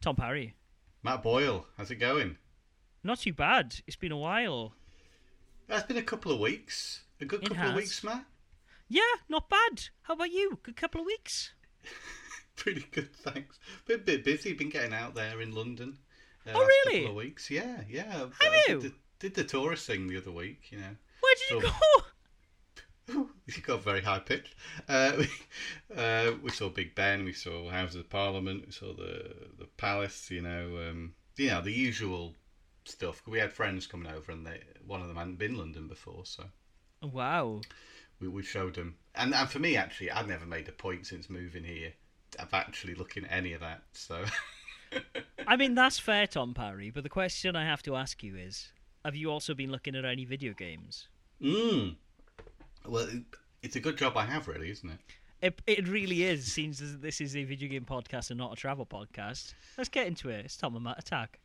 Tom 0.00 0.16
Parry. 0.16 0.54
Matt 1.02 1.22
Boyle, 1.22 1.66
how's 1.76 1.90
it 1.90 1.96
going? 1.96 2.36
Not 3.02 3.20
too 3.20 3.32
bad. 3.32 3.76
It's 3.86 3.96
been 3.96 4.12
a 4.12 4.16
while. 4.18 4.74
That's 5.68 5.86
been 5.86 5.96
a 5.96 6.02
couple 6.02 6.32
of 6.32 6.40
weeks. 6.40 7.02
A 7.20 7.24
good 7.24 7.42
It 7.42 7.48
couple 7.50 7.70
of 7.70 7.76
weeks, 7.76 8.02
Matt. 8.02 8.24
Yeah, 8.88 9.02
not 9.28 9.48
bad. 9.48 9.88
How 10.02 10.14
about 10.14 10.30
you? 10.32 10.58
Good 10.62 10.76
couple 10.76 11.00
of 11.02 11.06
weeks. 11.06 11.52
Pretty 12.56 12.84
good, 12.90 13.14
thanks. 13.14 13.58
Been 13.86 14.00
a 14.00 14.02
bit 14.02 14.24
busy. 14.24 14.52
Been 14.52 14.68
getting 14.70 14.92
out 14.94 15.14
there 15.14 15.40
in 15.40 15.54
London. 15.54 15.98
Uh, 16.46 16.52
Oh, 16.54 16.60
really? 16.86 17.00
Couple 17.02 17.18
of 17.18 17.24
weeks. 17.24 17.50
Yeah, 17.50 17.82
yeah. 17.88 18.12
Have 18.12 18.32
I 18.42 18.64
you? 18.68 18.80
Did 18.80 18.92
the, 18.92 18.94
did 19.20 19.34
the 19.34 19.44
tourist 19.44 19.86
thing 19.86 20.08
the 20.08 20.16
other 20.18 20.32
week. 20.32 20.70
You 20.70 20.78
know. 20.78 20.96
Where 21.20 21.34
did 21.36 21.50
you 21.50 21.62
go? 21.62 21.70
you 23.56 23.62
got 23.62 23.82
very 23.82 24.02
high 24.02 24.18
pitched. 24.20 24.54
Uh, 24.88 25.12
we, 25.18 25.28
uh, 25.96 26.32
we 26.42 26.50
saw 26.50 26.68
Big 26.68 26.94
Ben. 26.94 27.24
We 27.24 27.32
saw 27.32 27.70
Houses 27.70 27.96
of 27.96 28.10
Parliament. 28.10 28.64
We 28.66 28.72
saw 28.72 28.94
the 28.94 29.34
the 29.58 29.66
Palace. 29.76 30.30
You 30.30 30.42
know, 30.42 30.88
um, 30.88 31.14
you 31.36 31.48
know 31.48 31.60
the 31.60 31.72
usual 31.72 32.34
stuff. 32.84 33.22
We 33.26 33.38
had 33.38 33.52
friends 33.52 33.86
coming 33.86 34.12
over, 34.12 34.32
and 34.32 34.46
they 34.46 34.60
one 34.86 35.00
of 35.02 35.08
them 35.08 35.16
hadn't 35.16 35.38
been 35.38 35.56
London 35.56 35.88
before, 35.88 36.24
so 36.24 36.44
Wow. 37.02 37.60
we, 38.20 38.28
we 38.28 38.42
showed 38.42 38.74
them. 38.74 38.96
And 39.14 39.34
and 39.34 39.48
for 39.48 39.58
me, 39.58 39.76
actually, 39.76 40.10
I've 40.10 40.28
never 40.28 40.46
made 40.46 40.68
a 40.68 40.72
point 40.72 41.06
since 41.06 41.30
moving 41.30 41.64
here 41.64 41.92
of 42.38 42.54
actually 42.54 42.94
looking 42.94 43.24
at 43.24 43.32
any 43.32 43.52
of 43.54 43.60
that. 43.60 43.82
So 43.92 44.24
I 45.46 45.56
mean, 45.56 45.74
that's 45.74 45.98
fair, 45.98 46.26
Tom 46.26 46.54
Parry, 46.54 46.90
but 46.90 47.02
the 47.02 47.08
question 47.08 47.56
I 47.56 47.64
have 47.64 47.82
to 47.84 47.96
ask 47.96 48.22
you 48.22 48.36
is 48.36 48.72
have 49.04 49.16
you 49.16 49.30
also 49.30 49.54
been 49.54 49.70
looking 49.70 49.94
at 49.96 50.04
any 50.04 50.24
video 50.24 50.52
games? 50.52 51.08
mm. 51.42 51.96
Well, 52.86 53.08
it's 53.62 53.76
a 53.76 53.80
good 53.80 53.96
job 53.96 54.16
I 54.16 54.24
have, 54.26 54.48
really, 54.48 54.70
isn't 54.70 54.90
it? 54.90 54.98
It, 55.42 55.62
it 55.66 55.88
really 55.88 56.24
is, 56.24 56.52
seems 56.52 56.82
as 56.82 56.98
this 56.98 57.20
is 57.20 57.34
a 57.34 57.44
video 57.44 57.68
game 57.68 57.84
podcast 57.84 58.30
and 58.30 58.38
not 58.38 58.52
a 58.52 58.56
travel 58.56 58.84
podcast. 58.84 59.54
Let's 59.78 59.88
get 59.88 60.06
into 60.06 60.28
it. 60.28 60.44
It's 60.44 60.56
Tom 60.56 60.74
and 60.74 60.84
Matt 60.84 60.98
Attack. 60.98 61.40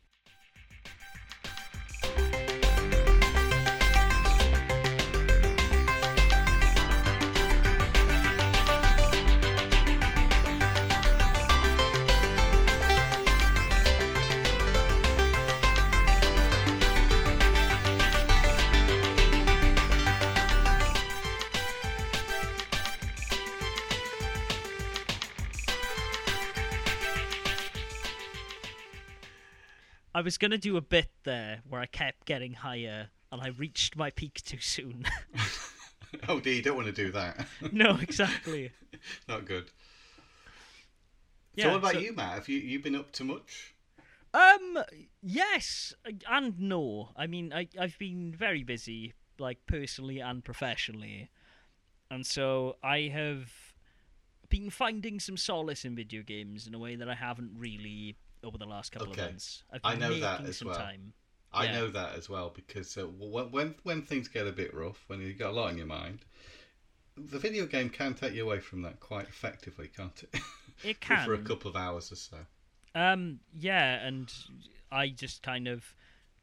I 30.16 30.22
was 30.22 30.38
going 30.38 30.52
to 30.52 30.56
do 30.58 30.78
a 30.78 30.80
bit 30.80 31.10
there 31.24 31.60
where 31.68 31.78
I 31.78 31.84
kept 31.84 32.24
getting 32.24 32.54
higher 32.54 33.08
and 33.30 33.42
I 33.42 33.48
reached 33.48 33.96
my 33.96 34.08
peak 34.08 34.40
too 34.42 34.60
soon. 34.60 35.04
oh 36.28 36.40
dear, 36.40 36.54
you 36.54 36.62
don't 36.62 36.74
want 36.74 36.86
to 36.86 36.92
do 36.92 37.12
that. 37.12 37.46
no, 37.70 37.98
exactly. 38.00 38.70
Not 39.28 39.44
good. 39.44 39.70
so 41.58 41.68
what 41.68 41.76
about 41.76 41.92
so- 41.92 41.98
you, 41.98 42.14
Matt? 42.14 42.32
Have 42.32 42.48
you 42.48 42.58
you 42.58 42.78
been 42.80 42.96
up 42.96 43.12
to 43.12 43.24
much? 43.24 43.74
Um, 44.32 44.78
yes 45.22 45.92
and 46.26 46.58
no. 46.58 47.10
I 47.14 47.26
mean, 47.26 47.52
I 47.52 47.68
I've 47.78 47.98
been 47.98 48.32
very 48.32 48.62
busy, 48.62 49.12
like 49.38 49.66
personally 49.66 50.20
and 50.20 50.42
professionally, 50.42 51.28
and 52.10 52.24
so 52.24 52.76
I 52.82 53.10
have 53.12 53.50
been 54.48 54.70
finding 54.70 55.20
some 55.20 55.36
solace 55.36 55.84
in 55.84 55.94
video 55.94 56.22
games 56.22 56.66
in 56.66 56.74
a 56.74 56.78
way 56.78 56.96
that 56.96 57.08
I 57.10 57.14
haven't 57.16 57.50
really 57.58 58.16
over 58.46 58.58
the 58.58 58.66
last 58.66 58.92
couple 58.92 59.12
Okay. 59.12 59.22
of 59.22 59.28
months. 59.30 59.64
I've 59.72 59.82
I 59.84 59.94
know 59.96 60.18
that 60.18 60.44
as 60.46 60.58
some 60.58 60.68
well. 60.68 60.76
time. 60.76 61.12
I 61.52 61.64
Yeah. 61.64 61.72
know 61.72 61.88
that 61.90 62.14
as 62.16 62.28
well 62.28 62.50
because 62.54 62.96
uh, 62.98 63.06
when 63.06 63.74
when 63.82 64.02
things 64.02 64.28
get 64.28 64.46
a 64.46 64.52
bit 64.52 64.74
rough, 64.74 65.04
when 65.06 65.20
you've 65.20 65.38
got 65.38 65.50
a 65.50 65.54
lot 65.54 65.68
on 65.68 65.78
your 65.78 65.86
mind, 65.86 66.24
the 67.16 67.38
video 67.38 67.66
game 67.66 67.88
can 67.88 68.14
take 68.14 68.34
you 68.34 68.44
away 68.44 68.60
from 68.60 68.82
that 68.82 69.00
quite 69.00 69.28
effectively, 69.28 69.88
can't 69.88 70.22
it? 70.22 70.40
It 70.82 71.00
can 71.00 71.24
For 71.24 71.34
a 71.34 71.38
couple 71.38 71.70
of 71.70 71.76
hours 71.76 72.12
or 72.12 72.16
so. 72.16 72.36
Um, 72.94 73.40
yeah, 73.52 74.06
and 74.06 74.32
I 74.90 75.08
just 75.08 75.42
kind 75.42 75.68
of, 75.68 75.94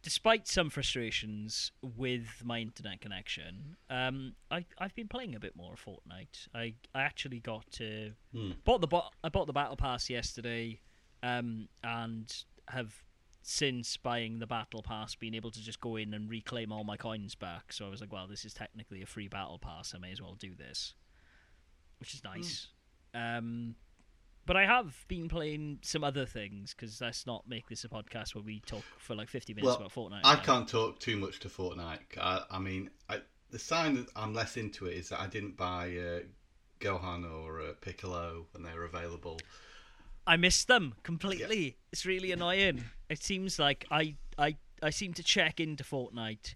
despite 0.02 0.48
some 0.48 0.70
frustrations 0.70 1.72
with 1.82 2.42
my 2.44 2.60
internet 2.60 3.02
connection, 3.02 3.76
um, 3.90 4.34
I 4.52 4.66
I've 4.78 4.96
been 4.96 5.08
playing 5.08 5.36
a 5.36 5.40
bit 5.40 5.56
more 5.56 5.76
Fortnite. 5.76 6.48
I 6.54 6.76
I 6.94 7.02
actually 7.02 7.40
got 7.40 7.70
to 7.74 8.12
Hmm. 8.32 8.52
bought 8.66 8.82
the 8.82 9.02
I 9.24 9.30
bought 9.30 9.48
the 9.48 9.54
battle 9.54 9.76
pass 9.76 10.10
yesterday, 10.10 10.80
um, 11.24 11.68
and 11.84 12.44
have 12.68 12.94
since 13.42 13.98
buying 13.98 14.40
the 14.40 14.48
battle 14.48 14.82
pass 14.82 15.16
been 15.16 15.36
able 15.36 15.52
to 15.52 15.62
just 15.62 15.82
go 15.82 15.96
in 15.98 16.14
and 16.14 16.30
reclaim 16.30 16.72
all 16.72 16.84
my 16.84 16.96
coins 16.96 17.36
back. 17.36 17.74
So 17.74 17.86
I 17.86 17.90
was 17.90 18.00
like, 18.00 18.14
well, 18.14 18.28
this 18.28 18.46
is 18.46 18.54
technically 18.54 19.02
a 19.02 19.06
free 19.06 19.28
battle 19.28 19.60
pass. 19.60 19.94
I 19.94 19.98
may 19.98 20.12
as 20.12 20.22
well 20.22 20.36
do 20.36 20.56
this, 20.56 20.94
which 22.00 22.14
is 22.14 22.24
nice. 22.24 22.68
Um, 23.14 23.76
but 24.46 24.56
I 24.58 24.66
have 24.66 25.06
been 25.08 25.28
playing 25.30 25.80
some 25.82 26.04
other 26.04 26.26
things 26.26 26.74
because 26.74 27.00
let's 27.02 27.26
not 27.26 27.48
make 27.48 27.68
this 27.68 27.84
a 27.84 27.90
podcast 27.90 28.34
where 28.36 28.44
we 28.44 28.62
talk 28.66 28.84
for 28.98 29.16
like 29.16 29.30
fifty 29.30 29.54
minutes 29.54 29.78
Well, 29.78 29.88
about 29.88 29.94
Fortnite. 29.94 30.22
I 30.24 30.36
now. 30.36 30.42
can't 30.42 30.68
talk 30.68 31.00
too 31.00 31.18
much 31.18 31.40
to 31.42 31.50
Fortnite. 31.50 32.00
I, 32.20 32.42
I 32.50 32.60
mean, 32.60 32.90
I, 33.10 33.20
the 33.52 33.60
sign 33.60 33.96
that 33.96 34.08
I'm 34.16 34.34
less 34.34 34.58
into 34.58 34.86
it 34.88 34.98
is 34.98 35.10
that 35.10 35.22
I 35.22 35.28
didn't 35.28 35.56
buy 35.58 35.96
uh, 35.98 36.20
Gohan 36.80 37.30
or 37.30 37.62
uh, 37.62 37.74
Piccolo 37.82 38.48
when 38.52 38.64
they 38.64 38.74
were 38.74 38.86
available. 38.86 39.40
I 40.26 40.38
miss 40.38 40.64
them 40.66 40.96
completely. 41.04 41.78
It's 41.92 42.06
really 42.06 42.32
annoying. 42.32 42.84
It 43.10 43.22
seems 43.24 43.60
like 43.60 43.86
I, 43.92 44.16
I 44.38 44.56
I 44.82 44.90
seem 44.90 45.14
to 45.16 45.24
check 45.24 45.60
into 45.60 45.84
Fortnite 45.84 46.56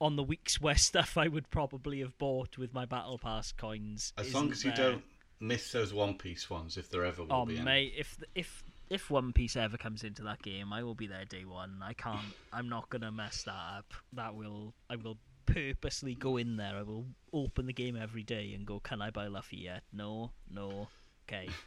on 0.00 0.16
the 0.16 0.22
weeks 0.22 0.60
where 0.60 0.76
stuff 0.90 1.16
I 1.16 1.28
would 1.28 1.50
probably 1.50 2.00
have 2.00 2.16
bought 2.18 2.58
with 2.58 2.72
my 2.74 2.84
battle 2.86 3.18
pass 3.18 3.52
coins. 3.52 4.12
As 4.18 4.34
long 4.34 4.50
as 4.50 4.64
you 4.64 4.72
there. 4.72 4.92
don't 4.92 5.04
miss 5.40 5.72
those 5.72 5.92
One 5.92 6.14
Piece 6.14 6.48
ones, 6.48 6.76
if 6.76 6.90
there 6.90 7.04
ever 7.04 7.22
will 7.24 7.32
Oh 7.32 7.46
be. 7.46 7.56
any. 7.56 7.64
mate, 7.64 7.92
if 7.96 8.16
if 8.34 8.62
if 8.90 9.10
One 9.10 9.32
Piece 9.32 9.56
ever 9.56 9.76
comes 9.76 10.02
into 10.04 10.22
that 10.24 10.42
game, 10.42 10.72
I 10.72 10.82
will 10.82 10.94
be 10.94 11.06
there 11.06 11.24
day 11.24 11.44
one. 11.44 11.80
I 11.82 11.92
can't. 11.92 12.34
I'm 12.52 12.68
not 12.68 12.88
gonna 12.90 13.12
mess 13.12 13.42
that 13.44 13.50
up. 13.78 13.94
That 14.14 14.34
will. 14.34 14.74
I 14.88 14.96
will 14.96 15.18
purposely 15.46 16.14
go 16.14 16.38
in 16.38 16.56
there. 16.56 16.76
I 16.76 16.82
will 16.82 17.06
open 17.32 17.66
the 17.66 17.72
game 17.74 17.96
every 17.96 18.22
day 18.22 18.52
and 18.54 18.66
go. 18.66 18.80
Can 18.80 19.02
I 19.02 19.10
buy 19.10 19.26
Luffy 19.26 19.58
yet? 19.58 19.82
No. 19.92 20.32
No. 20.50 20.88
Okay. 21.28 21.48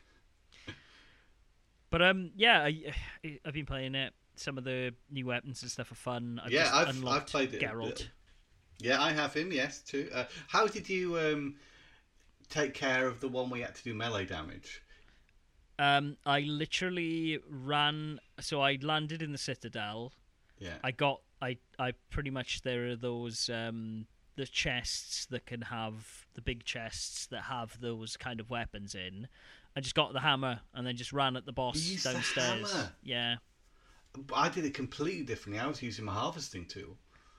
but 1.90 2.02
um, 2.02 2.32
yeah, 2.36 2.62
I, 2.64 2.94
I've 3.46 3.54
been 3.54 3.66
playing 3.66 3.96
it. 3.96 4.14
Some 4.36 4.58
of 4.58 4.64
the 4.64 4.94
new 5.12 5.26
weapons 5.26 5.62
and 5.64 5.72
stuff 5.72 5.92
are 5.92 5.96
fun. 5.96 6.40
I've 6.44 6.52
Yeah, 6.52 6.70
I've- 6.74 7.06
I've 7.08 7.26
played 7.26 7.54
it. 7.54 7.62
Geralt. 7.62 8.08
Yeah, 8.80 9.02
I 9.02 9.12
have 9.12 9.34
him. 9.34 9.52
Yes, 9.52 9.82
too. 9.82 10.08
Uh, 10.14 10.26
how 10.48 10.68
did 10.68 10.88
you 10.88 11.18
um, 11.18 11.56
take 12.50 12.76
care 12.76 13.08
of 13.08 13.20
the 13.20 13.28
one 13.28 13.50
where 13.50 13.60
you 13.60 13.66
had 13.66 13.74
to 13.76 13.84
do 13.84 13.96
melee 13.96 14.26
damage? 14.26 14.84
Um, 15.80 16.18
I 16.26 16.42
literally 16.42 17.40
ran. 17.50 18.20
So 18.40 18.62
I 18.62 18.78
landed 18.82 19.22
in 19.24 19.32
the 19.32 19.38
Citadel. 19.40 20.14
Yeah. 20.60 20.76
I 20.84 20.92
got 20.92 21.22
I 21.42 21.58
I 21.80 21.94
pretty 22.10 22.30
much 22.30 22.62
there 22.64 22.88
are 22.88 22.96
those 22.96 23.50
um 23.50 24.08
the 24.36 24.46
chests 24.46 25.26
that 25.28 25.46
can 25.48 25.62
have 25.64 26.26
the 26.36 26.42
big 26.42 26.64
chests 26.64 27.26
that 27.28 27.44
have 27.44 27.80
those 27.82 28.18
kind 28.18 28.40
of 28.40 28.50
weapons 28.52 28.94
in. 28.96 29.28
I 29.78 29.80
just 29.80 29.94
got 29.94 30.12
the 30.12 30.20
hammer 30.20 30.60
and 30.74 30.88
then 30.88 30.98
just 30.98 31.14
ran 31.14 31.38
at 31.38 31.46
the 31.46 31.52
boss 31.52 31.76
used 31.76 32.04
the 32.04 32.14
downstairs. 32.14 32.74
hammer? 32.74 32.92
Yeah. 33.04 33.36
I 34.34 34.50
did 34.50 34.66
it 34.66 34.74
completely 34.74 35.24
differently. 35.24 35.60
I 35.60 35.68
was 35.68 35.84
using 35.84 36.04
my 36.04 36.14
harvesting 36.14 36.66
tool. 36.66 36.98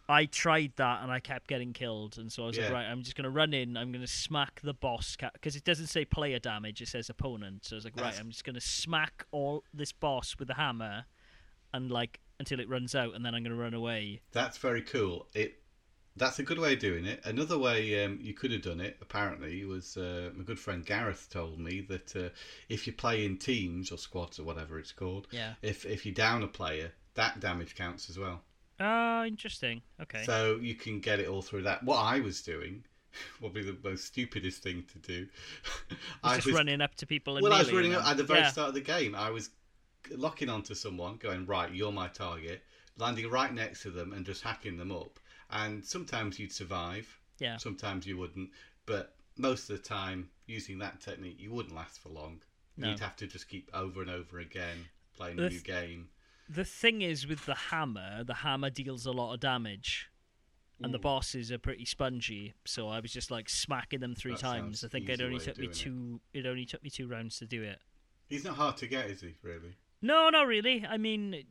I 0.09 0.27
tried 0.27 0.73
that 0.77 1.03
and 1.03 1.11
I 1.11 1.19
kept 1.19 1.49
getting 1.49 1.73
killed, 1.73 2.17
and 2.17 2.31
so 2.33 2.45
I 2.45 2.47
was 2.47 2.57
like, 2.57 2.71
right, 2.71 2.87
I'm 2.87 3.03
just 3.03 3.17
gonna 3.17 3.29
run 3.29 3.53
in. 3.53 3.77
I'm 3.77 3.91
gonna 3.91 4.07
smack 4.07 4.61
the 4.63 4.73
boss 4.73 5.17
because 5.33 5.57
it 5.57 5.65
doesn't 5.65 5.89
say 5.89 6.05
player 6.05 6.39
damage; 6.39 6.81
it 6.81 6.87
says 6.87 7.11
opponent. 7.11 7.67
So 7.67 7.75
I 7.75 7.79
was 7.79 7.85
like, 7.85 8.01
right, 8.01 8.19
I'm 8.19 8.31
just 8.31 8.45
gonna 8.45 8.61
smack 8.61 9.27
all 9.33 9.65
this 9.75 9.91
boss 9.91 10.37
with 10.39 10.47
the 10.47 10.55
hammer, 10.55 11.07
and 11.75 11.91
like 11.91 12.21
until 12.39 12.61
it 12.61 12.69
runs 12.71 12.95
out, 12.95 13.15
and 13.15 13.27
then 13.27 13.35
I'm 13.35 13.43
gonna 13.43 13.57
run 13.57 13.75
away. 13.75 14.21
That's 14.31 14.57
very 14.57 14.83
cool. 14.83 15.27
It 15.35 15.61
that's 16.19 16.39
a 16.39 16.43
good 16.43 16.59
way 16.59 16.75
of 16.75 16.79
doing 16.79 17.05
it. 17.07 17.21
Another 17.25 17.59
way 17.59 18.05
um, 18.05 18.19
you 18.21 18.35
could 18.35 18.51
have 18.53 18.63
done 18.63 18.81
it, 18.81 18.97
apparently, 19.01 19.65
was 19.65 19.97
uh, 19.97 20.31
my 20.35 20.45
good 20.45 20.59
friend 20.59 20.85
Gareth 20.85 21.29
told 21.31 21.59
me 21.59 21.81
that 21.83 22.17
uh, 22.17 22.29
if 22.69 22.87
you 22.87 22.93
play 22.93 23.25
in 23.25 23.37
teams 23.37 23.91
or 23.93 23.99
squads 23.99 24.39
or 24.39 24.45
whatever 24.45 24.79
it's 24.79 24.93
called, 24.93 25.29
Yeah. 25.31 25.55
if 25.63 25.87
if 25.87 26.05
you 26.05 26.13
down 26.13 26.43
a 26.43 26.49
player, 26.49 26.93
that 27.15 27.41
damage 27.41 27.75
counts 27.75 28.11
as 28.11 28.19
well. 28.19 28.43
Ah, 28.81 29.25
interesting. 29.25 29.83
Okay. 30.01 30.23
So 30.25 30.57
you 30.61 30.75
can 30.75 31.01
get 31.01 31.19
it 31.19 31.29
all 31.29 31.43
through 31.43 31.63
that. 31.63 31.83
What 31.83 31.99
I 31.99 32.21
was 32.21 32.43
doing, 32.43 32.85
probably 33.41 33.63
the 33.63 33.77
most 33.83 34.05
stupidest 34.05 34.63
thing 34.63 34.85
to 34.93 34.99
do, 34.99 35.29
was 36.25 36.45
just 36.45 36.57
running 36.57 36.81
up 36.81 36.95
to 36.97 37.07
people 37.07 37.37
and 37.37 37.43
well, 37.43 37.53
I 37.53 37.59
was 37.59 37.73
running 37.73 37.95
up 37.95 38.07
at 38.07 38.17
the 38.17 38.25
very 38.25 38.41
yeah. 38.41 38.51
start 38.51 38.69
of 38.69 38.75
the 38.75 38.81
game. 38.81 39.15
I 39.15 39.31
was 39.31 39.51
locking 40.11 40.49
onto 40.49 40.75
someone, 40.75 41.17
going 41.17 41.47
right, 41.47 41.73
you're 41.73 41.93
my 41.93 42.09
target, 42.09 42.63
landing 42.97 43.29
right 43.29 43.53
next 43.53 43.83
to 43.83 43.91
them 43.91 44.13
and 44.13 44.25
just 44.25 44.43
hacking 44.43 44.77
them 44.77 44.93
up. 44.93 45.19
And 45.51 45.85
sometimes 45.85 46.39
you'd 46.39 46.53
survive, 46.53 47.21
Yeah. 47.39 47.57
sometimes 47.57 48.07
you 48.07 48.17
wouldn't, 48.19 48.51
but 48.87 49.17
most 49.37 49.71
of 49.71 49.77
the 49.77 49.83
time, 49.83 50.31
using 50.47 50.79
that 50.79 51.01
technique, 51.01 51.39
you 51.41 51.51
wouldn't 51.53 51.75
last 51.75 52.01
for 52.01 52.09
long. 52.11 52.43
No. 52.77 52.91
You'd 52.91 53.01
have 53.01 53.17
to 53.17 53.27
just 53.27 53.49
keep 53.49 53.71
over 53.73 54.01
and 54.03 54.11
over 54.11 54.39
again 54.39 54.89
playing 55.15 55.37
The 55.37 55.47
a 55.47 55.51
new 55.51 55.61
th- 55.61 55.65
game. 55.65 56.11
The 56.49 56.65
thing 56.65 57.03
is, 57.03 57.27
with 57.27 57.45
the 57.47 57.55
hammer, 57.55 58.25
the 58.25 58.35
hammer 58.35 58.71
deals 58.71 59.05
a 59.07 59.13
lot 59.13 59.35
of 59.35 59.41
damage, 59.41 60.09
and 60.81 60.95
the 60.95 60.99
Mm. 60.99 61.03
bosses 61.03 61.51
are 61.51 61.59
pretty 61.59 61.85
spongy. 61.85 62.55
So 62.65 62.89
I 62.89 63.01
was 63.01 63.13
just 63.13 63.31
like 63.31 63.49
smacking 63.49 64.01
them 64.01 64.15
three 64.15 64.33
That 64.33 64.41
times. 64.41 64.85
I 64.85 64.89
think 64.89 65.09
it 65.09 65.21
only 65.21 65.39
took 65.41 65.59
me 65.59 65.67
doing 65.67 65.71
it. 65.71 65.75
two. 65.77 66.21
It. 66.33 66.47
only 66.47 66.65
took 66.67 66.83
me 66.83 66.91
two 66.91 67.09
rounds 67.09 67.39
to 67.39 67.47
do 67.47 67.63
it. 67.63 67.81
He's 68.29 68.45
not 68.45 68.57
hard 68.57 68.77
to 68.79 68.87
get, 68.87 69.11
is 69.11 69.21
he? 69.23 69.35
Really? 69.43 69.75
No, 70.01 70.31
not 70.31 70.47
really. 70.47 70.87
I 70.87 70.97
mean, 70.99 71.45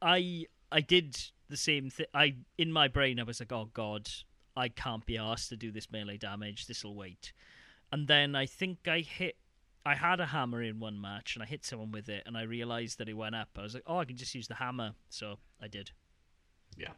I 0.00 0.46
I 0.70 0.80
did 0.80 1.30
the 1.54 1.58
same 1.58 1.88
thing. 1.90 2.06
I 2.12 2.34
in 2.58 2.72
my 2.72 2.88
brain 2.88 3.20
I 3.20 3.22
was 3.22 3.38
like, 3.40 3.52
oh 3.52 3.70
god, 3.72 4.10
I 4.56 4.68
can't 4.68 5.06
be 5.06 5.16
asked 5.16 5.48
to 5.50 5.56
do 5.56 5.70
this 5.70 5.90
melee 5.90 6.16
damage. 6.16 6.66
This'll 6.66 6.94
wait. 6.96 7.32
And 7.92 8.08
then 8.08 8.34
I 8.34 8.46
think 8.46 8.88
I 8.88 9.00
hit. 9.00 9.36
I 9.86 9.94
had 9.94 10.18
a 10.18 10.26
hammer 10.26 10.62
in 10.62 10.80
one 10.80 10.98
match 11.00 11.36
and 11.36 11.42
I 11.42 11.46
hit 11.46 11.64
someone 11.64 11.92
with 11.92 12.08
it, 12.08 12.22
and 12.26 12.36
I 12.36 12.42
realized 12.42 12.98
that 12.98 13.08
it 13.08 13.16
went 13.16 13.34
up. 13.34 13.50
I 13.56 13.62
was 13.62 13.74
like, 13.74 13.82
oh, 13.86 13.98
I 13.98 14.04
can 14.06 14.16
just 14.16 14.34
use 14.34 14.48
the 14.48 14.54
hammer. 14.54 14.92
So 15.10 15.38
I 15.62 15.68
did. 15.68 15.90
Yeah. 16.76 16.92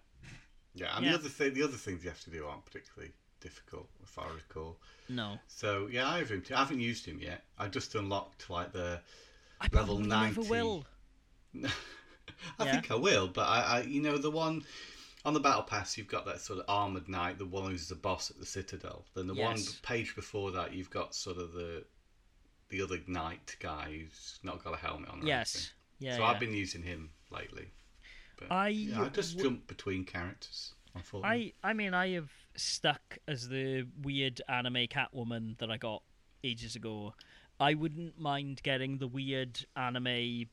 Yeah, 0.75 0.97
and 0.97 1.05
Yeah. 1.05 1.13
the 1.13 1.19
other 1.19 1.29
thing, 1.29 1.55
the 1.55 1.63
other 1.65 1.77
things 1.77 2.05
you 2.05 2.11
have 2.11 2.21
to 2.23 2.31
do 2.31 2.47
aren't 2.47 2.65
particularly 2.65 3.13
difficult, 3.41 3.89
if 4.05 4.19
I 4.19 4.27
recall. 4.33 4.79
No, 5.09 5.39
So 5.49 5.89
yeah, 5.91 6.09
I 6.09 6.19
have 6.19 6.31
him. 6.31 6.43
Too. 6.43 6.55
I 6.55 6.59
haven't 6.61 6.81
used 6.81 7.05
him 7.05 7.19
yet. 7.19 7.45
I 7.59 7.67
just 7.69 7.95
unlocked 7.95 8.49
like 8.49 8.73
the 8.73 9.01
I 9.61 9.69
Level 9.73 9.99
90. 9.99 10.37
never 10.41 10.49
will. 10.51 10.87
I 12.59 12.65
Yeah. 12.65 12.73
think 12.73 12.91
I 12.91 12.95
will, 12.95 13.29
but 13.29 13.47
I, 13.47 13.61
I, 13.61 13.81
you 13.83 14.01
know, 14.03 14.19
the 14.19 14.31
one 14.31 14.65
on 15.25 15.35
the 15.35 15.41
battle 15.41 15.63
pass, 15.63 15.99
you've 15.99 16.09
got 16.09 16.25
that 16.27 16.41
sort 16.41 16.61
of 16.61 16.65
armored 16.69 17.09
knight, 17.09 17.39
the 17.39 17.47
one 17.47 17.71
who's 17.71 17.89
the 17.89 17.97
boss 17.97 18.31
at 18.31 18.39
the 18.39 18.47
citadel. 18.47 19.05
Then 19.15 19.27
the 19.27 19.35
one 19.35 19.59
page 19.83 20.15
before 20.15 20.53
that, 20.53 20.73
you've 20.73 20.91
got 20.91 21.15
sort 21.15 21.39
of 21.39 21.53
the 21.53 21.85
the 22.69 22.83
other 22.83 22.99
knight 23.07 23.57
guy 23.61 23.91
who's 24.03 24.39
not 24.43 24.63
got 24.63 24.75
a 24.75 24.77
helmet 24.77 25.09
on. 25.09 25.27
Yes. 25.27 25.73
Yeah. 25.99 26.17
So 26.17 26.23
yeah. 26.23 26.27
I've 26.29 26.41
been 26.41 26.55
using 26.55 26.83
him 26.83 27.11
lately. 27.31 27.71
But, 28.39 28.53
I 28.53 28.69
yeah, 28.69 29.03
I 29.03 29.09
just 29.09 29.37
w- 29.37 29.51
jump 29.51 29.67
between 29.67 30.05
characters. 30.05 30.75
I 31.23 31.53
I 31.63 31.73
mean 31.73 31.93
I 31.95 32.11
have 32.11 32.31
stuck 32.55 33.19
as 33.29 33.49
the 33.49 33.87
weird 34.03 34.41
anime 34.49 34.87
Catwoman 34.87 35.59
that 35.59 35.71
I 35.71 35.77
got 35.77 36.03
ages 36.43 36.77
ago. 36.77 37.15
I 37.59 37.75
wouldn't 37.75 38.19
mind 38.19 38.61
getting 38.63 38.99
the 38.99 39.09
weird 39.09 39.65
anime 39.75 40.47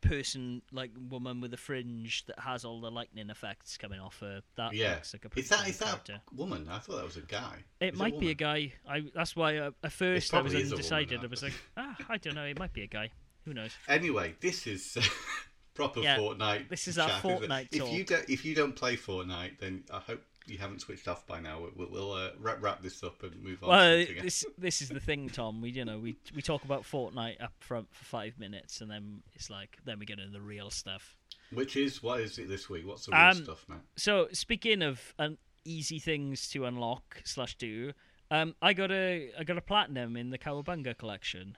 person 0.00 0.62
like 0.72 0.90
woman 1.08 1.40
with 1.40 1.52
a 1.54 1.56
fringe 1.56 2.24
that 2.26 2.38
has 2.38 2.64
all 2.64 2.80
the 2.80 2.90
lightning 2.90 3.30
effects 3.30 3.76
coming 3.76 4.00
off 4.00 4.20
her. 4.20 4.40
That 4.56 4.74
yeah. 4.74 4.94
looks 4.94 5.14
like 5.14 5.24
a 5.24 5.38
Is 5.38 5.48
that 5.48 5.64
cool 5.64 5.74
that 5.78 6.08
a 6.08 6.34
woman? 6.34 6.68
I 6.70 6.78
thought 6.78 6.96
that 6.96 7.04
was 7.04 7.16
a 7.16 7.22
guy. 7.22 7.64
It 7.80 7.94
Is 7.94 7.98
might 7.98 8.18
be 8.18 8.30
a 8.30 8.34
guy. 8.34 8.72
I 8.88 9.04
that's 9.14 9.36
why 9.36 9.58
uh, 9.58 9.70
at 9.82 9.92
first 9.92 10.34
I 10.34 10.40
was 10.40 10.54
is 10.54 10.60
a 10.60 10.64
woman, 10.64 10.72
undecided. 10.74 11.20
I 11.22 11.26
was 11.26 11.42
like, 11.42 11.54
ah, 11.76 11.96
I 12.08 12.16
don't 12.18 12.34
know. 12.34 12.44
It 12.44 12.58
might 12.58 12.72
be 12.72 12.82
a 12.82 12.86
guy. 12.86 13.10
Who 13.44 13.54
knows? 13.54 13.72
Anyway, 13.88 14.34
this 14.40 14.66
is 14.66 14.98
proper 15.74 16.00
Yeah, 16.00 16.18
Fortnite. 16.18 16.68
this 16.68 16.88
is 16.88 16.98
our 16.98 17.08
chat, 17.08 17.24
it? 17.24 17.40
Fortnite 17.40 17.68
If 17.72 17.92
you 17.92 18.04
don't, 18.04 18.28
if 18.28 18.44
you 18.44 18.54
don't 18.54 18.74
play 18.74 18.96
Fortnite, 18.96 19.58
then 19.58 19.84
I 19.92 20.00
hope 20.00 20.22
you 20.48 20.58
haven't 20.58 20.80
switched 20.80 21.08
off 21.08 21.26
by 21.26 21.40
now. 21.40 21.60
We'll, 21.76 21.88
we'll 21.90 22.12
uh, 22.12 22.30
wrap, 22.40 22.58
wrap 22.60 22.82
this 22.82 23.02
up 23.04 23.22
and 23.22 23.42
move 23.42 23.62
on. 23.62 23.68
Well, 23.70 24.04
this 24.22 24.44
this 24.56 24.82
is 24.82 24.88
the 24.88 25.00
thing, 25.00 25.28
Tom. 25.28 25.60
We 25.60 25.70
you 25.70 25.84
know 25.84 25.98
we 25.98 26.16
we 26.34 26.42
talk 26.42 26.64
about 26.64 26.82
Fortnite 26.82 27.42
up 27.42 27.52
front 27.60 27.88
for 27.94 28.04
five 28.04 28.38
minutes, 28.38 28.80
and 28.80 28.90
then 28.90 29.22
it's 29.34 29.50
like 29.50 29.78
then 29.84 29.98
we 29.98 30.06
get 30.06 30.18
into 30.18 30.32
the 30.32 30.40
real 30.40 30.70
stuff. 30.70 31.16
Which 31.52 31.76
is 31.76 32.02
what 32.02 32.20
is 32.20 32.38
it 32.38 32.48
this 32.48 32.68
week? 32.68 32.86
What's 32.86 33.06
the 33.06 33.12
real 33.12 33.20
Um, 33.20 33.34
stuff 33.44 33.64
now? 33.68 33.80
So 33.96 34.28
speaking 34.32 34.82
of 34.82 35.14
um, 35.18 35.38
easy 35.64 35.98
things 35.98 36.48
to 36.50 36.64
unlock 36.66 37.22
slash 37.24 37.56
do, 37.56 37.92
um, 38.30 38.54
I 38.60 38.72
got 38.72 38.90
a 38.90 39.30
I 39.38 39.44
got 39.44 39.56
a 39.58 39.62
platinum 39.62 40.16
in 40.16 40.30
the 40.30 40.38
Cowabunga 40.38 40.96
collection. 40.98 41.56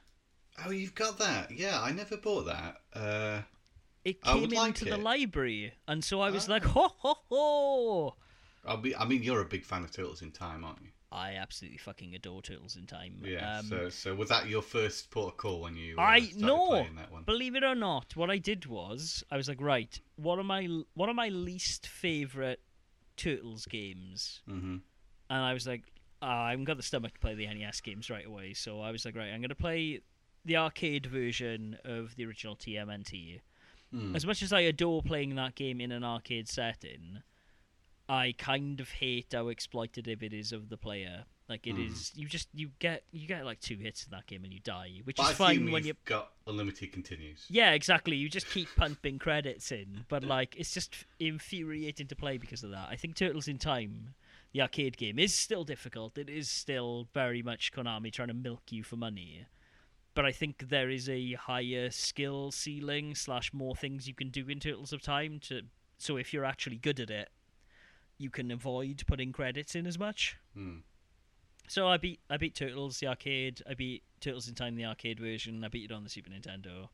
Oh, 0.64 0.70
you've 0.70 0.94
got 0.94 1.18
that? 1.18 1.50
Yeah, 1.50 1.80
I 1.80 1.92
never 1.92 2.16
bought 2.16 2.44
that. 2.46 2.76
Uh, 2.94 3.42
It 4.04 4.20
came 4.22 4.44
into 4.44 4.56
like 4.56 4.78
the 4.78 4.94
it. 4.94 5.00
library, 5.00 5.72
and 5.88 6.04
so 6.04 6.20
I 6.20 6.30
was 6.30 6.48
Ah. 6.48 6.52
like, 6.52 6.64
ho 6.74 6.88
ho 6.98 7.14
ho! 7.28 8.16
I'll 8.64 8.76
be. 8.76 8.94
I 8.94 9.04
mean, 9.06 9.22
you're 9.22 9.40
a 9.40 9.46
big 9.46 9.64
fan 9.64 9.84
of 9.84 9.90
Turtles 9.90 10.22
in 10.22 10.30
Time, 10.30 10.64
aren't 10.64 10.82
you? 10.82 10.88
I 11.12 11.34
absolutely 11.34 11.78
fucking 11.78 12.14
adore 12.14 12.40
Turtles 12.40 12.76
in 12.76 12.86
Time. 12.86 13.20
Yeah. 13.24 13.58
Um, 13.58 13.66
so, 13.66 13.88
so 13.88 14.14
was 14.14 14.28
that 14.28 14.48
your 14.48 14.62
first 14.62 15.10
port 15.10 15.32
of 15.32 15.36
call 15.38 15.60
when 15.60 15.76
you? 15.76 15.96
Uh, 15.98 16.02
I 16.02 16.30
no. 16.36 16.68
playing 16.68 16.94
that 16.96 17.10
one? 17.10 17.24
Believe 17.24 17.56
it 17.56 17.64
or 17.64 17.74
not, 17.74 18.14
what 18.16 18.30
I 18.30 18.38
did 18.38 18.66
was 18.66 19.24
I 19.30 19.36
was 19.36 19.48
like, 19.48 19.60
right, 19.60 19.98
what 20.16 20.38
are 20.38 20.44
my 20.44 20.68
one 20.94 21.08
of 21.08 21.16
my 21.16 21.28
least 21.28 21.86
favorite 21.86 22.60
Turtles 23.16 23.66
games? 23.66 24.42
hmm 24.46 24.76
And 25.28 25.42
I 25.42 25.52
was 25.52 25.66
like, 25.66 25.82
uh, 26.22 26.26
I 26.26 26.50
haven't 26.50 26.66
got 26.66 26.76
the 26.76 26.82
stomach 26.82 27.14
to 27.14 27.20
play 27.20 27.34
the 27.34 27.46
NES 27.46 27.80
games 27.80 28.08
right 28.08 28.26
away, 28.26 28.54
so 28.54 28.80
I 28.80 28.92
was 28.92 29.04
like, 29.04 29.16
right, 29.16 29.30
I'm 29.32 29.40
going 29.40 29.48
to 29.48 29.54
play 29.54 30.02
the 30.44 30.56
arcade 30.56 31.06
version 31.06 31.76
of 31.84 32.14
the 32.16 32.24
original 32.24 32.56
TMNT. 32.56 33.40
Hmm. 33.92 34.14
As 34.14 34.24
much 34.24 34.42
as 34.42 34.52
I 34.52 34.60
adore 34.60 35.02
playing 35.02 35.34
that 35.34 35.56
game 35.56 35.80
in 35.80 35.90
an 35.90 36.04
arcade 36.04 36.48
setting, 36.48 37.22
I 38.10 38.34
kind 38.38 38.80
of 38.80 38.90
hate 38.90 39.28
how 39.32 39.44
exploitative 39.44 40.22
it 40.22 40.32
is 40.32 40.52
of 40.52 40.68
the 40.68 40.76
player. 40.76 41.24
Like 41.48 41.66
it 41.66 41.78
is, 41.78 42.10
Hmm. 42.14 42.20
you 42.20 42.28
just 42.28 42.48
you 42.54 42.70
get 42.78 43.02
you 43.12 43.26
get 43.26 43.44
like 43.44 43.60
two 43.60 43.76
hits 43.76 44.04
in 44.04 44.10
that 44.12 44.26
game 44.26 44.44
and 44.44 44.52
you 44.52 44.60
die, 44.60 45.00
which 45.04 45.16
But 45.16 45.30
is 45.32 45.36
fine 45.36 45.70
when 45.70 45.82
you 45.82 45.88
you've 45.88 46.04
got 46.04 46.32
unlimited 46.46 46.92
continues. 46.92 47.44
yeah, 47.48 47.72
exactly. 47.72 48.16
You 48.16 48.28
just 48.28 48.48
keep 48.50 48.68
pumping 48.76 49.18
credits 49.18 49.72
in, 49.72 50.04
but 50.08 50.22
like 50.24 50.54
it's 50.56 50.72
just 50.72 50.94
infuriating 51.18 52.06
to 52.08 52.16
play 52.16 52.36
because 52.38 52.62
of 52.64 52.70
that. 52.70 52.88
I 52.90 52.96
think 52.96 53.16
Turtles 53.16 53.48
in 53.48 53.58
Time, 53.58 54.14
the 54.52 54.62
arcade 54.62 54.96
game, 54.96 55.18
is 55.18 55.34
still 55.34 55.64
difficult. 55.64 56.18
It 56.18 56.28
is 56.30 56.48
still 56.48 57.08
very 57.14 57.42
much 57.42 57.72
Konami 57.72 58.12
trying 58.12 58.28
to 58.28 58.34
milk 58.34 58.70
you 58.70 58.82
for 58.84 58.96
money. 58.96 59.46
But 60.14 60.24
I 60.26 60.32
think 60.32 60.68
there 60.68 60.90
is 60.90 61.08
a 61.08 61.32
higher 61.34 61.90
skill 61.90 62.50
ceiling 62.52 63.14
slash 63.14 63.52
more 63.52 63.74
things 63.76 64.06
you 64.08 64.14
can 64.14 64.30
do 64.30 64.48
in 64.48 64.58
Turtles 64.60 64.92
of 64.92 65.02
Time 65.02 65.38
to 65.40 65.62
so 65.98 66.16
if 66.16 66.32
you're 66.32 66.44
actually 66.44 66.76
good 66.78 66.98
at 67.00 67.10
it, 67.10 67.28
you 68.20 68.30
can 68.30 68.50
avoid 68.50 69.02
putting 69.06 69.32
credits 69.32 69.74
in 69.74 69.86
as 69.86 69.98
much. 69.98 70.36
Hmm. 70.54 70.78
So 71.68 71.88
I 71.88 71.96
beat 71.96 72.20
I 72.28 72.36
beat 72.36 72.54
Turtles 72.54 72.98
the 72.98 73.06
arcade. 73.06 73.62
I 73.68 73.74
beat 73.74 74.02
Turtles 74.20 74.48
in 74.48 74.54
Time 74.54 74.76
the 74.76 74.84
arcade 74.84 75.18
version. 75.18 75.64
I 75.64 75.68
beat 75.68 75.90
it 75.90 75.94
on 75.94 76.04
the 76.04 76.10
Super 76.10 76.30
Nintendo. 76.30 76.88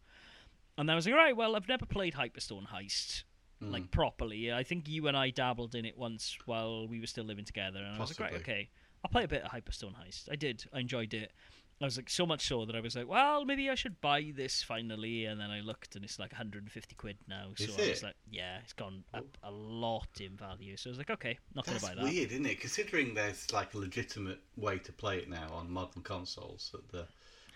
And 0.78 0.90
I 0.90 0.94
was 0.94 1.06
like, 1.06 1.14
right, 1.14 1.36
well, 1.36 1.56
I've 1.56 1.68
never 1.68 1.86
played 1.86 2.14
Hyperstone 2.14 2.68
Heist 2.68 3.24
Hmm. 3.60 3.70
like 3.70 3.90
properly. 3.90 4.52
I 4.52 4.62
think 4.62 4.86
you 4.86 5.08
and 5.08 5.16
I 5.16 5.30
dabbled 5.30 5.74
in 5.74 5.86
it 5.86 5.96
once 5.96 6.36
while 6.44 6.86
we 6.86 7.00
were 7.00 7.06
still 7.06 7.24
living 7.24 7.46
together, 7.46 7.78
and 7.78 7.96
I 7.96 7.98
was 7.98 8.10
like, 8.10 8.20
right, 8.20 8.40
okay, 8.40 8.68
I'll 9.02 9.10
play 9.10 9.24
a 9.24 9.28
bit 9.28 9.42
of 9.42 9.50
Hyperstone 9.50 9.94
Heist. 9.94 10.28
I 10.30 10.36
did. 10.36 10.66
I 10.74 10.80
enjoyed 10.80 11.14
it. 11.14 11.32
I 11.80 11.84
was 11.84 11.96
like, 11.98 12.08
so 12.08 12.24
much 12.24 12.46
so 12.48 12.64
that 12.64 12.74
I 12.74 12.80
was 12.80 12.96
like, 12.96 13.06
well, 13.06 13.44
maybe 13.44 13.68
I 13.68 13.74
should 13.74 14.00
buy 14.00 14.32
this 14.34 14.62
finally. 14.62 15.26
And 15.26 15.38
then 15.38 15.50
I 15.50 15.60
looked, 15.60 15.94
and 15.94 16.04
it's 16.04 16.18
like 16.18 16.32
150 16.32 16.94
quid 16.94 17.18
now. 17.28 17.48
So 17.54 17.64
Is 17.64 17.70
I 17.70 17.72
was 17.88 17.88
it? 17.88 18.02
like, 18.02 18.14
yeah, 18.30 18.58
it's 18.62 18.72
gone 18.72 19.04
up 19.12 19.26
a 19.42 19.50
lot 19.50 20.08
in 20.20 20.36
value. 20.36 20.76
So 20.78 20.88
I 20.88 20.92
was 20.92 20.98
like, 20.98 21.10
okay, 21.10 21.38
not 21.54 21.66
going 21.66 21.78
to 21.78 21.84
buy 21.84 21.94
that. 21.94 22.04
weird, 22.04 22.32
isn't 22.32 22.46
it? 22.46 22.60
Considering 22.60 23.12
there's 23.12 23.52
like 23.52 23.74
a 23.74 23.78
legitimate 23.78 24.40
way 24.56 24.78
to 24.78 24.92
play 24.92 25.18
it 25.18 25.28
now 25.28 25.48
on 25.52 25.70
modern 25.70 26.02
consoles, 26.02 26.70
that 26.72 26.88
the 26.90 27.06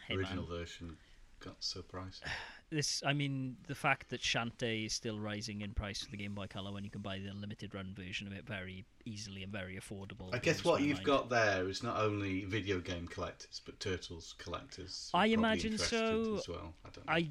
Hey, 0.07 0.17
original 0.17 0.47
man. 0.47 0.59
version 0.59 0.97
got 1.43 1.57
so 1.61 1.81
pricey. 1.81 2.21
this 2.71 3.03
I 3.05 3.13
mean 3.13 3.57
the 3.67 3.75
fact 3.75 4.11
that 4.11 4.21
Shantae 4.21 4.87
is 4.87 4.93
still 4.93 5.19
rising 5.19 5.61
in 5.61 5.73
price 5.73 6.03
for 6.03 6.11
the 6.11 6.17
Game 6.17 6.35
Boy 6.35 6.47
Color 6.47 6.73
when 6.73 6.85
you 6.85 6.91
can 6.91 7.03
buy 7.03 7.19
the 7.19 7.33
limited 7.35 7.75
run 7.75 7.93
version 7.95 8.27
of 8.27 8.33
it 8.33 8.47
very 8.47 8.85
easily 9.05 9.43
and 9.43 9.53
very 9.53 9.79
affordable. 9.79 10.35
I 10.35 10.39
guess 10.39 10.65
what 10.65 10.81
you've 10.83 10.99
mind. 10.99 11.07
got 11.07 11.31
there 11.31 11.69
is 11.69 11.83
not 11.83 11.99
only 11.99 12.45
video 12.45 12.81
game 12.81 13.07
collectors, 13.07 13.61
but 13.65 13.79
Turtles 13.81 14.35
collectors. 14.39 15.11
I 15.13 15.27
imagine 15.27 15.79
so. 15.79 16.37
As 16.39 16.49
well, 16.49 16.75
I 16.85 16.89
don't 16.91 17.07
know. 17.07 17.13
I, 17.13 17.31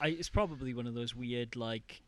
I 0.00 0.08
it's 0.08 0.28
probably 0.28 0.72
one 0.72 0.86
of 0.86 0.94
those 0.94 1.14
weird 1.14 1.56
like 1.56 2.02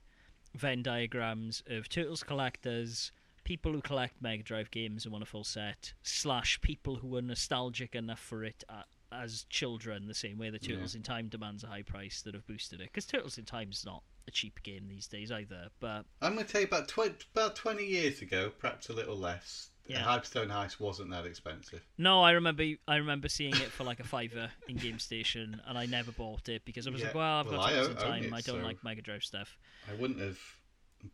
Venn 0.54 0.82
diagrams 0.82 1.62
of 1.68 1.88
Turtles 1.88 2.22
collectors, 2.22 3.12
people 3.44 3.72
who 3.72 3.80
collect 3.80 4.22
Mega 4.22 4.42
Drive 4.42 4.70
games 4.70 5.04
and 5.04 5.12
want 5.12 5.22
a 5.22 5.26
full 5.26 5.44
set, 5.44 5.92
slash 6.02 6.60
people 6.60 6.96
who 6.96 7.16
are 7.16 7.22
nostalgic 7.22 7.94
enough 7.94 8.20
for 8.20 8.44
it 8.44 8.64
uh, 8.68 8.82
as 9.12 9.44
children, 9.50 10.06
the 10.06 10.14
same 10.14 10.38
way 10.38 10.50
Yeah. 10.50 10.58
Turtles 10.58 10.94
in 10.94 11.02
Time 11.02 11.28
demands 11.28 11.64
a 11.64 11.68
high 11.68 11.82
price 11.82 12.22
that 12.22 12.34
have 12.34 12.46
boosted 12.46 12.80
it. 12.80 12.84
Because 12.84 13.06
Turtles 13.06 13.38
in 13.38 13.44
Time 13.44 13.70
is 13.70 13.84
not 13.84 14.02
a 14.26 14.30
cheap 14.30 14.62
game 14.62 14.86
these 14.88 15.06
days 15.06 15.30
either, 15.32 15.68
but 15.80 16.04
I'm 16.20 16.34
going 16.34 16.44
to 16.46 16.52
tell 16.52 16.60
you 16.60 16.66
about 16.66 16.88
tw- 16.88 17.24
about 17.34 17.56
20 17.56 17.84
years 17.84 18.20
ago, 18.20 18.50
perhaps 18.58 18.88
a 18.88 18.92
little 18.92 19.16
less. 19.16 19.70
Yeah. 19.86 20.02
Hyperstone 20.02 20.48
Heist 20.50 20.78
wasn't 20.78 21.10
that 21.12 21.24
expensive. 21.24 21.82
No, 21.96 22.22
I 22.22 22.32
remember. 22.32 22.62
I 22.86 22.96
remember 22.96 23.30
seeing 23.30 23.54
it 23.54 23.70
for 23.72 23.84
like 23.84 24.00
a 24.00 24.04
fiver 24.04 24.50
in 24.68 24.76
Game 24.76 24.98
Station, 24.98 25.62
and 25.66 25.78
I 25.78 25.86
never 25.86 26.12
bought 26.12 26.50
it 26.50 26.62
because 26.66 26.86
I 26.86 26.90
was 26.90 27.00
Yeah, 27.00 27.06
like, 27.06 27.14
"Well, 27.14 27.40
I've 27.40 27.46
well, 27.46 27.56
got 27.56 27.70
I 27.70 27.74
tons 27.74 27.88
of 27.88 27.98
time. 27.98 28.24
it, 28.24 28.32
I 28.34 28.40
don't 28.42 28.60
so- 28.60 28.66
like 28.66 28.84
Mega 28.84 29.00
Drive 29.00 29.24
stuff." 29.24 29.56
I 29.90 29.94
wouldn't 29.94 30.20
have 30.20 30.38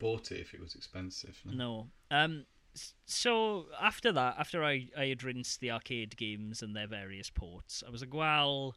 bought 0.00 0.32
it 0.32 0.40
if 0.40 0.54
it 0.54 0.60
was 0.60 0.74
expensive. 0.74 1.40
no. 1.44 1.52
No. 1.54 1.90
Um. 2.10 2.46
So 3.04 3.66
after 3.80 4.12
that, 4.12 4.36
after 4.38 4.64
I 4.64 4.88
I 4.96 5.06
had 5.06 5.22
rinsed 5.22 5.60
the 5.60 5.70
arcade 5.70 6.16
games 6.16 6.62
and 6.62 6.74
their 6.74 6.86
various 6.86 7.30
ports, 7.30 7.82
I 7.86 7.90
was 7.90 8.00
like, 8.00 8.14
"Well, 8.14 8.74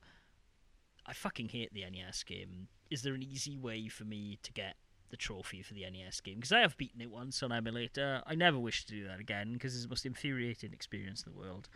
I 1.06 1.14
fucking 1.14 1.50
hate 1.50 1.74
the 1.74 1.90
NES 1.90 2.24
game. 2.24 2.68
Is 2.90 3.02
there 3.02 3.14
an 3.14 3.24
easy 3.24 3.58
way 3.58 3.88
for 3.88 4.06
me 4.06 4.40
to 4.44 4.54
get?" 4.54 4.76
The 5.10 5.16
trophy 5.16 5.62
for 5.62 5.74
the 5.74 5.90
NES 5.90 6.20
game 6.20 6.36
because 6.36 6.52
I 6.52 6.60
have 6.60 6.76
beaten 6.76 7.00
it 7.00 7.10
once 7.10 7.42
on 7.42 7.54
emulator. 7.54 8.22
I 8.28 8.36
never 8.36 8.60
wish 8.60 8.86
to 8.86 8.92
do 8.92 9.08
that 9.08 9.22
again 9.22 9.54
because 9.54 9.74
it's 9.74 9.86
the 9.86 9.90
most 9.90 10.06
infuriating 10.06 10.74
experience 10.74 11.24
in 11.24 11.32
the 11.32 11.40
world. 11.40 11.70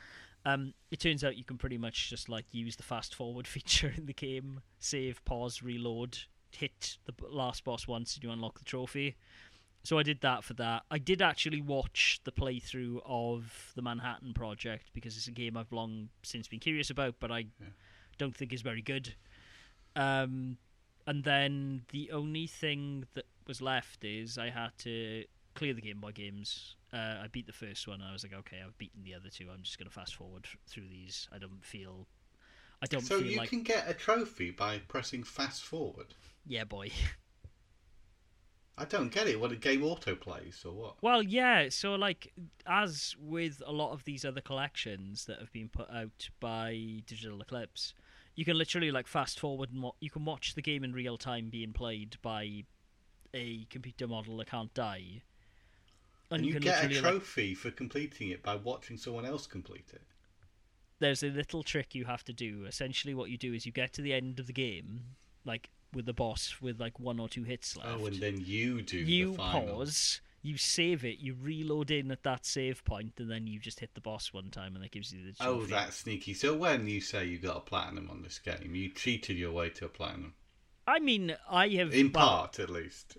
Um, 0.44 0.74
it 0.90 1.00
turns 1.00 1.24
out 1.24 1.38
you 1.38 1.46
can 1.46 1.58
pretty 1.58 1.78
much 1.78 2.10
just 2.10 2.28
like 2.28 2.44
use 2.52 2.76
the 2.76 2.84
fast 2.84 3.16
forward 3.16 3.48
feature 3.56 3.94
in 3.96 4.06
the 4.06 4.14
game, 4.14 4.60
save, 4.80 5.24
pause, 5.24 5.64
reload 5.64 6.18
hit 6.56 6.98
the 7.06 7.14
last 7.28 7.64
boss 7.64 7.88
once 7.88 8.16
and 8.16 8.24
you 8.24 8.32
unlock 8.32 8.60
the 8.60 8.66
trophy. 8.66 9.16
So 9.84 9.98
I 9.98 10.04
did 10.04 10.22
that 10.22 10.44
for 10.44 10.54
that. 10.56 10.84
I 10.92 11.00
did 11.00 11.22
actually 11.22 11.62
watch 11.62 12.20
the 12.24 12.32
playthrough 12.32 13.02
of 13.04 13.72
the 13.76 13.82
Manhattan 13.82 14.34
Project 14.34 14.92
because 14.94 15.18
it's 15.18 15.28
a 15.28 15.32
game 15.32 15.58
I've 15.58 15.72
long 15.72 16.10
since 16.24 16.48
been 16.48 16.60
curious 16.60 16.90
about, 16.90 17.16
but 17.20 17.32
I 17.32 17.46
Yeah. 17.60 17.68
don't 18.18 18.36
think 18.36 18.54
is 18.54 18.62
very 18.62 18.82
good. 18.82 19.16
Um, 19.96 20.58
and 21.08 21.24
then 21.24 21.84
the 21.92 22.12
only 22.12 22.48
thing 22.48 23.06
that 23.16 23.26
was 23.48 23.62
left 23.62 24.04
is 24.04 24.38
I 24.38 24.50
had 24.50 24.72
to 24.80 25.26
clear 25.56 25.74
the 25.74 25.82
Game 25.82 26.00
Boy 26.00 26.12
games. 26.12 26.76
Uh, 26.94 27.18
I 27.24 27.28
beat 27.32 27.48
the 27.48 27.54
first 27.54 27.88
one. 27.88 28.02
I 28.02 28.12
was 28.14 28.24
like, 28.24 28.34
okay, 28.34 28.58
I've 28.66 28.78
beaten 28.78 29.04
the 29.04 29.16
other 29.16 29.30
two. 29.30 29.48
I'm 29.54 29.64
just 29.64 29.78
going 29.80 29.88
to 29.90 29.94
fast 29.94 30.16
forward 30.16 30.48
through 30.68 30.90
these. 30.90 31.28
I 31.34 31.40
don't 31.40 31.64
feel. 31.66 32.08
I 32.82 32.88
don't 32.88 33.10
So 33.10 33.16
feel 33.16 33.32
you 33.32 33.38
like. 33.38 33.50
can 33.50 33.64
get 33.64 33.90
a 33.90 33.94
trophy 33.94 34.50
by 34.52 34.78
pressing 34.80 35.24
fast 35.24 35.62
forward. 35.64 36.16
Yeah, 36.46 36.66
boy. 36.66 36.92
I 38.78 38.86
don't 38.86 39.12
get 39.12 39.28
it. 39.28 39.40
What 39.40 39.52
a 39.52 39.56
game 39.56 39.84
auto 39.84 40.16
plays 40.16 40.64
or 40.66 40.72
what? 40.74 40.96
Well, 41.02 41.22
yeah. 41.22 41.70
So, 41.70 41.96
like, 41.96 42.34
as 42.66 43.16
with 43.20 43.62
a 43.66 43.72
lot 43.72 43.92
of 43.92 44.06
these 44.06 44.26
other 44.26 44.42
collections 44.42 45.26
that 45.26 45.40
have 45.40 45.52
been 45.52 45.70
put 45.70 45.90
out 45.92 46.30
by 46.40 47.04
Digital 47.06 47.42
Eclipse, 47.42 47.94
you 48.36 48.46
can 48.46 48.58
literally 48.58 48.92
like 48.92 49.08
fast 49.08 49.40
forward 49.40 49.72
and 49.72 49.84
wa- 49.84 49.92
you 50.00 50.10
can 50.10 50.26
watch 50.26 50.56
the 50.56 50.62
game 50.62 50.84
in 50.84 50.94
real 50.94 51.18
time 51.18 51.50
being 51.50 51.74
played 51.74 52.18
by 52.22 52.64
a 53.34 53.66
computer 53.70 54.08
model 54.08 54.38
that 54.38 54.48
can't 54.48 54.74
die. 54.74 55.22
And, 56.32 56.46
you, 56.46 56.54
can 56.54 56.62
get 56.62 56.80
a 56.80 56.88
literally, 56.88 57.02
like, 57.02 57.12
trophy 57.12 57.54
for 57.54 57.72
completing 57.72 58.30
it 58.30 58.42
by 58.42 58.56
watching 58.56 58.98
someone 58.98 59.26
else 59.26 59.46
complete 59.46 59.90
it. 59.94 60.02
there's 61.00 61.24
a 61.24 61.28
little 61.28 61.62
trick 61.62 61.94
you 61.94 62.06
have 62.06 62.24
to 62.24 62.34
do. 62.34 62.64
Essentially, 62.66 63.14
what 63.14 63.30
you 63.30 63.38
do 63.38 63.54
is 63.54 63.66
you 63.66 63.72
get 63.74 63.92
to 63.94 64.02
the 64.02 64.14
end 64.14 64.40
of 64.40 64.48
the 64.48 64.54
game, 64.54 65.02
like 65.44 65.70
with 65.94 66.06
the 66.06 66.14
boss 66.14 66.56
with 66.62 66.80
like 66.80 67.00
one 67.00 67.20
or 67.20 67.30
two 67.30 67.44
hits 67.44 67.78
oh, 67.78 67.88
left. 67.88 68.02
Oh, 68.02 68.06
and 68.08 68.16
then 68.18 68.42
you 68.44 68.82
do 68.82 68.98
you 68.98 69.32
the 69.32 69.38
final. 69.38 69.76
pause, 69.78 70.22
you 70.42 70.58
save 70.58 71.06
it, 71.06 71.20
you 71.20 71.36
reload 71.40 71.92
in 71.92 72.12
at 72.12 72.24
that 72.24 72.46
save 72.46 72.84
point, 72.84 73.14
and 73.18 73.30
then 73.30 73.48
you 73.48 73.60
just 73.60 73.80
hit 73.80 73.94
the 73.94 74.02
boss 74.02 74.34
one 74.34 74.50
time, 74.50 74.76
and 74.76 74.84
that 74.84 74.92
gives 74.92 75.14
you 75.14 75.24
the 75.24 75.36
oh, 75.42 75.58
Trophy. 75.58 75.74
Oh, 75.74 75.76
that's 75.76 75.98
sneaky. 75.98 76.34
So 76.34 76.56
when 76.56 76.88
you 76.88 77.02
say 77.02 77.26
you 77.26 77.38
got 77.38 77.58
a 77.58 77.62
platinum 77.62 78.10
on 78.10 78.22
this 78.22 78.40
game, 78.40 78.74
you 78.74 78.90
cheated 78.90 79.38
your 79.38 79.52
way 79.52 79.70
to 79.70 79.86
a 79.86 79.90
platinum. 79.90 80.34
I 80.88 81.00
mean, 81.00 81.36
I 81.50 81.68
have 81.70 81.94
In 81.94 82.12
well, 82.12 82.28
part, 82.28 82.60
at 82.60 82.70
least. 82.70 83.18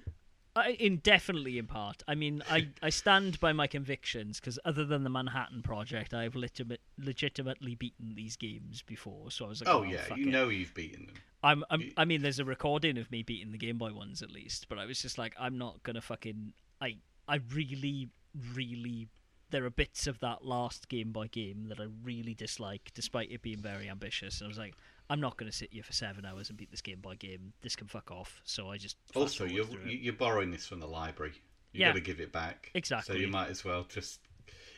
I, 0.54 0.76
indefinitely 0.78 1.56
in 1.58 1.66
part. 1.66 2.02
I 2.06 2.14
mean, 2.14 2.42
I, 2.50 2.68
I 2.82 2.90
stand 2.90 3.40
by 3.40 3.52
my 3.54 3.66
convictions 3.66 4.38
because 4.38 4.58
other 4.64 4.84
than 4.84 5.02
the 5.02 5.08
Manhattan 5.10 5.62
Project, 5.62 6.12
I've 6.12 6.34
legitimate, 6.34 6.80
legitimately 6.98 7.74
beaten 7.74 8.14
these 8.14 8.36
games 8.36 8.82
before. 8.82 9.30
So 9.30 9.46
I 9.46 9.48
was 9.48 9.60
like, 9.62 9.68
Oh, 9.74 9.80
well, 9.80 9.90
yeah, 9.90 10.14
you 10.14 10.26
it. 10.26 10.30
know 10.30 10.48
you've 10.50 10.74
beaten 10.74 11.06
them. 11.06 11.14
I'm, 11.42 11.64
I'm, 11.70 11.80
You- 11.80 11.92
I 11.96 12.04
mean, 12.04 12.22
there's 12.22 12.38
a 12.38 12.44
recording 12.44 12.98
of 12.98 13.10
me 13.10 13.22
beating 13.22 13.50
the 13.52 13.58
Game 13.58 13.78
Boy 13.78 13.92
ones 13.92 14.22
at 14.22 14.30
least, 14.30 14.68
but 14.68 14.78
I 14.78 14.84
was 14.84 15.00
just 15.00 15.16
like, 15.18 15.34
I'm 15.40 15.56
not 15.58 15.82
gonna 15.82 16.00
fucking. 16.02 16.52
I, 16.80 16.96
I 17.26 17.40
really, 17.54 18.10
really. 18.54 19.08
There 19.50 19.64
are 19.66 19.70
bits 19.70 20.06
of 20.06 20.18
that 20.20 20.44
last 20.46 20.88
Game 20.88 21.12
Boy 21.12 21.28
game 21.28 21.66
that 21.68 21.78
I 21.80 21.86
really 22.02 22.32
dislike, 22.34 22.90
despite 22.94 23.30
it 23.30 23.42
being 23.42 23.58
very 23.60 23.88
ambitious. 23.88 24.40
And 24.40 24.46
I 24.46 24.48
was 24.48 24.56
like, 24.58 24.74
I'm 25.10 25.20
not 25.20 25.36
gonna 25.36 25.52
sit 25.52 25.72
here 25.72 25.82
for 25.82 25.92
seven 25.92 26.24
hours 26.24 26.48
and 26.48 26.56
beat 26.58 26.70
this 26.70 26.80
Game 26.80 27.00
by 27.00 27.14
game. 27.16 27.52
This 27.62 27.76
can 27.76 27.86
fuck 27.86 28.10
off. 28.10 28.40
So 28.44 28.70
I 28.70 28.78
just 28.78 28.96
Also, 29.14 29.44
you're 29.44 29.66
you- 29.86 29.98
you're 29.98 30.12
borrowing 30.14 30.50
this 30.50 30.66
from 30.66 30.80
the 30.80 30.86
library. 30.88 31.34
You 31.72 31.80
Yeah. 31.80 31.88
got 31.88 31.94
to 31.94 32.00
give 32.00 32.20
it 32.20 32.32
back. 32.32 32.70
Exactly. 32.74 33.14
So 33.14 33.18
you 33.20 33.28
might 33.28 33.48
as 33.48 33.64
well 33.64 33.84
just 33.84 34.20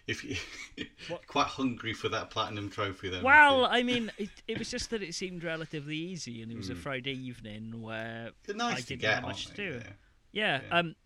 if 0.06 0.22
you 0.22 0.36
quite 1.26 1.46
hungry 1.46 1.92
for 1.94 2.08
that 2.10 2.30
platinum 2.30 2.68
trophy. 2.70 3.08
Then 3.08 3.22
Well, 3.22 3.64
I 3.66 3.82
mean, 3.82 4.10
it, 4.18 4.30
it 4.46 4.58
was 4.58 4.70
just 4.70 4.90
that 4.90 5.02
it 5.02 5.14
seemed 5.14 5.42
relatively 5.44 5.96
easy, 5.96 6.42
and 6.42 6.52
it 6.52 6.56
was 6.56 6.68
a 6.70 6.74
Mm. 6.74 6.78
Friday 6.78 7.12
evening 7.12 7.80
where 7.80 8.32
nice 8.48 8.78
I 8.78 8.80
didn't 8.82 9.00
get. 9.00 9.14
have 9.14 9.22
much 9.24 9.46
to 9.46 9.54
do. 9.54 9.80
Yeah. 9.82 9.92
Yeah. 10.32 10.60
Yeah. 10.62 10.78
Um, 10.78 10.96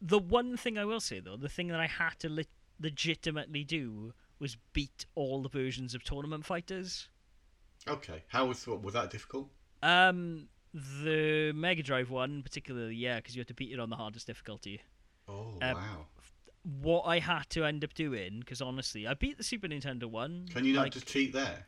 the 0.00 0.18
one 0.18 0.56
thing 0.56 0.78
I 0.78 0.84
will 0.84 1.00
say 1.00 1.20
though, 1.20 1.36
the 1.36 1.48
thing 1.48 1.68
that 1.68 1.80
I 1.80 1.86
had 1.86 2.18
to 2.20 2.28
le- 2.28 2.44
legitimately 2.80 3.64
do 3.64 4.14
was 4.38 4.56
beat 4.72 5.06
all 5.14 5.42
the 5.42 5.48
versions 5.48 5.94
of 5.94 6.02
Tournament 6.02 6.44
Fighters. 6.44 7.08
Okay. 7.88 8.22
How 8.28 8.46
was 8.46 8.66
what 8.66 8.82
was 8.82 8.94
that 8.94 9.10
difficult? 9.10 9.48
Um, 9.82 10.48
the 10.74 11.52
Mega 11.54 11.82
Drive 11.82 12.10
one, 12.10 12.42
particularly, 12.42 12.94
yeah, 12.94 13.16
because 13.16 13.34
you 13.34 13.40
had 13.40 13.48
to 13.48 13.54
beat 13.54 13.72
it 13.72 13.80
on 13.80 13.90
the 13.90 13.96
hardest 13.96 14.26
difficulty. 14.26 14.80
Oh 15.28 15.54
Um, 15.60 15.74
wow! 15.74 16.06
What 16.80 17.02
I 17.02 17.18
had 17.18 17.50
to 17.50 17.64
end 17.64 17.82
up 17.84 17.94
doing, 17.94 18.40
because 18.40 18.62
honestly, 18.62 19.06
I 19.06 19.14
beat 19.14 19.36
the 19.36 19.44
Super 19.44 19.66
Nintendo 19.68 20.04
one. 20.04 20.46
Can 20.52 20.64
you 20.64 20.74
not 20.74 20.82
like, 20.82 20.92
just 20.92 21.06
cheat 21.06 21.32
there? 21.32 21.66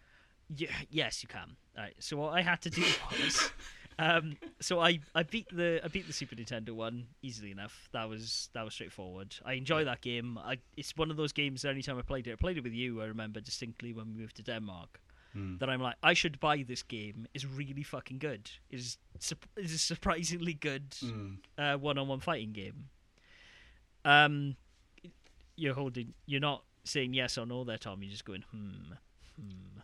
Yeah, 0.54 0.68
yes, 0.90 1.22
you 1.22 1.28
can. 1.28 1.56
Alright, 1.76 1.96
so 1.98 2.16
what 2.16 2.34
I 2.34 2.42
had 2.42 2.60
to 2.62 2.70
do 2.70 2.84
was, 3.20 3.50
um, 3.98 4.36
so 4.60 4.78
I, 4.80 5.00
I 5.14 5.24
beat 5.24 5.48
the 5.50 5.80
I 5.84 5.88
beat 5.88 6.06
the 6.06 6.12
Super 6.12 6.36
Nintendo 6.36 6.70
one 6.70 7.06
easily 7.22 7.50
enough. 7.50 7.88
That 7.92 8.08
was 8.08 8.50
that 8.52 8.64
was 8.64 8.74
straightforward. 8.74 9.34
I 9.44 9.54
enjoy 9.54 9.84
that 9.84 10.00
game. 10.00 10.38
I 10.38 10.58
it's 10.76 10.96
one 10.96 11.10
of 11.10 11.16
those 11.16 11.32
games. 11.32 11.62
that 11.62 11.70
Anytime 11.70 11.98
I 11.98 12.02
played 12.02 12.26
it, 12.28 12.32
I 12.32 12.36
played 12.36 12.56
it 12.56 12.62
with 12.62 12.74
you. 12.74 13.02
I 13.02 13.06
remember 13.06 13.40
distinctly 13.40 13.92
when 13.92 14.14
we 14.14 14.20
moved 14.20 14.36
to 14.36 14.42
Denmark. 14.42 15.00
Hmm. 15.34 15.56
That 15.58 15.68
I'm 15.68 15.80
like, 15.82 15.96
I 16.02 16.14
should 16.14 16.38
buy 16.40 16.62
this 16.66 16.82
game. 16.82 17.26
is 17.34 17.44
really 17.44 17.82
fucking 17.82 18.18
good. 18.18 18.48
It 18.70 18.76
is 18.78 18.98
it 19.16 19.34
is 19.56 19.72
a 19.74 19.78
surprisingly 19.78 20.54
good 20.54 20.90
Mm. 20.92 21.38
uh, 21.58 21.76
one-on-one 21.76 22.20
fighting 22.20 22.52
game. 22.52 22.88
Um, 24.04 24.56
you're 25.56 25.74
holding. 25.74 26.14
You're 26.26 26.40
not 26.40 26.62
saying 26.84 27.14
yes 27.14 27.36
or 27.38 27.46
no 27.46 27.64
there, 27.64 27.78
Tom. 27.78 28.02
You're 28.02 28.10
just 28.12 28.24
going 28.24 28.44
hmm, 28.50 28.92
hmm. 29.40 29.80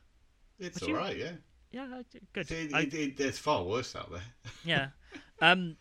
It's 0.58 0.82
all 0.82 0.92
right, 0.94 1.16
yeah. 1.16 1.32
Yeah, 1.72 1.86
I- 1.92 2.04
good. 2.32 2.50
It, 2.50 2.74
I- 2.74 2.80
it, 2.82 2.94
it, 2.94 3.16
there's 3.16 3.38
far 3.38 3.64
worse 3.64 3.94
out 3.96 4.10
there. 4.10 4.22
yeah. 4.64 4.88
Um, 5.40 5.76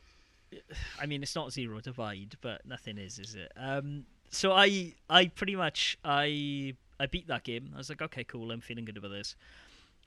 I 1.00 1.06
mean, 1.06 1.22
it's 1.22 1.36
not 1.36 1.52
zero 1.52 1.80
divide, 1.82 2.36
but 2.42 2.66
nothing 2.66 2.98
is, 2.98 3.20
is 3.20 3.36
it? 3.36 3.52
Um, 3.58 4.06
so 4.32 4.52
I, 4.54 4.94
I 5.10 5.28
pretty 5.28 5.56
much, 5.56 5.98
I, 6.04 6.76
I 7.00 7.06
beat 7.06 7.28
that 7.28 7.44
game. 7.44 7.72
I 7.74 7.78
was 7.78 7.90
like, 7.90 8.02
okay, 8.02 8.24
cool. 8.24 8.52
I'm 8.52 8.62
feeling 8.62 8.86
good 8.86 8.98
about 8.98 9.12
this. 9.12 9.36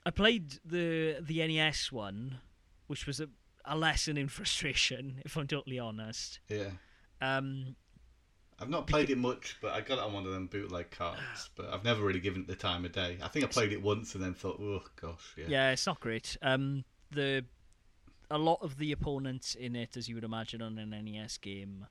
I 0.05 0.11
played 0.11 0.59
the 0.65 1.17
the 1.21 1.45
NES 1.47 1.91
one, 1.91 2.39
which 2.87 3.07
was 3.07 3.19
a, 3.19 3.29
a 3.65 3.77
lesson 3.77 4.17
in 4.17 4.27
frustration, 4.39 5.21
if 5.25 5.37
I'm 5.37 5.47
totally 5.47 5.79
honest. 5.79 6.39
Yeah. 6.49 6.71
Um, 7.21 7.75
I've 8.59 8.69
not 8.69 8.87
played 8.87 9.09
it 9.09 9.17
much, 9.17 9.57
but 9.61 9.73
I 9.73 9.81
got 9.81 9.97
it 9.97 10.03
on 10.03 10.13
one 10.13 10.25
of 10.25 10.31
them 10.31 10.47
bootleg 10.47 10.91
carts. 10.91 11.49
But 11.55 11.73
I've 11.73 11.83
never 11.83 12.03
really 12.03 12.19
given 12.19 12.41
it 12.41 12.47
the 12.47 12.55
time 12.55 12.85
of 12.85 12.91
day. 12.91 13.17
I 13.21 13.27
think 13.27 13.45
I 13.45 13.47
played 13.47 13.71
it 13.71 13.81
once 13.81 14.15
and 14.15 14.23
then 14.23 14.33
thought, 14.33 14.59
oh 14.61 14.83
gosh, 15.01 15.33
yeah. 15.37 15.45
yeah, 15.47 15.71
it's 15.71 15.85
not 15.85 15.99
great. 15.99 16.37
Um, 16.41 16.83
the 17.11 17.45
a 18.31 18.37
lot 18.37 18.59
of 18.61 18.77
the 18.77 18.91
opponents 18.91 19.53
in 19.55 19.75
it, 19.75 19.95
as 19.95 20.07
you 20.09 20.15
would 20.15 20.23
imagine 20.23 20.61
on 20.61 20.77
an 20.79 20.89
NES 20.91 21.37
game, 21.37 21.85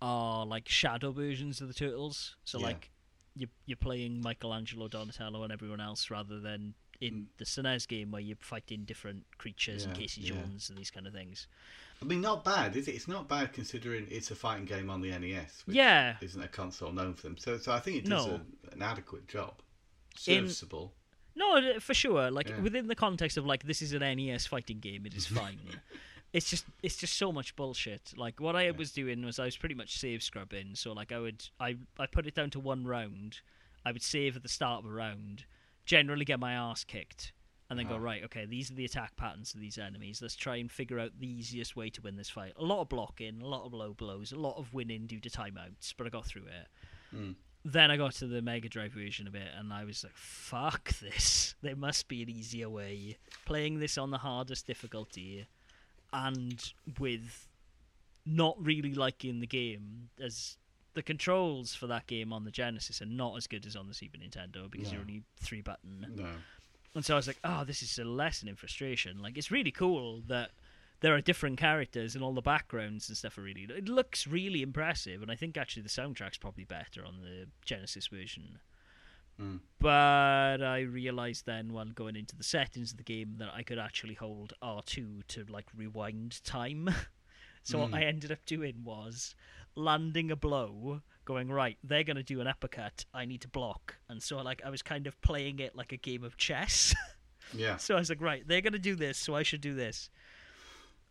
are 0.00 0.46
like 0.46 0.68
shadow 0.68 1.10
versions 1.10 1.60
of 1.60 1.68
the 1.68 1.74
turtles. 1.74 2.36
So 2.44 2.58
Yeah. 2.58 2.66
like 2.66 2.90
you 3.38 3.48
you're 3.66 3.76
playing 3.76 4.20
Michelangelo, 4.20 4.88
Donatello, 4.88 5.42
and 5.44 5.52
everyone 5.52 5.80
else, 5.80 6.10
rather 6.10 6.40
than 6.40 6.74
in 7.00 7.14
Mm. 7.14 7.26
the 7.36 7.44
SNES 7.44 7.86
game 7.86 8.10
where 8.10 8.20
you're 8.20 8.36
fighting 8.40 8.84
different 8.84 9.24
creatures 9.38 9.84
and 9.84 9.94
Yeah, 9.96 10.00
Casey 10.02 10.20
yeah. 10.22 10.30
Jones 10.32 10.68
and 10.68 10.76
these 10.76 10.90
kind 10.90 11.06
of 11.06 11.12
things. 11.12 11.46
I 12.02 12.04
mean, 12.04 12.20
not 12.20 12.44
bad, 12.44 12.74
is 12.76 12.88
it? 12.88 12.96
It's 12.96 13.06
not 13.06 13.28
bad 13.28 13.52
considering 13.52 14.08
it's 14.10 14.32
a 14.32 14.34
fighting 14.34 14.64
game 14.64 14.90
on 14.90 15.00
the 15.00 15.12
NES, 15.12 15.62
which 15.64 15.76
Yeah. 15.76 16.16
isn't 16.20 16.42
a 16.42 16.48
console 16.48 16.90
known 16.90 17.14
for 17.14 17.22
them. 17.22 17.36
So, 17.38 17.56
so 17.58 17.70
I 17.72 17.78
think 17.78 17.98
it 17.98 18.08
does 18.08 18.26
No. 18.26 18.40
a, 18.68 18.72
an 18.74 18.82
adequate 18.82 19.28
job. 19.28 19.62
In- 20.26 20.48
Serviceable. 20.48 20.92
No, 21.36 21.78
for 21.78 21.94
sure. 21.94 22.32
Like 22.32 22.48
Yeah. 22.48 22.58
within 22.60 22.88
the 22.88 22.96
context 22.96 23.36
of 23.36 23.46
like 23.46 23.62
this 23.62 23.80
is 23.80 23.92
an 23.92 24.02
NES 24.02 24.46
fighting 24.46 24.80
game, 24.80 25.06
it 25.06 25.14
is 25.14 25.26
fine. 25.40 25.60
It's 26.32 26.50
just 26.50 26.64
it's 26.82 26.96
just 26.96 27.14
so 27.16 27.32
much 27.32 27.56
bullshit. 27.56 28.12
Like 28.16 28.40
what 28.40 28.56
I 28.56 28.70
was 28.70 28.92
doing 28.92 29.24
was 29.24 29.38
I 29.38 29.44
was 29.46 29.56
pretty 29.56 29.74
much 29.74 29.98
save 29.98 30.22
scrubbing. 30.22 30.74
So 30.74 30.92
like 30.92 31.12
I 31.12 31.18
would 31.18 31.44
I 31.58 31.76
I 31.98 32.06
put 32.06 32.26
it 32.26 32.34
down 32.34 32.50
to 32.50 32.60
one 32.60 32.86
round. 32.86 33.40
I 33.84 33.92
would 33.92 34.02
save 34.02 34.36
at 34.36 34.42
the 34.42 34.48
start 34.48 34.84
of 34.84 34.90
a 34.90 34.94
round, 34.94 35.44
generally 35.86 36.24
get 36.24 36.38
my 36.40 36.52
ass 36.52 36.84
kicked, 36.84 37.32
and 37.70 37.78
then 37.78 37.86
go 37.86 37.94
Uh-huh. 37.94 38.04
right. 38.04 38.24
Okay, 38.24 38.44
these 38.44 38.70
are 38.70 38.74
the 38.74 38.84
attack 38.84 39.16
patterns 39.16 39.54
of 39.54 39.60
these 39.60 39.78
enemies. 39.78 40.20
Let's 40.20 40.36
try 40.36 40.56
and 40.56 40.70
figure 40.70 40.98
out 40.98 41.18
the 41.18 41.26
easiest 41.28 41.76
way 41.76 41.88
to 41.90 42.02
win 42.02 42.16
this 42.16 42.28
fight. 42.28 42.52
A 42.56 42.64
lot 42.64 42.82
of 42.82 42.88
blocking, 42.90 43.40
a 43.40 43.46
lot 43.46 43.64
of 43.64 43.72
low 43.72 43.94
blows, 43.94 44.32
a 44.32 44.36
lot 44.38 44.58
of 44.58 44.74
winning 44.74 45.06
due 45.06 45.20
to 45.20 45.30
timeouts, 45.30 45.94
but 45.96 46.06
I 46.06 46.10
got 46.10 46.26
through 46.26 46.46
it 46.46 46.68
Mm. 47.16 47.36
then 47.64 47.90
I 47.90 47.96
got 47.96 48.12
to 48.16 48.26
the 48.26 48.42
Mega 48.42 48.68
Drive 48.68 48.92
version 48.92 49.26
of 49.26 49.34
it, 49.34 49.48
and 49.56 49.72
I 49.72 49.84
was 49.84 50.04
like, 50.04 50.16
"Fuck 50.16 50.90
this! 50.98 51.54
There 51.62 51.74
must 51.76 52.06
be 52.08 52.22
an 52.22 52.28
easier 52.28 52.68
way." 52.68 53.16
Playing 53.46 53.78
this 53.78 53.96
on 53.96 54.10
the 54.10 54.18
hardest 54.18 54.66
difficulty, 54.66 55.46
and 56.12 56.72
with 56.98 57.48
not 58.24 58.56
really 58.58 58.94
liking 58.94 59.40
the 59.40 59.46
game, 59.46 60.10
as 60.20 60.56
the 60.94 61.02
controls 61.02 61.74
for 61.74 61.86
that 61.86 62.06
game 62.06 62.32
on 62.32 62.44
the 62.44 62.50
Genesis 62.50 63.00
are 63.00 63.06
not 63.06 63.36
as 63.36 63.46
good 63.46 63.66
as 63.66 63.76
on 63.76 63.88
the 63.88 63.94
Super 63.94 64.18
Nintendo 64.18 64.70
because 64.70 64.92
you're 64.92 65.00
only 65.00 65.22
three 65.40 65.60
button. 65.60 66.06
No. 66.16 66.26
And 66.94 67.04
so 67.04 67.14
I 67.14 67.16
was 67.16 67.26
like, 67.26 67.38
"Oh, 67.44 67.64
this 67.64 67.82
is 67.82 67.98
a 67.98 68.04
lesson 68.04 68.48
in 68.48 68.56
frustration." 68.56 69.18
Like, 69.22 69.38
it's 69.38 69.50
really 69.50 69.70
cool 69.70 70.22
that 70.26 70.50
there 71.00 71.14
are 71.14 71.20
different 71.20 71.58
characters 71.58 72.14
and 72.14 72.24
all 72.24 72.32
the 72.32 72.42
backgrounds 72.42 73.08
and 73.08 73.16
stuff 73.16 73.38
are 73.38 73.42
really. 73.42 73.66
It 73.68 73.88
looks 73.88 74.26
really 74.26 74.62
impressive, 74.62 75.22
and 75.22 75.30
I 75.30 75.36
think 75.36 75.56
actually 75.56 75.82
the 75.82 75.88
soundtrack's 75.88 76.38
probably 76.38 76.64
better 76.64 77.04
on 77.04 77.20
the 77.22 77.46
Genesis 77.64 78.08
version. 78.08 78.58
Mm. 79.40 79.60
But 79.78 80.62
I 80.62 80.80
realized 80.80 81.46
then, 81.46 81.72
while 81.72 81.86
going 81.86 82.16
into 82.16 82.34
the 82.36 82.42
settings 82.44 82.90
of 82.90 82.96
the 82.96 83.04
game, 83.04 83.36
that 83.38 83.50
I 83.54 83.62
could 83.62 83.78
actually 83.78 84.14
hold 84.14 84.52
R2 84.62 85.26
to 85.28 85.44
like 85.48 85.66
rewind 85.76 86.42
time. 86.44 86.88
so 87.62 87.78
what 87.78 87.90
Mm. 87.90 87.94
I 87.94 88.02
ended 88.04 88.32
up 88.32 88.44
doing 88.46 88.82
was 88.84 89.34
landing 89.76 90.30
a 90.32 90.36
blow, 90.36 91.02
going 91.24 91.50
right. 91.52 91.78
They're 91.84 92.02
going 92.04 92.16
to 92.16 92.22
do 92.24 92.40
an 92.40 92.46
uppercut. 92.48 93.04
I 93.14 93.24
need 93.26 93.42
to 93.42 93.48
block, 93.48 93.96
and 94.08 94.20
so 94.22 94.38
like 94.38 94.60
I 94.64 94.70
was 94.70 94.82
kind 94.82 95.06
of 95.06 95.20
playing 95.22 95.60
it 95.60 95.76
like 95.76 95.92
a 95.92 95.96
game 95.98 96.24
of 96.24 96.36
chess. 96.36 96.94
Yeah. 97.54 97.78
so 97.78 97.94
I 97.96 97.98
was 97.98 98.10
like, 98.10 98.20
right, 98.20 98.46
they're 98.46 98.60
going 98.60 98.74
to 98.74 98.78
do 98.78 98.94
this, 98.94 99.16
so 99.16 99.34
I 99.34 99.42
should 99.42 99.62
do 99.62 99.72
this. 99.74 100.10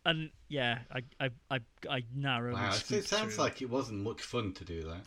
And 0.04 0.30
yeah, 0.48 0.80
I 0.92 1.02
I 1.18 1.30
I, 1.50 1.58
I 1.90 2.04
narrowly. 2.14 2.60
Wow. 2.60 2.70
It, 2.70 2.92
it 2.92 3.08
sounds 3.08 3.34
through. 3.34 3.42
like 3.44 3.60
it 3.60 3.68
wasn't 3.68 4.00
much 4.04 4.22
fun 4.22 4.52
to 4.52 4.64
do 4.64 4.84
that. 4.84 5.00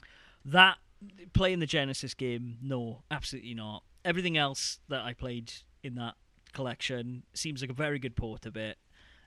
That 0.43 0.77
playing 1.33 1.59
the 1.59 1.65
Genesis 1.65 2.13
game, 2.13 2.57
no, 2.61 3.03
absolutely 3.09 3.53
not. 3.53 3.83
Everything 4.03 4.37
else 4.37 4.79
that 4.89 5.01
I 5.01 5.13
played 5.13 5.51
in 5.83 5.95
that 5.95 6.15
collection 6.53 7.23
seems 7.33 7.61
like 7.61 7.69
a 7.69 7.73
very 7.75 7.99
good 7.99 8.15
port 8.15 8.45
of 8.45 8.55
it. 8.57 8.77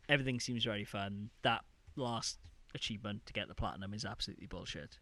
Everything 0.09 0.40
seems 0.40 0.64
very 0.64 0.85
fun. 0.85 1.31
That 1.43 1.64
last 1.97 2.38
achievement 2.75 3.25
to 3.26 3.33
get 3.33 3.49
the 3.49 3.54
platinum 3.54 3.95
is 3.95 4.04
absolutely 4.04 4.47
bullshit. 4.47 4.99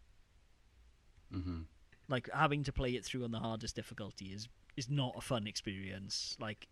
hmm 1.31 1.61
Like 2.07 2.29
having 2.33 2.63
to 2.63 2.71
play 2.71 2.91
it 2.91 3.03
through 3.03 3.23
on 3.23 3.31
the 3.31 3.39
hardest 3.39 3.75
difficulty 3.75 4.27
is 4.27 4.47
is 4.77 4.89
not 4.89 5.13
a 5.17 5.21
fun 5.21 5.47
experience. 5.47 6.35
Like 6.39 6.67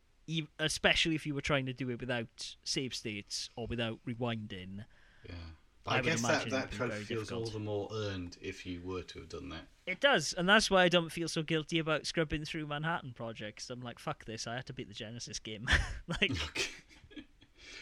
especially 0.59 1.15
if 1.15 1.25
you 1.25 1.35
were 1.35 1.41
trying 1.41 1.65
to 1.65 1.73
do 1.73 1.89
it 1.89 1.99
without 1.99 2.55
save 2.63 2.93
states 2.93 3.49
or 3.55 3.67
without 3.67 3.99
rewinding. 4.07 4.85
Yeah. 5.27 5.35
But 5.83 5.93
I 5.93 5.97
I, 5.97 6.01
guess 6.01 6.21
that, 6.21 6.49
that 6.49 6.57
it'd 6.57 6.69
be 6.69 6.77
trophy 6.77 6.91
very 6.91 7.05
feels 7.05 7.31
all 7.31 7.45
the 7.45 7.59
more 7.59 7.89
earned 7.91 8.37
if 8.41 8.65
you 8.65 8.81
were 8.83 9.01
to 9.01 9.19
have 9.19 9.29
done 9.29 9.49
that. 9.49 9.67
It 9.87 9.99
does, 9.99 10.33
and 10.37 10.47
that's 10.47 10.69
why 10.69 10.83
I 10.83 10.89
don't 10.89 11.11
feel 11.11 11.27
so 11.27 11.41
guilty 11.41 11.79
about 11.79 12.05
scrubbing 12.05 12.45
through 12.45 12.67
Manhattan 12.67 13.13
projects. 13.13 13.69
I'm 13.69 13.81
like, 13.81 13.97
fuck 13.97 14.25
this, 14.25 14.45
I 14.45 14.55
had 14.55 14.67
to 14.67 14.73
beat 14.73 14.89
the 14.89 14.93
Genesis 14.93 15.39
game. 15.39 15.67
like, 16.07 16.69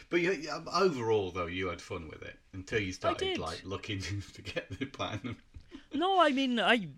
but 0.08 0.20
you, 0.20 0.32
you- 0.32 0.50
overall, 0.74 1.30
though, 1.30 1.46
you 1.46 1.68
had 1.68 1.82
fun 1.82 2.08
with 2.08 2.22
it 2.22 2.36
until 2.54 2.80
you 2.80 2.92
started 2.92 3.38
like 3.38 3.62
looking 3.64 4.00
to 4.34 4.42
get 4.42 4.70
the 4.78 4.86
platinum. 4.86 5.36
no, 5.92 6.18
I 6.20 6.30
mean, 6.30 6.58
I 6.58 6.88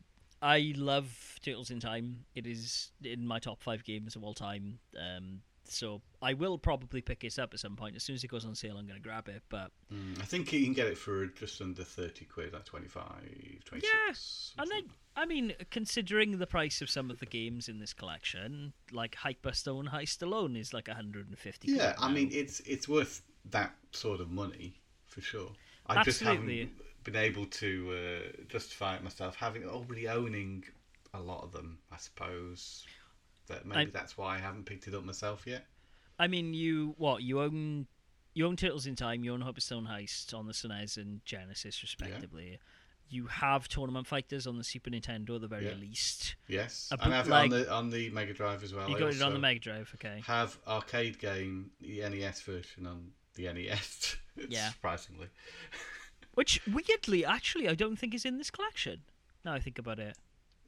I 0.40 0.72
love 0.76 1.38
Turtles 1.42 1.70
in 1.70 1.80
Time. 1.80 2.24
It 2.34 2.46
is 2.46 2.90
in 3.02 3.26
my 3.26 3.38
top 3.38 3.62
five 3.62 3.84
games 3.84 4.14
of 4.16 4.22
all 4.22 4.34
time. 4.34 4.78
Um, 4.96 5.40
so 5.64 6.02
I 6.20 6.34
will 6.34 6.58
probably 6.58 7.00
pick 7.00 7.20
this 7.20 7.38
up 7.38 7.54
at 7.54 7.60
some 7.60 7.76
point. 7.76 7.96
As 7.96 8.02
soon 8.02 8.14
as 8.14 8.24
it 8.24 8.28
goes 8.28 8.44
on 8.44 8.54
sale, 8.54 8.76
I'm 8.76 8.86
going 8.86 8.98
to 8.98 9.02
grab 9.02 9.28
it. 9.28 9.42
But 9.48 9.70
Mm, 9.92 10.20
I 10.20 10.24
think 10.24 10.52
you 10.52 10.62
can 10.64 10.72
get 10.72 10.86
it 10.86 10.98
for 10.98 11.26
just 11.26 11.60
under 11.60 11.84
30 11.84 12.24
quid, 12.26 12.52
like 12.52 12.64
25, 12.64 13.04
26. 13.64 14.54
Yeah, 14.56 14.62
and 14.62 14.70
then, 14.70 14.84
I 15.16 15.26
mean, 15.26 15.52
considering 15.70 16.38
the 16.38 16.46
price 16.46 16.80
of 16.82 16.88
some 16.90 17.10
of 17.10 17.18
the 17.18 17.26
games 17.26 17.68
in 17.68 17.78
this 17.78 17.92
collection, 17.92 18.72
like 18.90 19.16
Hyperstone 19.16 19.88
Heist 19.90 20.22
alone 20.22 20.56
is 20.56 20.72
like 20.72 20.88
150. 20.88 21.68
quid 21.68 21.76
Yeah, 21.76 21.94
I 21.98 22.08
now. 22.08 22.14
mean 22.14 22.30
it's 22.32 22.60
it's 22.60 22.88
worth 22.88 23.22
that 23.50 23.74
sort 23.92 24.20
of 24.20 24.30
money 24.30 24.74
for 25.06 25.20
sure. 25.20 25.52
I 25.86 26.02
just 26.04 26.20
haven't 26.22 26.70
been 27.04 27.16
able 27.16 27.46
to 27.46 27.92
uh, 27.92 28.42
justify 28.48 28.96
it 28.96 29.02
myself, 29.02 29.36
having 29.36 29.64
already 29.68 30.08
owning 30.08 30.64
a 31.12 31.20
lot 31.20 31.42
of 31.44 31.52
them. 31.52 31.78
I 31.90 31.96
suppose 31.98 32.86
that 33.46 33.66
maybe 33.66 33.80
I- 33.80 33.84
that's 33.92 34.16
why 34.16 34.36
I 34.36 34.38
haven't 34.38 34.64
picked 34.64 34.86
it 34.88 34.94
up 34.94 35.04
myself 35.04 35.46
yet. 35.46 35.66
I 36.18 36.26
mean, 36.28 36.54
you 36.54 36.94
what? 36.98 37.22
You 37.22 37.40
own 37.40 37.86
you 38.34 38.46
own 38.46 38.56
Turtles 38.56 38.86
in 38.86 38.96
Time, 38.96 39.24
you 39.24 39.32
own 39.34 39.42
Hyperstone 39.42 39.86
Heist 39.88 40.32
on 40.32 40.46
the 40.46 40.52
SNES 40.54 40.96
and 40.96 41.24
Genesis, 41.26 41.82
respectively. 41.82 42.58
You 43.10 43.26
have 43.26 43.68
Tournament 43.68 44.06
Fighters 44.06 44.46
on 44.46 44.56
the 44.56 44.64
Super 44.64 44.88
Nintendo, 44.88 45.34
at 45.34 45.42
the 45.42 45.46
very 45.48 45.66
Yeah. 45.66 45.74
least. 45.74 46.36
Yes, 46.48 46.88
A 46.90 47.02
and 47.04 47.12
I've 47.14 47.30
on 47.30 47.50
the 47.50 47.70
on 47.70 47.90
the 47.90 48.08
Mega 48.10 48.32
Drive 48.32 48.62
as 48.62 48.72
well. 48.72 48.88
you 48.88 48.96
I 48.96 48.98
got 49.00 49.14
it 49.14 49.20
on 49.20 49.34
the 49.34 49.38
Mega 49.38 49.60
Drive, 49.60 49.90
okay? 49.96 50.22
Have 50.26 50.58
arcade 50.66 51.18
game 51.18 51.72
the 51.80 52.00
NES 52.08 52.40
version 52.42 52.86
on 52.86 53.12
the 53.34 53.48
NES. 53.48 54.16
Yeah. 54.48 54.70
surprisingly. 54.70 55.28
Which 56.34 56.66
weirdly, 56.66 57.22
actually, 57.24 57.68
I 57.68 57.74
don't 57.74 57.96
think 57.96 58.14
is 58.14 58.24
in 58.24 58.38
this 58.38 58.50
collection. 58.50 59.02
Now 59.44 59.52
I 59.52 59.60
think 59.60 59.78
about 59.78 59.98
it. 59.98 60.16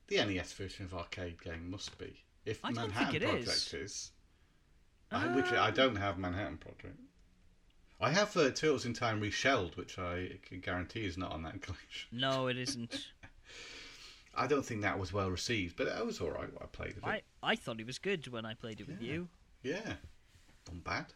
The 0.08 0.16
NES 0.16 0.52
version 0.52 0.84
of 0.84 0.92
arcade 0.92 1.40
game 1.42 1.70
must 1.70 1.96
be. 1.96 2.24
If 2.44 2.64
I 2.64 2.72
Manhattan 2.72 3.20
Project 3.20 3.48
is. 3.48 3.74
is. 3.74 4.10
I, 5.10 5.26
which 5.34 5.52
I 5.52 5.70
don't 5.70 5.96
have 5.96 6.18
Manhattan 6.18 6.58
Project. 6.58 6.98
I 8.00 8.10
have 8.10 8.36
uh, 8.36 8.50
Turtles 8.50 8.84
in 8.84 8.92
Time 8.92 9.20
Reshelled, 9.20 9.76
which 9.76 9.98
I 9.98 10.38
can 10.42 10.60
guarantee 10.60 11.06
is 11.06 11.16
not 11.16 11.32
on 11.32 11.42
that 11.44 11.62
collection. 11.62 12.08
No, 12.12 12.48
it 12.48 12.58
isn't. 12.58 13.08
I 14.36 14.46
don't 14.48 14.66
think 14.66 14.82
that 14.82 14.98
was 14.98 15.12
well 15.12 15.30
received, 15.30 15.76
but 15.76 15.86
it 15.86 16.04
was 16.04 16.20
alright 16.20 16.52
what 16.52 16.62
I 16.62 16.66
played 16.66 16.96
of 16.96 17.04
I 17.04 17.16
it. 17.16 17.24
I 17.42 17.56
thought 17.56 17.78
it 17.78 17.86
was 17.86 17.98
good 17.98 18.26
when 18.28 18.44
I 18.44 18.54
played 18.54 18.80
it 18.80 18.88
with 18.88 19.00
you. 19.00 19.28
Yeah. 19.62 19.94
Not 20.70 20.84
bad. 20.84 21.06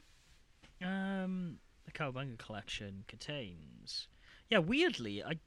Um, 0.80 1.58
the 1.84 1.90
Cowabunga 1.90 2.38
collection 2.38 3.04
contains. 3.08 4.06
Yeah, 4.48 4.58
weirdly, 4.58 5.22
I 5.22 5.38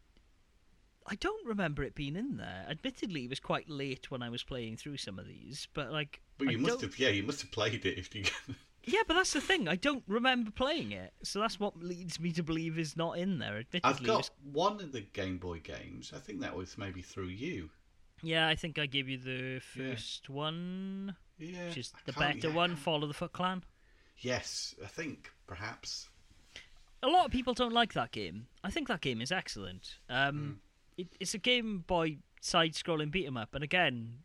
I 1.07 1.15
don't 1.15 1.45
remember 1.47 1.83
it 1.83 1.95
being 1.95 2.15
in 2.15 2.37
there. 2.37 2.65
Admittedly, 2.69 3.23
it 3.25 3.29
was 3.29 3.39
quite 3.39 3.69
late 3.69 4.11
when 4.11 4.21
I 4.21 4.29
was 4.29 4.43
playing 4.43 4.77
through 4.77 4.97
some 4.97 5.17
of 5.19 5.27
these, 5.27 5.67
but 5.73 5.91
like, 5.91 6.21
But 6.37 6.49
I 6.49 6.51
you 6.51 6.57
must 6.59 6.73
don't- 6.79 6.91
have, 6.91 6.99
yeah, 6.99 7.09
you 7.09 7.23
must 7.23 7.41
have 7.41 7.51
played 7.51 7.85
it 7.85 7.97
if 7.97 8.13
you. 8.15 8.23
Yeah, 8.83 9.01
but 9.07 9.13
that's 9.13 9.33
the 9.33 9.41
thing. 9.41 9.67
I 9.67 9.75
don't 9.75 10.03
remember 10.07 10.49
playing 10.49 10.91
it, 10.91 11.13
so 11.21 11.39
that's 11.39 11.59
what 11.59 11.83
leads 11.83 12.19
me 12.19 12.31
to 12.31 12.41
believe 12.41 12.79
is 12.79 12.97
not 12.97 13.15
in 13.19 13.37
there. 13.37 13.57
Admittedly, 13.59 13.81
I've 13.83 14.01
got 14.03 14.17
was- 14.17 14.31
one 14.51 14.81
of 14.81 14.91
the 14.91 15.01
Game 15.01 15.37
Boy 15.37 15.59
games. 15.59 16.11
I 16.15 16.17
think 16.19 16.39
that 16.41 16.55
was 16.55 16.79
maybe 16.79 17.03
through 17.03 17.27
you. 17.27 17.69
yeah, 18.23 18.47
I 18.47 18.55
think 18.55 18.79
I 18.79 18.87
gave 18.87 19.07
you 19.07 19.19
the 19.19 19.59
first 19.59 20.29
one, 20.31 21.15
Yeah. 21.37 21.67
which 21.67 21.77
is 21.77 21.93
I 21.95 21.99
the 22.07 22.13
better 22.13 22.47
yeah, 22.49 22.55
one, 22.55 22.71
of 22.71 23.07
the 23.07 23.13
Foot 23.13 23.33
Clan. 23.33 23.63
Yes, 24.17 24.73
I 24.83 24.87
think 24.87 25.31
perhaps. 25.45 26.09
a 27.03 27.07
lot 27.07 27.25
of 27.27 27.31
people 27.31 27.53
don't 27.53 27.73
like 27.73 27.93
that 27.93 28.11
game. 28.11 28.47
I 28.63 28.71
think 28.71 28.87
that 28.87 29.01
game 29.01 29.21
is 29.21 29.31
excellent. 29.31 29.97
Um, 30.09 30.59
it, 30.97 31.07
it's 31.19 31.33
a 31.33 31.37
Game 31.37 31.79
Boy 31.79 32.17
side-scrolling 32.41 33.11
beat 33.11 33.25
'em 33.27 33.37
up, 33.37 33.53
and 33.55 33.63
again, 33.63 34.19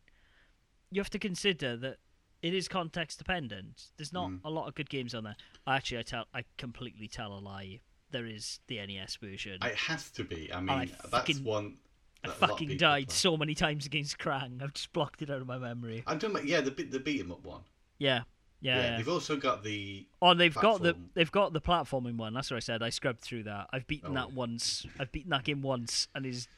you 0.91 1.01
have 1.01 1.11
to 1.11 1.19
consider 1.19 1.77
that 1.77 1.99
it 2.43 2.55
is 2.55 2.69
context 2.69 3.19
dependent. 3.19 3.91
There's 3.97 4.13
not 4.13 4.31
Mm. 4.31 4.41
a 4.45 4.51
lot 4.51 4.69
of 4.69 4.75
good 4.75 4.89
games 4.91 5.15
on 5.15 5.25
there. 5.25 5.37
Actually, 5.67 5.99
I 5.99 6.03
tell, 6.03 6.27
I 6.35 6.45
completely 6.59 7.09
tell 7.09 7.33
a 7.37 7.41
lie. 7.41 7.81
There 8.11 8.27
is 8.27 8.61
the 8.69 8.79
NES 8.79 9.17
version. 9.17 9.59
It 9.63 9.75
has 9.75 10.11
to 10.13 10.25
be. 10.25 10.53
I 10.53 10.61
mean, 10.61 10.71
I 10.71 10.85
that's 10.87 11.09
fucking- 11.09 11.45
one. 11.45 11.79
I 12.25 12.29
that 12.29 12.43
of 12.43 12.51
fucking 12.51 12.77
died 12.79 13.09
play. 13.09 13.15
so 13.15 13.37
many 13.37 13.55
times 13.55 13.85
against 13.87 14.19
Krang. 14.19 14.63
I've 14.63 14.75
just 14.75 14.93
blocked 14.93 15.23
it 15.23 15.31
out 15.31 15.41
of 15.41 15.47
my 15.47 15.59
memory. 15.59 16.03
I'm 16.07 16.19
talking 16.19 16.37
about 16.37 16.47
yeah, 16.49 16.61
the 16.61 16.71
the 16.71 16.99
beat 17.01 17.21
'em 17.21 17.33
up 17.33 17.45
one. 17.45 17.63
Yeah, 17.99 18.23
yeah. 18.61 18.77
yeah. 18.91 18.97
they've 18.97 19.09
also 19.09 19.37
got 19.37 19.63
the 19.65 20.07
Oh, 20.23 20.35
they've 20.35 20.55
got 20.55 20.83
the 20.83 20.97
they've 21.15 21.31
got 21.33 21.53
the 21.53 21.61
platforming 21.61 22.17
one. 22.17 22.35
That's 22.35 22.51
what 22.51 22.57
I 22.57 22.61
said. 22.61 22.83
I 22.83 22.91
scrubbed 22.91 23.21
through 23.21 23.45
that. 23.45 23.69
I've 23.73 23.87
beaten 23.87 24.11
Oh. 24.13 24.15
that 24.15 24.33
once. 24.33 24.87
I've 24.99 25.13
beaten 25.13 25.31
that 25.31 25.45
game 25.45 25.63
once, 25.63 26.09
and 26.15 26.25
is 26.27 26.49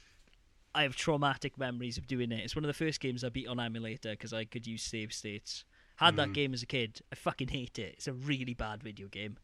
I 0.74 0.82
have 0.82 0.94
traumatic 0.96 1.58
memories 1.58 1.98
of 1.98 2.06
doing 2.06 2.30
it. 2.30 2.44
It's 2.44 2.54
one 2.54 2.64
of 2.64 2.68
the 2.68 2.74
first 2.74 3.00
games 3.00 3.24
I 3.24 3.30
beat 3.30 3.48
on 3.48 3.58
emulator 3.58 4.10
because 4.10 4.32
I 4.32 4.44
could 4.44 4.66
use 4.66 4.82
save 4.82 5.12
states. 5.12 5.64
Had 5.96 6.14
that 6.16 6.28
Mhm. 6.28 6.34
game 6.34 6.54
as 6.54 6.62
a 6.62 6.66
kid. 6.66 7.00
I 7.10 7.16
fucking 7.16 7.48
hate 7.48 7.78
it. 7.78 7.94
It's 7.94 8.06
a 8.06 8.12
really 8.12 8.54
bad 8.54 8.82
video 8.82 9.08
game 9.08 9.38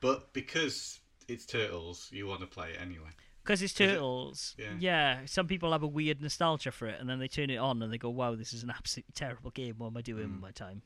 but 0.00 0.34
because 0.34 1.00
it's 1.28 1.46
turtles, 1.46 2.10
you 2.12 2.26
want 2.26 2.40
to 2.40 2.46
play 2.46 2.72
it 2.72 2.80
anyway. 2.80 3.08
because 3.42 3.62
it's 3.62 3.72
Is 3.74 3.80
it? 3.80 3.86
turtles. 3.94 4.54
Yeah. 4.58 4.74
yeah, 4.78 5.24
some 5.26 5.46
people 5.46 5.72
have 5.72 5.82
a 5.82 5.86
weird 5.86 6.20
nostalgia 6.20 6.70
for 6.72 6.86
it, 6.88 7.00
and 7.00 7.08
then 7.08 7.18
they 7.18 7.28
turn 7.28 7.48
it 7.48 7.56
on 7.56 7.82
and 7.82 7.90
they 7.90 7.96
go, 7.98 8.10
"Wow, 8.10 8.34
this 8.34 8.52
is 8.52 8.62
an 8.62 8.68
absolutely 8.70 9.12
terrible 9.14 9.50
game. 9.50 9.76
What 9.78 9.86
am 9.88 9.96
I 9.96 10.02
doing 10.02 10.24
Hmm. 10.26 10.32
with 10.32 10.40
my 10.42 10.50
time?" 10.50 10.82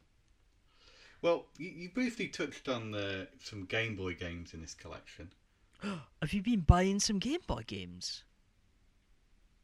Well, 1.22 1.46
you, 1.58 1.68
you 1.68 1.88
briefly 1.90 2.28
touched 2.28 2.68
on 2.68 2.90
the, 2.92 3.28
some 3.42 3.64
Game 3.64 3.96
Boy 3.96 4.14
games 4.14 4.54
in 4.54 4.60
this 4.60 4.74
collection. 4.74 5.30
Have 5.82 6.32
you 6.32 6.42
been 6.42 6.60
buying 6.60 7.00
some 7.00 7.18
Game 7.18 7.40
Boy 7.46 7.62
games? 7.66 8.22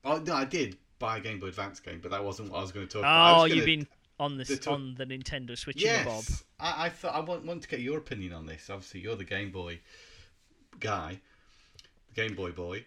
Oh 0.04 0.18
no, 0.18 0.34
I 0.34 0.44
did 0.44 0.76
buy 0.98 1.18
a 1.18 1.20
Game 1.20 1.40
Boy 1.40 1.48
Advance 1.48 1.80
game, 1.80 2.00
but 2.02 2.10
that 2.10 2.24
wasn't 2.24 2.50
what 2.50 2.58
I 2.58 2.62
was 2.62 2.72
going 2.72 2.86
to 2.86 2.92
talk 2.92 3.00
about. 3.00 3.40
Oh, 3.40 3.44
you've 3.44 3.64
been 3.64 3.86
on 4.20 4.36
the 4.36 4.44
this 4.44 4.66
on 4.66 4.94
the 4.96 5.04
Nintendo 5.04 5.56
Switch, 5.56 5.82
yes. 5.82 6.04
Bob. 6.04 6.24
Yes, 6.28 6.44
I, 6.60 6.86
I 6.86 6.88
thought 6.88 7.14
I 7.14 7.20
want, 7.20 7.44
want 7.44 7.62
to 7.62 7.68
get 7.68 7.80
your 7.80 7.98
opinion 7.98 8.32
on 8.32 8.46
this. 8.46 8.68
Obviously, 8.70 9.00
you're 9.00 9.16
the 9.16 9.24
Game 9.24 9.50
Boy 9.50 9.80
guy, 10.80 11.20
the 12.14 12.22
Game 12.22 12.34
Boy 12.34 12.52
boy. 12.52 12.84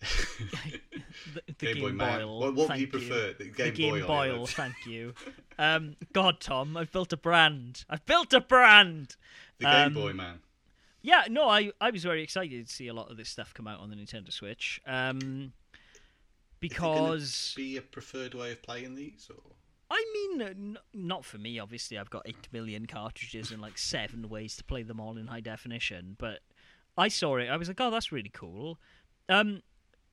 The, 0.00 1.42
the 1.46 1.52
Game 1.52 1.74
Game, 1.74 1.82
Boy 1.82 1.92
Man. 1.92 2.18
Boyle. 2.20 2.38
What- 2.40 2.54
what 2.54 2.68
thank 2.68 2.80
you 2.80 2.86
prefer, 2.88 3.34
the 3.38 3.44
Game 3.50 3.74
Game 3.74 3.90
Boy 3.90 4.06
Boyle, 4.06 4.46
thank 4.46 4.74
you. 4.86 5.14
Um, 5.60 5.96
God, 6.12 6.38
Tom, 6.38 6.76
I've 6.76 6.92
built 6.92 7.12
a 7.12 7.16
brand. 7.16 7.84
I've 7.90 8.06
built 8.06 8.32
a 8.32 8.40
brand. 8.40 9.16
The 9.58 9.64
Game 9.64 9.74
Um, 9.88 9.94
Boy 9.94 10.12
man. 10.12 10.38
Yeah, 11.02 11.24
no, 11.28 11.48
I, 11.48 11.72
I 11.80 11.90
was 11.90 12.04
very 12.04 12.22
excited 12.22 12.68
to 12.68 12.72
see 12.72 12.86
a 12.86 12.94
lot 12.94 13.10
of 13.10 13.16
this 13.16 13.28
stuff 13.28 13.52
come 13.54 13.66
out 13.66 13.80
on 13.80 13.90
the 13.90 13.96
Nintendo 13.96 14.32
Switch. 14.32 14.80
Um, 14.86 15.52
because 16.60 17.54
be 17.56 17.76
a 17.76 17.82
preferred 17.82 18.34
way 18.34 18.52
of 18.52 18.62
playing 18.62 18.94
these, 18.94 19.28
or 19.30 19.42
I 19.90 20.04
mean, 20.14 20.42
n- 20.42 20.78
not 20.94 21.24
for 21.24 21.38
me. 21.38 21.58
Obviously, 21.58 21.98
I've 21.98 22.10
got 22.10 22.22
eight 22.26 22.48
million 22.52 22.86
cartridges 22.86 23.50
and 23.50 23.60
like 23.60 23.78
seven 23.78 24.28
ways 24.28 24.54
to 24.56 24.64
play 24.64 24.82
them 24.82 25.00
all 25.00 25.16
in 25.16 25.26
high 25.28 25.40
definition. 25.40 26.14
But 26.18 26.40
I 26.96 27.08
saw 27.08 27.36
it. 27.38 27.48
I 27.48 27.56
was 27.56 27.68
like, 27.68 27.80
oh, 27.80 27.90
that's 27.90 28.12
really 28.12 28.30
cool. 28.32 28.78
Um, 29.28 29.62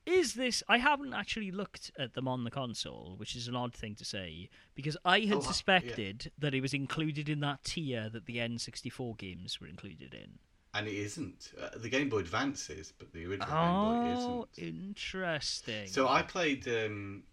is 0.05 0.33
this? 0.35 0.61
I 0.67 0.77
haven't 0.77 1.13
actually 1.13 1.51
looked 1.51 1.91
at 1.97 2.13
them 2.13 2.27
on 2.27 2.43
the 2.43 2.51
console, 2.51 3.15
which 3.17 3.35
is 3.35 3.47
an 3.47 3.55
odd 3.55 3.73
thing 3.73 3.95
to 3.95 4.05
say 4.05 4.49
because 4.75 4.95
I 5.05 5.21
had 5.21 5.33
Oh, 5.33 5.37
uh, 5.37 5.41
yeah. 5.41 5.47
suspected 5.47 6.31
that 6.37 6.53
it 6.53 6.61
was 6.61 6.73
included 6.73 7.27
in 7.29 7.39
that 7.41 7.63
tier 7.63 8.09
that 8.09 8.25
the 8.25 8.37
N64 8.37 9.17
games 9.17 9.59
were 9.59 9.67
included 9.67 10.13
in. 10.13 10.39
And 10.73 10.87
it 10.87 10.93
isn't. 10.95 11.53
Uh, 11.59 11.69
the 11.77 11.87
Game 11.89 12.09
Boy 12.09 12.19
Advance 12.19 12.69
is, 12.69 12.91
but 12.91 13.13
the 13.13 13.25
original 13.25 13.47
Game 13.47 13.57
Oh, 13.57 14.01
Boy 14.01 14.11
isn't. 14.57 14.67
interesting. 14.99 15.87
So 15.87 16.07
I 16.07 16.21
played 16.21 16.67
um, 16.67 17.23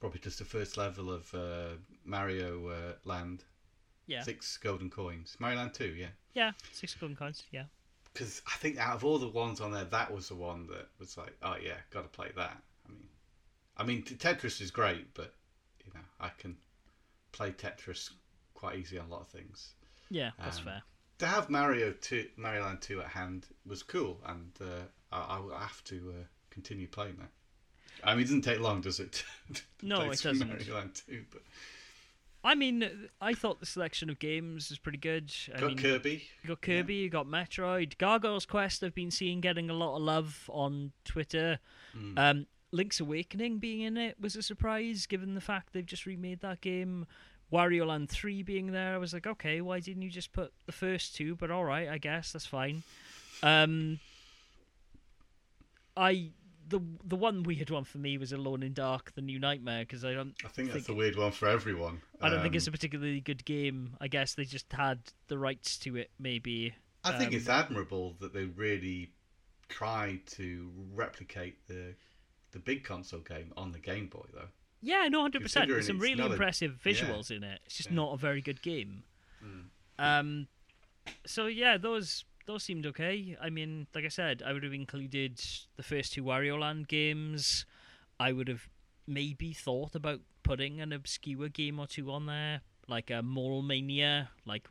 probably 0.00 0.20
just 0.20 0.38
the 0.38 0.44
first 0.44 0.76
level 0.76 1.12
of 1.12 1.32
uh, 1.34 1.76
Mario 2.04 2.68
uh, 2.68 2.92
Land. 3.04 3.44
yeah, 4.06 4.22
Six 4.22 4.56
golden 4.56 4.88
coins. 4.90 5.36
Mario 5.38 5.58
Land 5.58 5.74
2, 5.74 5.84
yeah. 5.98 6.06
yeah, 6.34 6.52
six 6.72 6.94
golden 6.94 7.16
coins. 7.16 7.44
Yeah, 7.52 7.64
Because 8.18 8.42
I 8.48 8.56
think 8.56 8.78
out 8.78 8.96
of 8.96 9.04
all 9.04 9.18
the 9.18 9.28
ones 9.28 9.60
on 9.60 9.70
there, 9.70 9.84
that 9.84 10.12
was 10.12 10.28
the 10.28 10.34
one 10.34 10.66
that 10.66 10.88
was 10.98 11.16
like, 11.16 11.36
oh 11.42 11.54
yeah, 11.62 11.74
got 11.90 12.02
to 12.02 12.08
play 12.08 12.30
that. 12.34 12.60
I 12.84 12.90
mean, 12.90 13.08
I 13.76 13.84
mean 13.84 14.02
Tetris 14.02 14.60
is 14.60 14.72
great, 14.72 15.14
but 15.14 15.34
you 15.84 15.92
know 15.94 16.00
I 16.18 16.30
can 16.36 16.56
play 17.30 17.52
Tetris 17.52 18.10
quite 18.54 18.76
easy 18.76 18.98
on 18.98 19.06
a 19.06 19.08
lot 19.08 19.20
of 19.20 19.28
things. 19.28 19.74
yeah, 20.10 20.32
that's 20.42 20.58
Um, 20.58 20.64
fair. 20.64 20.82
To 21.20 21.26
have 21.26 21.48
Mario 21.48 21.92
two, 21.92 22.26
Mario 22.36 22.62
Land 22.64 22.80
two 22.80 23.00
at 23.00 23.08
hand 23.08 23.46
was 23.64 23.84
cool, 23.84 24.20
and 24.26 24.50
uh, 24.60 24.82
I, 25.12 25.36
I 25.36 25.38
will 25.38 25.56
have 25.56 25.84
to 25.84 26.14
uh, 26.18 26.24
continue 26.50 26.88
playing 26.88 27.16
that. 27.18 27.30
I 28.02 28.12
mean, 28.14 28.20
it 28.22 28.24
doesn't 28.24 28.42
take 28.42 28.58
long, 28.60 28.80
does 28.80 28.98
it? 29.00 29.24
No, 29.82 30.00
it 30.10 30.20
doesn't. 30.20 30.48
Mario 30.48 30.74
Land 30.74 31.00
two, 31.06 31.24
but 31.30 31.42
I 32.48 32.54
mean, 32.54 33.10
I 33.20 33.34
thought 33.34 33.60
the 33.60 33.66
selection 33.66 34.08
of 34.08 34.18
games 34.18 34.70
is 34.70 34.78
pretty 34.78 34.96
good. 34.96 35.30
I 35.54 35.60
got 35.60 35.66
mean, 35.66 35.76
Kirby. 35.76 36.24
You 36.42 36.48
got 36.48 36.62
Kirby, 36.62 36.94
you 36.94 37.10
got 37.10 37.26
Metroid, 37.26 37.98
Gargoyle's 37.98 38.46
Quest. 38.46 38.82
I've 38.82 38.94
been 38.94 39.10
seeing 39.10 39.42
getting 39.42 39.68
a 39.68 39.74
lot 39.74 39.96
of 39.96 40.02
love 40.02 40.48
on 40.50 40.92
Twitter. 41.04 41.58
Hmm. 41.92 42.18
Um, 42.18 42.46
Link's 42.72 43.00
Awakening 43.00 43.58
being 43.58 43.82
in 43.82 43.98
it 43.98 44.16
was 44.18 44.34
a 44.34 44.40
surprise, 44.40 45.04
given 45.04 45.34
the 45.34 45.42
fact 45.42 45.74
they've 45.74 45.84
just 45.84 46.06
remade 46.06 46.40
that 46.40 46.62
game. 46.62 47.06
Wario 47.52 47.86
Land 47.86 48.08
Three 48.08 48.42
being 48.42 48.72
there, 48.72 48.94
I 48.94 48.98
was 48.98 49.12
like, 49.12 49.26
okay, 49.26 49.60
why 49.60 49.80
didn't 49.80 50.00
you 50.00 50.08
just 50.08 50.32
put 50.32 50.54
the 50.64 50.72
first 50.72 51.14
two? 51.14 51.36
But 51.36 51.50
all 51.50 51.66
right, 51.66 51.86
I 51.90 51.98
guess 51.98 52.32
that's 52.32 52.46
fine. 52.46 52.82
Um, 53.42 54.00
I 55.94 56.30
the 56.68 56.80
the 57.04 57.16
one 57.16 57.42
weird 57.42 57.70
one 57.70 57.84
for 57.84 57.98
me 57.98 58.18
was 58.18 58.32
Alone 58.32 58.62
in 58.62 58.72
Dark: 58.72 59.12
The 59.14 59.22
New 59.22 59.38
Nightmare 59.38 59.82
because 59.82 60.04
I 60.04 60.12
don't 60.12 60.34
I 60.44 60.48
think 60.48 60.72
that's 60.72 60.88
a 60.88 60.94
weird 60.94 61.16
one 61.16 61.32
for 61.32 61.48
everyone. 61.48 62.02
I 62.20 62.28
don't 62.28 62.40
think 62.42 62.52
Um, 62.52 62.56
it's 62.56 62.66
a 62.66 62.70
particularly 62.72 63.20
good 63.20 63.44
game. 63.44 63.96
I 64.00 64.08
guess 64.08 64.34
they 64.34 64.44
just 64.44 64.72
had 64.72 64.98
the 65.28 65.38
rights 65.38 65.78
to 65.78 65.96
it, 65.96 66.10
maybe. 66.18 66.74
I 67.04 67.12
think 67.16 67.30
um, 67.30 67.36
it's 67.36 67.48
admirable 67.48 68.16
that 68.20 68.32
they 68.34 68.44
really 68.44 69.12
tried 69.68 70.26
to 70.26 70.70
replicate 70.94 71.66
the 71.68 71.94
the 72.52 72.58
big 72.58 72.84
console 72.84 73.20
game 73.20 73.52
on 73.56 73.72
the 73.72 73.78
Game 73.78 74.06
Boy, 74.08 74.24
though. 74.32 74.48
Yeah, 74.80 75.08
no, 75.08 75.22
hundred 75.22 75.42
percent. 75.42 75.68
There's 75.68 75.86
some 75.86 75.98
really 75.98 76.14
not 76.16 76.30
a- 76.30 76.32
impressive 76.32 76.78
yeah. 76.84 76.92
visuals 76.92 77.30
in 77.30 77.42
it. 77.44 77.60
It's 77.66 77.76
just 77.76 77.90
Yeah. 77.90 77.96
not 77.96 78.12
a 78.14 78.16
very 78.16 78.40
good 78.40 78.62
game. 78.62 79.02
Mm. 79.44 79.64
Um, 79.98 80.48
so 81.26 81.46
yeah, 81.46 81.76
those 81.78 82.24
those 82.48 82.64
seemed 82.64 82.86
okay. 82.86 83.36
I 83.40 83.50
mean, 83.50 83.86
like 83.94 84.04
I 84.04 84.08
said, 84.08 84.42
I 84.44 84.52
would 84.52 84.64
have 84.64 84.72
included 84.72 85.40
the 85.76 85.82
first 85.82 86.14
two 86.14 86.24
Wario 86.24 86.58
Land 86.58 86.88
games. 86.88 87.64
I 88.18 88.32
would 88.32 88.48
have 88.48 88.68
maybe 89.06 89.52
thought 89.52 89.94
about 89.94 90.20
putting 90.42 90.80
an 90.80 90.92
obscure 90.92 91.48
game 91.50 91.78
or 91.78 91.86
two 91.86 92.10
on 92.10 92.24
there, 92.26 92.62
like 92.88 93.10
a 93.10 93.22
Mole 93.22 93.62
Mania, 93.62 94.30
like 94.46 94.66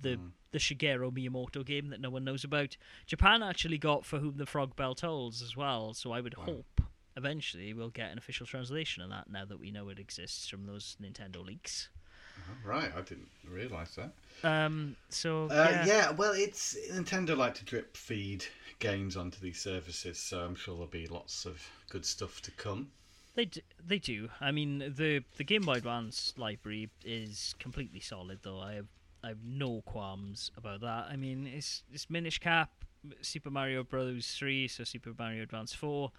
the 0.00 0.16
Mm. 0.16 0.32
the 0.50 0.58
Shigeru 0.58 1.12
Miyamoto 1.12 1.64
game 1.66 1.88
that 1.88 2.00
no 2.00 2.08
one 2.08 2.24
knows 2.24 2.42
about. 2.44 2.78
Japan 3.06 3.42
actually 3.42 3.76
got 3.76 4.06
For 4.06 4.18
Whom 4.18 4.38
the 4.38 4.46
Frog 4.46 4.74
Bell 4.76 4.94
Tolls 4.94 5.42
as 5.42 5.54
well, 5.54 5.92
so 5.92 6.12
I 6.12 6.22
would 6.22 6.36
Wow. 6.38 6.44
hope 6.44 6.80
eventually 7.14 7.74
we'll 7.74 7.90
get 7.90 8.10
an 8.10 8.16
official 8.16 8.46
translation 8.46 9.02
of 9.02 9.10
that 9.10 9.28
now 9.28 9.44
that 9.44 9.58
we 9.60 9.70
know 9.70 9.90
it 9.90 9.98
exists 9.98 10.48
from 10.48 10.64
those 10.64 10.96
Nintendo 11.02 11.44
leaks. 11.44 11.90
Oh, 12.38 12.68
Right, 12.68 12.90
I 12.96 13.00
didn't 13.02 13.28
realise 13.48 13.96
that. 13.96 14.12
Um, 14.44 14.96
so 15.08 15.46
Uh, 15.46 15.68
yeah. 15.70 15.86
yeah. 15.86 16.10
well, 16.10 16.32
it's 16.32 16.76
Nintendo 16.92 17.36
like 17.36 17.54
to 17.56 17.64
drip 17.64 17.96
feed 17.96 18.44
games 18.78 19.16
onto 19.16 19.40
these 19.40 19.60
services, 19.60 20.18
so 20.18 20.40
I'm 20.44 20.54
sure 20.54 20.74
there'll 20.74 20.86
be 20.88 21.06
lots 21.06 21.44
of 21.44 21.62
good 21.88 22.04
stuff 22.04 22.40
to 22.42 22.50
come. 22.52 22.90
They 23.34 23.44
do, 23.46 23.60
they 23.86 23.98
do. 23.98 24.28
I 24.40 24.50
mean, 24.52 24.78
the 24.96 25.22
the 25.36 25.44
Game 25.44 25.62
Boy 25.62 25.74
Advance 25.74 26.34
library 26.36 26.90
is 27.04 27.54
completely 27.60 28.00
solid, 28.00 28.40
though. 28.42 28.58
I 28.60 28.74
have 28.74 28.86
I 29.22 29.28
have 29.28 29.44
no 29.44 29.82
qualms 29.82 30.50
about 30.56 30.80
that. 30.80 31.06
I 31.10 31.16
mean, 31.16 31.46
it's 31.46 31.82
it's 31.92 32.08
Minish 32.10 32.38
Cap, 32.40 32.70
Super 33.20 33.50
Mario 33.50 33.82
Bros. 33.84 34.34
Three, 34.36 34.66
so 34.68 34.82
Super 34.84 35.12
Mario 35.16 35.42
Advance 35.44 35.72
Four, 35.72 36.10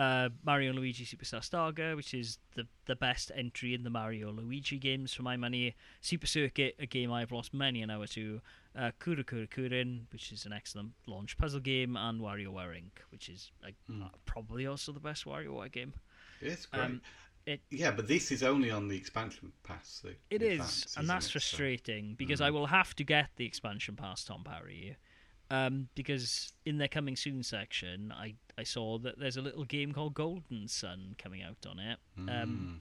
uh, 0.00 0.28
Mario 0.44 0.72
Luigi 0.72 1.04
Superstar 1.04 1.42
Saga, 1.44 1.94
which 1.96 2.14
is 2.14 2.38
the 2.54 2.64
the 2.86 2.96
best 2.96 3.30
entry 3.34 3.74
in 3.74 3.82
the 3.82 3.90
Mario 3.90 4.30
Luigi 4.32 4.78
games 4.78 5.12
for 5.14 5.22
my 5.22 5.36
money. 5.36 5.74
Super 6.00 6.26
Circuit, 6.26 6.74
a 6.78 6.86
game 6.86 7.12
I've 7.12 7.32
lost 7.32 7.52
many 7.54 7.82
an 7.82 7.90
hour 7.90 8.06
to. 8.08 8.40
Uh, 8.76 8.92
Kuru 9.00 9.24
Kuru 9.24 9.46
Kururin, 9.48 10.02
which 10.12 10.30
is 10.32 10.46
an 10.46 10.52
excellent 10.52 10.92
launch 11.06 11.36
puzzle 11.36 11.58
game, 11.60 11.96
and 11.96 12.20
WarioWare 12.20 12.72
Inc., 12.80 13.02
which 13.10 13.28
is 13.28 13.50
like, 13.64 13.74
Hmm. 13.88 14.04
probably 14.26 14.64
also 14.66 14.92
the 14.92 15.00
best 15.00 15.24
WarioWare 15.24 15.72
game. 15.72 15.92
It's 16.40 16.66
great. 16.66 16.82
Um, 16.84 17.02
it 17.46 17.60
yeah, 17.70 17.90
but 17.90 18.06
this 18.06 18.30
is 18.30 18.42
only 18.44 18.70
on 18.70 18.86
the 18.86 18.96
expansion 18.96 19.52
pass. 19.64 20.00
The, 20.04 20.14
It 20.30 20.40
Advance, 20.42 20.94
and 20.96 21.08
that's 21.08 21.26
it? 21.26 21.28
So- 21.28 21.32
frustrating 21.32 22.14
because 22.14 22.38
Mm. 22.40 22.44
I 22.46 22.50
will 22.52 22.66
have 22.66 22.94
to 22.94 23.02
get 23.04 23.30
the 23.36 23.44
expansion 23.44 23.96
pass 23.96 24.24
Tom 24.24 24.44
Parry. 24.44 24.96
Um, 25.50 25.88
because 25.96 26.52
in 26.64 26.78
their 26.78 26.86
coming 26.88 27.16
soon 27.16 27.42
section, 27.42 28.12
I, 28.16 28.34
I 28.56 28.62
saw 28.62 28.98
that 28.98 29.18
there's 29.18 29.36
a 29.36 29.42
little 29.42 29.64
game 29.64 29.92
called 29.92 30.14
Golden 30.14 30.68
Sun 30.68 31.16
coming 31.18 31.42
out 31.42 31.66
on 31.68 31.78
it. 31.80 31.98
Um, 32.16 32.28
Mm. 32.28 32.80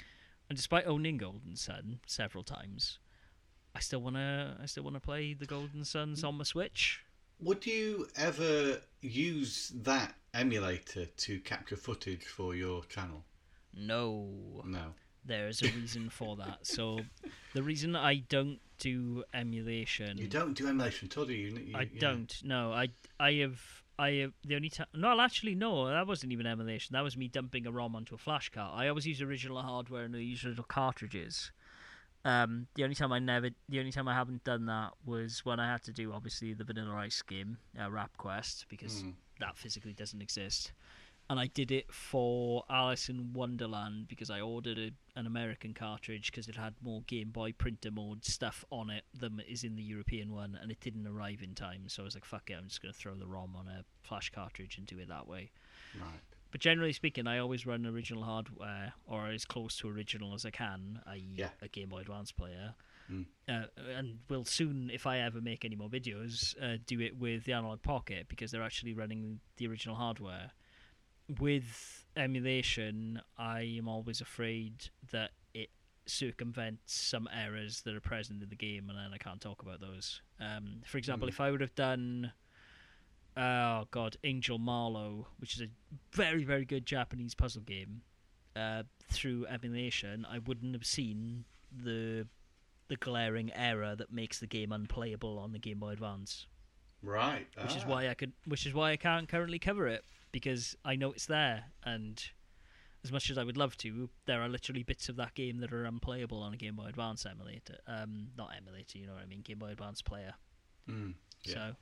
and 0.50 0.56
despite 0.56 0.86
owning 0.86 1.18
Golden 1.18 1.56
Sun 1.56 2.00
several 2.06 2.44
times, 2.44 3.00
I 3.74 3.80
still 3.80 4.02
wanna 4.02 4.58
I 4.62 4.66
still 4.68 4.84
wanna 4.84 5.00
play 5.00 5.34
the 5.34 5.46
Golden 5.48 5.84
Suns 5.84 6.24
on 6.24 6.36
my 6.36 6.44
Switch. 6.44 7.02
Would 7.40 7.66
you 7.66 8.08
ever 8.16 8.82
use 9.02 9.72
that 9.84 10.14
emulator 10.34 11.06
to 11.06 11.40
capture 11.40 11.76
footage 11.78 12.26
for 12.26 12.54
your 12.56 12.84
channel? 12.86 13.24
No, 13.74 14.62
No. 14.66 14.94
there's 15.26 15.62
a 15.62 15.72
reason 15.72 16.10
for 16.10 16.36
that. 16.36 16.68
So 16.68 17.00
the 17.54 17.64
reason 17.64 17.96
I 17.96 18.16
don't 18.18 18.60
do 18.80 19.24
emulation 19.34 20.18
You 20.18 20.28
don't 20.28 20.54
do 20.54 20.68
emulation 20.68 21.08
at 21.12 21.18
all, 21.18 21.26
do 21.26 21.34
you? 21.34 21.50
You- 21.58 21.76
I 21.76 21.82
yeah. 21.94 22.00
don't. 22.00 22.42
No, 22.44 22.72
I 22.74 22.90
I 23.20 23.34
have 23.34 23.62
I 23.98 24.12
have 24.12 24.34
the 24.46 24.56
only 24.56 24.70
time. 24.70 24.88
No, 24.94 25.20
actually, 25.20 25.56
no. 25.56 25.88
That 25.88 26.08
wasn't 26.08 26.32
even 26.32 26.46
emulation. 26.48 26.94
That 26.94 27.04
was 27.04 27.18
me 27.18 27.28
dumping 27.28 27.68
a 27.68 27.72
ROM 27.72 27.96
onto 27.96 28.16
a 28.16 28.18
flash 28.18 28.50
card. 28.50 28.72
I 28.80 28.88
always 28.88 29.06
use 29.06 29.22
original 29.22 29.62
hardware 29.62 30.04
and 30.06 30.16
I 30.16 30.20
use 30.20 30.46
original 30.46 30.64
cartridges. 30.64 31.52
Um, 32.26 32.68
the 32.76 32.84
only 32.84 32.96
time 32.96 33.12
I 33.14 33.20
never, 33.20 33.50
the 33.70 33.80
only 33.80 33.92
time 33.92 34.08
I 34.08 34.14
haven't 34.14 34.44
done 34.44 34.66
that 34.66 34.92
was 35.06 35.46
when 35.46 35.60
I 35.60 35.72
had 35.72 35.84
to 35.84 35.94
do 35.94 36.12
obviously 36.14 36.54
the 36.54 36.64
Vanilla 36.66 36.96
Ice 36.96 37.22
game, 37.22 37.58
uh, 37.82 37.90
Rap 37.90 38.16
Quest, 38.18 38.66
because 38.70 39.04
Mm. 39.04 39.14
that 39.40 39.58
physically 39.58 39.94
doesn't 39.94 40.22
exist. 40.22 40.74
And 41.30 41.40
I 41.40 41.48
did 41.48 41.72
it 41.72 41.94
for 41.94 42.64
Alice 42.70 43.08
in 43.08 43.34
Wonderland 43.34 44.08
because 44.08 44.30
I 44.30 44.42
ordered 44.42 44.78
a, 44.80 44.92
an 45.20 45.28
American 45.28 45.74
cartridge 45.74 46.32
because 46.32 46.48
it 46.48 46.56
had 46.56 46.74
more 46.82 47.02
Game 47.08 47.30
Boy 47.30 47.52
printer 47.52 47.92
mode 47.92 48.26
stuff 48.26 48.64
on 48.72 48.90
it 48.90 49.04
than 49.14 49.42
is 49.48 49.64
in 49.64 49.76
the 49.76 49.84
European 49.84 50.32
one, 50.32 50.58
and 50.62 50.72
it 50.72 50.80
didn't 50.80 51.06
arrive 51.06 51.42
in 51.44 51.54
time. 51.54 51.88
So 51.88 52.04
I 52.04 52.06
was 52.06 52.16
like, 52.16 52.26
"Fuck 52.26 52.50
it, 52.50 52.54
I'm 52.54 52.68
just 52.68 52.82
going 52.82 52.94
to 52.94 53.00
throw 53.00 53.16
the 53.16 53.28
ROM 53.28 53.56
on 53.56 53.68
a 53.68 53.84
flash 54.02 54.30
cartridge 54.32 54.78
and 54.78 54.88
do 54.88 54.98
it 55.00 55.10
that 55.10 55.28
way." 55.28 55.52
Right. 56.00 56.22
But 56.52 56.62
generally 56.62 56.94
speaking, 56.94 57.28
I 57.28 57.38
always 57.38 57.68
run 57.68 57.86
original 57.86 58.24
hardware 58.24 58.94
or 59.06 59.28
as 59.28 59.46
close 59.46 59.78
to 59.78 59.90
original 59.90 60.34
as 60.34 60.46
I 60.46 60.50
can, 60.50 61.00
i.e., 61.06 61.36
Yeah. 61.36 61.50
a 61.62 61.68
Game 61.68 61.90
Boy 61.90 62.00
Advance 62.00 62.32
player. 62.32 62.74
Mm. 63.12 63.26
Uh, 63.48 63.66
and 63.96 64.20
will 64.30 64.46
soon, 64.46 64.90
if 64.92 65.06
I 65.06 65.20
ever 65.20 65.42
make 65.42 65.64
any 65.66 65.76
more 65.76 65.90
videos, 65.90 66.56
uh, 66.62 66.78
do 66.88 67.00
it 67.02 67.18
with 67.18 67.44
the 67.44 67.54
Analog 67.54 67.82
Pocket 67.84 68.28
because 68.30 68.50
they're 68.52 68.64
actually 68.64 68.94
running 68.94 69.40
the 69.58 69.68
original 69.68 69.96
hardware. 69.96 70.52
With 71.40 71.99
emulation, 72.16 73.22
I 73.38 73.62
am 73.78 73.88
always 73.88 74.22
afraid 74.22 74.90
that 75.12 75.32
it 75.54 75.70
circumvents 76.06 76.94
some 76.94 77.28
errors 77.34 77.82
that 77.84 77.96
are 77.96 78.02
present 78.02 78.42
in 78.44 78.50
the 78.50 78.56
game, 78.56 78.90
and 78.90 78.98
then 78.98 79.12
I 79.14 79.18
can't 79.18 79.40
talk 79.42 79.62
about 79.62 79.80
those. 79.82 80.22
Um, 80.40 80.82
for 80.86 80.98
example, 80.98 81.28
Mm. 81.28 81.32
if 81.32 81.40
I 81.40 81.52
would 81.52 81.62
have 81.62 81.76
done 81.76 82.34
oh 83.38 83.88
god, 83.92 84.18
Angel 84.24 84.58
Marlowe, 84.58 85.28
which 85.38 85.56
is 85.56 85.62
a 85.62 85.68
very 86.12 86.44
very 86.44 86.66
good 86.66 86.86
Japanese 86.86 87.36
puzzle 87.36 87.62
game, 87.62 88.02
uh, 88.56 88.84
through 89.10 89.46
emulation, 89.48 90.26
I 90.26 90.40
wouldn't 90.40 90.74
have 90.74 90.86
seen 90.86 91.46
the 91.72 92.28
the 92.88 92.96
glaring 92.98 93.54
error 93.54 93.96
that 93.96 94.12
makes 94.12 94.40
the 94.40 94.48
game 94.48 94.72
unplayable 94.72 95.38
on 95.38 95.52
the 95.52 95.60
Game 95.60 95.78
Boy 95.80 95.90
Advance, 95.92 96.48
Right. 97.04 97.48
which 97.62 97.76
is 97.76 97.84
Ah. 97.84 97.88
why 97.88 98.10
I 98.10 98.16
could, 98.16 98.34
which 98.46 98.66
is 98.66 98.74
why 98.74 98.92
I 98.92 98.98
can't 98.98 99.30
currently 99.30 99.60
cover 99.60 99.88
it 99.88 100.04
because 100.32 100.76
I 100.86 100.96
know 100.96 101.12
it's 101.12 101.26
there, 101.26 101.66
and 101.84 102.22
as 103.04 103.12
much 103.12 103.30
as 103.30 103.38
I 103.38 103.44
would 103.44 103.58
love 103.58 103.78
to, 103.78 104.10
there 104.26 104.42
are 104.42 104.50
literally 104.50 104.84
bits 104.84 105.10
of 105.10 105.16
that 105.18 105.36
game 105.36 105.60
that 105.60 105.72
are 105.72 105.86
unplayable 105.86 106.42
on 106.42 106.54
a 106.54 106.58
Game 106.58 106.76
Boy 106.76 106.86
Advance 106.88 107.26
emulator. 107.26 107.78
Um, 107.88 108.30
not 108.38 108.52
emulator, 108.58 108.98
you 108.98 109.08
know 109.08 109.14
what 109.14 109.24
I 109.24 109.28
mean? 109.28 109.42
Game 109.42 109.60
Boy 109.60 109.70
Advance 109.70 110.02
player. 110.02 110.34
Mm. 110.90 111.14
Yeah. 111.44 111.54
So 111.54 111.76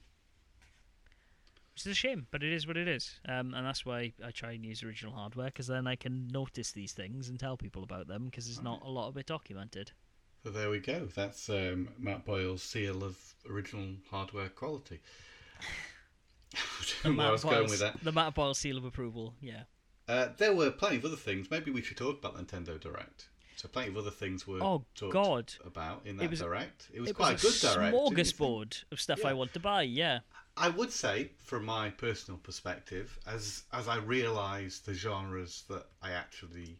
which 1.78 1.86
is 1.86 1.92
a 1.92 1.94
shame, 1.94 2.26
but 2.32 2.42
it 2.42 2.52
is 2.52 2.66
what 2.66 2.76
it 2.76 2.88
is. 2.88 3.20
Um, 3.30 3.54
and 3.54 3.64
that's 3.64 3.86
why 3.86 4.12
I 4.26 4.32
try 4.32 4.54
and 4.54 4.66
use 4.66 4.82
original 4.82 5.14
hardware 5.14 5.46
because 5.46 5.68
then 5.68 5.86
I 5.86 5.96
can 5.96 6.28
notice 6.30 6.72
these 6.72 6.92
things 6.92 7.30
and 7.30 7.40
tell 7.40 7.56
people 7.56 7.84
about 7.84 8.08
them 8.08 8.26
because 8.26 8.46
there's 8.46 8.64
not 8.64 8.82
a 8.84 8.90
lot 8.90 9.10
of 9.10 9.18
it 9.18 9.28
documented. 9.28 9.92
So 10.44 10.50
there 10.50 10.72
we 10.72 10.80
go. 10.80 11.08
That's 11.16 11.50
um, 11.50 11.90
Matt 12.00 12.26
Boyle's 12.26 12.64
seal 12.64 13.04
of 13.04 13.16
original 13.48 13.90
hardware 14.10 14.50
quality. 14.50 15.02
Know 17.04 17.14
where 17.14 17.28
I 17.28 17.32
was 17.32 17.44
going 17.44 17.70
with 17.70 17.80
that. 17.80 18.04
The 18.04 18.12
Matt 18.12 18.34
Boyle 18.36 18.54
seal 18.54 18.78
of 18.78 18.86
approval. 18.86 19.34
Yeah. 19.42 19.64
Uh, 20.08 20.30
there 20.38 20.54
were 20.54 20.72
plenty 20.72 20.98
of 20.98 21.06
other 21.06 21.16
things. 21.18 21.52
Maybe 21.52 21.70
we 21.72 21.82
should 21.82 21.98
talk 21.98 22.20
about 22.20 22.36
Nintendo 22.38 22.80
Direct. 22.80 23.28
So 23.58 23.68
plenty 23.68 23.90
of 23.90 23.98
other 23.98 24.12
things 24.12 24.48
were 24.48 24.62
Oh, 24.64 24.86
talked 24.96 25.14
God. 25.14 25.54
about 25.66 26.04
in 26.06 26.18
that 26.18 26.26
It 26.26 26.30
was- 26.30 26.40
Direct. 26.40 26.88
It 26.94 27.02
was 27.02 27.10
it 27.10 27.16
quite 27.16 27.42
was 27.44 27.44
a 27.64 27.68
good 27.68 27.74
Direct. 27.74 27.92
didn't 27.94 28.10
you 28.10 28.16
think? 28.24 28.28
smorgasbord 28.38 28.84
of 28.92 29.02
stuff 29.02 29.26
I 29.26 29.34
want 29.34 29.54
to 29.54 29.60
buy. 29.60 29.82
Yeah. 29.82 30.20
I 30.56 30.70
would 30.70 30.92
say, 30.92 31.32
from 31.38 31.66
my 31.66 31.90
personal 31.92 32.40
perspective, 32.40 33.20
as 33.28 33.64
as 33.72 33.88
I 33.88 33.98
realise 33.98 34.80
the 34.80 34.94
genres 34.94 35.64
that 35.70 35.86
I 36.02 36.12
actually 36.12 36.80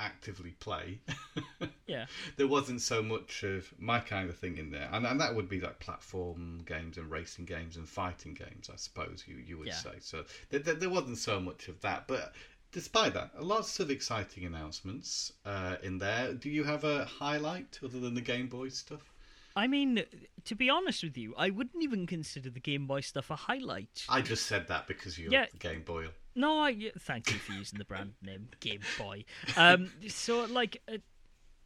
actively 0.00 0.52
play, 0.58 0.98
Yeah. 1.86 2.06
there 2.36 2.48
wasn't 2.48 2.80
so 2.80 3.02
much 3.02 3.42
of 3.44 3.72
my 3.78 4.00
kind 4.00 4.28
of 4.30 4.36
thing 4.36 4.56
in 4.58 4.70
there, 4.70 4.88
and 4.92 5.06
and 5.06 5.20
that 5.20 5.34
would 5.36 5.48
be 5.48 5.60
like 5.60 5.78
platform 5.78 6.62
games 6.66 6.96
and 6.98 7.10
racing 7.10 7.44
games 7.44 7.76
and 7.76 7.88
fighting 7.88 8.34
games, 8.34 8.68
I 8.72 8.76
suppose 8.76 9.24
you 9.28 9.36
you 9.36 9.58
would 9.58 9.68
Yeah. 9.68 9.74
say. 9.74 9.94
So 10.00 10.24
there, 10.48 10.60
there, 10.60 10.74
there 10.74 10.90
wasn't 10.90 11.18
so 11.18 11.38
much 11.40 11.68
of 11.68 11.80
that, 11.82 12.08
but. 12.08 12.32
Despite 12.72 13.14
that, 13.14 13.42
lots 13.42 13.80
of 13.80 13.90
exciting 13.90 14.44
announcements 14.44 15.32
uh, 15.44 15.74
in 15.82 15.98
there. 15.98 16.34
Do 16.34 16.48
you 16.48 16.62
have 16.62 16.84
a 16.84 17.04
highlight 17.04 17.80
other 17.84 17.98
than 17.98 18.14
the 18.14 18.20
Game 18.20 18.46
Boy 18.46 18.68
stuff? 18.68 19.12
I 19.56 19.66
mean, 19.66 20.04
to 20.44 20.54
be 20.54 20.70
honest 20.70 21.02
with 21.02 21.18
you, 21.18 21.34
I 21.36 21.50
wouldn't 21.50 21.82
even 21.82 22.06
consider 22.06 22.48
the 22.48 22.60
Game 22.60 22.86
Boy 22.86 23.00
stuff 23.00 23.28
a 23.28 23.34
highlight. 23.34 24.04
I 24.08 24.20
just 24.20 24.46
said 24.46 24.68
that 24.68 24.86
because 24.86 25.18
you're 25.18 25.32
Yeah. 25.32 25.46
the 25.50 25.58
Game 25.58 25.82
Boy. 25.82 26.10
No, 26.34 26.60
I 26.60 26.92
thank 26.98 27.30
you 27.32 27.38
for 27.38 27.52
using 27.52 27.78
the 27.78 27.84
brand 27.84 28.12
name 28.22 28.48
Game 28.60 28.80
Boy. 28.98 29.24
Um, 29.56 29.90
so 30.08 30.44
like, 30.44 30.80
uh, 30.88 30.98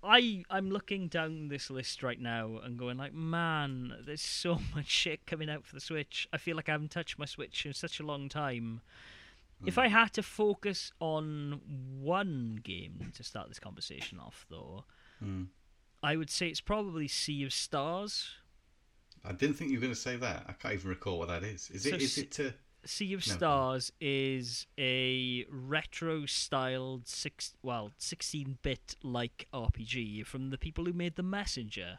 I 0.03 0.45
I'm 0.51 0.71
looking 0.71 1.09
down 1.09 1.49
this 1.49 1.71
list 1.71 2.03
right 2.03 2.21
now 2.21 2.59
and 2.63 2.79
going 2.79 2.97
like, 2.97 3.13
man, 3.15 3.95
there's 4.07 4.23
so 4.23 4.59
much 4.75 4.89
shit 4.89 5.27
coming 5.27 5.49
out 5.51 5.67
for 5.67 5.75
the 5.75 5.81
Switch. 5.81 6.29
I 6.33 6.39
feel 6.39 6.57
like 6.57 6.69
I 6.69 6.73
haven't 6.73 6.91
touched 6.91 7.19
my 7.19 7.25
Switch 7.27 7.67
in 7.67 7.73
such 7.75 8.01
a 8.01 8.05
long 8.05 8.29
time. 8.29 8.81
If 9.67 9.79
I 9.79 9.89
had 9.89 10.13
to 10.15 10.23
focus 10.23 10.93
on 11.01 11.61
one 12.01 12.61
game 12.63 13.13
to 13.15 13.23
start 13.25 13.49
this 13.49 13.59
conversation 13.59 14.19
off, 14.19 14.45
though, 14.51 14.85
Hmm. 15.21 15.45
I 16.03 16.17
would 16.17 16.29
say 16.29 16.49
it's 16.49 16.61
probably 16.61 17.09
Sea 17.09 17.45
of 17.45 17.53
Stars. 17.55 18.29
I 19.25 19.33
didn't 19.33 19.57
think 19.57 19.71
you 19.71 19.79
were 19.79 19.83
going 19.83 19.95
to 19.95 19.99
say 19.99 20.17
that. 20.17 20.45
I 20.47 20.53
can't 20.53 20.75
even 20.75 20.91
recall 20.91 21.19
what 21.19 21.29
that 21.29 21.45
is. 21.45 21.71
Is 21.71 21.87
it? 21.87 21.91
So 21.91 21.97
Is 21.97 22.15
se- 22.15 22.21
it? 22.23 22.41
Uh, 22.41 22.51
Sea 22.87 23.15
of 23.15 23.27
No. 23.27 23.35
Stars 23.35 23.93
is 24.01 24.67
a 24.79 25.45
retro-styled 25.51 27.07
six, 27.09 27.55
well, 27.63 27.93
sixteen-bit 27.99 28.97
like 29.03 29.47
RPG 29.53 30.25
from 30.27 30.51
the 30.51 30.59
people 30.59 30.85
who 30.85 30.93
made 30.93 31.17
The 31.17 31.23
Messenger. 31.23 31.99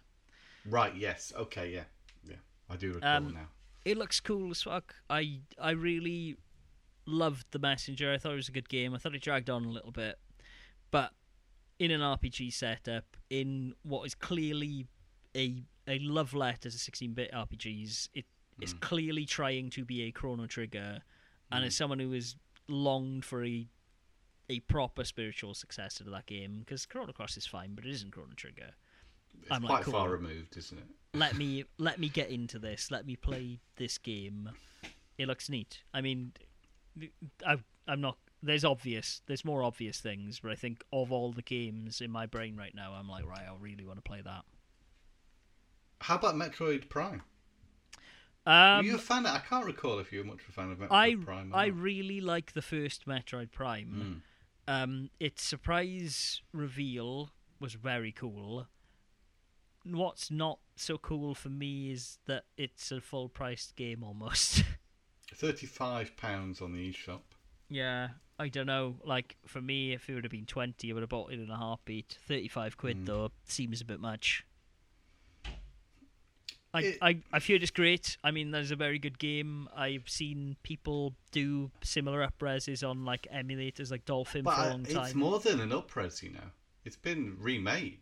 right. 0.65 0.95
Yes. 0.95 1.33
Okay. 1.35 1.71
Yeah. 1.73 1.83
Yeah. 2.23 2.35
I 2.69 2.75
do 2.75 2.93
recall 2.93 3.09
Um, 3.09 3.33
now. 3.33 3.49
It 3.83 3.97
looks 3.97 4.19
cool 4.19 4.49
as 4.51 4.63
fuck. 4.63 4.95
I 5.09 5.41
I 5.59 5.71
really 5.71 6.37
loved 7.05 7.45
The 7.51 7.59
Messenger. 7.59 8.13
I 8.13 8.17
thought 8.17 8.33
it 8.33 8.37
was 8.37 8.49
a 8.49 8.53
good 8.53 8.69
game. 8.69 8.93
I 8.93 8.97
thought 8.97 9.13
it 9.15 9.21
dragged 9.21 9.49
on 9.49 9.65
a 9.65 9.69
little 9.69 9.91
bit, 9.91 10.17
but 10.91 11.13
in 11.77 11.91
an 11.91 12.01
RPG 12.01 12.51
setup, 12.53 13.17
in 13.29 13.75
what 13.83 14.05
is 14.05 14.15
clearly 14.15 14.87
a 15.35 15.63
a 15.87 15.99
love 15.99 16.33
letter 16.33 16.69
to 16.69 16.79
sixteen-bit 16.79 17.31
RPGs, 17.31 18.09
it 18.13 18.25
is 18.61 18.73
mm. 18.73 18.79
clearly 18.79 19.25
trying 19.25 19.69
to 19.71 19.85
be 19.85 20.03
a 20.03 20.11
Chrono 20.11 20.47
Trigger, 20.47 21.01
and 21.51 21.63
mm. 21.63 21.67
as 21.67 21.75
someone 21.75 21.99
who 21.99 22.11
has 22.11 22.35
longed 22.67 23.25
for 23.25 23.43
a 23.43 23.67
a 24.47 24.59
proper 24.61 25.03
spiritual 25.03 25.55
successor 25.55 26.03
to 26.03 26.09
that 26.11 26.27
game, 26.27 26.59
because 26.59 26.85
Chrono 26.85 27.11
Cross 27.11 27.37
is 27.37 27.47
fine, 27.47 27.73
but 27.73 27.83
it 27.83 27.91
isn't 27.91 28.11
Chrono 28.11 28.33
Trigger. 28.35 28.71
It's 29.41 29.51
I'm 29.51 29.63
quite 29.63 29.85
like, 29.85 29.85
far 29.85 30.09
removed, 30.09 30.55
isn't 30.55 30.77
it? 30.77 30.85
let 31.15 31.35
me 31.35 31.65
let 31.77 31.99
me 31.99 32.09
get 32.09 32.29
into 32.29 32.59
this. 32.59 32.91
Let 32.91 33.05
me 33.05 33.15
play 33.15 33.59
this 33.77 33.97
game. 33.97 34.51
It 35.17 35.27
looks 35.27 35.49
neat. 35.49 35.81
I 35.93 36.01
mean, 36.01 36.33
I 37.45 37.57
I'm 37.87 38.01
not. 38.01 38.17
There's 38.43 38.65
obvious. 38.65 39.21
There's 39.25 39.45
more 39.45 39.63
obvious 39.63 39.99
things, 39.99 40.39
but 40.39 40.51
I 40.51 40.55
think 40.55 40.83
of 40.93 41.11
all 41.11 41.31
the 41.31 41.41
games 41.41 42.01
in 42.01 42.11
my 42.11 42.25
brain 42.25 42.55
right 42.55 42.75
now, 42.75 42.93
I'm 42.93 43.09
like, 43.09 43.25
right, 43.25 43.45
I 43.47 43.53
really 43.59 43.85
want 43.85 43.97
to 43.97 44.03
play 44.03 44.21
that. 44.23 44.43
How 46.01 46.15
about 46.15 46.35
Metroid 46.35 46.89
Prime? 46.89 47.23
Were 48.45 48.51
Um, 48.51 48.85
you 48.85 48.95
a 48.95 48.99
fan? 48.99 49.25
I 49.25 49.39
can't 49.39 49.65
recall 49.65 49.99
if 49.99 50.11
you 50.13 50.19
were 50.19 50.25
much 50.25 50.41
of 50.43 50.49
a 50.49 50.51
fan 50.51 50.71
of 50.71 50.77
Metroid 50.77 50.91
I 50.91 51.15
Prime. 51.15 51.53
or 51.53 51.57
I 51.57 51.67
not. 51.69 51.77
really 51.77 52.21
like 52.21 52.53
the 52.53 52.61
first 52.61 53.05
Metroid 53.07 53.51
Prime. 53.51 54.23
Mm. 54.67 54.73
Um, 54.83 55.09
its 55.19 55.43
surprise 55.43 56.41
reveal 56.53 57.31
was 57.59 57.73
very 57.73 58.11
cool. 58.11 58.67
What's 59.83 60.31
not 60.31 60.59
so 60.75 60.97
cool 60.97 61.35
for 61.35 61.49
me 61.49 61.91
is 61.91 62.17
that 62.25 62.45
it's 62.57 62.91
a 62.91 62.99
full 63.01 63.29
priced 63.29 63.75
game 63.75 64.03
almost. 64.03 64.63
Thirty-five 65.33 66.15
pounds 66.17 66.61
on 66.61 66.71
the 66.73 66.91
eShop. 66.91 67.21
Yeah, 67.69 68.09
I 68.39 68.47
don't 68.49 68.67
know. 68.67 68.97
Like 69.03 69.37
for 69.45 69.61
me, 69.61 69.93
if 69.93 70.09
it 70.09 70.15
would 70.15 70.23
have 70.23 70.31
been 70.31 70.45
twenty, 70.45 70.89
I 70.91 70.93
would 70.93 71.01
have 71.03 71.09
bought 71.09 71.31
it 71.31 71.39
in 71.39 71.49
a 71.49 71.55
heartbeat. 71.57 72.17
Thirty-five 72.27 72.77
quid 72.77 72.97
Mm. 73.03 73.05
though 73.05 73.31
seems 73.45 73.81
a 73.81 73.85
bit 73.85 73.99
much. 73.99 74.45
I, 76.75 76.81
It- 76.81 76.97
I 77.01 77.17
I've 77.31 77.45
heard 77.47 77.61
it's 77.63 77.71
great. 77.71 78.17
I 78.23 78.31
mean, 78.31 78.51
there's 78.51 78.71
a 78.71 78.75
very 78.75 78.99
good 78.99 79.17
game. 79.19 79.67
I've 79.75 80.09
seen 80.09 80.57
people 80.63 81.13
do 81.31 81.71
similar 81.83 82.27
upreses 82.27 82.87
on 82.87 83.05
like 83.05 83.27
emulators, 83.33 83.91
like 83.91 84.05
Dolphin, 84.05 84.43
for 84.43 84.51
a 84.51 84.69
long 84.69 84.81
it's 84.83 84.93
time. 84.93 85.17
more 85.17 85.39
than 85.39 85.59
an 85.59 85.69
upres, 85.69 86.21
you 86.21 86.31
know. 86.31 86.49
It's 86.83 86.95
been 86.97 87.37
remade 87.39 88.01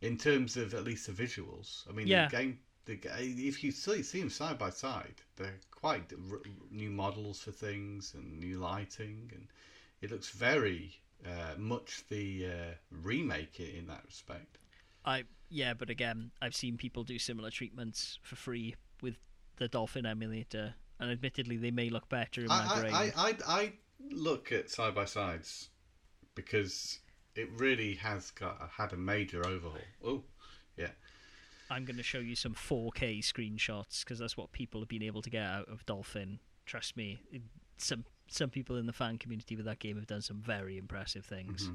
in 0.00 0.16
terms 0.16 0.56
of 0.56 0.74
at 0.74 0.84
least 0.84 1.06
the 1.06 1.12
visuals. 1.12 1.88
I 1.88 1.92
mean, 1.92 2.06
Yeah. 2.06 2.28
the 2.28 2.36
game. 2.36 2.58
The, 2.86 2.98
if 3.04 3.62
you 3.62 3.70
see, 3.70 4.02
see 4.02 4.20
them 4.20 4.30
side 4.30 4.58
by 4.58 4.70
side, 4.70 5.16
they're 5.36 5.60
quite 5.70 6.10
r- 6.32 6.40
new 6.70 6.90
models 6.90 7.38
for 7.40 7.50
things 7.52 8.14
and 8.14 8.40
new 8.40 8.58
lighting, 8.58 9.30
and 9.34 9.46
it 10.00 10.10
looks 10.10 10.30
very 10.30 10.98
uh, 11.26 11.54
much 11.58 12.04
the 12.08 12.46
uh, 12.46 12.74
remake 12.90 13.60
in 13.60 13.86
that 13.88 14.02
respect. 14.06 14.56
I 15.08 15.24
yeah, 15.48 15.72
but 15.72 15.88
again, 15.88 16.30
I've 16.42 16.54
seen 16.54 16.76
people 16.76 17.04
do 17.04 17.18
similar 17.18 17.50
treatments 17.50 18.18
for 18.22 18.36
free 18.36 18.74
with 19.00 19.16
the 19.56 19.66
Dolphin 19.66 20.04
emulator, 20.04 20.74
and 21.00 21.10
admittedly, 21.10 21.56
they 21.56 21.70
may 21.70 21.88
look 21.88 22.08
better 22.08 22.42
in 22.42 22.48
my 22.48 22.66
I, 22.68 22.80
brain. 22.80 22.94
I, 22.94 23.12
I, 23.16 23.36
I, 23.46 23.72
look 24.10 24.52
at 24.52 24.70
side 24.70 24.94
by 24.94 25.06
sides 25.06 25.70
because 26.34 27.00
it 27.34 27.48
really 27.56 27.94
has 27.94 28.30
got 28.30 28.70
had 28.76 28.92
a 28.92 28.96
major 28.96 29.44
overhaul. 29.46 29.80
Oh, 30.04 30.22
yeah. 30.76 30.90
I'm 31.70 31.84
going 31.84 31.96
to 31.96 32.02
show 32.02 32.20
you 32.20 32.36
some 32.36 32.54
4K 32.54 33.20
screenshots 33.20 34.04
because 34.04 34.18
that's 34.18 34.36
what 34.36 34.52
people 34.52 34.80
have 34.80 34.88
been 34.88 35.02
able 35.02 35.22
to 35.22 35.30
get 35.30 35.42
out 35.42 35.68
of 35.68 35.84
Dolphin. 35.86 36.38
Trust 36.66 36.96
me, 36.96 37.18
some 37.78 38.04
some 38.28 38.50
people 38.50 38.76
in 38.76 38.84
the 38.84 38.92
fan 38.92 39.16
community 39.16 39.56
with 39.56 39.64
that 39.64 39.78
game 39.78 39.96
have 39.96 40.06
done 40.06 40.20
some 40.20 40.36
very 40.36 40.76
impressive 40.76 41.24
things. 41.24 41.70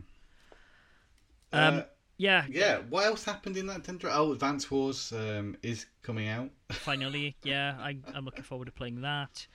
Um, 1.51 1.79
Uh, 1.79 1.81
yeah, 2.23 2.45
yeah. 2.49 2.77
What 2.89 3.05
else 3.05 3.23
happened 3.25 3.57
in 3.57 3.67
that 3.67 3.83
tender? 3.83 4.09
Oh, 4.11 4.31
Advance 4.31 4.71
Wars 4.71 5.11
um, 5.11 5.57
is 5.61 5.85
coming 6.01 6.27
out. 6.29 6.49
finally, 6.71 7.35
yeah, 7.43 7.75
I, 7.79 7.97
I'm 8.13 8.25
looking 8.25 8.43
forward 8.43 8.65
to 8.65 8.71
playing 8.71 9.01
that. 9.01 9.47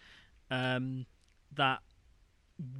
Um, 0.50 1.06
that 1.54 1.80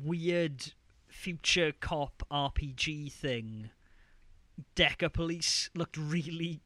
weird 0.05 0.72
future 1.09 1.72
cop 1.81 2.22
RPG 2.31 3.12
thing, 3.12 3.70
Decapolice, 4.77 5.70
looked 5.74 5.96
really 5.96 6.61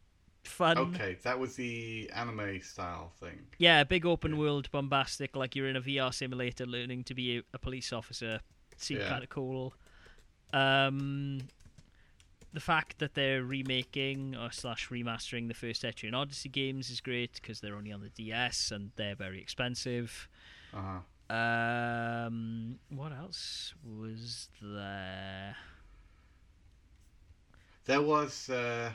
fun. 0.45 0.79
Okay, 0.79 1.17
that 1.23 1.39
was 1.39 1.55
the 1.57 2.11
anime 2.15 2.61
style 2.63 3.13
thing. 3.21 3.39
Yeah, 3.59 3.85
big 3.85 4.05
open 4.05 4.37
world, 4.37 4.71
bombastic, 4.71 5.37
like 5.37 5.55
you're 5.55 5.69
in 5.69 5.77
a 5.77 5.81
VR 5.81 6.13
simulator 6.13 6.67
learning 6.67 7.05
to 7.05 7.15
be 7.15 7.39
a, 7.39 7.43
a 7.55 7.59
police 7.59 7.93
officer. 7.93 8.41
Seemed 8.77 9.03
Yeah. 9.03 9.09
kind 9.09 9.23
of 9.23 9.29
cool. 9.31 9.75
Um, 10.53 11.43
the 12.53 12.61
fact 12.61 12.99
that 12.99 13.15
they're 13.15 13.43
remaking 13.43 14.37
or 14.37 14.51
slash 14.53 14.89
remastering 14.91 15.49
the 15.49 15.55
first 15.55 15.83
Etrian 15.83 16.15
Odyssey 16.15 16.49
games 16.49 16.91
is 16.91 17.01
great 17.01 17.35
because 17.35 17.61
they're 17.61 17.75
only 17.77 17.93
on 17.93 18.01
the 18.03 18.11
DS 18.11 18.71
and 18.71 18.91
they're 18.97 19.15
very 19.15 19.41
expensive. 19.41 20.29
Uh-huh. 20.75 21.35
Um, 21.35 22.79
what 22.91 23.13
else 23.13 23.75
was 23.85 24.49
there? 24.61 25.57
There 27.85 28.03
was 28.03 28.49
uh, 28.51 28.91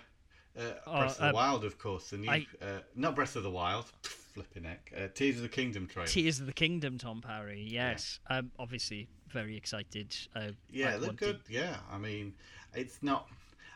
uh, 0.57 0.61
Oh, 0.85 0.99
Breath 0.99 1.17
of 1.17 1.21
uh, 1.23 1.27
the 1.29 1.33
Wild, 1.33 1.65
of 1.65 1.77
course. 1.77 2.09
The 2.11 2.17
new, 2.17 2.29
I- 2.29 2.47
uh, 2.61 2.79
not 2.95 3.15
Breath 3.15 3.35
of 3.35 3.43
the 3.43 3.49
Wild, 3.51 3.85
flipping 4.03 4.63
heck. 4.63 4.93
Uh, 4.95 5.07
Tears 5.13 5.37
of 5.37 5.41
the 5.41 5.49
Kingdom 5.49 5.87
trailer. 5.87 6.07
Tears 6.07 6.39
of 6.39 6.45
the 6.45 6.53
Kingdom, 6.53 6.97
Tom 6.97 7.21
Parry. 7.21 7.65
Yes, 7.67 8.19
I'm 8.27 8.51
obviously 8.59 9.07
very 9.29 9.57
excited. 9.57 10.15
I, 10.35 10.51
Yeah, 10.71 10.89
I 10.89 10.93
it 10.93 11.01
looked 11.01 11.21
wanted- 11.21 11.43
good. 11.43 11.53
Yeah, 11.53 11.77
I 11.91 11.97
mean, 11.97 12.33
it's 12.73 12.99
not. 13.01 13.27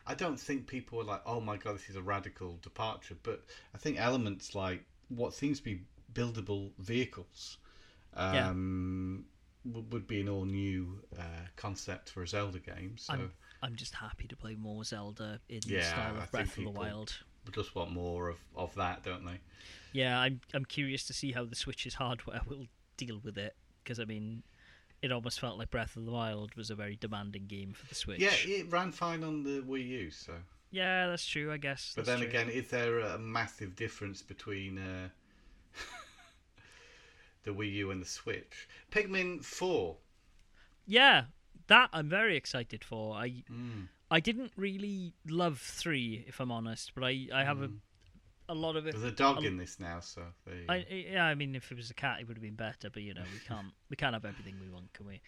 I 0.08 0.16
don't 0.16 0.40
think 0.40 0.68
people 0.68 1.00
are 1.00 1.04
like, 1.04 1.22
"Oh 1.26 1.40
my 1.42 1.58
god, 1.58 1.76
this 1.76 1.90
is 1.90 1.96
a 1.96 2.02
radical 2.02 2.58
departure." 2.62 3.16
But 3.22 3.44
I 3.74 3.78
think 3.78 4.00
elements 4.00 4.56
like 4.56 4.86
what 5.10 5.34
seems 5.34 5.60
to 5.60 5.64
be 5.64 5.82
buildable 6.14 6.72
vehicles 6.80 7.58
Um, 8.14 9.26
w- 9.66 9.86
would 9.90 10.08
be 10.08 10.22
an 10.22 10.30
all 10.30 10.46
new 10.46 11.02
uh, 11.18 11.24
concept 11.56 12.10
for 12.10 12.24
a 12.24 12.28
Zelda 12.28 12.60
game. 12.60 12.98
So 12.98 13.14
I'm 13.14 13.32
I'm 13.64 13.76
just 13.76 13.96
happy 13.96 14.28
to 14.28 14.36
play 14.36 14.56
more 14.56 14.84
Zelda 14.84 15.40
in 15.50 15.62
the 15.66 15.82
style 15.82 16.18
of 16.18 16.24
think 16.24 16.32
Breath 16.32 16.58
of 16.58 16.64
the 16.66 16.70
Wild. 16.72 17.24
we 17.46 17.52
just 17.52 17.76
want 17.76 17.92
more 17.92 18.30
of, 18.30 18.38
of 18.56 18.74
that, 18.76 19.04
don't 19.04 19.26
they? 19.26 19.40
Yeah, 19.94 20.20
I'm 20.20 20.42
I'm 20.54 20.66
curious 20.66 21.06
to 21.08 21.14
see 21.14 21.32
how 21.32 21.46
the 21.46 21.56
Switch's 21.56 21.96
hardware 21.96 22.42
will 22.48 22.68
deal 22.98 23.20
with 23.24 23.38
it 23.38 23.56
because 23.84 24.00
I 24.00 24.06
mean, 24.06 24.44
it 25.02 25.12
almost 25.12 25.40
felt 25.40 25.58
like 25.58 25.70
Breath 25.72 25.96
of 25.96 26.06
the 26.06 26.12
Wild 26.12 26.56
was 26.56 26.70
a 26.70 26.76
very 26.76 26.96
demanding 26.96 27.48
game 27.48 27.74
for 27.74 27.86
the 27.88 27.96
Switch. 27.96 28.20
Yeah, 28.20 28.34
it 28.46 28.72
ran 28.72 28.92
fine 28.92 29.24
on 29.24 29.44
the 29.44 29.62
Wii 29.62 29.88
U. 29.88 30.12
So, 30.12 30.34
Yeah, 30.70 31.08
that's 31.08 31.26
true. 31.26 31.52
I 31.52 31.58
guess. 31.58 31.94
but 31.96 32.06
then 32.06 32.20
true. 32.20 32.28
again, 32.28 32.50
is 32.50 32.70
there 32.70 33.00
a 33.00 33.18
massive 33.18 33.76
difference 33.76 34.22
between 34.22 34.78
uh, 34.78 35.10
the 37.44 37.52
Wii 37.52 37.72
U 37.74 37.92
and 37.92 38.02
the 38.02 38.06
Switch? 38.08 38.68
Pikmin 38.92 39.44
Four. 39.44 39.98
yeah, 40.86 41.26
that 41.68 41.90
I'm 41.94 42.10
very 42.10 42.36
excited 42.38 42.84
for. 42.84 43.16
I 43.16 43.44
Mm. 43.52 43.88
I 44.10 44.20
didn't 44.20 44.52
really 44.58 45.14
love 45.26 45.60
three, 45.60 46.26
if 46.28 46.40
I'm 46.42 46.52
honest, 46.52 46.92
but 46.94 47.04
I 47.06 47.28
I 47.34 47.44
have 47.46 47.58
Mm. 47.60 47.64
a 47.66 47.70
a 48.52 48.54
lot 48.54 48.76
of 48.76 48.86
it. 48.86 48.92
There's 48.92 49.06
a 49.06 49.16
dog 49.16 49.44
in 49.46 49.58
this 49.58 49.80
now, 49.80 50.02
so 50.02 50.22
I, 50.70 50.86
yeah, 50.90 51.26
I 51.26 51.36
mean, 51.36 51.56
if 51.56 51.72
it 51.72 51.78
was 51.78 51.90
a 51.90 51.94
cat, 51.94 52.20
it 52.20 52.28
would 52.28 52.38
have 52.38 52.44
been 52.44 52.56
better. 52.56 52.90
But 52.90 53.04
you 53.04 53.14
know, 53.14 53.24
we 53.34 53.40
can't 53.48 53.68
we 53.90 53.96
can't 53.96 54.14
have 54.14 54.26
everything 54.26 54.56
we 54.62 54.70
want, 54.70 54.94
can 54.94 55.08
we? 55.08 55.22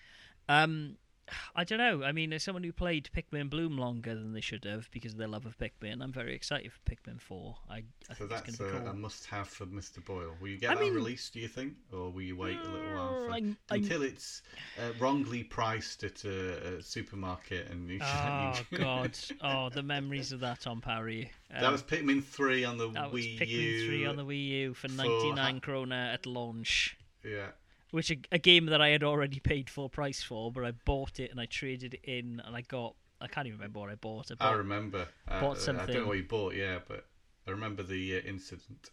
Um, 0.50 0.98
I 1.56 1.64
don't 1.64 1.78
know. 1.78 2.04
I 2.04 2.12
mean, 2.12 2.34
as 2.34 2.44
someone 2.44 2.64
who 2.64 2.72
played 2.74 3.10
Pikmin 3.16 3.50
Bloom 3.50 3.78
longer 3.78 4.14
than 4.16 4.34
they 4.34 4.42
should 4.42 4.66
have 4.66 4.90
because 4.92 5.14
of 5.14 5.18
their 5.18 5.28
love 5.28 5.46
of 5.46 5.58
Pikmin, 5.58 6.02
I'm 6.04 6.12
very 6.12 6.36
excited 6.36 6.72
for 6.72 6.80
Pikmin 6.90 7.20
Four. 7.22 7.56
I, 7.70 7.78
I 7.78 7.84
So 8.10 8.16
think 8.28 8.30
that's 8.32 8.50
it's 8.50 8.60
a, 8.60 8.64
going 8.64 8.76
to 8.76 8.82
be 8.82 8.88
a 8.90 8.94
must-have 8.94 9.48
for 9.48 9.66
Mr. 9.66 10.04
Boyle. 10.04 10.34
Will 10.42 10.50
you 10.50 10.58
get 10.58 10.72
I 10.72 10.76
that 10.76 10.82
mean- 10.82 10.94
released? 10.94 11.34
Do 11.34 11.40
you 11.40 11.48
think, 11.48 11.74
or 11.92 12.10
will 12.12 12.22
you 12.22 12.36
wait 12.36 12.58
a 12.58 12.64
little 12.70 12.96
while 12.96 13.10
for, 13.16 13.30
Mm, 13.30 13.34
I'm- 13.34 13.58
I'm- 13.72 13.84
until 13.84 14.02
it's 14.04 14.42
uh, 14.80 14.92
wrongly 15.00 15.44
priced 15.44 16.04
at 16.04 16.24
a, 16.26 16.78
a 16.78 16.82
supermarket 16.82 17.70
and 17.70 17.90
you? 17.90 18.00
Oh 18.04 18.60
you- 18.72 18.78
God! 18.80 19.18
Oh, 19.42 19.70
the 19.70 19.84
memories 19.84 20.32
of 20.32 20.40
that, 20.42 20.62
Tom 20.62 20.82
Parry. 20.82 21.32
that 21.50 21.64
Um, 21.64 21.72
was 21.72 21.84
Pikmin 21.84 22.24
Three 22.24 22.64
on 22.66 22.78
the 22.78 22.90
that 22.92 23.12
was 23.12 23.26
Wii 23.26 23.40
Pikmin 23.40 23.48
U. 23.50 23.86
Three 23.88 24.06
on 24.06 24.16
the 24.16 24.26
Wii 24.26 24.48
U 24.50 24.74
for 24.74 24.88
for 24.90 24.96
ninety 24.96 25.32
nine 25.32 25.56
ha- 25.56 25.62
krona 25.72 26.14
at 26.14 26.26
launch. 26.26 26.98
Yeah, 27.24 27.52
which 27.94 28.10
a, 28.12 28.18
a 28.32 28.40
game 28.40 28.66
that 28.66 28.82
I 28.82 28.90
had 28.90 29.04
already 29.04 29.40
paid 29.40 29.70
full 29.70 29.88
price 29.88 30.22
for, 30.24 30.52
but 30.52 30.66
I 30.66 30.72
bought 30.72 31.20
it 31.20 31.30
and 31.32 31.40
I 31.40 31.46
traded 31.46 31.94
it 31.94 32.02
in, 32.04 32.42
and 32.46 32.56
I 32.56 32.62
got 32.62 32.96
I 33.22 33.28
can't 33.28 33.46
even 33.48 33.60
remember 33.60 33.80
what 33.80 33.90
I 33.90 33.96
bought. 33.96 34.32
I 34.32 34.34
I 34.34 34.50
bought 34.50 34.58
remember. 34.58 35.08
Uh, 35.28 35.40
bought 35.42 35.58
I 35.58 35.60
something. 35.60 35.88
don't 35.88 36.02
know 36.04 36.08
what 36.08 36.18
you 36.18 36.24
bought, 36.24 36.56
yeah, 36.56 36.80
but 36.88 37.06
I 37.48 37.52
remember 37.52 37.84
the 37.84 38.18
uh, 38.18 38.22
incident. 38.28 38.90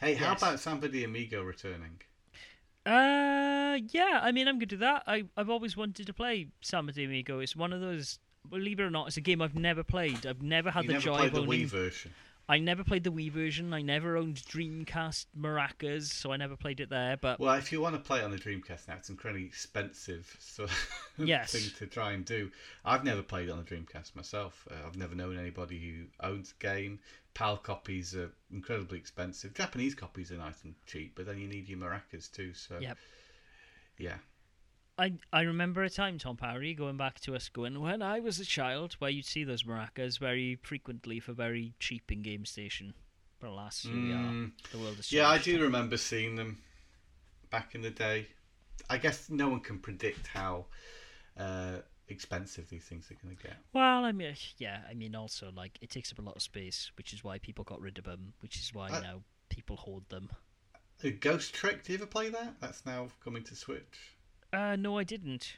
Hey, 0.00 0.14
how 0.14 0.32
Yes. 0.32 0.42
about 0.42 0.60
Samba 0.60 0.88
de 0.88 1.04
Amigo 1.04 1.42
returning? 1.42 2.00
uh 2.86 3.78
yeah, 3.92 4.20
I 4.22 4.30
mean 4.32 4.46
I'm 4.48 4.58
good 4.58 4.70
to 4.70 4.76
do 4.76 4.80
that. 4.80 5.04
I 5.06 5.24
I've 5.36 5.48
always 5.48 5.76
wanted 5.76 6.06
to 6.06 6.12
play 6.12 6.48
Samba 6.60 6.92
Amigo. 6.92 7.38
It's 7.38 7.56
one 7.56 7.72
of 7.72 7.80
those. 7.80 8.18
Believe 8.50 8.78
it 8.78 8.82
or 8.82 8.90
not, 8.90 9.06
it's 9.06 9.16
a 9.16 9.22
game 9.22 9.40
I've 9.40 9.54
never 9.54 9.82
played. 9.82 10.26
I've 10.26 10.42
never 10.42 10.70
had 10.70 10.84
you 10.84 10.88
the 10.88 10.92
never 10.94 11.04
joy 11.04 11.16
played 11.16 11.28
of 11.28 11.46
the. 11.46 11.50
Wii 11.50 11.64
version. 11.66 12.12
I 12.48 12.58
never 12.58 12.84
played 12.84 13.04
the 13.04 13.10
Wii 13.12 13.30
version. 13.30 13.72
I 13.72 13.80
never 13.80 14.16
owned 14.16 14.36
Dreamcast 14.36 15.26
maracas, 15.38 16.12
so 16.12 16.30
I 16.30 16.36
never 16.36 16.56
played 16.56 16.78
it 16.80 16.90
there. 16.90 17.16
But 17.16 17.40
Well, 17.40 17.54
if 17.54 17.72
you 17.72 17.80
want 17.80 17.94
to 17.94 18.00
play 18.00 18.18
it 18.20 18.24
on 18.24 18.30
the 18.32 18.36
Dreamcast 18.38 18.86
now, 18.86 18.96
it's 18.96 19.08
incredibly 19.08 19.46
expensive 19.46 20.36
sort 20.40 20.70
of 21.18 21.26
Yes. 21.28 21.52
thing 21.52 21.70
to 21.78 21.86
try 21.86 22.12
and 22.12 22.24
do. 22.24 22.50
I've 22.84 23.02
never 23.04 23.22
played 23.22 23.48
it 23.48 23.52
on 23.52 23.58
the 23.58 23.64
Dreamcast 23.64 24.14
myself. 24.14 24.68
Uh, 24.70 24.86
I've 24.86 24.96
never 24.96 25.14
known 25.14 25.38
anybody 25.38 25.78
who 25.80 26.26
owns 26.26 26.52
the 26.52 26.66
game. 26.66 26.98
PAL 27.32 27.56
copies 27.58 28.14
are 28.14 28.30
incredibly 28.52 28.98
expensive. 28.98 29.54
Japanese 29.54 29.94
copies 29.94 30.30
are 30.30 30.36
nice 30.36 30.62
and 30.64 30.74
cheap, 30.86 31.14
but 31.16 31.26
then 31.26 31.38
you 31.38 31.48
need 31.48 31.68
your 31.68 31.78
maracas 31.78 32.30
too. 32.30 32.52
So 32.52 32.78
Yep. 32.78 32.98
yeah, 33.98 34.18
I 34.96 35.14
I 35.32 35.42
remember 35.42 35.82
a 35.82 35.90
time, 35.90 36.18
Tom 36.18 36.36
Parry, 36.36 36.72
going 36.74 36.96
back 36.96 37.18
to 37.20 37.34
us 37.34 37.48
going 37.48 37.80
when 37.80 38.00
I 38.02 38.20
was 38.20 38.38
a 38.38 38.44
child, 38.44 38.94
where 38.94 39.10
you'd 39.10 39.24
see 39.26 39.42
those 39.44 39.64
maracas 39.64 40.18
very 40.18 40.56
frequently 40.62 41.18
for 41.20 41.32
very 41.32 41.74
cheap 41.80 42.12
in 42.12 42.22
Game 42.22 42.44
Station. 42.44 42.94
But 43.40 43.48
alas, 43.50 43.82
here 43.82 43.92
we 43.94 44.12
are. 44.12 44.16
Mm, 44.16 44.52
The 44.70 44.78
world 44.78 44.96
has 44.96 45.12
yeah, 45.12 45.28
I 45.28 45.34
changed. 45.38 45.58
do 45.58 45.62
remember 45.64 45.96
seeing 45.96 46.36
them 46.36 46.58
back 47.50 47.74
in 47.74 47.82
the 47.82 47.90
day. 47.90 48.28
I 48.88 48.98
guess 48.98 49.28
no 49.28 49.48
one 49.48 49.60
can 49.60 49.78
predict 49.80 50.28
how 50.28 50.66
uh, 51.36 51.78
expensive 52.08 52.68
these 52.70 52.84
things 52.84 53.10
are 53.10 53.14
going 53.22 53.36
to 53.36 53.42
get. 53.42 53.56
Well, 53.72 54.04
I 54.04 54.12
mean, 54.12 54.34
yeah, 54.58 54.78
I 54.88 54.94
mean, 54.94 55.14
also 55.16 55.50
like 55.56 55.76
it 55.82 55.90
takes 55.90 56.12
up 56.12 56.18
a 56.20 56.22
lot 56.22 56.36
of 56.36 56.42
space, 56.42 56.92
which 56.96 57.12
is 57.12 57.24
why 57.24 57.38
people 57.38 57.64
got 57.64 57.80
rid 57.80 57.98
of 57.98 58.04
them, 58.04 58.32
which 58.40 58.56
is 58.56 58.72
why 58.72 58.88
I- 58.90 59.00
now 59.00 59.22
people 59.48 59.76
hoard 59.76 60.04
them. 60.08 60.30
Uh, 61.04 61.08
Ghost 61.20 61.52
Trick, 61.52 61.82
do 61.82 61.92
you 61.92 61.98
ever 61.98 62.06
play 62.06 62.30
that? 62.30 62.54
That's 62.60 62.86
now 62.86 63.08
coming 63.22 63.42
to 63.44 63.56
Switch. 63.56 64.13
Uh, 64.54 64.76
no, 64.76 64.98
I 64.98 65.04
didn't. 65.04 65.56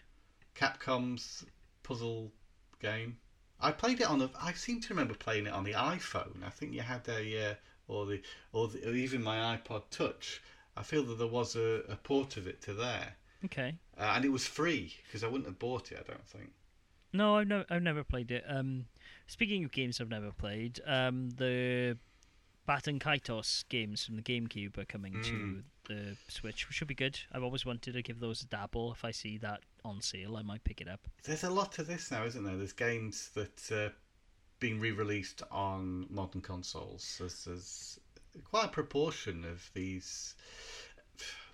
Capcom's 0.55 1.45
puzzle 1.83 2.33
game. 2.81 3.19
I 3.61 3.73
played 3.73 4.01
it 4.01 4.09
on 4.09 4.19
the. 4.19 4.31
I 4.41 4.53
seem 4.53 4.81
to 4.83 4.89
remember 4.91 5.15
playing 5.15 5.47
it 5.47 5.53
on 5.53 5.65
the 5.65 5.73
iPhone. 5.73 6.45
I 6.45 6.51
think 6.51 6.73
you 6.73 6.81
had 6.83 7.09
a 7.09 7.51
uh, 7.51 7.55
or 7.89 8.07
the 8.07 8.23
or, 8.53 8.69
the, 8.69 8.89
or 8.91 8.95
even 8.95 9.23
my 9.23 9.57
iPod 9.57 9.83
Touch. 9.91 10.43
I 10.77 10.83
feel 10.83 11.03
that 11.05 11.19
there 11.19 11.27
was 11.27 11.57
a, 11.57 11.83
a 11.89 11.97
port 11.97 12.37
of 12.37 12.47
it 12.47 12.61
to 12.63 12.75
there, 12.75 13.15
Okay. 13.47 13.79
uh, 13.99 14.13
and 14.15 14.25
it 14.27 14.29
was 14.29 14.47
free 14.47 14.95
because 15.05 15.25
I 15.25 15.27
wouldn't 15.29 15.47
have 15.47 15.59
bought 15.59 15.91
it. 15.91 15.99
I 16.07 16.11
don't 16.11 16.27
think. 16.27 16.51
No, 17.15 17.37
I've 17.37 17.49
no, 17.49 17.65
I've 17.71 17.83
never 17.83 18.05
played 18.05 18.31
it. 18.31 18.45
Um, 18.47 18.87
speaking 19.27 19.65
of 19.65 19.73
games 19.73 20.01
I've 20.03 20.11
never 20.11 20.33
played, 20.33 20.81
um, 20.87 21.31
the 21.31 21.97
Baten 22.69 22.99
Kaitos 23.01 23.65
games 23.71 24.05
from 24.05 24.17
the 24.17 24.23
GameCube 24.23 24.77
are 24.77 24.85
coming 24.85 25.15
to 25.23 25.33
Mm. 25.33 25.63
The 25.88 26.16
Switch, 26.29 26.68
which 26.68 26.77
should 26.77 26.88
be 26.88 26.94
good. 26.94 27.18
I've 27.33 27.42
always 27.42 27.64
wanted 27.66 27.94
to 27.94 28.03
give 28.03 28.20
those 28.20 28.42
a 28.42 28.46
dabble. 28.46 28.92
If 28.92 29.05
I 29.05 29.11
see 29.11 29.38
that 29.38 29.61
on 29.85 30.01
sale, 30.01 30.37
I 30.37 30.42
might 30.42 30.64
pick 30.64 30.81
it 30.81 30.88
up. 30.88 31.01
There's 31.25 31.44
a 31.44 31.51
lot 31.51 31.72
to 31.72 31.83
this 31.83 32.11
now, 32.11 32.25
isn't 32.25 32.44
there? 32.44 32.57
There's 32.57 32.72
games 32.72 33.31
that 33.35 33.72
uh, 33.72 33.92
being 34.61 34.81
re-released 34.81 35.42
on 35.51 36.07
modern 36.11 36.40
consoles. 36.40 37.16
There's, 37.18 37.44
there's 37.44 38.01
quite 38.44 38.66
a 38.66 38.68
proportion 38.68 39.44
of 39.44 39.70
these. 39.75 40.35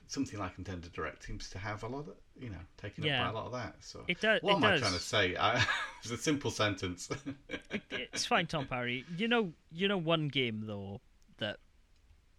Something 0.08 0.38
like 0.38 0.58
Nintendo 0.58 0.92
Direct 0.92 1.24
seems 1.24 1.48
to 1.50 1.58
have 1.58 1.82
a 1.84 1.86
lot 1.86 2.00
of, 2.08 2.14
you 2.38 2.50
know, 2.50 2.58
taken 2.76 3.02
Yeah. 3.02 3.26
up 3.26 3.32
by 3.32 3.38
a 3.38 3.42
lot 3.42 3.46
of 3.46 3.52
that. 3.52 3.76
So 3.80 4.04
It 4.08 4.20
does. 4.20 4.42
what 4.42 4.52
it 4.52 4.54
am 4.56 4.60
does. 4.60 4.70
I 4.72 4.78
trying 4.84 4.92
to 4.92 5.00
say? 5.00 5.36
I, 5.36 5.64
it's 6.02 6.10
a 6.10 6.18
simple 6.18 6.50
sentence. 6.50 7.08
It- 7.70 7.82
it's 8.12 8.26
fine, 8.26 8.46
Tom 8.46 8.66
Parry. 8.66 9.06
You 9.16 9.26
know, 9.28 9.52
you 9.70 9.88
know 9.88 9.96
one 9.96 10.28
game 10.28 10.64
though 10.66 11.00
that 11.38 11.56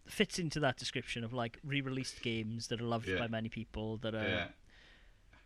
fits 0.05 0.37
into 0.39 0.59
that 0.59 0.77
description 0.77 1.23
of 1.23 1.33
like 1.33 1.59
re-released 1.63 2.21
games 2.21 2.67
that 2.67 2.81
are 2.81 2.85
loved 2.85 3.07
Yeah. 3.07 3.19
by 3.19 3.27
many 3.27 3.49
people 3.49 3.97
that 3.97 4.13
are 4.13 4.27
yeah. 4.27 4.47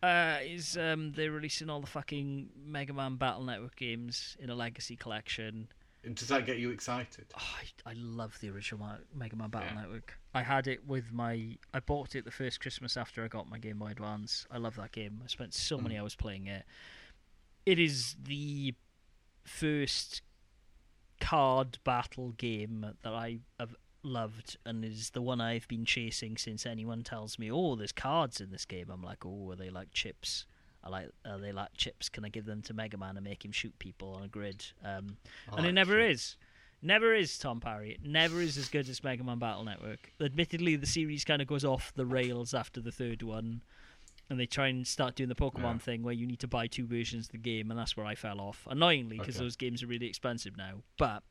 Uh, 0.03 0.37
is 0.43 0.77
um 0.77 1.11
they're 1.13 1.31
releasing 1.31 1.69
all 1.71 1.81
the 1.81 1.87
fucking 1.87 2.49
Mega 2.65 2.93
Man 2.93 3.15
Battle 3.15 3.43
Network 3.43 3.75
games 3.75 4.37
in 4.39 4.49
a 4.49 4.55
legacy 4.55 4.95
collection. 4.95 5.67
And 6.03 6.15
does 6.15 6.27
that 6.27 6.45
get 6.45 6.59
you 6.59 6.69
excited? 6.69 7.25
Oh, 7.35 7.55
I, 7.85 7.89
I 7.89 7.93
love 7.97 8.37
the 8.39 8.49
original 8.51 8.87
Mega 9.13 9.35
Man 9.35 9.49
Battle 9.49 9.69
Yeah. 9.73 9.81
Network. 9.81 10.13
I 10.35 10.43
had 10.43 10.67
it 10.67 10.85
with 10.87 11.11
my. 11.11 11.57
I 11.73 11.79
bought 11.79 12.15
it 12.15 12.25
the 12.25 12.31
first 12.31 12.59
Christmas 12.61 12.95
after 12.95 13.23
I 13.23 13.27
got 13.27 13.49
my 13.49 13.57
Game 13.57 13.79
Boy 13.79 13.87
Advance. 13.87 14.45
I 14.51 14.57
love 14.59 14.75
that 14.75 14.91
game. 14.91 15.19
I 15.23 15.27
spent 15.27 15.53
so 15.55 15.79
many 15.79 15.97
hours 15.97 16.13
playing 16.15 16.45
it. 16.45 16.63
It 17.65 17.79
is 17.79 18.15
the 18.23 18.75
first 19.43 20.21
card 21.19 21.79
battle 21.83 22.33
game 22.37 22.85
that 23.01 23.13
I 23.13 23.39
have 23.59 23.75
loved, 24.03 24.57
and 24.65 24.83
is 24.85 25.09
the 25.11 25.21
one 25.21 25.41
I've 25.41 25.67
been 25.67 25.85
chasing 25.85 26.37
since 26.37 26.65
anyone 26.65 27.03
tells 27.03 27.37
me, 27.39 27.51
"Oh, 27.51 27.75
there's 27.75 27.91
cards 27.91 28.39
in 28.41 28.51
this 28.51 28.65
game." 28.65 28.89
I'm 28.89 29.03
like, 29.03 29.25
"Oh, 29.25 29.51
are 29.51 29.55
they 29.55 29.69
like 29.69 29.91
chips?" 29.91 30.45
I 30.83 30.89
like. 30.89 31.09
Are 31.25 31.37
they 31.39 31.51
like 31.51 31.69
chips? 31.75 32.07
Can 32.07 32.23
I 32.23 32.29
give 32.29 32.45
them 32.45 32.61
to 32.63 32.73
Mega 32.73 32.97
Man 32.97 33.17
and 33.17 33.23
make 33.23 33.43
him 33.43 33.51
shoot 33.51 33.77
people 33.79 34.13
on 34.13 34.23
a 34.23 34.27
grid? 34.27 34.65
Um, 34.83 35.17
and 35.51 35.59
it 35.65 35.69
like 35.69 35.73
never 35.73 35.99
is. 35.99 36.37
Never 36.81 37.13
is 37.15 37.37
Tom 37.39 37.59
Parry. 37.59 37.93
It 37.93 38.03
never 38.05 38.39
is 38.39 38.55
as 38.57 38.69
good 38.69 38.87
as 38.87 39.03
Mega 39.03 39.23
Man 39.23 39.39
Battle 39.39 39.63
Network. 39.65 40.13
Admittedly, 40.21 40.75
the 40.75 40.85
series 40.85 41.25
kind 41.25 41.41
of 41.41 41.47
goes 41.47 41.65
off 41.65 41.91
the 41.95 42.05
rails 42.05 42.53
after 42.53 42.79
the 42.79 42.91
third 42.91 43.23
one, 43.23 43.63
and 44.29 44.39
they 44.39 44.45
try 44.45 44.67
and 44.67 44.85
start 44.87 45.15
doing 45.15 45.27
the 45.29 45.35
Pokemon 45.35 45.73
Yeah. 45.73 45.77
thing 45.79 46.03
where 46.03 46.13
you 46.13 46.27
need 46.27 46.39
to 46.41 46.47
buy 46.47 46.67
two 46.67 46.85
versions 46.85 47.25
of 47.25 47.31
the 47.31 47.37
game, 47.39 47.71
and 47.71 47.79
that's 47.79 47.97
where 47.97 48.05
I 48.05 48.13
fell 48.13 48.39
off. 48.39 48.67
Annoyingly, 48.69 49.17
because 49.17 49.35
Okay. 49.37 49.43
those 49.43 49.55
games 49.55 49.81
are 49.81 49.87
really 49.87 50.05
expensive 50.05 50.55
now. 50.55 50.83
But 50.97 51.23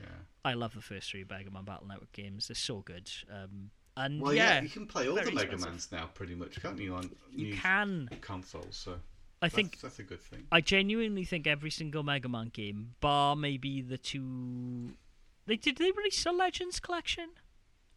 Yeah. 0.00 0.08
I 0.44 0.54
love 0.54 0.74
the 0.74 0.80
first 0.80 1.10
three 1.10 1.24
Mega 1.28 1.50
Man 1.50 1.64
Battle 1.64 1.86
Network 1.86 2.12
games. 2.12 2.48
They're 2.48 2.54
so 2.54 2.80
good. 2.80 3.10
Um, 3.30 3.70
and 3.96 4.20
Well, 4.20 4.32
yeah, 4.32 4.54
yeah, 4.54 4.62
you 4.62 4.68
can 4.68 4.86
play 4.86 5.08
all 5.08 5.16
the 5.16 5.22
Mega 5.24 5.40
expensive. 5.52 5.68
Mans 5.68 5.88
now, 5.92 6.06
pretty 6.14 6.34
much, 6.34 6.60
can't 6.62 6.78
you? 6.78 6.94
On 6.94 7.10
you 7.34 7.54
can. 7.56 8.08
consoles. 8.20 8.76
So 8.76 8.92
I 9.42 9.46
that's, 9.46 9.54
think 9.54 9.80
that's 9.80 9.98
a 9.98 10.02
good 10.02 10.20
thing. 10.22 10.46
I 10.50 10.60
genuinely 10.60 11.24
think 11.24 11.46
every 11.46 11.70
single 11.70 12.02
Mega 12.02 12.28
Man 12.28 12.48
game, 12.48 12.94
bar 13.00 13.36
maybe 13.36 13.82
the 13.82 13.98
two. 13.98 14.90
They 15.46 15.56
did 15.56 15.76
they 15.78 15.90
release 15.90 16.24
a 16.24 16.32
Legends 16.32 16.80
collection? 16.80 17.30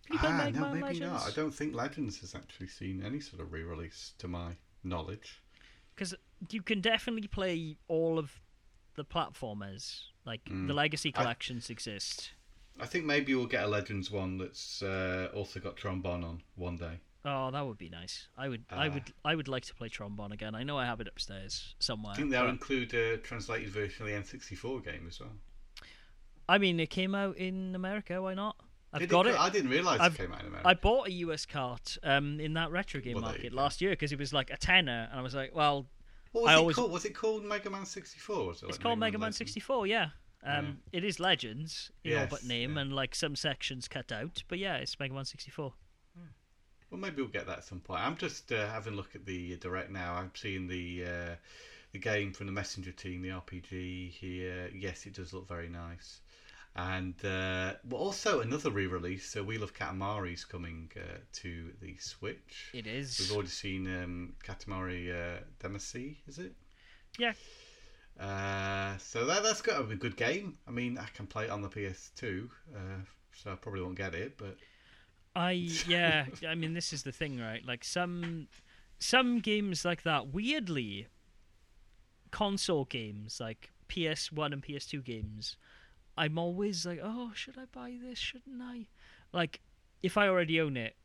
Can 0.05 0.13
you 0.15 0.19
play 0.19 0.29
Ah, 0.31 0.49
no, 0.49 0.59
Man 0.59 0.71
maybe 0.73 0.83
Legends? 0.99 1.13
not. 1.23 1.27
I 1.27 1.31
don't 1.31 1.53
think 1.53 1.73
Legends 1.73 2.19
has 2.19 2.35
actually 2.35 2.67
seen 2.67 3.03
any 3.05 3.19
sort 3.21 3.41
of 3.41 3.53
re-release, 3.53 4.13
to 4.17 4.27
my 4.27 4.57
knowledge. 4.83 5.41
Because 5.95 6.13
you 6.49 6.61
can 6.61 6.81
definitely 6.81 7.27
play 7.27 7.77
all 7.87 8.17
of 8.19 8.41
the 8.95 9.05
platformers. 9.05 10.07
Like 10.25 10.45
Mm. 10.45 10.67
the 10.67 10.73
Legacy 10.73 11.11
I- 11.15 11.19
collections 11.21 11.69
exist. 11.69 12.31
I 12.79 12.85
think 12.87 13.05
maybe 13.05 13.35
we'll 13.35 13.45
get 13.45 13.63
a 13.65 13.67
Legends 13.67 14.09
one 14.09 14.37
that's 14.39 14.81
uh, 14.81 15.29
also 15.33 15.59
got 15.59 15.77
Tron 15.77 16.01
Bonne 16.01 16.23
on 16.23 16.41
one 16.55 16.75
day. 16.77 17.01
Oh, 17.25 17.51
that 17.51 17.61
would 17.65 17.77
be 17.77 17.87
nice. 17.89 18.27
I 18.37 18.49
would, 18.49 18.65
I 18.69 18.87
Uh, 18.87 18.93
would, 18.95 19.13
I 19.23 19.35
would 19.35 19.47
like 19.47 19.63
to 19.65 19.75
play 19.75 19.89
Tron 19.89 20.15
Bonne 20.15 20.31
again. 20.31 20.55
I 20.55 20.63
know 20.63 20.77
I 20.77 20.85
have 20.85 20.99
it 20.99 21.07
upstairs 21.07 21.75
somewhere. 21.79 22.13
I 22.13 22.15
think 22.17 22.31
they'll 22.31 22.43
but- 22.45 22.49
include 22.49 22.93
a 22.95 23.17
translated 23.17 23.69
version 23.69 24.01
of 24.03 24.07
the 24.07 24.13
N64 24.15 24.83
game 24.83 25.05
as 25.07 25.19
well. 25.19 25.33
I 26.49 26.57
mean, 26.57 26.79
it 26.79 26.89
came 26.89 27.15
out 27.15 27.37
in 27.37 27.75
America. 27.75 28.21
Why 28.21 28.33
not? 28.33 28.57
I've 28.91 28.99
Did 29.01 29.09
got 29.09 29.25
co- 29.25 29.31
it. 29.31 29.39
I 29.39 29.49
didn't 29.49 29.69
realise 29.71 29.99
I've- 30.01 30.15
it 30.15 30.17
came 30.17 30.33
out 30.33 30.41
in 30.41 30.47
America. 30.47 30.67
I 30.67 30.73
bought 30.73 31.07
a 31.07 31.11
US 31.11 31.45
cart 31.45 31.97
um, 32.03 32.39
in 32.39 32.53
that 32.53 32.71
retro 32.71 32.99
game 33.01 33.13
Well, 33.15 33.23
market 33.23 33.53
last 33.53 33.81
year 33.81 33.91
because 33.91 34.11
it 34.11 34.19
was 34.19 34.33
like 34.33 34.49
a 34.49 34.57
tenner, 34.57 35.07
and 35.09 35.19
I 35.19 35.23
was 35.23 35.33
like, 35.33 35.55
well, 35.55 35.87
what 36.33 36.43
was 36.43 36.49
I 36.49 36.53
it 36.53 36.57
always- 36.57 36.75
called? 36.75 36.91
Was 36.91 37.05
it 37.05 37.15
called 37.15 37.45
Mega 37.45 37.69
Man 37.69 37.85
64? 37.85 38.35
Or 38.35 38.47
was 38.47 38.57
it 38.61 38.65
it's 38.65 38.77
like 38.77 38.83
called 38.83 38.99
Mega 38.99 39.17
Man 39.17 39.27
Legends? 39.27 39.37
64. 39.37 39.87
Yeah, 39.87 40.09
um, 40.43 40.79
it 40.91 41.03
is 41.05 41.19
Legends, 41.19 41.91
you 42.03 42.15
know, 42.15 42.27
but 42.29 42.43
name 42.43 42.75
yeah. 42.75 42.81
and 42.81 42.93
like 42.93 43.15
some 43.15 43.35
sections 43.35 43.87
cut 43.87 44.11
out. 44.11 44.43
But 44.49 44.59
yeah, 44.59 44.75
it's 44.75 44.99
Mega 44.99 45.13
Man 45.13 45.25
64. 45.25 45.73
Well, 46.89 46.99
maybe 47.01 47.23
we'll 47.23 47.31
get 47.31 47.47
that 47.47 47.57
at 47.57 47.63
some 47.63 47.79
point. 47.79 48.01
I'm 48.01 48.15
just 48.17 48.51
uh, 48.51 48.67
having 48.67 48.93
a 48.93 48.95
look 48.95 49.15
at 49.15 49.25
the 49.25 49.55
direct 49.55 49.89
now. 49.89 50.13
I'm 50.13 50.29
seeing 50.35 50.67
the 50.67 51.03
uh, 51.03 51.35
the 51.91 51.97
game 51.97 52.33
from 52.33 52.45
the 52.45 52.51
Messenger 52.51 52.91
team, 52.91 53.23
the 53.23 53.29
RPG 53.29 54.11
here. 54.11 54.69
Yes, 54.75 55.07
it 55.07 55.13
does 55.13 55.33
look 55.33 55.47
very 55.47 55.69
nice. 55.69 56.21
And 56.75 57.13
uh, 57.23 57.73
well, 57.87 58.01
also 58.01 58.39
another 58.39 58.71
re-release. 58.71 59.29
So 59.29 59.43
We 59.43 59.59
Love 59.59 59.75
Katamari 59.75 60.33
is 60.33 60.43
coming 60.43 60.91
uh, 60.97 61.19
to 61.33 61.71
the 61.81 61.95
Switch. 61.97 62.71
It 62.73 62.87
is. 62.87 63.19
We've 63.19 63.31
already 63.31 63.49
seen 63.49 63.85
um, 63.87 64.33
Katamari 64.43 65.11
uh, 65.11 65.39
Damacy, 65.59 66.17
is 66.27 66.39
it? 66.39 66.53
Yeah. 67.19 67.33
Uh, 68.19 68.97
so 68.97 69.25
that 69.25 69.43
that's 69.43 69.61
got 69.61 69.77
to 69.77 69.83
be 69.83 69.93
a 69.93 69.97
good 69.97 70.17
game. 70.17 70.57
I 70.67 70.71
mean, 70.71 70.97
I 70.97 71.05
can 71.13 71.27
play 71.27 71.45
it 71.45 71.51
on 71.51 71.61
the 71.61 71.69
PS2, 71.69 72.49
uh, 72.75 72.79
so 73.33 73.51
I 73.51 73.55
probably 73.55 73.81
won't 73.81 73.97
get 73.97 74.15
it, 74.15 74.37
but 74.37 74.57
I 75.35 75.51
yeah, 75.87 76.25
I 76.47 76.55
mean 76.55 76.73
this 76.73 76.93
is 76.93 77.03
the 77.03 77.11
thing, 77.11 77.39
right? 77.39 77.65
Like 77.65 77.83
some 77.83 78.47
some 78.99 79.39
games 79.39 79.83
like 79.83 80.03
that 80.03 80.27
weirdly 80.33 81.07
console 82.31 82.85
games 82.85 83.39
like 83.39 83.71
PS1 83.89 84.53
and 84.53 84.63
PS2 84.63 85.03
games 85.03 85.57
I'm 86.17 86.37
always 86.37 86.85
like, 86.85 86.99
"Oh, 87.01 87.31
should 87.33 87.57
I 87.57 87.65
buy 87.65 87.97
this? 88.01 88.19
Shouldn't 88.19 88.61
I?" 88.61 88.87
Like 89.31 89.61
if 90.01 90.17
I 90.17 90.27
already 90.27 90.59
own 90.59 90.77
it, 90.77 90.95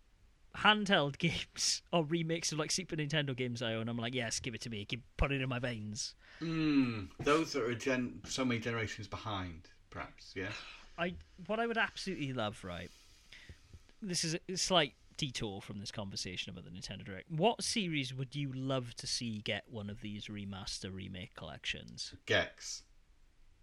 handheld 0.56 1.18
games 1.18 1.82
or 1.92 2.04
remakes 2.04 2.52
of 2.52 2.58
like 2.58 2.70
Super 2.70 2.96
Nintendo 2.96 3.36
games 3.36 3.62
I 3.62 3.74
own, 3.74 3.88
I'm 3.88 3.96
like, 3.96 4.14
"Yes, 4.14 4.40
give 4.40 4.54
it 4.54 4.60
to 4.62 4.70
me. 4.70 4.84
Keep 4.84 5.02
put 5.16 5.32
it 5.32 5.40
in 5.40 5.48
my 5.48 5.58
veins." 5.58 6.14
Mm, 6.40 7.08
those 7.20 7.56
are 7.56 7.74
gen- 7.74 8.20
so 8.26 8.44
many 8.44 8.60
generations 8.60 9.08
behind, 9.08 9.68
perhaps. 9.90 10.32
Yeah. 10.34 10.52
I 10.96 11.14
what 11.46 11.60
I 11.60 11.66
would 11.66 11.78
absolutely 11.78 12.32
love, 12.32 12.62
right? 12.64 12.90
This 14.02 14.24
is 14.24 14.36
a 14.48 14.56
slight 14.56 14.94
detour 15.16 15.60
from 15.60 15.80
this 15.80 15.90
conversation 15.90 16.50
about 16.50 16.64
the 16.64 16.70
Nintendo 16.70 17.04
Direct. 17.04 17.30
What 17.30 17.62
series 17.62 18.14
would 18.14 18.34
you 18.34 18.52
love 18.54 18.94
to 18.96 19.06
see 19.06 19.40
get 19.40 19.64
one 19.68 19.90
of 19.90 20.00
these 20.00 20.26
remaster 20.26 20.94
remake 20.94 21.34
collections? 21.34 22.14
Gex. 22.24 22.84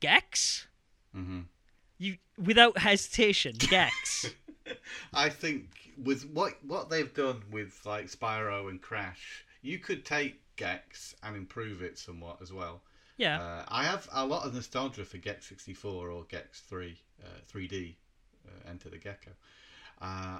Gex? 0.01 0.67
Hmm 1.15 1.41
You 1.97 2.17
without 2.37 2.77
hesitation, 2.77 3.55
Gex. 3.57 4.31
I 5.13 5.29
think 5.29 5.93
with 6.03 6.29
what 6.29 6.53
what 6.63 6.89
they've 6.89 7.13
done 7.13 7.41
with 7.51 7.79
like 7.85 8.07
Spyro 8.07 8.69
and 8.69 8.81
Crash, 8.81 9.45
you 9.61 9.79
could 9.79 10.05
take 10.05 10.41
Gex 10.57 11.15
and 11.23 11.35
improve 11.35 11.81
it 11.81 11.97
somewhat 11.97 12.37
as 12.41 12.51
well. 12.51 12.81
yeah. 13.17 13.41
Uh, 13.41 13.65
I 13.67 13.83
have 13.85 14.07
a 14.13 14.25
lot 14.25 14.45
of 14.45 14.53
nostalgia 14.53 15.05
for 15.05 15.17
Gex 15.17 15.47
64 15.47 16.09
or 16.09 16.23
Gex 16.25 16.61
3, 16.61 16.97
uh, 17.23 17.27
3D, 17.51 17.95
uh, 18.47 18.69
Enter 18.69 18.89
the 18.89 18.97
Gecko. 18.97 19.31
Uh, 20.01 20.39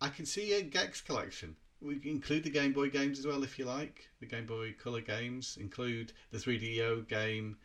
I 0.00 0.08
can 0.08 0.26
see 0.26 0.52
a 0.54 0.62
Gex 0.62 1.00
collection. 1.00 1.56
We 1.80 1.96
can 1.96 2.10
include 2.10 2.44
the 2.44 2.50
Game 2.50 2.72
Boy 2.72 2.88
games 2.90 3.18
as 3.18 3.26
well 3.26 3.42
if 3.42 3.58
you 3.58 3.64
like. 3.66 4.08
The 4.20 4.26
Game 4.26 4.46
Boy 4.46 4.74
Color 4.82 5.02
games 5.02 5.58
include 5.60 6.12
the 6.30 6.38
3DO 6.38 7.06
game 7.08 7.56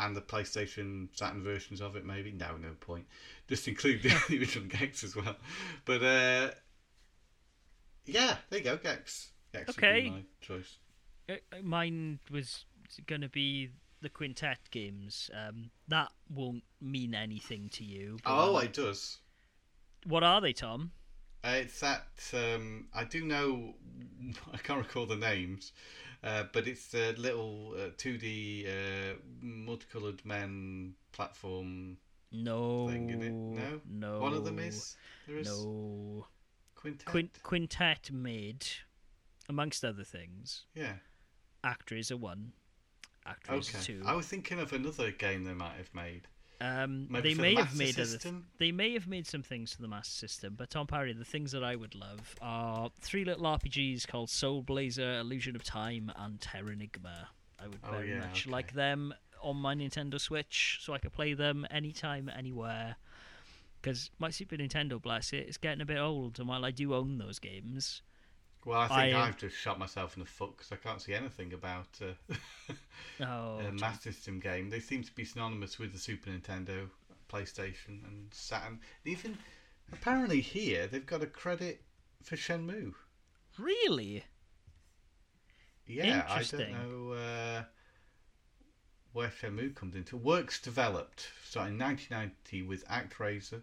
and 0.00 0.16
the 0.16 0.20
PlayStation 0.22 1.08
Saturn 1.16 1.42
versions 1.42 1.80
of 1.80 1.96
it. 1.96 2.04
Maybe 2.04 2.32
no, 2.32 2.56
no 2.56 2.70
point. 2.80 3.06
Just 3.48 3.68
include 3.68 4.02
the 4.02 4.10
original 4.30 4.68
Gex 4.68 5.04
as 5.04 5.14
well. 5.16 5.36
But 5.84 6.02
uh, 6.02 6.50
yeah, 8.06 8.36
there 8.48 8.58
you 8.58 8.64
go, 8.64 8.76
Gex. 8.76 9.32
Gex 9.52 9.66
would 9.68 9.76
be 9.76 9.86
Okay. 9.86 10.10
my 10.10 10.22
choice. 10.40 10.78
Uh, 11.28 11.34
Mine 11.62 12.18
was 12.30 12.64
going 13.06 13.20
to 13.20 13.28
be 13.28 13.70
the 14.00 14.08
Quintet 14.08 14.58
games. 14.70 15.30
Um, 15.34 15.70
that 15.88 16.10
won't 16.28 16.64
mean 16.80 17.14
anything 17.14 17.68
to 17.74 17.84
you. 17.84 18.18
Oh, 18.24 18.58
it 18.58 18.72
does. 18.72 19.18
what 20.06 20.22
are 20.22 20.40
they, 20.40 20.52
Tom? 20.52 20.92
Uh, 21.44 21.52
it's 21.56 21.80
that 21.80 22.06
um, 22.34 22.88
I 22.94 23.04
do 23.04 23.24
know. 23.24 23.74
I 24.52 24.58
can't 24.58 24.78
recall 24.80 25.06
the 25.06 25.16
names, 25.16 25.72
uh, 26.22 26.44
but 26.52 26.66
it's 26.66 26.94
a 26.94 27.12
little 27.12 27.74
uh, 27.76 27.90
2D 27.96 28.66
uh, 28.66 29.14
multicolored 29.40 30.24
men 30.24 30.94
platform 31.12 31.96
No, 32.32 32.88
thing 32.88 33.10
in 33.10 33.22
it. 33.22 33.32
No, 33.32 33.80
no. 33.88 34.20
one 34.20 34.32
of 34.34 34.44
them 34.44 34.58
is 34.58 34.96
there 35.26 35.38
is 35.38 35.48
no. 35.48 36.26
Quintet. 36.74 37.06
Quint- 37.06 37.42
Quintet 37.42 38.10
made, 38.10 38.66
amongst 39.48 39.84
other 39.84 40.04
things, 40.04 40.64
yeah. 40.74 40.94
ActRaiser 41.62 42.18
one, 42.18 42.52
ActRaiser 43.26 43.74
Okay. 43.74 43.82
two. 43.82 44.02
I 44.06 44.14
was 44.14 44.26
thinking 44.26 44.58
of 44.60 44.72
another 44.72 45.10
game 45.10 45.44
they 45.44 45.52
might 45.52 45.76
have 45.76 45.94
made. 45.94 46.26
Um, 46.60 47.08
they 47.22 47.34
may 47.34 47.54
the 47.54 47.62
have 47.62 47.74
made 47.76 47.98
other. 47.98 48.18
They 48.58 48.70
may 48.70 48.92
have 48.92 49.06
made 49.06 49.26
some 49.26 49.42
things 49.42 49.72
for 49.72 49.80
the 49.80 49.88
Master 49.88 50.12
System, 50.12 50.54
but 50.58 50.68
Tom 50.70 50.86
Parry, 50.86 51.12
the 51.14 51.24
things 51.24 51.52
that 51.52 51.64
I 51.64 51.74
would 51.74 51.94
love 51.94 52.34
are 52.42 52.90
three 53.00 53.24
little 53.24 53.44
RPGs 53.44 54.06
called 54.06 54.28
Soul 54.28 54.62
Blazer, 54.62 55.18
Illusion 55.20 55.56
of 55.56 55.64
Time, 55.64 56.12
and 56.16 56.38
Terranigma. 56.38 57.28
I 57.58 57.66
would 57.66 57.78
Oh, 57.84 57.92
very 57.92 58.10
yeah, 58.10 58.20
much 58.20 58.42
okay. 58.42 58.50
like 58.50 58.74
them 58.74 59.14
on 59.42 59.56
my 59.56 59.74
Nintendo 59.74 60.20
Switch, 60.20 60.78
so 60.82 60.92
I 60.92 60.98
could 60.98 61.12
play 61.12 61.32
them 61.32 61.66
anytime, 61.70 62.28
anywhere. 62.28 62.96
Because 63.80 64.10
my 64.18 64.28
Super 64.28 64.56
Nintendo, 64.56 65.00
bless 65.00 65.32
it, 65.32 65.48
is 65.48 65.56
getting 65.56 65.80
a 65.80 65.86
bit 65.86 65.98
old, 65.98 66.38
and 66.38 66.46
while 66.46 66.64
I 66.66 66.70
do 66.70 66.94
own 66.94 67.16
those 67.16 67.38
games, 67.38 68.02
Well, 68.64 68.78
I 68.78 68.88
think 68.88 68.98
I, 68.98 69.12
uh, 69.12 69.26
I've 69.26 69.38
just 69.38 69.56
shot 69.56 69.78
myself 69.78 70.16
in 70.16 70.20
the 70.20 70.28
foot 70.28 70.56
because 70.56 70.70
I 70.70 70.76
can't 70.76 71.00
see 71.00 71.14
anything 71.14 71.54
about 71.54 71.88
uh, 72.02 72.34
oh, 73.24 73.58
a 73.66 73.72
Master 73.72 74.12
System 74.12 74.38
game. 74.38 74.68
They 74.68 74.80
seem 74.80 75.02
to 75.02 75.12
be 75.12 75.24
synonymous 75.24 75.78
with 75.78 75.92
the 75.92 75.98
Super 75.98 76.30
Nintendo, 76.30 76.88
PlayStation, 77.30 78.04
and 78.06 78.28
Saturn. 78.32 78.80
Even 79.06 79.38
apparently 79.92 80.40
here 80.40 80.86
they've 80.86 81.06
got 81.06 81.22
a 81.22 81.26
credit 81.26 81.80
for 82.22 82.36
Shenmue. 82.36 82.92
really? 83.58 84.24
Yeah, 85.86 86.24
I 86.28 86.42
don't 86.44 86.70
know 86.70 87.12
uh, 87.14 87.62
where 89.12 89.28
Shenmue 89.28 89.74
comes 89.74 89.96
into. 89.96 90.16
Works 90.16 90.60
developed 90.60 91.28
starting 91.44 91.74
in 91.74 91.80
1990 91.80 92.62
with 92.62 92.86
ActRaiser, 92.88 93.62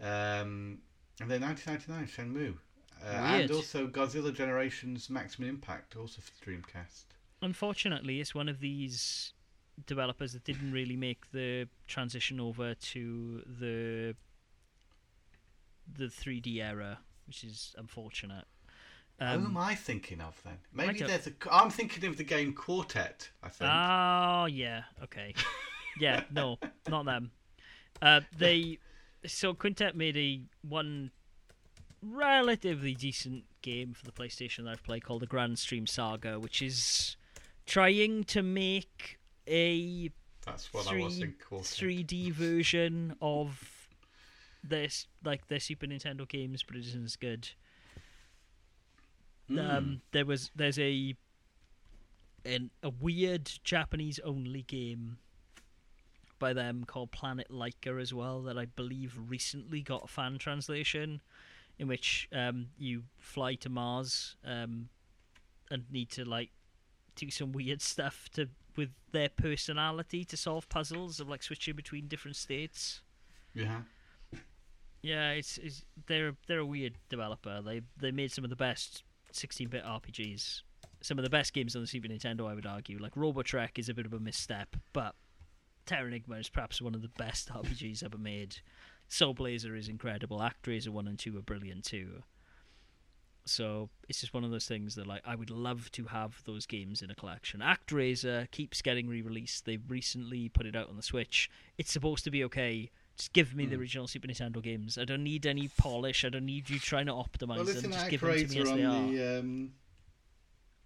um, 0.00 0.78
and 1.20 1.28
then 1.28 1.42
1999 1.42 2.06
Shenmue. 2.06 2.54
Uh, 3.02 3.08
and 3.08 3.50
also 3.50 3.86
Godzilla 3.86 4.32
Generations 4.34 5.08
Maximum 5.08 5.48
Impact, 5.48 5.96
also 5.96 6.20
for 6.20 6.44
Dreamcast. 6.50 7.04
Unfortunately, 7.42 8.20
it's 8.20 8.34
one 8.34 8.48
of 8.48 8.60
these 8.60 9.32
developers 9.86 10.32
that 10.34 10.44
didn't 10.44 10.72
really 10.72 10.96
make 10.96 11.30
the 11.32 11.66
transition 11.86 12.38
over 12.40 12.74
to 12.74 13.42
the 13.58 14.14
the 15.96 16.04
3D 16.04 16.56
era, 16.62 16.98
which 17.26 17.42
is 17.42 17.74
unfortunate. 17.78 18.44
Who 19.18 19.24
am 19.26 19.46
Um, 19.46 19.56
I 19.56 19.74
thinking 19.74 20.20
of 20.20 20.40
then? 20.44 20.58
Maybe 20.72 21.00
there's 21.00 21.26
a. 21.26 21.32
I'm 21.50 21.70
thinking 21.70 22.04
of 22.08 22.16
the 22.16 22.24
game 22.24 22.52
Quartet. 22.54 23.30
I 23.42 23.48
think. 23.48 23.70
oh 23.70 24.46
yeah, 24.46 24.84
okay, 25.04 25.34
yeah, 26.00 26.24
no, 26.30 26.58
not 26.88 27.04
them. 27.06 27.30
Uh, 28.00 28.20
they 28.38 28.78
so 29.26 29.52
Quintet 29.52 29.94
made 29.94 30.16
a 30.16 30.40
one 30.66 31.10
relatively 32.02 32.94
decent 32.94 33.44
game 33.62 33.94
for 33.94 34.04
the 34.04 34.12
PlayStation 34.12 34.64
that 34.64 34.70
I've 34.70 34.82
played 34.82 35.04
called 35.04 35.22
the 35.22 35.26
Grand 35.26 35.58
Stream 35.58 35.86
Saga, 35.86 36.38
which 36.38 36.62
is 36.62 37.16
trying 37.66 38.24
to 38.24 38.42
make 38.42 39.18
a 39.46 40.10
That's 40.44 40.72
what 40.72 40.88
I 40.88 40.96
was 40.96 41.22
three. 41.62 42.04
3D 42.04 42.32
version 42.32 43.14
of 43.20 43.88
this 44.62 45.06
like 45.24 45.48
their 45.48 45.60
Super 45.60 45.86
Nintendo 45.86 46.28
games, 46.28 46.62
but 46.62 46.76
it 46.76 46.86
isn't 46.86 47.04
as 47.04 47.16
good. 47.16 47.48
Hmm. 49.48 49.58
Um, 49.58 50.00
there 50.12 50.26
was 50.26 50.50
there's 50.54 50.78
a 50.78 51.14
an, 52.44 52.70
a 52.82 52.90
weird 52.90 53.50
Japanese 53.64 54.18
only 54.20 54.62
game 54.62 55.18
by 56.38 56.52
them 56.54 56.84
called 56.84 57.12
Planet 57.12 57.48
Laika 57.50 58.00
as 58.00 58.14
well 58.14 58.40
that 58.42 58.56
I 58.56 58.64
believe 58.64 59.14
recently 59.28 59.82
got 59.82 60.04
a 60.04 60.08
fan 60.08 60.38
translation 60.38 61.20
in 61.80 61.88
which 61.88 62.28
um, 62.32 62.66
you 62.76 63.04
fly 63.18 63.54
to 63.54 63.70
Mars 63.70 64.36
um, 64.44 64.90
and 65.70 65.84
need 65.90 66.10
to 66.10 66.26
like 66.26 66.50
do 67.16 67.30
some 67.30 67.52
weird 67.60 67.80
stuff 67.80 68.28
to 68.34 68.48
with 68.76 68.90
their 69.12 69.30
personality 69.30 70.24
to 70.24 70.36
solve 70.36 70.68
puzzles 70.68 71.18
of 71.18 71.28
like 71.28 71.42
switching 71.42 71.74
between 71.74 72.06
different 72.06 72.36
states. 72.36 73.00
Yeah. 73.54 73.80
Yeah, 75.02 75.30
it's, 75.30 75.56
it's 75.56 75.86
they're 76.06 76.36
they're 76.46 76.58
a 76.58 76.66
weird 76.66 76.98
developer. 77.08 77.62
They 77.62 77.80
they 77.96 78.10
made 78.10 78.30
some 78.30 78.44
of 78.44 78.50
the 78.50 78.56
best 78.56 79.02
16-bit 79.32 79.82
RPGs, 79.82 80.62
some 81.00 81.18
of 81.18 81.24
the 81.24 81.30
best 81.30 81.54
games 81.54 81.74
on 81.74 81.80
the 81.80 81.88
Super 81.88 82.08
Nintendo. 82.08 82.46
I 82.46 82.54
would 82.54 82.66
argue, 82.66 82.98
like 82.98 83.14
Robotrek 83.14 83.78
is 83.78 83.88
a 83.88 83.94
bit 83.94 84.04
of 84.04 84.12
a 84.12 84.20
misstep, 84.20 84.76
but 84.92 85.14
Terranigma 85.86 86.38
is 86.38 86.50
perhaps 86.50 86.82
one 86.82 86.94
of 86.94 87.00
the 87.00 87.08
best 87.08 87.48
RPGs 87.54 88.04
ever 88.04 88.18
made. 88.18 88.56
Soul 89.12 89.34
Blazer 89.34 89.74
is 89.74 89.88
incredible. 89.88 90.38
ActRaiser 90.38 90.88
one 90.90 91.08
and 91.08 91.18
two 91.18 91.36
are 91.36 91.42
brilliant 91.42 91.84
too. 91.84 92.22
So 93.44 93.88
it's 94.08 94.20
just 94.20 94.32
one 94.32 94.44
of 94.44 94.52
those 94.52 94.66
things 94.68 94.94
that 94.94 95.06
like 95.06 95.22
I 95.26 95.34
would 95.34 95.50
love 95.50 95.90
to 95.92 96.04
have 96.04 96.42
those 96.44 96.64
games 96.64 97.02
in 97.02 97.10
a 97.10 97.14
collection. 97.16 97.58
ActRaiser 97.60 98.48
keeps 98.52 98.80
getting 98.82 99.08
re-released. 99.08 99.64
They've 99.64 99.82
recently 99.88 100.48
put 100.48 100.64
it 100.64 100.76
out 100.76 100.88
on 100.88 100.96
the 100.96 101.02
Switch. 101.02 101.50
It's 101.76 101.90
supposed 101.90 102.22
to 102.24 102.30
be 102.30 102.44
okay. 102.44 102.90
Just 103.16 103.32
give 103.32 103.52
me 103.54 103.66
the 103.66 103.74
Hmm. 103.74 103.80
original 103.80 104.06
Super 104.06 104.28
Nintendo 104.28 104.62
games. 104.62 104.96
I 104.96 105.04
don't 105.04 105.24
need 105.24 105.44
any 105.44 105.66
polish. 105.76 106.24
I 106.24 106.28
don't 106.28 106.46
need 106.46 106.70
you 106.70 106.78
trying 106.78 107.06
to 107.06 107.12
optimize 107.12 107.56
Well, 107.56 107.64
them. 107.64 107.90
Just 107.90 108.08
give 108.10 108.20
them 108.20 108.30
to 108.36 108.46
me 108.46 108.60
as 108.60 108.70
they 108.70 108.84
are. 108.84 109.38
um, 109.40 109.72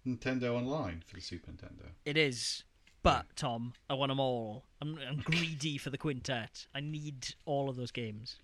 Nintendo 0.05 0.55
Online 0.55 1.01
for 1.05 1.15
the 1.15 1.21
Super 1.21 1.51
Nintendo? 1.51 1.91
It 2.05 2.17
is. 2.17 2.63
But 3.05 3.27
Tom, 3.35 3.73
I 3.87 3.93
want 3.93 4.09
them 4.09 4.19
all. 4.19 4.65
I'm, 4.81 4.97
I'm 5.07 5.17
greedy 5.17 5.77
for 5.77 5.91
the 5.91 5.97
quintet. 5.97 6.65
I 6.73 6.79
need 6.79 7.35
all 7.45 7.69
of 7.69 7.75
those 7.75 7.91
games. 7.91 8.37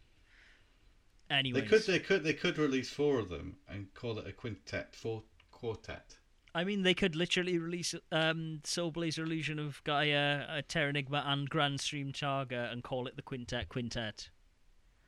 Anyways, 1.31 1.63
They 1.63 1.67
could, 1.67 1.85
they 1.87 1.99
could, 1.99 2.23
they 2.23 2.33
could 2.33 2.59
release 2.59 2.91
four 2.91 3.17
of 3.17 3.29
them 3.29 3.55
and 3.67 3.91
call 3.95 4.19
it 4.19 4.27
a 4.27 4.31
quintet, 4.31 4.95
four 4.95 5.23
quartet. 5.49 6.17
I 6.53 6.63
mean, 6.63 6.83
they 6.83 6.93
could 6.93 7.15
literally 7.15 7.57
release 7.57 7.95
um, 8.11 8.61
Soul 8.63 8.91
Blazer 8.91 9.23
Illusion 9.23 9.57
of 9.57 9.83
Gaia, 9.83 10.45
uh, 10.47 10.61
Terranigma, 10.69 11.23
and 11.25 11.49
Grand 11.49 11.81
Stream 11.81 12.13
Saga 12.13 12.69
and 12.71 12.83
call 12.83 13.07
it 13.07 13.15
the 13.15 13.23
Quintet 13.23 13.67
Quintet. 13.67 14.29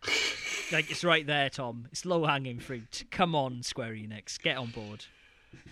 like, 0.71 0.89
it's 0.89 1.03
right 1.03 1.27
there, 1.27 1.51
Tom. 1.51 1.87
It's 1.91 2.05
low 2.05 2.25
hanging 2.25 2.59
fruit. 2.59 3.03
Come 3.11 3.35
on, 3.35 3.61
Square 3.61 3.93
Enix. 3.93 4.41
Get 4.41 4.57
on 4.57 4.71
board. 4.71 5.05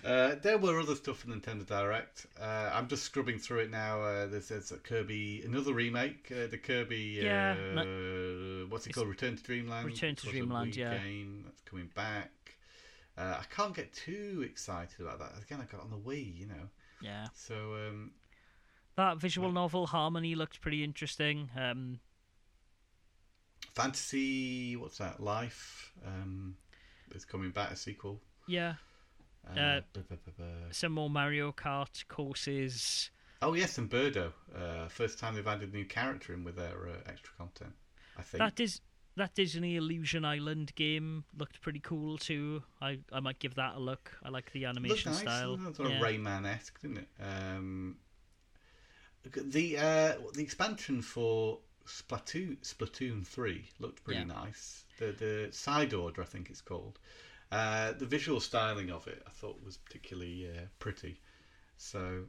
Uh, 0.05 0.35
there 0.41 0.57
were 0.57 0.79
other 0.79 0.95
stuff 0.95 1.19
for 1.19 1.27
Nintendo 1.27 1.65
Direct. 1.65 2.25
Uh, 2.39 2.71
I'm 2.73 2.87
just 2.87 3.03
scrubbing 3.03 3.37
through 3.37 3.59
it 3.59 3.69
now. 3.71 4.01
Uh, 4.01 4.25
there's, 4.27 4.47
there's 4.49 4.71
a 4.71 4.77
Kirby, 4.77 5.43
another 5.45 5.73
remake, 5.73 6.31
uh, 6.31 6.47
the 6.47 6.57
Kirby. 6.57 7.19
Yeah, 7.23 7.51
Uh, 7.53 8.65
what's 8.67 8.85
it 8.87 8.89
it's- 8.89 8.95
called? 8.95 9.09
Return 9.09 9.35
to 9.37 9.43
Dreamland. 9.43 9.85
Return 9.85 10.15
to 10.15 10.21
It 10.21 10.25
was 10.25 10.27
a 10.27 10.31
Dreamland, 10.39 10.75
yeah. 10.75 10.97
Game 10.97 11.43
that's 11.45 11.61
coming 11.61 11.89
back. 11.95 12.31
Uh, 13.17 13.37
I 13.41 13.43
can't 13.53 13.75
get 13.75 13.93
too 13.93 14.41
excited 14.45 14.99
about 15.01 15.19
that. 15.19 15.33
Again, 15.43 15.59
I 15.61 15.65
got 15.71 15.81
on 15.83 15.89
the 15.91 15.97
Wii, 15.97 16.35
you 16.39 16.47
know. 16.47 16.69
Yeah. 17.01 17.27
So 17.35 17.75
um, 17.75 18.11
That 18.95 19.17
visual 19.17 19.51
novel, 19.51 19.87
Harmony, 19.87 20.33
looked 20.35 20.61
pretty 20.61 20.83
interesting. 20.83 21.49
Um, 21.55 21.99
Fantasy, 23.75 24.75
what's 24.75 24.97
that? 24.97 25.19
Life 25.21 25.91
um, 26.05 26.55
is 27.13 27.23
coming 27.25 27.51
back. 27.51 27.71
A 27.71 27.75
sequel. 27.75 28.19
yeah. 28.47 28.75
Uh, 29.47 29.81
Uh, 29.97 30.43
Some 30.71 30.93
more 30.93 31.09
Mario 31.09 31.51
Kart 31.51 32.07
courses. 32.07 33.09
Oh 33.41 33.53
yes, 33.53 33.77
and 33.77 33.89
Birdo. 33.89 34.33
Uh, 34.55 34.87
first 34.87 35.17
time 35.19 35.33
they've 35.35 35.47
added 35.47 35.73
a 35.73 35.75
new 35.75 35.85
character 35.85 36.33
in 36.33 36.43
with 36.43 36.55
their 36.55 36.87
uh, 36.87 37.09
extra 37.09 37.33
content. 37.37 37.73
I 38.17 38.21
think. 38.21 38.39
That 38.39 38.59
is 38.59 38.81
that 39.17 39.33
Disney 39.35 39.75
Illusion 39.75 40.23
Island 40.23 40.73
game 40.75 41.25
looked 41.37 41.59
pretty 41.61 41.79
cool 41.79 42.17
too. 42.17 42.63
I 42.81 42.99
I 43.11 43.19
might 43.19 43.39
give 43.39 43.55
that 43.55 43.75
a 43.75 43.79
look. 43.79 44.11
I 44.23 44.29
like 44.29 44.51
the 44.51 44.65
animation 44.65 45.11
nice, 45.11 45.21
style. 45.21 45.57
Sort 45.73 45.79
of 45.79 45.91
Yeah. 45.91 45.99
Rayman 46.01 46.45
esque, 46.45 46.79
didn't 46.81 46.97
it? 46.99 47.09
Um, 47.19 47.97
the 49.23 49.77
uh, 49.77 50.15
the 50.33 50.41
expansion 50.43 51.01
for 51.01 51.59
Splatoon 51.85 52.57
Splatoon 52.59 53.25
three 53.25 53.69
looked 53.79 54.03
pretty 54.03 54.21
Yeah. 54.21 54.25
nice. 54.27 54.85
The 54.99 55.11
the 55.13 55.49
side 55.51 55.93
order, 55.93 56.21
I 56.21 56.25
think 56.25 56.49
it's 56.49 56.61
called. 56.61 56.99
Uh, 57.51 57.91
the 57.93 58.05
visual 58.05 58.39
styling 58.39 58.89
of 58.91 59.07
it, 59.07 59.21
I 59.27 59.31
thought 59.31 59.61
was 59.63 59.77
particularly 59.77 60.47
uh, 60.49 60.61
pretty. 60.79 61.19
So, 61.77 62.25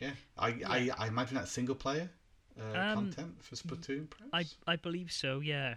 yeah, 0.00 0.12
I, 0.38 0.48
I 0.66 0.90
I 0.98 1.08
imagine 1.08 1.36
that's 1.36 1.52
single 1.52 1.74
player 1.76 2.10
uh, 2.60 2.78
Um, 2.78 2.94
content 2.94 3.42
for 3.44 3.56
Splatoon. 3.56 4.08
I 4.32 4.46
I 4.66 4.76
believe 4.76 5.12
so. 5.12 5.40
Yeah. 5.40 5.76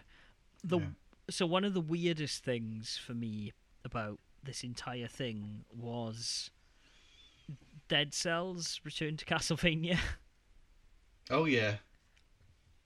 The 0.63 0.79
Yeah. 0.79 0.87
so 1.29 1.45
one 1.45 1.65
of 1.65 1.73
the 1.73 1.81
weirdest 1.81 2.43
things 2.43 2.97
for 2.97 3.13
me 3.13 3.53
about 3.85 4.19
this 4.43 4.63
entire 4.63 5.07
thing 5.07 5.65
was 5.69 6.51
Dead 7.87 8.13
Cells 8.13 8.79
Return 8.83 9.17
to 9.17 9.25
Castlevania. 9.25 9.97
Oh 11.29 11.45
yeah, 11.45 11.77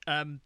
um, 0.07 0.41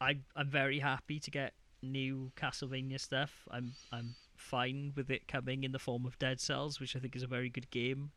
I 0.00 0.18
I'm 0.36 0.50
very 0.50 0.78
happy 0.80 1.20
to 1.20 1.30
get 1.30 1.54
new 1.82 2.32
Castlevania 2.36 3.00
stuff. 3.00 3.48
I'm 3.50 3.76
I'm 3.92 4.16
fine 4.40 4.92
with 4.96 5.10
it 5.10 5.28
coming 5.28 5.64
in 5.64 5.72
the 5.72 5.78
form 5.78 6.04
of 6.06 6.18
Dead 6.18 6.40
Cells, 6.40 6.80
which 6.80 6.96
I 6.96 6.98
think 6.98 7.14
is 7.16 7.22
a 7.22 7.26
very 7.28 7.48
good 7.48 7.70
game. 7.70 8.10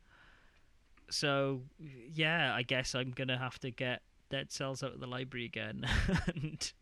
So 1.10 1.62
yeah, 1.78 2.54
I 2.54 2.62
guess 2.62 2.94
I'm 2.94 3.10
gonna 3.10 3.38
have 3.38 3.58
to 3.60 3.70
get 3.70 4.02
Dead 4.30 4.50
Cells 4.50 4.82
out 4.82 4.94
of 4.94 5.00
the 5.00 5.06
library 5.06 5.44
again 5.46 5.84
and 6.34 6.72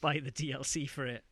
buy 0.00 0.20
the 0.20 0.30
DLC 0.30 0.88
for 0.88 1.06
it 1.06 1.24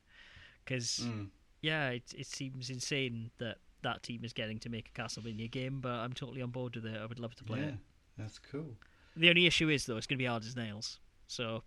because 0.64 1.00
Mm. 1.04 1.28
yeah, 1.60 1.90
it 1.90 2.14
it 2.16 2.26
seems 2.26 2.70
insane 2.70 3.30
that 3.38 3.58
that 3.82 4.02
team 4.02 4.24
is 4.24 4.32
getting 4.32 4.58
to 4.60 4.68
make 4.68 4.90
a 4.94 5.00
Castlevania 5.00 5.48
game, 5.50 5.80
but 5.80 5.92
I'm 5.92 6.12
totally 6.12 6.42
on 6.42 6.50
board 6.50 6.74
with 6.74 6.86
it. 6.86 6.98
I 7.00 7.06
would 7.06 7.20
love 7.20 7.34
to 7.36 7.44
play 7.44 7.60
yeah, 7.60 7.66
it. 7.66 7.74
that's 8.16 8.38
cool. 8.38 8.76
The 9.14 9.28
only 9.28 9.46
issue 9.46 9.68
is 9.68 9.86
though 9.86 9.96
it's 9.96 10.06
going 10.06 10.18
to 10.18 10.22
be 10.22 10.26
hard 10.26 10.44
as 10.44 10.56
nails. 10.56 10.98
So 11.28 11.62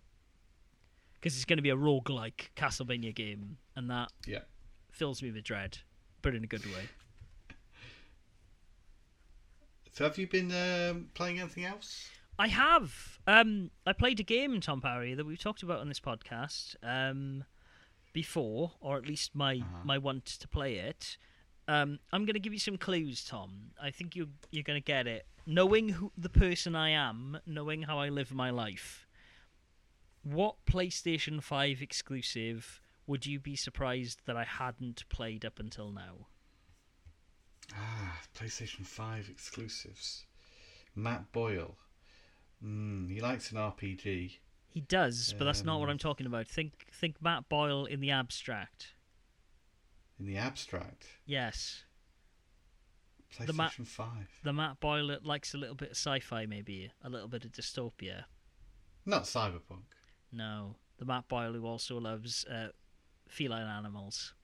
because 1.14 1.36
it's 1.36 1.44
going 1.44 1.56
to 1.58 1.62
be 1.62 1.70
a 1.70 1.76
roguelike 1.76 2.50
Castlevania 2.56 3.14
game 3.14 3.56
and 3.76 3.88
that 3.90 4.10
Yeah. 4.26 4.40
fills 4.90 5.22
me 5.22 5.30
with 5.30 5.44
dread, 5.44 5.78
but 6.22 6.34
in 6.34 6.44
a 6.44 6.46
good 6.46 6.64
way. 6.66 6.88
So 9.92 10.04
have 10.04 10.16
you 10.16 10.26
been 10.26 10.50
um, 10.52 11.08
playing 11.14 11.38
anything 11.40 11.64
else? 11.66 12.08
I 12.38 12.48
have. 12.48 13.18
Um, 13.26 13.70
I 13.86 13.92
played 13.92 14.18
a 14.20 14.22
game, 14.22 14.60
Tom 14.60 14.80
Parry, 14.80 15.14
that 15.14 15.26
we've 15.26 15.38
talked 15.38 15.62
about 15.62 15.80
on 15.80 15.88
this 15.88 16.00
podcast 16.00 16.76
um, 16.82 17.44
before, 18.14 18.72
or 18.80 18.96
at 18.96 19.06
least 19.06 19.34
my 19.34 19.56
Uh-huh. 19.56 19.78
my 19.84 19.98
want 19.98 20.24
to 20.24 20.48
play 20.48 20.76
it. 20.76 21.18
Um, 21.68 22.00
I'm 22.12 22.24
going 22.24 22.34
to 22.34 22.40
give 22.40 22.52
you 22.52 22.58
some 22.58 22.76
clues, 22.78 23.24
Tom. 23.24 23.72
I 23.80 23.90
think 23.90 24.16
you 24.16 24.30
you're 24.50 24.64
going 24.64 24.80
to 24.80 24.84
get 24.84 25.06
it. 25.06 25.26
Knowing 25.46 25.90
who 25.90 26.10
the 26.16 26.30
person 26.30 26.74
I 26.74 26.90
am, 26.90 27.38
knowing 27.46 27.82
how 27.82 27.98
I 27.98 28.08
live 28.08 28.32
my 28.32 28.50
life. 28.50 29.06
What 30.22 30.56
PlayStation 30.66 31.42
Five 31.42 31.82
exclusive 31.82 32.80
would 33.06 33.26
you 33.26 33.38
be 33.40 33.56
surprised 33.56 34.20
that 34.26 34.36
I 34.36 34.44
hadn't 34.44 35.08
played 35.08 35.44
up 35.44 35.58
until 35.58 35.90
now? 35.90 36.26
Ah, 37.74 38.20
PlayStation 38.34 38.84
5 38.84 39.28
exclusives. 39.30 40.26
Matt 40.94 41.32
Boyle. 41.32 41.76
Mm, 42.62 43.10
he 43.10 43.20
likes 43.20 43.50
an 43.50 43.58
RPG. 43.58 44.38
He 44.68 44.80
does, 44.80 45.34
but 45.38 45.44
that's 45.44 45.64
not 45.64 45.78
what 45.80 45.86
Um, 45.88 45.92
I'm 45.92 45.98
talking 45.98 46.26
about. 46.26 46.48
Think 46.48 46.86
think 46.92 47.20
Matt 47.20 47.48
Boyle 47.48 47.84
in 47.84 48.00
the 48.00 48.10
abstract. 48.10 48.94
In 50.18 50.26
the 50.26 50.36
abstract. 50.36 51.06
Yes. 51.26 51.84
PlayStation 53.30 53.46
The 53.46 53.52
Ma- 53.54 53.68
5. 53.68 54.40
the 54.44 54.52
Matt 54.52 54.80
Boyle 54.80 55.06
that 55.08 55.24
likes 55.24 55.54
a 55.54 55.58
little 55.58 55.74
bit 55.74 55.90
of 55.92 55.96
sci-fi, 55.96 56.46
maybe 56.46 56.92
a 57.02 57.08
little 57.10 57.28
bit 57.28 57.44
of 57.44 57.52
dystopia. 57.52 58.24
Not 59.06 59.24
Cyberpunk. 59.24 59.84
No, 60.30 60.76
the 60.98 61.04
Matt 61.04 61.28
Boyle 61.28 61.52
who 61.54 61.66
also 61.66 61.98
loves 61.98 62.44
uh, 62.44 62.68
feline 63.32 63.66
animals. 63.66 64.34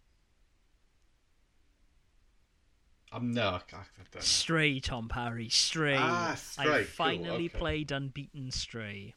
Um, 3.12 3.32
no, 3.32 3.48
I, 3.48 3.76
I 3.76 3.82
don't. 4.12 4.22
Stray, 4.22 4.80
Tom 4.80 5.08
Parry, 5.08 5.48
Stray. 5.48 5.96
Ah, 5.98 6.34
Stray, 6.36 6.64
I 6.64 6.78
cool, 6.78 6.84
finally 6.84 7.46
okay. 7.46 7.48
played 7.48 7.92
Unbeaten 7.92 8.50
Stray. 8.50 9.14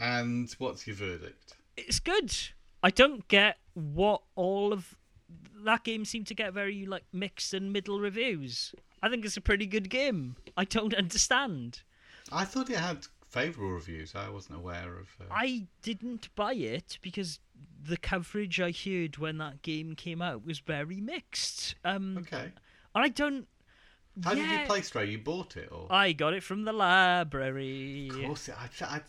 And 0.00 0.52
what's 0.58 0.86
your 0.86 0.96
verdict? 0.96 1.54
It's 1.76 2.00
good. 2.00 2.34
I 2.82 2.90
don't 2.90 3.26
get 3.28 3.58
what 3.74 4.22
all 4.34 4.72
of 4.72 4.96
that 5.64 5.84
game 5.84 6.04
seemed 6.04 6.26
to 6.28 6.34
get 6.34 6.52
very 6.52 6.86
like 6.86 7.04
mixed 7.12 7.54
and 7.54 7.72
middle 7.72 8.00
reviews. 8.00 8.74
I 9.02 9.08
think 9.08 9.24
it's 9.24 9.36
a 9.36 9.40
pretty 9.40 9.66
good 9.66 9.90
game. 9.90 10.36
I 10.56 10.64
don't 10.64 10.94
understand. 10.94 11.82
I 12.32 12.44
thought 12.44 12.70
it 12.70 12.76
had 12.76 13.06
favourable 13.34 13.72
reviews. 13.72 14.14
I 14.14 14.28
wasn't 14.28 14.58
aware 14.58 14.96
of. 14.98 15.08
Uh... 15.20 15.24
I 15.30 15.66
didn't 15.82 16.34
buy 16.34 16.54
it 16.54 16.98
because 17.02 17.40
the 17.82 17.96
coverage 17.96 18.60
I 18.60 18.72
heard 18.72 19.18
when 19.18 19.38
that 19.38 19.62
game 19.62 19.94
came 19.94 20.22
out 20.22 20.44
was 20.46 20.60
very 20.60 21.00
mixed. 21.00 21.74
Um, 21.84 22.18
Okay. 22.18 22.52
and 22.94 23.04
I 23.04 23.08
don't. 23.08 23.46
How 24.22 24.34
did 24.34 24.48
you 24.48 24.60
play 24.66 24.80
Stray? 24.82 25.06
You 25.10 25.18
bought 25.18 25.56
it, 25.56 25.68
or? 25.72 25.88
I 25.90 26.12
got 26.12 26.34
it 26.34 26.42
from 26.44 26.64
the 26.64 26.72
library. 26.72 28.08
Of 28.10 28.22
course, 28.22 28.48
I, 28.48 28.52
I, 28.84 28.86
I 28.96 29.00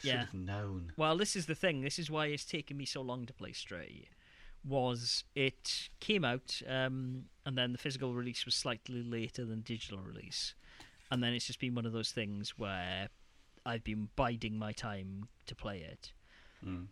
should 0.00 0.08
Yeah. 0.08 0.20
have 0.20 0.34
known. 0.34 0.92
Well, 0.96 1.16
this 1.16 1.36
is 1.36 1.46
the 1.46 1.54
thing. 1.54 1.82
This 1.82 1.98
is 1.98 2.10
why 2.10 2.26
it's 2.26 2.44
taken 2.44 2.76
me 2.76 2.84
so 2.86 3.02
long 3.02 3.24
to 3.26 3.32
play 3.32 3.52
Stray. 3.52 4.08
Was 4.64 5.24
it 5.34 5.90
came 6.00 6.24
out, 6.24 6.60
um, 6.66 7.26
and 7.46 7.56
then 7.56 7.72
the 7.72 7.78
physical 7.78 8.14
release 8.14 8.44
was 8.44 8.54
slightly 8.54 9.02
later 9.02 9.44
than 9.44 9.60
digital 9.60 9.98
release, 9.98 10.54
and 11.14 11.22
then 11.22 11.32
it's 11.32 11.46
just 11.46 11.60
been 11.60 11.76
one 11.76 11.86
of 11.86 11.92
those 11.92 12.10
things 12.10 12.58
where 12.58 13.08
I've 13.64 13.84
been 13.84 14.08
biding 14.16 14.58
my 14.58 14.72
time 14.72 15.28
to 15.46 15.54
play 15.54 15.78
it. 15.78 16.12
Mm. 16.66 16.86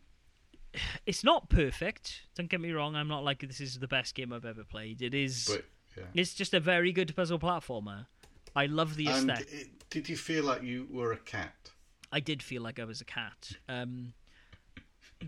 it's 1.07 1.25
not 1.25 1.49
perfect. 1.49 2.23
Don't 2.37 2.49
get 2.49 2.61
me 2.61 2.71
wrong. 2.71 2.95
I'm 2.95 3.09
not 3.09 3.25
like 3.25 3.41
this 3.41 3.61
is 3.61 3.81
the 3.81 3.89
best 3.89 4.15
game 4.15 4.33
I've 4.33 4.45
ever 4.45 4.63
played. 4.63 5.03
It 5.03 5.13
is. 5.13 5.49
But 5.51 5.65
yeah. 5.97 6.05
It's 6.15 6.35
just 6.35 6.55
a 6.55 6.61
very 6.61 6.93
good 6.93 7.15
puzzle 7.17 7.41
platformer. 7.41 8.07
I 8.55 8.67
love 8.67 8.95
the 8.95 9.09
aesthetic. 9.09 9.49
it, 9.53 9.69
did 9.91 10.09
you 10.09 10.17
feel 10.17 10.45
like 10.45 10.63
you 10.63 10.87
were 10.89 11.13
a 11.13 11.19
cat? 11.19 11.73
I 12.13 12.21
did 12.21 12.45
feel 12.45 12.63
like 12.63 12.79
I 12.79 12.85
was 12.85 13.01
a 13.01 13.05
cat. 13.05 13.51
Um, 13.69 14.13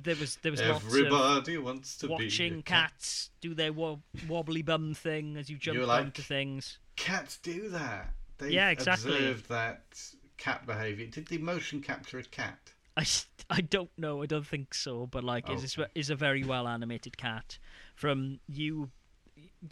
there 0.04 0.14
was 0.16 0.36
there 0.42 0.52
was 0.52 0.62
lots 0.62 0.84
of 0.84 0.88
Everybody 0.94 1.58
wants 1.58 1.96
to 1.98 2.06
be 2.06 2.12
watching 2.12 2.62
cat. 2.62 2.90
cats 2.92 3.30
do 3.40 3.54
their 3.54 3.72
wo- 3.72 4.02
wobbly 4.28 4.62
bum 4.62 4.94
thing 4.94 5.36
as 5.36 5.50
you 5.50 5.56
jump 5.56 5.78
You're 5.78 5.86
like- 5.86 6.04
onto 6.04 6.22
things. 6.22 6.78
Cats 6.96 7.38
do 7.38 7.68
that. 7.70 8.12
They 8.38 8.50
Yeah, 8.50 8.70
exactly. 8.70 9.14
observed 9.14 9.48
that 9.48 10.00
cat 10.36 10.66
behaviour. 10.66 11.06
Did 11.06 11.26
the 11.28 11.38
motion 11.38 11.80
capture 11.80 12.18
a 12.18 12.24
cat? 12.24 12.72
I, 12.96 13.06
I 13.50 13.60
don't 13.60 13.90
know. 13.98 14.22
I 14.22 14.26
don't 14.26 14.46
think 14.46 14.74
so. 14.74 15.06
But 15.06 15.24
like, 15.24 15.50
is 15.50 15.76
oh. 15.78 15.82
Okay. 15.82 15.90
is 15.94 16.10
a 16.10 16.16
very 16.16 16.44
well 16.44 16.68
animated 16.68 17.16
cat. 17.16 17.58
From 17.94 18.40
you, 18.48 18.90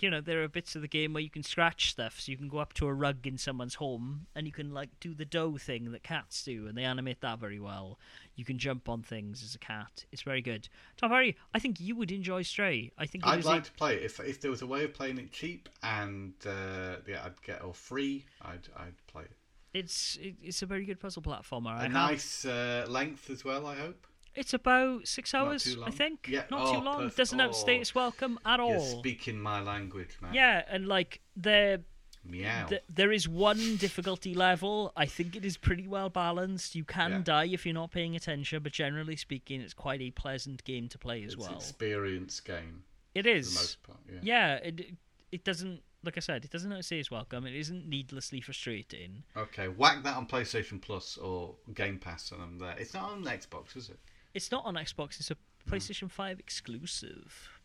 you 0.01 0.11
know, 0.11 0.21
there 0.21 0.43
are 0.43 0.49
bits 0.49 0.75
of 0.77 0.83
the 0.83 0.89
game 0.89 1.13
where 1.13 1.23
you 1.23 1.31
can 1.31 1.43
scratch 1.43 1.91
stuff. 1.91 2.21
So 2.21 2.33
you 2.33 2.39
can 2.39 2.49
go 2.49 2.59
up 2.59 2.73
to 2.75 2.87
a 2.87 2.93
rug 2.95 3.27
in 3.27 3.37
someone's 3.39 3.75
home 3.75 4.27
and 4.35 4.47
you 4.47 4.53
can 4.53 4.73
like 4.73 4.89
do 5.01 5.15
the 5.15 5.25
dough 5.25 5.57
thing 5.59 5.93
that 5.93 6.03
cats 6.03 6.43
do, 6.45 6.67
and 6.67 6.77
they 6.77 6.85
animate 6.85 7.21
that 7.21 7.39
very 7.39 7.61
well. 7.61 7.99
You 8.35 8.45
can 8.45 8.59
jump 8.59 8.89
on 8.89 9.03
things 9.03 9.43
as 9.43 9.55
a 9.55 9.59
cat. 9.59 10.05
It's 10.13 10.23
very 10.23 10.41
good. 10.43 10.69
Tom 10.97 11.11
Parry, 11.11 11.37
I 11.55 11.59
think 11.59 11.81
you 11.81 11.95
would 11.97 12.11
enjoy 12.11 12.43
Stray. 12.43 12.91
I 12.99 13.07
think 13.07 13.27
I'd 13.27 13.45
like 13.45 13.63
a, 13.63 13.65
to 13.67 13.73
play 13.73 13.95
it 13.97 14.03
if 14.05 14.21
if 14.21 14.41
there 14.41 14.51
was 14.51 14.63
a 14.63 14.67
way 14.67 14.85
of 14.85 14.95
playing 14.95 15.19
it 15.19 15.33
cheap 15.33 15.69
and 15.83 16.33
uh, 16.47 16.97
yeah, 17.07 17.23
I'd 17.25 17.41
get 17.43 17.63
or 17.63 17.75
free. 17.75 18.25
I'd 18.43 18.69
I'd 18.77 18.95
play 19.07 19.23
it. 19.25 19.33
it's 19.75 20.19
it's 20.23 20.63
a 20.63 20.67
very 20.67 20.85
good 20.85 21.01
puzzle 21.01 21.23
platformer. 21.23 21.69
I 21.75 21.81
A 21.81 21.83
have- 21.83 21.93
nice 21.93 22.45
uh, 22.45 22.87
length 22.89 23.31
as 23.31 23.45
well. 23.45 23.67
I 23.67 23.75
hope. 23.77 24.07
It's 24.35 24.55
about 24.55 25.07
six 25.07 25.35
hours, 25.35 25.77
I 25.85 25.91
think. 25.91 26.27
Yeah, 26.29 26.45
Not 26.51 26.61
oh, 26.63 26.73
too 26.75 26.81
long. 26.85 26.97
perfect. 27.01 27.17
Doesn't 27.19 27.41
Oh. 27.41 27.51
its 27.69 27.95
welcome 27.95 28.39
at 28.47 28.61
all. 28.61 28.71
You're 28.71 28.99
speaking 29.01 29.39
my 29.39 29.61
language, 29.61 30.17
man. 30.23 30.33
Yeah, 30.33 30.65
and 30.69 30.89
like 30.89 31.21
there, 31.37 31.81
Meow. 32.25 32.67
th- 32.69 32.83
there 32.89 33.13
is 33.13 33.29
one 33.29 33.77
difficulty 33.77 34.35
level. 34.35 34.93
I 34.97 35.05
think 35.07 35.37
it 35.37 35.45
is 35.45 35.57
pretty 35.59 35.87
well 35.87 36.09
balanced. 36.09 36.75
You 36.75 36.85
can 36.85 37.11
Yeah. 37.11 37.19
die 37.23 37.45
if 37.49 37.67
you're 37.67 37.75
not 37.75 37.91
paying 37.91 38.17
attention, 38.17 38.63
but 38.63 38.73
generally 38.73 39.17
speaking, 39.17 39.61
it's 39.61 39.75
quite 39.75 40.01
a 40.01 40.11
pleasant 40.11 40.65
game 40.65 40.89
to 40.89 40.99
play 40.99 41.25
as 41.25 41.35
it's 41.35 41.43
well. 41.43 41.55
experience 41.57 42.41
game 42.41 42.85
It 43.15 43.27
is. 43.27 43.49
for 43.49 43.55
the 43.55 43.61
most 43.61 43.83
part. 43.83 43.99
Yeah. 44.11 44.21
Yeah, 44.23 44.55
it 44.57 44.81
it- 44.81 44.97
it 45.31 45.45
doesn't. 45.45 45.83
Like 46.05 46.17
I 46.17 46.21
said, 46.21 46.45
it 46.45 46.51
doesn't 46.51 46.73
outstay 46.73 46.99
its 46.99 47.11
welcome. 47.13 47.47
It 47.47 47.55
isn't 47.55 47.87
needlessly 47.89 48.41
frustrating. 48.41 49.23
Okay, 49.37 49.69
whack 49.69 50.03
that 50.03 50.17
on 50.17 50.27
PlayStation 50.27 50.81
Plus 50.83 51.17
or 51.17 51.55
Game 51.75 51.99
Pass, 51.99 52.33
and 52.33 52.43
I'm 52.43 52.59
there. 52.59 52.77
It's 52.77 52.93
not 52.93 53.13
on 53.13 53.25
Xbox, 53.25 53.77
is 53.77 53.89
it? 53.89 54.01
It's 54.35 54.51
not 54.51 54.65
on 54.65 54.75
Xbox. 54.75 55.21
It's 55.21 55.31
a 55.31 55.37
PlayStation 55.69 56.11
Five 56.11 56.39
exclusive 56.41 57.61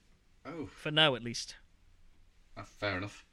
Oh, 0.46 0.68
for 0.68 0.92
now, 0.92 1.16
at 1.16 1.24
least. 1.24 1.56
uh, 2.56 2.64
fair 2.64 2.98
enough. 2.98 3.26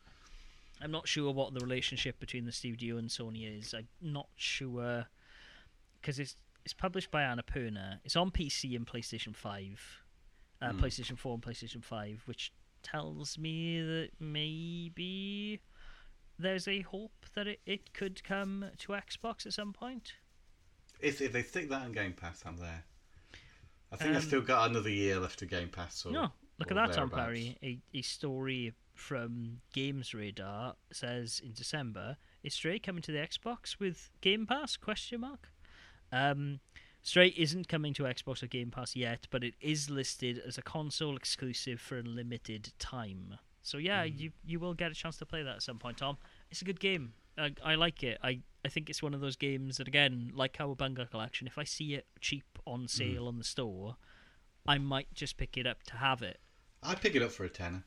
I'm 0.81 0.91
not 0.91 1.07
sure 1.07 1.33
what 1.33 1.55
the 1.55 1.61
relationship 1.61 2.19
between 2.19 2.45
the 2.45 2.53
studio 2.53 2.97
and 2.97 3.09
Sony 3.09 3.59
is. 3.59 3.73
I'm 3.75 3.87
not 4.01 4.29
sure 4.37 5.07
because 6.01 6.19
it's 6.19 6.37
it's 6.65 6.73
published 6.75 7.11
by 7.11 7.23
Annapurna. 7.23 8.01
It's 8.05 8.17
on 8.17 8.31
PC 8.31 8.75
and 8.75 8.87
PlayStation 8.87 9.37
Five, 9.37 10.03
uh, 10.63 10.73
Hmm. 10.73 10.81
PlayStation 10.85 11.17
Four 11.19 11.35
and 11.35 11.43
PlayStation 11.43 11.83
Five, 11.85 12.23
which 12.27 12.53
tells 12.83 13.39
me 13.39 13.81
that 13.81 14.11
maybe 14.19 15.61
there's 16.39 16.67
a 16.67 16.81
hope 16.81 17.27
that 17.35 17.47
it, 17.47 17.61
it 17.67 17.93
could 17.95 18.23
come 18.25 18.67
to 18.79 18.93
Xbox 18.93 19.47
at 19.47 19.53
some 19.53 19.73
point. 19.73 20.15
If 21.01 21.21
if 21.21 21.33
they 21.33 21.43
stick 21.43 21.69
that 21.71 21.83
on 21.83 21.93
Game 21.93 22.13
Pass, 22.15 22.43
I'm 22.47 22.57
there. 22.57 22.85
I 23.95 23.97
think 23.97 24.11
I've 24.11 24.23
Um, 24.23 24.29
still 24.29 24.41
got 24.43 24.71
another 24.71 24.91
year 24.91 25.19
left 25.19 25.39
to 25.41 25.47
Game 25.47 25.69
Pass. 25.69 26.05
Or, 26.05 26.13
no, 26.13 26.33
look 26.59 26.71
at 26.71 26.75
that, 26.75 26.93
Tom. 26.93 27.11
Parry. 27.11 27.57
A, 27.63 27.79
a 27.97 28.03
story 28.03 28.75
from 28.95 29.61
Games 29.73 30.15
Radar 30.15 30.77
says 30.93 31.41
in 31.45 31.53
December, 31.53 32.17
is 32.43 32.55
Stray 32.55 32.79
coming 32.79 33.03
to 33.03 33.13
the 33.13 33.19
Xbox 33.19 33.79
with 33.81 34.11
Game 34.21 34.47
Pass? 34.47 34.77
Question 34.77 35.21
mark. 35.23 35.51
Um, 36.13 36.61
Stray 37.03 37.29
isn't 37.37 37.69
coming 37.69 37.93
to 37.95 38.05
Xbox 38.05 38.43
or 38.43 38.47
Game 38.47 38.71
Pass 38.71 38.95
yet, 38.97 39.27
but 39.31 39.43
it 39.45 39.55
is 39.61 39.91
listed 39.91 40.41
as 40.47 40.57
a 40.59 40.63
console 40.63 41.17
exclusive 41.17 41.81
for 41.81 41.99
a 41.99 42.03
limited 42.03 42.73
time. 42.79 43.39
So 43.63 43.79
yeah, 43.79 44.05
Hmm. 44.07 44.13
you 44.17 44.33
you 44.45 44.61
will 44.61 44.75
get 44.75 44.91
a 44.91 44.95
chance 44.95 45.17
to 45.19 45.27
play 45.27 45.43
that 45.43 45.57
at 45.57 45.63
some 45.63 45.79
point, 45.79 45.99
Tom. 45.99 46.19
It's 46.51 46.63
a 46.63 46.65
good 46.65 46.81
game. 46.81 47.15
I, 47.37 47.53
I 47.65 47.75
like 47.75 48.03
it. 48.05 48.19
I, 48.23 48.41
I 48.65 48.69
think 48.69 48.89
it's 48.89 49.03
one 49.03 49.13
of 49.13 49.21
those 49.21 49.35
games 49.37 49.79
that 49.79 49.89
again, 49.89 50.31
like 50.35 50.53
Cowabunga 50.57 51.11
Collection, 51.11 51.47
if 51.49 51.59
I 51.59 51.65
see 51.65 51.95
it 51.95 52.07
cheap. 52.21 52.54
On 52.67 52.85
mm. 52.85 52.91
sale 52.91 53.27
on 53.27 53.39
the 53.39 53.45
store, 53.45 53.97
I 54.67 54.79
might 54.79 55.13
just 55.15 55.37
pick 55.37 55.57
it 55.57 55.67
up 55.67 55.83
to 55.85 55.97
have 55.97 56.23
it. 56.23 56.41
I'd 56.83 57.01
pick 57.01 57.15
it 57.15 57.23
up 57.23 57.31
for 57.31 57.45
a 57.45 57.49
tenner. 57.49 57.85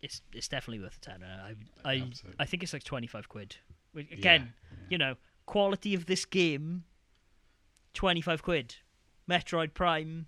It's 0.00 0.22
it's 0.32 0.48
definitely 0.48 0.82
worth 0.82 0.96
a 0.96 1.00
tenner. 1.00 1.26
I 1.26 1.54
I, 1.88 1.96
Absolutely. 2.00 2.36
I 2.38 2.44
think 2.46 2.62
it's 2.62 2.72
like 2.72 2.84
twenty 2.84 3.06
five 3.06 3.28
quid. 3.28 3.56
Again, 3.94 4.52
Yeah, 4.70 4.76
you 4.88 4.98
know, 4.98 5.16
quality 5.46 5.94
of 5.94 6.06
this 6.06 6.24
game, 6.24 6.84
twenty 7.92 8.20
five 8.20 8.42
quid. 8.42 8.76
Metroid 9.28 9.74
Prime, 9.74 10.26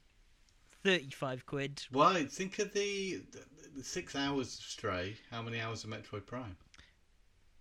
thirty 0.85 1.11
five 1.11 1.47
quid. 1.47 1.85
Why? 1.91 2.25
Think 2.25 2.59
of 2.59 2.73
the, 2.73 3.23
the, 3.33 3.45
the 3.79 3.85
six 3.85 4.15
hours 4.15 4.59
of 4.59 4.65
Stray. 4.65 5.17
How 5.31 5.43
many 5.43 5.61
hours 5.61 5.85
of 5.85 5.91
Metroid 5.91 6.27
Prime? 6.27 6.57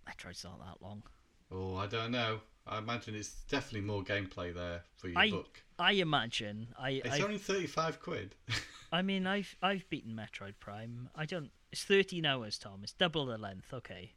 Metroid's 0.08 0.44
not 0.44 0.58
that 0.60 0.84
long. 0.84 1.02
Oh, 1.50 1.76
I 1.76 1.86
don't 1.86 2.10
know. 2.10 2.40
I 2.66 2.78
imagine 2.78 3.14
it's 3.14 3.42
definitely 3.48 3.82
more 3.82 4.02
gameplay 4.02 4.54
there 4.54 4.82
for 4.96 5.08
your 5.08 5.18
I- 5.18 5.30
book. 5.30 5.62
I 5.82 5.92
imagine. 5.92 6.68
I 6.78 7.02
It's 7.04 7.20
I, 7.20 7.20
only 7.20 7.38
thirty-five 7.38 8.00
quid. 8.00 8.34
I 8.92 9.02
mean 9.02 9.26
I've 9.26 9.56
I've 9.62 9.88
beaten 9.90 10.14
Metroid 10.14 10.54
Prime. 10.60 11.08
I 11.14 11.26
don't. 11.26 11.50
It's 11.72 11.84
thirteen 11.84 12.24
hours, 12.24 12.58
Tom. 12.58 12.80
It's 12.82 12.92
double 12.92 13.26
the 13.26 13.38
length. 13.38 13.72
Okay. 13.74 14.12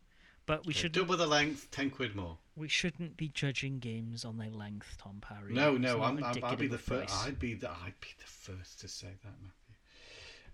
But 0.45 0.65
we 0.67 0.73
should 0.73 0.91
double 0.91 1.17
the 1.17 1.25
length, 1.25 1.71
ten 1.71 1.89
quid 1.89 2.15
more. 2.15 2.37
we 2.55 2.67
shouldn't 2.67 3.17
be 3.17 3.29
judging 3.29 3.79
games 3.79 4.23
on 4.23 4.37
their 4.37 4.51
length, 4.51 4.95
Tom 5.01 5.17
Parry. 5.19 5.53
No, 5.53 5.75
no, 5.75 6.03
I'm, 6.03 6.23
I'm, 6.23 6.43
I'd 6.43 6.59
be 6.59 6.67
the 6.67 6.77
first. 6.77 7.15
I'd 7.25 7.39
be 7.39 7.55
the 7.55 7.69
I'd 7.71 7.99
be 7.99 8.09
the 8.19 8.27
first 8.27 8.79
to 8.81 8.87
say 8.87 9.07
that, 9.23 9.33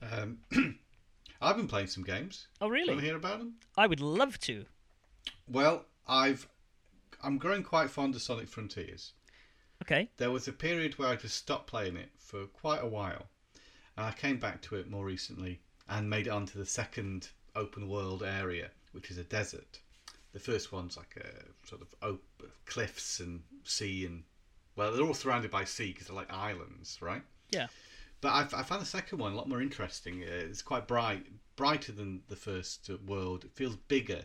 Matthew. 0.08 0.40
Um, 0.54 0.76
I've 1.42 1.58
been 1.58 1.68
playing 1.68 1.88
some 1.88 2.04
games. 2.04 2.48
Oh 2.62 2.68
Want 2.68 2.86
to 2.86 2.92
really? 2.94 3.04
hear 3.04 3.18
about 3.18 3.40
them? 3.40 3.56
I 3.78 3.86
would 3.88 4.00
love 4.00 4.40
to. 4.42 4.66
Well, 5.48 5.86
I've 6.08 6.48
I'm 7.22 7.38
growing 7.38 7.64
quite 7.64 7.90
fond 7.90 8.16
of 8.16 8.22
Sonic 8.22 8.48
Frontiers. 8.48 9.12
Okay. 9.82 10.10
There 10.18 10.32
was 10.32 10.48
a 10.48 10.54
period 10.54 10.98
where 10.98 11.10
I 11.10 11.16
just 11.16 11.38
stopped 11.38 11.68
playing 11.68 11.98
it 11.98 12.10
for 12.18 12.46
quite 12.46 12.84
a 12.84 12.88
while, 12.88 13.28
and 13.98 14.06
I 14.06 14.12
came 14.12 14.38
back 14.38 14.62
to 14.64 14.76
it 14.76 14.90
more 14.90 15.06
recently 15.06 15.62
and 15.90 16.10
made 16.10 16.28
it 16.28 16.32
onto 16.32 16.60
the 16.60 16.66
second 16.66 17.30
open 17.56 17.90
world 17.90 18.24
area, 18.24 18.70
which 18.92 19.12
is 19.12 19.18
a 19.18 19.24
desert. 19.24 19.80
The 20.34 20.40
first 20.40 20.72
one's 20.72 20.96
like 20.96 21.18
a 21.18 21.68
sort 21.68 21.82
of 21.82 21.94
op- 22.02 22.44
cliffs 22.66 23.20
and 23.20 23.42
sea, 23.64 24.06
and 24.06 24.24
well, 24.76 24.94
they're 24.94 25.06
all 25.06 25.14
surrounded 25.14 25.52
by 25.52 25.66
sea 25.66 25.92
because 25.92 26.08
they're 26.08 26.16
like 26.16 26.32
islands, 26.32 26.98
right? 27.02 27.24
Yeah. 27.52 27.68
But 28.22 28.34
I've, 28.34 28.54
I 28.54 28.62
found 28.62 28.82
the 28.82 28.86
second 28.86 29.18
one 29.18 29.34
a 29.34 29.36
lot 29.36 29.50
more 29.50 29.62
interesting. 29.62 30.22
It's 30.22 30.62
quite 30.62 30.88
bright, 30.88 31.26
brighter 31.56 31.92
than 31.92 32.22
the 32.30 32.36
first 32.36 32.90
world. 33.06 33.44
It 33.44 33.52
feels 33.56 33.76
bigger. 33.76 34.22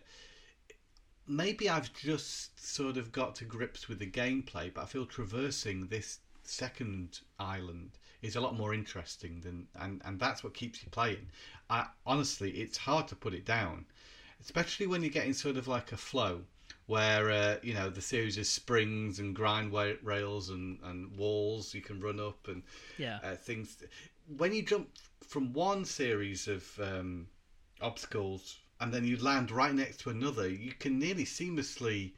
Maybe 1.29 1.68
I've 1.68 1.93
just 1.93 2.64
sort 2.64 2.97
of 2.97 3.12
got 3.12 3.35
to 3.37 3.45
grips 3.45 3.89
with 3.89 3.99
the 3.99 4.07
gameplay, 4.11 4.72
but 4.72 4.83
I 4.83 4.87
feel 4.87 5.07
traversing 5.07 5.89
this 5.89 6.20
second 6.45 7.20
island 7.41 7.99
is 8.22 8.37
a 8.37 8.41
lot 8.41 8.57
more 8.57 8.72
interesting 8.72 9.41
than, 9.41 9.66
and 9.74 10.01
and 10.05 10.20
that's 10.20 10.45
what 10.45 10.55
keeps 10.55 10.83
you 10.83 10.91
playing. 10.91 11.29
I 11.68 11.87
honestly, 12.07 12.51
it's 12.53 12.77
hard 12.79 13.09
to 13.09 13.16
put 13.16 13.35
it 13.35 13.45
down, 13.45 13.87
especially 14.41 14.87
when 14.87 15.03
you're 15.03 15.11
getting 15.11 15.33
sort 15.33 15.57
of 15.57 15.66
like 15.66 15.93
a 15.93 15.97
flow 15.97 16.43
where 16.87 17.31
uh, 17.31 17.57
you 17.62 17.74
know 17.74 17.91
the 17.91 18.01
series 18.01 18.39
of 18.39 18.47
springs 18.47 19.18
and 19.18 19.35
grind 19.35 19.72
rails 20.03 20.51
and, 20.51 20.79
and 20.85 21.16
walls 21.16 21.74
you 21.74 21.81
can 21.81 22.01
run 22.01 22.20
up 22.20 22.47
and 22.49 22.62
Yeah. 22.99 23.18
uh, 23.22 23.35
things. 23.35 23.83
When 24.37 24.53
you 24.53 24.62
jump 24.62 24.89
from 25.20 25.53
one 25.53 25.85
series 25.85 26.47
of 26.49 26.79
um, 26.81 27.29
obstacles 27.81 28.59
and 28.81 28.93
then 28.93 29.05
you 29.05 29.16
land 29.16 29.51
right 29.51 29.74
next 29.74 30.01
to 30.01 30.11
another, 30.11 30.49
you 30.49 30.72
can 30.72 30.99
nearly 30.99 31.24
seamlessly 31.24 32.12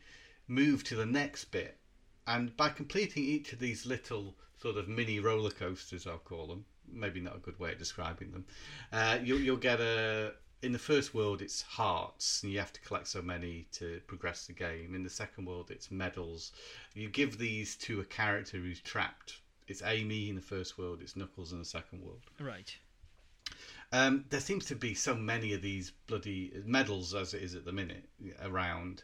move 0.46 0.84
to 0.84 0.96
the 0.96 1.06
next 1.06 1.46
bit. 1.46 1.76
And 2.26 2.56
by 2.56 2.70
completing 2.70 3.24
each 3.24 3.52
of 3.52 3.58
these 3.58 3.86
little 3.86 4.36
sort 4.60 4.76
of 4.76 4.88
mini 4.88 5.20
roller 5.20 5.50
coasters, 5.50 6.06
I'll 6.06 6.18
call 6.18 6.46
them, 6.46 6.64
maybe 6.90 7.20
not 7.20 7.36
a 7.36 7.40
good 7.40 7.58
way 7.58 7.72
of 7.72 7.78
describing 7.78 8.32
them, 8.32 8.44
uh, 8.92 9.18
you'll, 9.22 9.40
you'll 9.40 9.56
get 9.56 9.80
a. 9.80 10.34
In 10.60 10.72
the 10.72 10.78
first 10.78 11.14
world, 11.14 11.40
it's 11.40 11.62
hearts, 11.62 12.42
and 12.42 12.50
you 12.50 12.58
have 12.58 12.72
to 12.72 12.80
collect 12.80 13.06
so 13.06 13.22
many 13.22 13.68
to 13.74 14.00
progress 14.08 14.48
the 14.48 14.52
game. 14.52 14.92
In 14.92 15.04
the 15.04 15.10
second 15.10 15.44
world, 15.44 15.70
it's 15.70 15.88
medals. 15.92 16.50
You 16.94 17.08
give 17.08 17.38
these 17.38 17.76
to 17.76 18.00
a 18.00 18.04
character 18.04 18.56
who's 18.56 18.80
trapped 18.80 19.40
it's 19.68 19.82
Amy 19.84 20.30
in 20.30 20.34
the 20.34 20.40
first 20.40 20.78
world, 20.78 21.00
it's 21.02 21.14
Knuckles 21.14 21.52
in 21.52 21.58
the 21.58 21.64
second 21.64 22.02
world. 22.02 22.22
Right. 22.40 22.74
Um, 23.92 24.24
there 24.28 24.40
seems 24.40 24.66
to 24.66 24.74
be 24.76 24.94
so 24.94 25.14
many 25.14 25.54
of 25.54 25.62
these 25.62 25.90
bloody 26.06 26.52
medals 26.64 27.14
as 27.14 27.32
it 27.34 27.42
is 27.42 27.54
at 27.54 27.64
the 27.64 27.72
minute 27.72 28.08
around, 28.42 29.02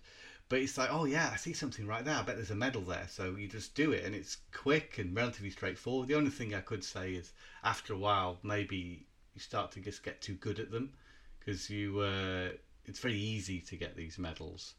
But 0.49 0.61
it's 0.61 0.77
like, 0.77 0.91
oh 0.93 1.05
yeah, 1.07 1.31
I 1.33 1.37
see 1.37 1.53
something 1.53 1.87
right 1.87 2.05
there. 2.05 2.17
I 2.17 2.23
bet 2.23 2.37
there's 2.37 2.51
a 2.51 2.55
medal 2.55 2.83
there. 2.83 3.07
So 3.09 3.35
you 3.37 3.49
just 3.49 3.75
do 3.75 3.93
it, 3.93 4.05
and 4.05 4.15
it's 4.15 4.39
quick 4.53 4.99
and 4.99 5.17
relatively 5.17 5.51
straightforward. 5.51 6.09
The 6.09 6.15
only 6.17 6.31
thing 6.31 6.55
I 6.55 6.61
could 6.61 6.85
say 6.85 7.15
is, 7.15 7.33
after 7.63 7.95
a 7.95 7.99
while, 7.99 8.39
maybe 8.43 9.07
you 9.35 9.41
start 9.41 9.73
to 9.73 9.81
just 9.81 10.03
get 10.03 10.21
too 10.21 10.35
good 10.35 10.59
at 10.59 10.71
them 10.71 10.93
because 11.39 11.71
you. 11.71 12.01
Uh, 12.01 12.51
it's 12.87 13.01
very 13.01 13.19
easy 13.19 13.61
to 13.61 13.77
get 13.77 13.97
these 13.97 14.19
medals. 14.19 14.75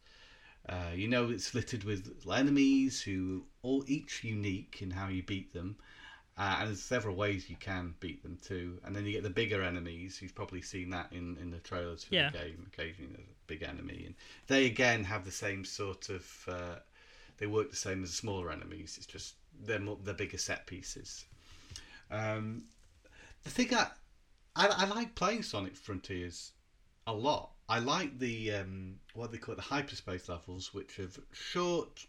Uh, 0.69 0.91
you 0.95 1.07
know, 1.07 1.29
it's 1.31 1.55
littered 1.55 1.83
with 1.83 2.13
enemies 2.31 3.01
who 3.01 3.45
all 3.63 3.83
each 3.87 4.23
unique 4.23 4.79
in 4.81 4.91
how 4.91 5.07
you 5.07 5.23
beat 5.23 5.53
them. 5.53 5.77
Uh, 6.37 6.57
and 6.59 6.67
there's 6.69 6.81
several 6.81 7.15
ways 7.15 7.49
you 7.49 7.55
can 7.55 7.95
beat 8.01 8.21
them 8.21 8.37
too. 8.43 8.77
And 8.83 8.93
then 8.93 9.05
you 9.05 9.13
get 9.13 9.23
the 9.23 9.29
bigger 9.29 9.63
enemies. 9.63 10.19
You've 10.21 10.35
probably 10.35 10.61
seen 10.61 10.89
that 10.89 11.07
in, 11.13 11.37
in 11.37 11.49
the 11.49 11.59
trailers 11.59 12.03
for 12.03 12.13
Yeah. 12.13 12.29
the 12.29 12.37
game. 12.39 12.69
Occasionally, 12.73 13.13
there's 13.15 13.29
a 13.29 13.47
big 13.47 13.63
enemy, 13.63 14.03
and 14.05 14.15
they 14.47 14.65
again 14.65 15.03
have 15.05 15.23
the 15.23 15.31
same 15.31 15.63
sort 15.63 16.09
of. 16.09 16.45
Uh, 16.47 16.75
they 17.37 17.47
work 17.47 17.69
the 17.69 17.75
same 17.77 18.03
as 18.03 18.09
the 18.11 18.15
smaller 18.17 18.51
enemies. 18.51 18.95
It's 18.97 19.05
just 19.05 19.35
they're 19.63 19.79
more, 19.79 19.97
they're 20.03 20.13
bigger 20.13 20.37
set 20.37 20.67
pieces. 20.67 21.25
Um, 22.11 22.65
the 23.43 23.49
thing 23.49 23.73
I, 23.73 23.87
I 24.55 24.67
I 24.67 24.85
like 24.85 25.15
playing 25.15 25.43
Sonic 25.43 25.75
Frontiers 25.77 26.51
a 27.07 27.13
lot. 27.13 27.51
I 27.69 27.79
like 27.79 28.19
the 28.19 28.51
um, 28.55 28.95
what 29.13 29.31
they 29.31 29.37
call 29.37 29.53
it, 29.53 29.57
the 29.57 29.61
hyperspace 29.63 30.27
levels, 30.27 30.73
which 30.73 30.99
are 30.99 31.09
short, 31.31 32.05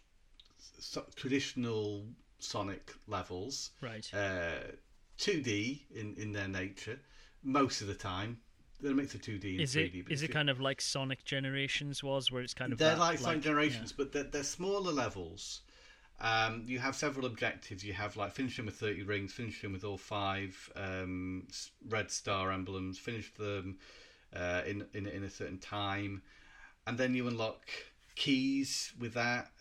so, 0.79 1.05
traditional 1.15 2.05
Sonic 2.39 2.93
levels 3.07 3.71
Right. 3.81 4.09
uh, 4.13 4.71
2D 5.17 5.81
in, 5.95 6.15
in 6.17 6.31
their 6.31 6.47
nature 6.47 6.99
most 7.43 7.81
of 7.81 7.87
the 7.87 7.95
time. 7.95 8.39
They're 8.79 8.91
a 8.91 8.95
mix 8.95 9.15
of 9.15 9.21
2D 9.21 9.53
and 9.53 9.61
Is 9.61 9.73
3D. 9.73 9.99
it 9.99 10.05
but 10.05 10.21
it 10.21 10.31
kind 10.31 10.49
of 10.49 10.59
like 10.61 10.81
Sonic 10.81 11.23
Generations 11.25 12.03
was, 12.03 12.31
where 12.31 12.43
it's 12.43 12.53
kind 12.53 12.71
of 12.71 12.77
They're 12.77 12.91
that, 12.91 12.99
like 12.99 13.19
Sonic 13.19 13.41
Generations, 13.41 13.91
but 13.91 14.11
they're, 14.11 14.23
they're 14.23 14.43
smaller 14.43 14.91
levels. 14.91 15.61
Um, 16.19 16.63
you 16.67 16.79
have 16.79 16.95
several 16.95 17.25
objectives. 17.25 17.83
You 17.83 17.93
have 17.93 18.17
like 18.17 18.33
finish 18.33 18.59
with 18.59 18.75
30 18.75 19.03
rings, 19.03 19.33
finish 19.33 19.61
them 19.61 19.73
with 19.73 19.83
all 19.83 19.97
five 19.97 20.71
um, 20.75 21.47
red 21.89 22.11
star 22.11 22.51
emblems, 22.51 22.97
finish 22.97 23.33
them 23.33 23.77
uh, 24.35 24.61
in, 24.65 24.85
in 24.93 25.07
in 25.07 25.23
a 25.23 25.29
certain 25.29 25.59
time, 25.59 26.21
and 26.85 26.97
then 26.97 27.13
you 27.13 27.27
unlock 27.27 27.67
keys 28.15 28.93
with 28.99 29.13
that. 29.13 29.51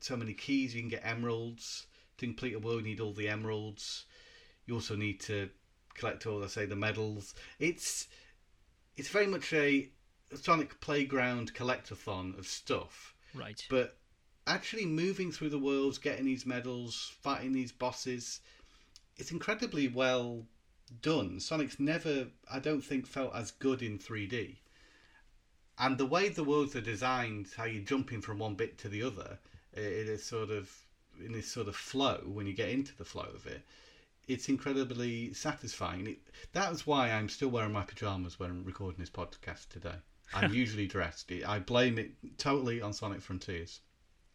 So 0.00 0.16
many 0.16 0.34
keys. 0.34 0.74
You 0.74 0.82
can 0.82 0.90
get 0.90 1.02
emeralds 1.04 1.86
to 2.22 2.34
complete 2.34 2.54
a 2.54 2.58
world. 2.58 2.82
You 2.82 2.88
need 2.88 3.00
all 3.00 3.12
the 3.12 3.28
emeralds. 3.28 4.06
You 4.66 4.74
also 4.74 4.96
need 4.96 5.20
to 5.22 5.50
collect 5.94 6.26
all, 6.26 6.42
I 6.42 6.46
say, 6.46 6.66
the 6.66 6.76
medals. 6.76 7.34
It's 7.58 8.08
it's 8.96 9.08
very 9.08 9.26
much 9.26 9.52
a 9.52 9.88
Sonic 10.34 10.80
Playground 10.80 11.54
collectathon 11.54 12.38
of 12.38 12.46
stuff. 12.46 13.14
Right. 13.34 13.64
but 13.70 13.96
actually 14.46 14.84
moving 14.84 15.32
through 15.32 15.48
the 15.48 15.58
worlds, 15.58 15.96
getting 15.96 16.26
these 16.26 16.44
medals, 16.44 17.14
fighting 17.22 17.52
these 17.52 17.72
bosses, 17.72 18.40
it's 19.16 19.32
incredibly 19.32 19.88
well 19.88 20.44
done. 21.00 21.40
Sonic's 21.40 21.80
never, 21.80 22.26
I 22.50 22.58
don't 22.58 22.82
think, 22.82 23.06
felt 23.06 23.34
as 23.34 23.52
good 23.52 23.82
in 23.82 23.98
3D. 23.98 24.56
And 25.78 25.96
the 25.96 26.06
way 26.06 26.28
the 26.28 26.44
worlds 26.44 26.76
are 26.76 26.82
designed, 26.82 27.48
how 27.56 27.64
you're 27.64 27.82
jumping 27.82 28.20
from 28.20 28.38
one 28.38 28.54
bit 28.54 28.76
to 28.78 28.88
the 28.88 29.02
other, 29.02 29.38
it 29.72 30.08
is 30.08 30.24
sort 30.24 30.50
of 30.50 30.70
in 31.24 31.32
this 31.32 31.50
sort 31.50 31.68
of 31.68 31.76
flow 31.76 32.20
when 32.26 32.46
you 32.46 32.52
get 32.52 32.70
into 32.70 32.96
the 32.96 33.04
flow 33.04 33.28
of 33.34 33.46
it. 33.46 33.62
It's 34.28 34.48
incredibly 34.48 35.34
satisfying. 35.34 36.06
It, 36.06 36.18
that 36.52 36.70
was 36.70 36.86
why 36.86 37.10
I'm 37.10 37.28
still 37.28 37.48
wearing 37.48 37.72
my 37.72 37.82
pajamas 37.82 38.38
when 38.38 38.50
I'm 38.50 38.64
recording 38.64 39.00
this 39.00 39.10
podcast 39.10 39.68
today. 39.68 39.96
I'm 40.34 40.54
usually 40.62 40.86
dressed. 40.86 41.30
I 41.46 41.58
blame 41.58 41.98
it 41.98 42.12
totally 42.38 42.80
on 42.80 42.92
Sonic 42.92 43.20
Frontiers. 43.20 43.80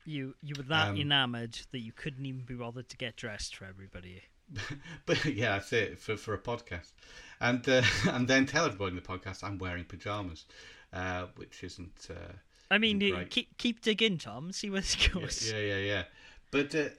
You 0.06 0.36
you 0.42 0.56
were 0.58 0.64
that 0.64 0.90
Um, 0.90 0.98
enamored 0.98 1.60
that 1.72 1.80
you 1.80 1.92
couldn't 1.92 2.26
even 2.26 2.46
be 2.46 2.54
bothered 2.54 2.88
to 2.90 2.98
get 2.98 3.18
dressed 3.18 3.56
for 3.56 3.66
everybody. 3.66 4.22
but 5.06 5.26
yeah, 5.26 5.54
that's 5.54 5.74
it 5.74 6.00
for, 6.00 6.16
for 6.16 6.34
a 6.34 6.38
podcast, 6.38 6.94
and 7.42 7.68
uh, 7.68 7.82
and 8.12 8.28
then 8.28 8.46
tell 8.46 8.66
everybody 8.66 8.92
in 8.92 8.96
the 8.96 9.02
podcast 9.02 9.44
I'm 9.44 9.58
wearing 9.58 9.84
pajamas, 9.84 10.46
uh, 10.94 11.26
which 11.36 11.64
isn't. 11.64 12.08
Uh, 12.10 12.34
I 12.72 12.78
mean, 12.78 13.28
keep 13.30 13.58
keep 13.58 13.82
digging, 13.82 14.18
Tom. 14.18 14.52
See 14.54 14.70
where 14.70 14.82
this 14.82 14.96
yeah, 15.08 15.14
goes. 15.14 15.52
yeah, 15.52 15.60
yeah, 15.60 15.78
yeah. 15.78 16.04
But 16.52 16.74
uh, 16.76 16.90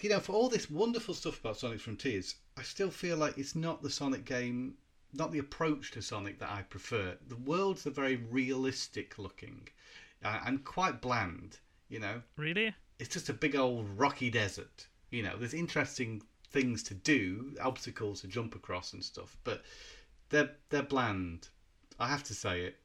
you 0.00 0.10
know, 0.10 0.20
for 0.20 0.32
all 0.32 0.48
this 0.48 0.70
wonderful 0.70 1.14
stuff 1.14 1.40
about 1.40 1.58
Sonic 1.58 1.80
Frontiers, 1.80 2.36
I 2.56 2.62
still 2.62 2.90
feel 2.90 3.16
like 3.16 3.38
it's 3.38 3.54
not 3.56 3.82
the 3.82 3.90
Sonic 3.90 4.24
game, 4.24 4.74
not 5.12 5.32
the 5.32 5.38
approach 5.38 5.90
to 5.92 6.02
Sonic 6.02 6.38
that 6.38 6.50
I 6.50 6.62
prefer. 6.62 7.16
The 7.28 7.36
worlds 7.36 7.86
are 7.86 7.90
very 7.90 8.16
realistic 8.16 9.18
looking, 9.18 9.68
uh, 10.24 10.40
and 10.46 10.64
quite 10.64 11.00
bland. 11.00 11.58
You 11.88 12.00
know, 12.00 12.22
Really? 12.36 12.74
it's 12.98 13.08
just 13.14 13.28
a 13.28 13.32
big 13.32 13.56
old 13.56 13.86
rocky 13.96 14.30
desert. 14.30 14.86
You 15.10 15.22
know, 15.22 15.36
there's 15.38 15.54
interesting 15.54 16.22
things 16.50 16.82
to 16.84 16.94
do, 16.94 17.54
obstacles 17.62 18.20
to 18.20 18.26
jump 18.26 18.54
across 18.54 18.92
and 18.92 19.02
stuff, 19.02 19.36
but 19.44 19.62
they're 20.28 20.50
they're 20.70 20.82
bland. 20.82 21.48
I 21.98 22.08
have 22.08 22.24
to 22.24 22.34
say 22.34 22.62
it. 22.62 22.76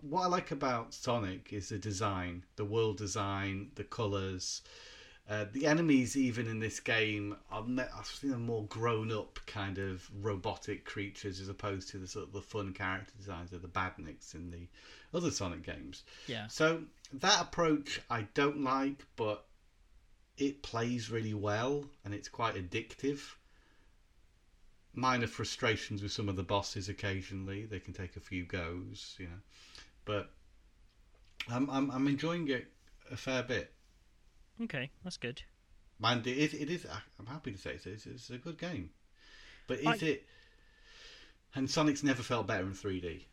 What 0.00 0.22
I 0.22 0.26
like 0.26 0.50
about 0.50 0.94
Sonic 0.94 1.52
is 1.52 1.68
the 1.70 1.78
design, 1.78 2.44
the 2.56 2.64
world 2.64 2.98
design, 2.98 3.70
the 3.74 3.84
colours. 3.84 4.62
Uh, 5.28 5.44
the 5.52 5.66
enemies, 5.66 6.16
even 6.16 6.48
in 6.48 6.58
this 6.58 6.80
game, 6.80 7.36
are 7.50 7.62
I've 7.96 8.06
seen 8.06 8.30
them 8.30 8.46
more 8.46 8.64
grown-up 8.64 9.38
kind 9.46 9.76
of 9.76 10.08
robotic 10.22 10.86
creatures 10.86 11.38
as 11.38 11.50
opposed 11.50 11.90
to 11.90 11.98
the 11.98 12.08
sort 12.08 12.26
of 12.26 12.32
the 12.32 12.40
fun 12.40 12.72
character 12.72 13.12
designs 13.18 13.52
of 13.52 13.60
the 13.60 13.68
Badniks 13.68 14.34
in 14.34 14.50
the 14.50 14.68
other 15.12 15.30
Sonic 15.30 15.64
games. 15.64 16.04
Yeah. 16.28 16.46
So 16.46 16.82
that 17.12 17.42
approach 17.42 18.00
I 18.08 18.22
don't 18.32 18.64
like, 18.64 19.04
but 19.16 19.44
it 20.38 20.62
plays 20.62 21.10
really 21.10 21.34
well 21.34 21.84
and 22.06 22.14
it's 22.14 22.28
quite 22.28 22.54
addictive. 22.54 23.20
Minor 24.94 25.26
frustrations 25.26 26.02
with 26.02 26.10
some 26.10 26.30
of 26.30 26.36
the 26.36 26.42
bosses 26.42 26.88
occasionally; 26.88 27.66
they 27.66 27.80
can 27.80 27.92
take 27.92 28.16
a 28.16 28.20
few 28.20 28.46
goes, 28.46 29.14
you 29.18 29.26
know. 29.26 29.40
But 30.06 30.30
I'm 31.50 31.68
I'm, 31.68 31.90
I'm 31.90 32.08
enjoying 32.08 32.48
it 32.48 32.66
a 33.10 33.16
fair 33.16 33.42
bit. 33.42 33.74
Okay, 34.62 34.90
that's 35.04 35.16
good. 35.16 35.42
And 36.02 36.26
it 36.26 36.36
is, 36.36 36.54
it 36.54 36.70
is 36.70 36.86
I'm 37.18 37.26
happy 37.26 37.52
to 37.52 37.58
say 37.58 37.72
it's, 37.72 37.86
it's, 37.86 38.06
it's 38.06 38.30
a 38.30 38.38
good 38.38 38.58
game. 38.58 38.90
But 39.66 39.80
is 39.80 39.86
I- 39.86 40.06
it? 40.06 40.26
And 41.54 41.70
Sonic's 41.70 42.02
never 42.04 42.22
felt 42.22 42.46
better 42.46 42.64
in 42.64 42.72
3D. 42.72 43.24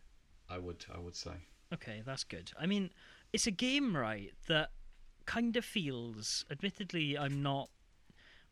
I 0.49 0.57
would 0.57 0.86
I 0.93 0.99
would 0.99 1.15
say. 1.15 1.32
Okay, 1.73 2.01
that's 2.05 2.23
good. 2.23 2.51
I 2.59 2.65
mean, 2.65 2.91
it's 3.34 3.47
a 3.47 3.51
game, 3.51 3.97
right, 3.97 4.32
that 4.47 4.69
kind 5.26 5.55
of 5.57 5.65
feels. 5.65 6.45
Admittedly, 6.51 7.17
I'm 7.17 7.41
not. 7.41 7.69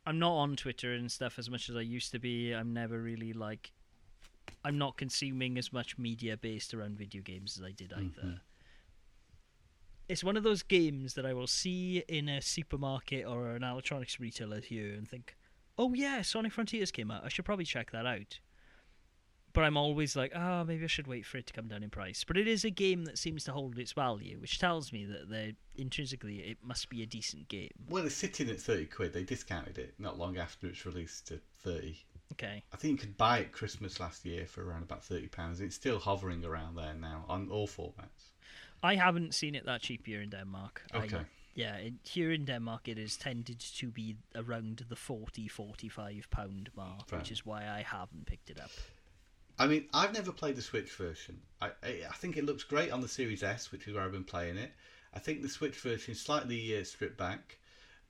I'm 0.06 0.20
not 0.20 0.34
on 0.34 0.56
Twitter 0.58 0.92
and 0.94 1.10
stuff 1.12 1.40
as 1.40 1.50
much 1.50 1.70
as 1.70 1.76
I 1.78 1.82
used 1.82 2.12
to 2.12 2.20
be. 2.20 2.52
I'm 2.52 2.74
never 2.74 3.00
really 3.00 3.32
like. 3.32 3.72
I'm 4.66 4.78
not 4.78 4.98
consuming 4.98 5.58
as 5.58 5.72
much 5.72 5.98
media 5.98 6.36
based 6.36 6.74
around 6.74 6.98
video 6.98 7.22
games 7.22 7.58
as 7.58 7.64
I 7.64 7.72
did 7.72 7.94
either. 7.94 8.22
Mhm. 8.22 8.40
It's 10.14 10.24
one 10.24 10.38
of 10.38 10.44
those 10.44 10.62
games 10.62 11.16
that 11.16 11.26
I 11.26 11.34
will 11.34 11.48
see 11.48 12.04
in 12.08 12.30
a 12.30 12.40
supermarket 12.40 13.26
or 13.26 13.56
an 13.56 13.64
electronics 13.64 14.20
retailer 14.20 14.60
here 14.60 14.94
and 14.94 15.08
think, 15.08 15.36
"Oh 15.76 15.96
yeah, 15.96 16.22
Sonic 16.22 16.52
Frontiers 16.52 16.92
came 16.92 17.10
out. 17.10 17.24
I 17.26 17.30
should 17.30 17.46
probably 17.46 17.66
check 17.66 17.90
that 17.90 18.06
out." 18.06 18.40
but 19.54 19.64
I'm 19.64 19.78
always 19.78 20.16
like, 20.16 20.32
oh, 20.36 20.64
maybe 20.64 20.84
I 20.84 20.88
should 20.88 21.08
wait 21.08 21.26
for 21.26 21.38
it 21.38 21.48
to 21.48 21.54
come 21.54 21.68
down 21.68 21.82
in 21.84 21.90
price. 21.90 22.24
But 22.24 22.38
it 22.38 22.48
is 22.48 22.64
a 22.64 22.70
game 22.70 23.06
that 23.06 23.18
seems 23.18 23.44
to 23.44 23.52
hold 23.54 23.78
its 23.78 23.92
value, 23.92 24.40
which 24.40 24.60
tells 24.60 24.92
me 24.92 25.06
that 25.06 25.30
they're 25.30 25.54
intrinsically 25.76 26.40
it 26.42 26.58
must 26.64 26.90
be 26.90 27.02
a 27.02 27.08
decent 27.08 27.48
game. 27.48 27.72
Well, 27.90 28.06
it's 28.06 28.16
sitting 28.16 28.50
at 28.50 28.60
30 28.60 28.86
quid. 28.86 29.14
They 29.14 29.24
discounted 29.24 29.80
it 29.80 29.96
not 29.98 30.20
long 30.20 30.38
after 30.38 30.68
its 30.68 30.86
release 30.86 31.22
to 31.22 31.40
30. 31.64 31.98
Okay, 32.34 32.64
I 32.72 32.78
think 32.78 32.92
you 32.92 32.98
could 33.08 33.18
buy 33.18 33.40
it 33.40 33.52
Christmas 33.52 34.00
last 34.00 34.26
year 34.26 34.46
for 34.46 34.64
around 34.64 34.84
about 34.84 35.04
thirty 35.04 35.28
pounds. 35.28 35.60
It's 35.60 35.76
still 35.76 36.00
hovering 36.00 36.44
around 36.44 36.76
there 36.76 36.96
now 36.96 37.26
on 37.28 37.50
all 37.52 37.68
formats. 37.68 38.33
I 38.84 38.96
haven't 38.96 39.34
seen 39.34 39.56
it 39.56 39.66
that 39.66 39.82
cheap 39.82 40.06
here 40.06 40.22
in 40.22 40.30
Denmark. 40.30 40.84
I- 40.94 40.98
Okay. 41.06 41.26
yeah, 41.56 41.76
it, 41.78 41.94
here 42.04 42.32
in 42.32 42.46
Denmark, 42.46 42.88
it 42.88 42.98
has 42.98 43.16
tended 43.18 43.60
to 43.60 43.88
be 43.92 44.18
around 44.36 44.86
the 44.90 44.96
40 44.96 45.48
45 45.48 46.30
pound 46.30 46.70
mark, 46.76 47.10
Fair. 47.10 47.20
which 47.20 47.32
is 47.32 47.46
why 47.46 47.62
I 47.68 47.82
haven't 47.84 48.26
picked 48.26 48.50
it 48.50 48.60
up. 48.60 48.72
I 49.60 49.68
mean, 49.68 49.88
I've 49.94 50.14
never 50.14 50.32
played 50.32 50.56
the 50.56 50.62
Switch 50.62 50.92
version. 50.92 51.40
I, 51.62 51.68
I 51.84 51.90
I 52.10 52.14
think 52.18 52.38
it 52.38 52.44
looks 52.46 52.64
great 52.64 52.92
on 52.92 53.02
the 53.02 53.08
Series 53.08 53.44
S, 53.44 53.72
which 53.72 53.88
is 53.88 53.94
where 53.94 54.04
I've 54.04 54.12
been 54.12 54.24
playing 54.24 54.58
it. 54.58 54.72
I 55.14 55.20
think 55.20 55.42
the 55.44 55.50
Switch 55.50 55.78
version 55.80 56.12
is 56.14 56.20
slightly 56.22 56.76
uh, 56.80 56.84
stripped 56.84 57.18
back, 57.18 57.60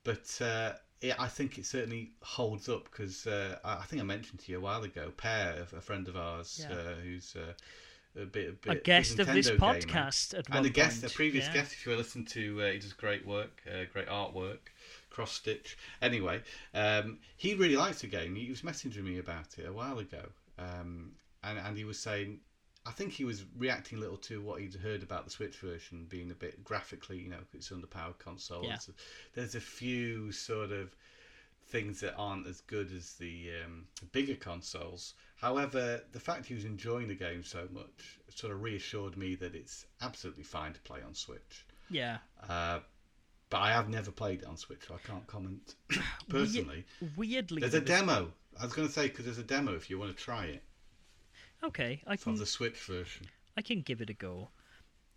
but 0.04 0.40
uh, 0.40 0.72
yeah, 1.02 1.16
I 1.18 1.28
think 1.28 1.58
it 1.58 1.66
certainly 1.66 2.12
holds 2.22 2.68
up 2.70 2.84
because 2.90 3.26
uh, 3.26 3.58
I, 3.62 3.76
I 3.76 3.84
think 3.84 4.00
I 4.00 4.04
mentioned 4.06 4.40
to 4.40 4.52
you 4.52 4.58
a 4.58 4.60
while 4.62 4.82
ago, 4.84 5.12
Pear, 5.16 5.66
a 5.76 5.80
friend 5.82 6.08
of 6.08 6.16
ours, 6.16 6.60
Yeah. 6.62 6.74
uh, 6.76 6.94
who's 7.04 7.36
uh, 7.36 7.52
a 8.20 8.24
bit, 8.24 8.48
a 8.48 8.52
bit 8.52 8.76
A 8.78 8.80
guest 8.80 9.18
of 9.18 9.26
this 9.26 9.48
gamer. 9.48 9.58
podcast 9.58 10.38
at 10.38 10.46
and 10.50 10.66
a 10.66 10.70
guest, 10.70 11.02
point. 11.02 11.12
a 11.12 11.14
previous 11.14 11.46
yeah. 11.46 11.54
guest, 11.54 11.72
if 11.72 11.84
you 11.84 11.92
were 11.92 11.98
listening 11.98 12.26
to, 12.26 12.62
uh, 12.62 12.70
he 12.72 12.78
does 12.78 12.92
great 12.92 13.26
work, 13.26 13.62
uh, 13.68 13.84
great 13.92 14.08
artwork, 14.08 14.58
cross 15.10 15.32
stitch. 15.32 15.76
Anyway, 16.00 16.42
um, 16.74 17.18
he 17.36 17.54
really 17.54 17.76
likes 17.76 18.00
the 18.00 18.06
game. 18.06 18.34
He 18.34 18.50
was 18.50 18.62
messaging 18.62 19.04
me 19.04 19.18
about 19.18 19.58
it 19.58 19.66
a 19.66 19.72
while 19.72 19.98
ago, 19.98 20.28
um, 20.58 21.12
and 21.42 21.58
and 21.58 21.76
he 21.76 21.84
was 21.84 21.98
saying 21.98 22.40
I 22.86 22.90
think 22.90 23.12
he 23.12 23.24
was 23.24 23.44
reacting 23.56 23.98
a 23.98 24.00
little 24.00 24.18
to 24.18 24.42
what 24.42 24.60
he'd 24.60 24.74
heard 24.74 25.02
about 25.02 25.24
the 25.24 25.30
Switch 25.30 25.56
version 25.56 26.06
being 26.08 26.30
a 26.30 26.34
bit 26.34 26.62
graphically, 26.62 27.18
you 27.18 27.30
know, 27.30 27.38
it's 27.54 27.70
underpowered 27.70 28.18
console. 28.18 28.62
Yeah. 28.62 28.70
There's, 28.70 28.90
there's 29.34 29.54
a 29.54 29.60
few 29.60 30.32
sort 30.32 30.70
of 30.70 30.94
things 31.68 32.00
that 32.00 32.14
aren't 32.16 32.46
as 32.46 32.60
good 32.60 32.92
as 32.92 33.14
the 33.14 33.52
um, 33.64 33.86
bigger 34.12 34.34
consoles. 34.34 35.14
However, 35.36 36.02
the 36.12 36.20
fact 36.20 36.46
he 36.46 36.54
was 36.54 36.64
enjoying 36.64 37.08
the 37.08 37.14
game 37.14 37.42
so 37.44 37.68
much 37.72 38.18
sort 38.34 38.52
of 38.52 38.62
reassured 38.62 39.16
me 39.16 39.34
that 39.36 39.54
it's 39.54 39.86
absolutely 40.00 40.44
fine 40.44 40.72
to 40.72 40.80
play 40.80 41.00
on 41.06 41.14
Switch. 41.14 41.66
Yeah. 41.90 42.18
Uh, 42.48 42.80
but 43.50 43.58
I 43.58 43.72
have 43.72 43.88
never 43.88 44.10
played 44.10 44.40
it 44.40 44.46
on 44.46 44.56
Switch, 44.56 44.82
so 44.88 44.94
I 44.94 45.06
can't 45.06 45.26
comment 45.26 45.74
personally. 46.28 46.84
Weirdly, 47.16 47.60
There's 47.60 47.74
a 47.74 47.80
demo. 47.80 48.32
I 48.58 48.64
was 48.64 48.72
going 48.72 48.88
to 48.88 48.94
say 48.94 49.08
because 49.08 49.24
there's 49.24 49.38
a 49.38 49.42
demo 49.44 49.74
if 49.74 49.90
you 49.90 49.98
want 49.98 50.16
to 50.16 50.22
try 50.22 50.46
it 50.46 50.62
Okay, 51.64 52.02
I 52.06 52.16
can 52.16 52.34
the 52.36 52.46
Switch 52.46 52.78
version. 52.80 53.26
I 53.56 53.62
can 53.62 53.80
give 53.80 54.00
it 54.02 54.10
a 54.10 54.14
go. 54.14 54.50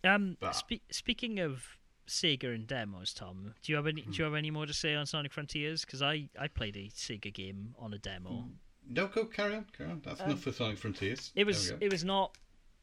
Um, 0.04 0.38
But- 0.40 0.54
spe- 0.54 0.90
speaking 0.92 1.40
of 1.40 1.78
Sega 2.08 2.56
and 2.56 2.66
demos, 2.66 3.14
Tom, 3.14 3.54
do 3.62 3.72
you 3.72 3.76
have 3.76 3.88
any? 3.88 4.02
Hmm. 4.02 4.12
Do 4.12 4.18
you 4.18 4.24
have 4.24 4.34
any 4.34 4.50
more 4.50 4.66
to 4.66 4.74
say 4.74 4.96
on 4.96 5.06
Sonic 5.06 5.34
Frontiers? 5.34 5.84
Because 5.84 6.02
I 6.02 6.30
I 6.40 6.48
played 6.48 6.78
a 6.78 6.88
Sega 6.90 7.34
game 7.34 7.76
on 7.78 7.94
a 7.94 7.98
demo. 7.98 8.50
No, 8.90 9.08
go 9.08 9.26
carry 9.26 9.56
on, 9.56 9.66
carry 9.78 9.92
on. 9.92 10.02
That's 10.04 10.22
enough 10.22 10.40
for 10.42 10.52
Sonic 10.52 10.78
Frontiers. 10.78 11.32
Um, 11.36 11.42
It 11.42 11.46
was 11.46 11.68
There 11.68 11.76
we 11.76 11.80
go. 11.82 11.86
it 11.86 11.92
was 11.92 12.04
not 12.06 12.38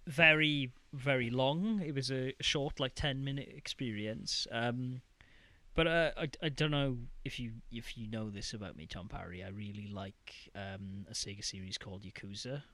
very 0.06 0.72
very 0.92 1.30
long. 1.30 1.80
It 1.80 1.94
was 1.94 2.10
a 2.10 2.34
short, 2.40 2.78
like 2.80 2.94
ten 2.94 3.24
minute 3.24 3.48
experience. 3.56 4.46
Um, 4.52 5.00
but 5.74 5.86
uh, 5.86 6.10
I 6.16 6.28
I 6.42 6.48
don't 6.50 6.70
know 6.70 6.98
if 7.24 7.40
you 7.40 7.52
if 7.72 7.96
you 7.98 8.06
know 8.08 8.30
this 8.30 8.52
about 8.52 8.76
me, 8.76 8.86
Tom 8.86 9.08
Parry. 9.08 9.42
I 9.42 9.48
really 9.48 9.88
like 9.92 10.50
um, 10.54 11.06
a 11.10 11.14
Sega 11.14 11.44
series 11.44 11.78
called 11.78 12.02
Yakuza. 12.04 12.62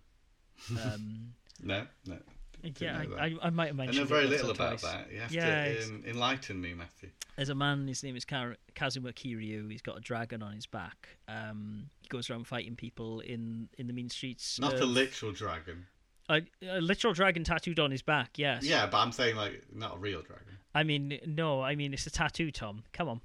Um, 0.85 1.33
no, 1.63 1.87
no. 2.05 2.19
Didn't 2.63 2.81
yeah, 2.81 3.05
I. 3.19 3.27
I, 3.27 3.35
I 3.45 3.51
might 3.51 3.69
have 3.69 3.81
I 3.81 3.85
mentioned. 3.87 4.09
know 4.11 4.15
very 4.17 4.27
little 4.27 4.51
about 4.51 4.79
twice. 4.81 4.83
that. 4.93 5.13
You 5.13 5.21
have 5.21 5.33
Yeah, 5.33 5.65
to 5.73 5.85
um, 5.85 6.05
enlighten 6.07 6.61
me, 6.61 6.75
Matthew. 6.75 7.11
There's 7.37 7.49
a 7.49 7.55
man, 7.55 7.87
his 7.89 8.03
name 8.03 8.17
is 8.17 8.25
Kar- 8.25 8.57
Kazuma 8.75 9.13
Kiryu. 9.13 9.71
He's 9.71 9.81
got 9.83 9.97
a 9.97 10.01
dragon 10.01 10.43
on 10.43 10.53
his 10.53 10.67
back. 10.67 11.09
Um, 11.27 11.89
he 12.03 12.09
goes 12.09 12.29
around 12.29 12.47
fighting 12.47 12.77
people 12.77 13.21
in, 13.21 13.69
in 13.79 13.87
the 13.87 13.93
mean 13.93 14.11
streets. 14.11 14.59
Not 14.61 14.75
of- 14.75 14.81
a 14.81 14.85
literal 14.87 15.33
dragon. 15.33 15.87
a, 16.29 16.43
a 16.63 16.81
literal 16.81 17.15
dragon 17.15 17.45
tattooed 17.45 17.81
on 17.81 17.91
his 17.91 18.03
back. 18.03 18.39
Yes. 18.39 18.63
Yeah, 18.65 18.87
but 18.87 18.99
I'm 18.99 19.13
saying 19.13 19.37
like 19.37 19.63
not 19.73 19.97
a 19.97 19.99
real 19.99 20.21
dragon 20.23 20.59
I 20.75 20.83
mean, 20.85 21.19
no. 21.27 21.63
I 21.63 21.75
mean, 21.75 21.93
it's 21.95 22.07
a 22.07 22.11
tattoo, 22.11 22.51
Tom. 22.53 22.85
Come 22.93 23.09
on. 23.09 23.21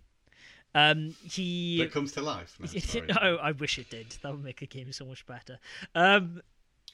Um, 0.74 1.16
he. 1.24 1.78
that 1.78 1.92
comes 1.92 2.12
to 2.14 2.22
life. 2.22 2.58
No, 2.60 2.66
sorry. 2.80 3.08
no, 3.08 3.36
I 3.38 3.52
wish 3.52 3.78
it 3.80 3.90
did. 3.90 4.08
That 4.24 4.32
would 4.32 4.44
make 4.44 4.60
the 4.60 4.66
game 4.68 4.92
so 4.92 5.06
much 5.06 5.26
better. 5.26 5.60
Um, 5.94 6.42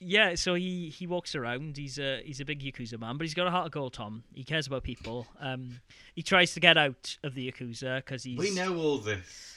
yeah, 0.04 0.36
so 0.36 0.56
he, 0.56 0.90
he 0.90 1.06
walks 1.06 1.36
around. 1.36 1.78
He's 1.78 2.00
a 2.00 2.22
he's 2.26 2.40
a 2.40 2.46
big 2.46 2.62
yakuza 2.62 3.00
man, 3.00 3.18
but 3.18 3.26
he's 3.26 3.36
got 3.36 3.48
a 3.48 3.52
heart 3.52 3.68
of 3.68 3.72
gold. 3.72 3.94
Tom. 3.94 4.24
He 4.34 4.44
cares 4.44 4.68
about 4.68 4.84
people. 4.84 5.28
Um, 5.40 5.80
he 6.16 6.24
tries 6.24 6.54
to 6.56 6.60
get 6.60 6.78
out 6.78 7.18
of 7.24 7.36
the 7.36 7.52
yakuza 7.52 7.98
because 7.98 8.24
he's. 8.24 8.40
We 8.40 8.54
know 8.56 8.76
all 8.78 8.98
this. 8.98 9.56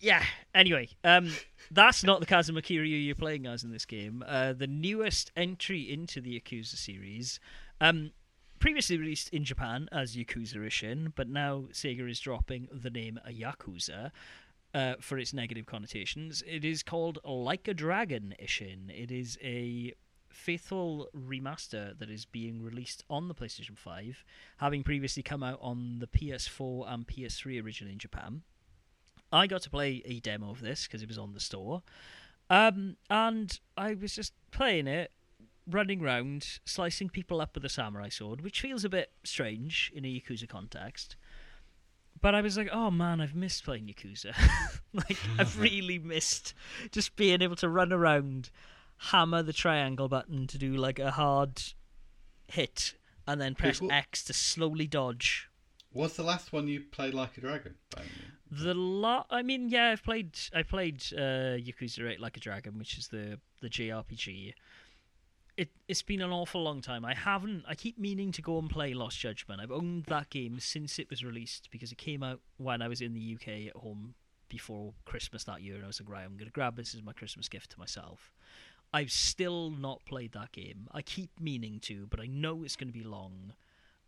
Yeah. 0.00 0.22
Anyway, 0.54 0.88
um, 1.04 1.30
that's 1.70 2.02
not 2.04 2.20
the 2.20 2.26
Kazuma 2.26 2.62
Kiryu 2.62 3.04
you're 3.04 3.14
playing 3.14 3.46
as 3.46 3.64
in 3.64 3.70
this 3.70 3.84
game. 3.84 4.24
Uh, 4.26 4.52
the 4.52 4.66
newest 4.66 5.30
entry 5.36 5.90
into 5.90 6.20
the 6.20 6.40
Yakuza 6.40 6.76
series, 6.76 7.38
um, 7.80 8.10
previously 8.58 8.96
released 8.96 9.28
in 9.28 9.44
Japan 9.44 9.88
as 9.92 10.16
Yakuza 10.16 10.56
Ishin, 10.56 11.12
but 11.14 11.28
now 11.28 11.64
Sega 11.72 12.08
is 12.10 12.18
dropping 12.18 12.68
the 12.72 12.90
name 12.90 13.20
Yakuza. 13.28 14.10
Uh, 14.72 14.94
for 15.00 15.18
its 15.18 15.34
negative 15.34 15.66
connotations, 15.66 16.44
it 16.46 16.64
is 16.64 16.84
called 16.84 17.18
Like 17.24 17.66
a 17.66 17.74
Dragon 17.74 18.34
Ishin. 18.40 18.88
It 18.88 19.10
is 19.10 19.36
a 19.42 19.94
faithful 20.32 21.08
remaster 21.16 21.98
that 21.98 22.08
is 22.08 22.24
being 22.24 22.62
released 22.62 23.04
on 23.10 23.28
the 23.28 23.34
PlayStation 23.34 23.76
5, 23.76 24.24
having 24.58 24.82
previously 24.82 25.22
come 25.22 25.42
out 25.42 25.58
on 25.60 25.98
the 25.98 26.06
PS4 26.06 26.92
and 26.92 27.06
PS3 27.06 27.64
originally 27.64 27.92
in 27.92 27.98
Japan. 27.98 28.42
I 29.32 29.46
got 29.46 29.62
to 29.62 29.70
play 29.70 30.02
a 30.04 30.20
demo 30.20 30.50
of 30.50 30.60
this 30.60 30.86
because 30.86 31.02
it 31.02 31.08
was 31.08 31.18
on 31.18 31.34
the 31.34 31.40
store, 31.40 31.82
um, 32.48 32.96
and 33.08 33.58
I 33.76 33.94
was 33.94 34.14
just 34.14 34.32
playing 34.50 34.88
it, 34.88 35.12
running 35.68 36.02
around, 36.02 36.60
slicing 36.64 37.08
people 37.08 37.40
up 37.40 37.54
with 37.54 37.64
a 37.64 37.68
samurai 37.68 38.08
sword, 38.08 38.40
which 38.40 38.60
feels 38.60 38.84
a 38.84 38.88
bit 38.88 39.12
strange 39.22 39.92
in 39.94 40.04
a 40.04 40.08
Yakuza 40.08 40.48
context. 40.48 41.16
But 42.22 42.34
I 42.34 42.40
was 42.42 42.56
like, 42.56 42.68
oh 42.72 42.90
man, 42.90 43.20
I've 43.20 43.34
missed 43.34 43.64
playing 43.64 43.86
Yakuza. 43.86 44.34
like, 44.92 45.16
I've 45.38 45.58
really 45.58 45.98
missed 45.98 46.54
just 46.92 47.16
being 47.16 47.40
able 47.42 47.56
to 47.56 47.68
run 47.68 47.92
around, 47.92 48.50
hammer 48.98 49.42
the 49.42 49.52
triangle 49.52 50.08
button 50.08 50.46
to 50.48 50.58
do 50.58 50.74
like 50.74 50.98
a 50.98 51.12
hard 51.12 51.62
hit, 52.46 52.94
and 53.26 53.40
then 53.40 53.54
press 53.54 53.80
People- 53.80 53.92
X 53.92 54.24
to 54.24 54.32
slowly 54.32 54.86
dodge. 54.86 55.48
What's 55.92 56.14
the 56.14 56.22
last 56.22 56.52
one 56.52 56.68
you 56.68 56.82
played 56.92 57.14
like 57.14 57.36
a 57.36 57.40
dragon? 57.40 57.74
by 57.94 58.02
any 58.02 58.10
means? 58.10 58.62
The 58.62 58.74
lot. 58.74 59.26
I 59.30 59.42
mean, 59.42 59.68
yeah, 59.68 59.90
I've 59.90 60.04
played. 60.04 60.38
I 60.54 60.62
played 60.62 61.02
uh, 61.16 61.56
Yakuza 61.58 62.08
8 62.08 62.20
Like 62.20 62.36
a 62.36 62.40
Dragon, 62.40 62.78
which 62.78 62.96
is 62.98 63.08
the 63.08 63.38
the 63.60 63.68
JRPG. 63.68 64.54
It 65.56 65.70
it's 65.88 66.02
been 66.02 66.22
an 66.22 66.30
awful 66.30 66.62
long 66.62 66.80
time. 66.80 67.04
I 67.04 67.14
haven't. 67.14 67.64
I 67.66 67.74
keep 67.74 67.98
meaning 67.98 68.32
to 68.32 68.42
go 68.42 68.58
and 68.58 68.70
play 68.70 68.94
Lost 68.94 69.18
Judgment. 69.18 69.60
I've 69.60 69.72
owned 69.72 70.04
that 70.04 70.30
game 70.30 70.60
since 70.60 70.98
it 70.98 71.10
was 71.10 71.24
released 71.24 71.68
because 71.70 71.92
it 71.92 71.98
came 71.98 72.22
out 72.22 72.40
when 72.56 72.82
I 72.82 72.88
was 72.88 73.00
in 73.00 73.14
the 73.14 73.34
UK 73.34 73.68
at 73.68 73.76
home 73.76 74.14
before 74.48 74.94
Christmas 75.04 75.44
that 75.44 75.62
year, 75.62 75.76
and 75.76 75.84
I 75.84 75.86
was 75.86 76.00
like, 76.00 76.08
right, 76.08 76.24
I'm 76.24 76.36
gonna 76.36 76.50
grab 76.50 76.76
this 76.76 76.94
as 76.94 77.02
my 77.02 77.12
Christmas 77.12 77.48
gift 77.48 77.70
to 77.72 77.78
myself. 77.78 78.32
I've 78.92 79.12
still 79.12 79.70
not 79.70 80.04
played 80.04 80.32
that 80.32 80.52
game. 80.52 80.88
I 80.92 81.02
keep 81.02 81.30
meaning 81.40 81.78
to, 81.82 82.06
but 82.06 82.20
I 82.20 82.26
know 82.26 82.64
it's 82.64 82.74
going 82.74 82.92
to 82.92 82.98
be 82.98 83.04
long, 83.04 83.52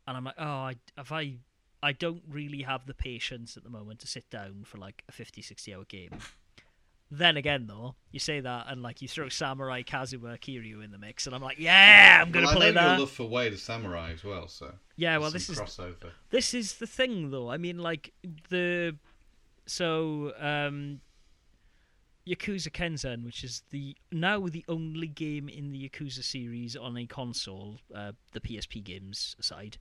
and 0.06 0.16
I'm 0.16 0.24
like, 0.24 0.34
oh, 0.38 0.44
I, 0.44 0.74
if 0.98 1.12
I 1.12 1.36
I 1.82 1.92
don't 1.92 2.22
really 2.28 2.62
have 2.62 2.86
the 2.86 2.94
patience 2.94 3.56
at 3.56 3.64
the 3.64 3.70
moment 3.70 4.00
to 4.00 4.06
sit 4.06 4.30
down 4.30 4.62
for 4.64 4.78
like 4.78 5.02
a 5.08 5.12
50, 5.12 5.42
60 5.42 5.74
hour 5.74 5.84
game. 5.84 6.10
Then 7.14 7.36
again, 7.36 7.66
though, 7.66 7.94
you 8.10 8.18
say 8.18 8.40
that 8.40 8.68
and 8.68 8.80
like 8.82 9.02
you 9.02 9.06
throw 9.06 9.28
Samurai 9.28 9.82
Kazuma 9.82 10.38
Kiryu 10.38 10.82
in 10.82 10.92
the 10.92 10.96
mix, 10.96 11.26
and 11.26 11.36
I'm 11.36 11.42
like, 11.42 11.58
yeah, 11.58 12.22
I'm 12.22 12.32
gonna 12.32 12.46
well, 12.46 12.56
play 12.56 12.68
I 12.68 12.70
know 12.70 12.80
that. 12.80 12.90
your 12.92 13.00
love 13.00 13.10
for 13.10 13.28
Way 13.28 13.48
of 13.48 13.60
Samurai 13.60 14.12
as 14.14 14.24
well, 14.24 14.48
so 14.48 14.72
Yeah, 14.96 15.18
well, 15.18 15.30
this 15.30 15.50
is 15.50 15.58
crossover. 15.58 16.12
this 16.30 16.54
is 16.54 16.76
the 16.76 16.86
thing, 16.86 17.30
though. 17.30 17.50
I 17.50 17.58
mean, 17.58 17.78
like 17.78 18.14
the 18.48 18.96
so 19.66 20.32
um, 20.40 21.02
Yakuza 22.26 22.70
Kenzan, 22.70 23.24
which 23.26 23.44
is 23.44 23.62
the 23.68 23.94
now 24.10 24.46
the 24.48 24.64
only 24.66 25.08
game 25.08 25.50
in 25.50 25.70
the 25.70 25.86
Yakuza 25.86 26.24
series 26.24 26.76
on 26.76 26.96
a 26.96 27.04
console, 27.04 27.78
uh, 27.94 28.12
the 28.32 28.40
PSP 28.40 28.82
games 28.82 29.36
aside, 29.38 29.76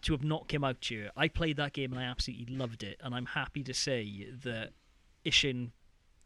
to 0.00 0.12
have 0.12 0.24
not 0.24 0.48
come 0.48 0.64
out 0.64 0.84
here. 0.84 1.12
I 1.16 1.28
played 1.28 1.56
that 1.58 1.72
game 1.72 1.92
and 1.92 2.00
I 2.00 2.04
absolutely 2.04 2.52
loved 2.56 2.82
it, 2.82 2.98
and 3.00 3.14
I'm 3.14 3.26
happy 3.26 3.62
to 3.62 3.72
say 3.72 4.26
that 4.42 4.70
Ishin 5.24 5.70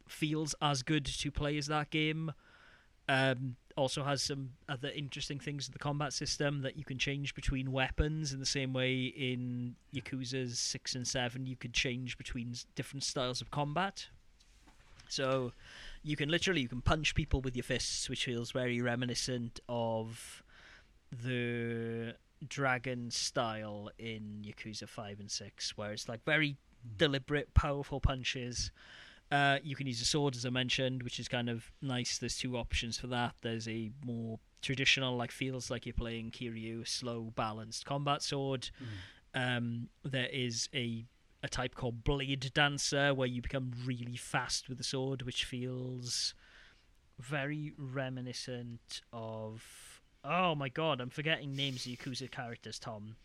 feels 0.08 0.54
as 0.60 0.82
good 0.82 1.04
to 1.06 1.30
play 1.30 1.58
as 1.58 1.66
that 1.66 1.90
game. 1.90 2.32
Um, 3.08 3.56
also 3.76 4.02
has 4.02 4.22
some 4.22 4.50
other 4.68 4.88
interesting 4.88 5.38
things 5.38 5.68
in 5.68 5.72
the 5.72 5.78
combat 5.78 6.12
system 6.12 6.62
that 6.62 6.76
you 6.76 6.84
can 6.84 6.98
change 6.98 7.34
between 7.34 7.70
weapons 7.70 8.32
in 8.32 8.40
the 8.40 8.46
same 8.46 8.72
way 8.72 9.04
in 9.04 9.76
Yakuza's 9.94 10.58
6 10.58 10.94
and 10.94 11.06
7 11.06 11.46
you 11.46 11.56
could 11.56 11.74
change 11.74 12.16
between 12.16 12.54
different 12.74 13.04
styles 13.04 13.40
of 13.40 13.50
combat. 13.50 14.06
So 15.08 15.52
you 16.02 16.16
can 16.16 16.30
literally 16.30 16.62
you 16.62 16.68
can 16.68 16.80
punch 16.80 17.14
people 17.14 17.40
with 17.42 17.54
your 17.54 17.62
fists 17.62 18.08
which 18.08 18.24
feels 18.24 18.50
very 18.50 18.80
reminiscent 18.80 19.60
of 19.68 20.42
the 21.12 22.14
dragon 22.46 23.10
style 23.10 23.90
in 23.98 24.44
Yakuza 24.44 24.88
5 24.88 25.20
and 25.20 25.30
6 25.30 25.76
where 25.76 25.92
it's 25.92 26.08
like 26.08 26.24
very 26.24 26.56
deliberate 26.98 27.52
powerful 27.54 28.00
punches 28.00 28.70
uh, 29.30 29.58
you 29.62 29.74
can 29.74 29.86
use 29.86 30.00
a 30.00 30.04
sword, 30.04 30.36
as 30.36 30.46
I 30.46 30.50
mentioned, 30.50 31.02
which 31.02 31.18
is 31.18 31.28
kind 31.28 31.48
of 31.48 31.70
nice. 31.82 32.18
There's 32.18 32.38
two 32.38 32.56
options 32.56 32.98
for 32.98 33.08
that. 33.08 33.34
There's 33.42 33.66
a 33.68 33.90
more 34.04 34.38
traditional, 34.62 35.16
like 35.16 35.30
feels 35.32 35.70
like 35.70 35.86
you're 35.86 35.92
playing 35.92 36.30
Kiryu, 36.30 36.86
slow, 36.86 37.32
balanced 37.34 37.84
combat 37.86 38.22
sword. 38.22 38.70
Um, 39.34 39.88
there 40.04 40.28
is 40.32 40.68
a 40.74 41.04
a 41.42 41.48
type 41.48 41.74
called 41.74 42.02
Blade 42.02 42.50
Dancer, 42.54 43.12
where 43.14 43.28
you 43.28 43.42
become 43.42 43.72
really 43.84 44.16
fast 44.16 44.68
with 44.68 44.78
the 44.78 44.84
sword, 44.84 45.22
which 45.22 45.44
feels 45.44 46.34
very 47.18 47.72
reminiscent 47.76 49.02
of. 49.12 50.00
Oh 50.24 50.54
my 50.54 50.68
god, 50.68 51.00
I'm 51.00 51.10
forgetting 51.10 51.54
names 51.54 51.86
of 51.86 51.92
Yakuza 51.92 52.30
characters, 52.30 52.78
Tom. 52.78 53.16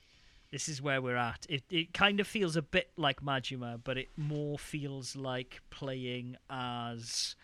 This 0.51 0.67
is 0.67 0.81
where 0.81 1.01
we're 1.01 1.15
at. 1.15 1.45
It 1.49 1.63
it 1.69 1.93
kind 1.93 2.19
of 2.19 2.27
feels 2.27 2.55
a 2.55 2.61
bit 2.61 2.91
like 2.97 3.21
Majima, 3.21 3.79
but 3.83 3.97
it 3.97 4.09
more 4.17 4.59
feels 4.59 5.15
like 5.15 5.61
playing 5.69 6.35
as. 6.49 7.35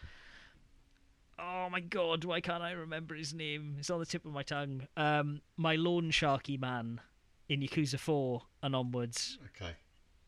Oh 1.40 1.70
my 1.70 1.80
god, 1.80 2.26
why 2.26 2.42
can't 2.42 2.64
I 2.64 2.72
remember 2.72 3.16
his 3.16 3.34
name? 3.34 3.76
It's 3.80 3.90
on 3.90 4.00
the 4.00 4.06
tip 4.06 4.26
of 4.26 4.32
my 4.34 4.44
tongue. 4.44 4.88
Um, 4.98 5.42
my 5.56 5.76
lawn 5.76 6.10
sharky 6.12 6.60
man 6.60 7.00
in 7.48 7.62
Yakuza 7.62 8.00
Four 8.00 8.42
and 8.62 8.76
onwards. 8.76 9.38
Okay, 9.56 9.72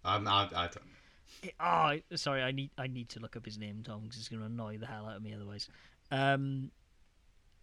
I'm, 0.05 0.27
I, 0.27 0.43
I 0.43 0.67
don't. 0.67 0.75
know. 0.75 1.49
Ah, 1.59 1.93
sorry, 2.15 2.43
I 2.43 2.51
need 2.51 2.69
I 2.77 2.87
need 2.87 3.09
to 3.09 3.19
look 3.19 3.35
up 3.35 3.45
his 3.45 3.57
name, 3.57 3.81
Tom, 3.83 4.01
because 4.03 4.19
it's 4.19 4.29
going 4.29 4.39
to 4.41 4.45
annoy 4.45 4.77
the 4.77 4.85
hell 4.85 5.05
out 5.07 5.17
of 5.17 5.23
me 5.23 5.33
otherwise. 5.33 5.67
Um, 6.11 6.71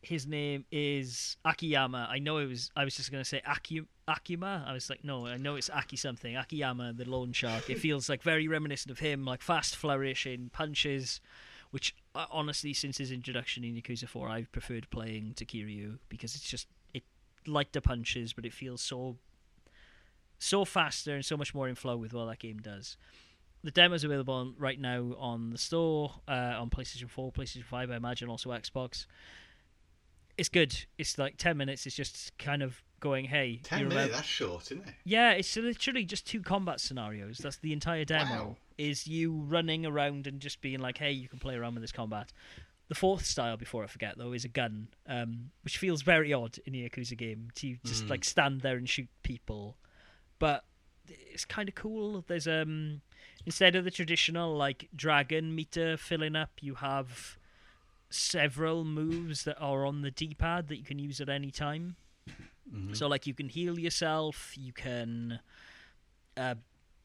his 0.06 0.26
name 0.26 0.64
is 0.70 1.36
Akiyama. 1.44 2.06
I 2.08 2.20
know 2.20 2.38
it 2.38 2.46
was. 2.46 2.70
I 2.76 2.84
was 2.84 2.96
just 2.96 3.10
gonna 3.10 3.24
say 3.24 3.42
Aki 3.44 3.82
Akima. 4.08 4.66
I 4.66 4.72
was 4.72 4.88
like, 4.88 5.02
no, 5.02 5.26
I 5.26 5.36
know 5.36 5.56
it's 5.56 5.68
Aki 5.68 5.96
something. 5.96 6.36
Akiyama, 6.36 6.92
the 6.92 7.08
loan 7.08 7.32
shark. 7.32 7.68
It 7.68 7.78
feels 7.78 8.08
like 8.08 8.22
very 8.22 8.46
reminiscent 8.46 8.92
of 8.92 9.00
him, 9.00 9.24
like 9.24 9.42
fast 9.42 9.74
flourishing 9.74 10.50
punches. 10.52 11.20
Which 11.72 11.94
uh, 12.14 12.26
honestly, 12.30 12.72
since 12.72 12.98
his 12.98 13.10
introduction 13.10 13.64
in 13.64 13.74
Yakuza 13.74 14.08
Four, 14.08 14.28
I've 14.28 14.52
preferred 14.52 14.88
playing 14.90 15.34
Takiryu 15.34 15.98
because 16.08 16.36
it's 16.36 16.48
just 16.48 16.68
it 16.94 17.02
the 17.44 17.80
punches, 17.80 18.32
but 18.32 18.46
it 18.46 18.52
feels 18.52 18.80
so 18.80 19.16
so 20.38 20.64
faster 20.64 21.14
and 21.16 21.24
so 21.24 21.36
much 21.36 21.52
more 21.52 21.68
in 21.68 21.74
flow 21.74 21.96
with 21.96 22.14
what 22.14 22.26
that 22.26 22.38
game 22.38 22.58
does. 22.58 22.96
The 23.64 23.72
demo's 23.72 24.04
available 24.04 24.34
on, 24.34 24.54
right 24.58 24.78
now 24.78 25.16
on 25.18 25.50
the 25.50 25.58
store, 25.58 26.12
uh, 26.28 26.54
on 26.60 26.70
PlayStation 26.70 27.10
4, 27.10 27.32
PlayStation 27.32 27.64
5, 27.64 27.90
I 27.90 27.96
imagine, 27.96 28.28
also 28.28 28.50
Xbox. 28.50 29.06
It's 30.38 30.48
good. 30.48 30.84
It's 30.98 31.18
like 31.18 31.36
10 31.38 31.56
minutes. 31.56 31.86
It's 31.86 31.96
just 31.96 32.36
kind 32.38 32.62
of 32.62 32.82
going, 33.00 33.26
hey. 33.26 33.60
Ten 33.62 33.80
minutes. 33.80 33.94
remember- 33.94 34.14
That's 34.16 34.26
short, 34.28 34.64
isn't 34.72 34.86
it? 34.86 34.94
Yeah, 35.04 35.32
it's 35.32 35.56
literally 35.56 36.04
just 36.04 36.26
two 36.26 36.42
combat 36.42 36.80
scenarios. 36.80 37.38
That's 37.38 37.56
the 37.58 37.72
entire 37.72 38.04
demo. 38.04 38.30
Wow. 38.30 38.56
Is 38.78 39.06
you 39.06 39.32
running 39.32 39.86
around 39.86 40.26
and 40.26 40.38
just 40.40 40.60
being 40.60 40.80
like, 40.80 40.98
hey, 40.98 41.10
you 41.12 41.28
can 41.28 41.38
play 41.38 41.54
around 41.54 41.74
with 41.74 41.82
this 41.82 41.92
combat. 41.92 42.32
The 42.88 42.94
fourth 42.94 43.24
style, 43.24 43.56
before 43.56 43.82
I 43.82 43.86
forget, 43.86 44.16
though, 44.18 44.32
is 44.32 44.44
a 44.44 44.48
gun, 44.48 44.88
um, 45.06 45.50
which 45.62 45.78
feels 45.78 46.02
very 46.02 46.32
odd 46.32 46.58
in 46.66 46.74
a 46.74 46.88
Yakuza 46.88 47.16
game 47.16 47.48
to 47.56 47.76
just 47.84 48.04
Mm. 48.04 48.10
like 48.10 48.24
stand 48.24 48.60
there 48.60 48.76
and 48.76 48.88
shoot 48.88 49.08
people. 49.22 49.76
But 50.38 50.64
it's 51.08 51.44
kind 51.44 51.68
of 51.68 51.74
cool. 51.74 52.24
There's 52.28 52.46
um 52.46 53.00
instead 53.46 53.74
of 53.76 53.84
the 53.84 53.90
traditional 53.90 54.54
like 54.56 54.88
dragon 54.94 55.54
meter 55.54 55.96
filling 55.96 56.36
up, 56.36 56.50
you 56.60 56.74
have 56.76 57.38
several 58.10 58.84
moves 58.84 59.44
that 59.44 59.58
are 59.58 59.84
on 59.84 60.02
the 60.02 60.10
D-pad 60.10 60.68
that 60.68 60.76
you 60.76 60.84
can 60.84 60.98
use 60.98 61.20
at 61.20 61.28
any 61.28 61.50
time. 61.50 61.96
Mhm. 62.72 62.96
So 62.96 63.06
like 63.06 63.26
you 63.26 63.34
can 63.34 63.48
heal 63.48 63.78
yourself, 63.78 64.54
you 64.56 64.72
can 64.72 65.40
uh, 66.36 66.56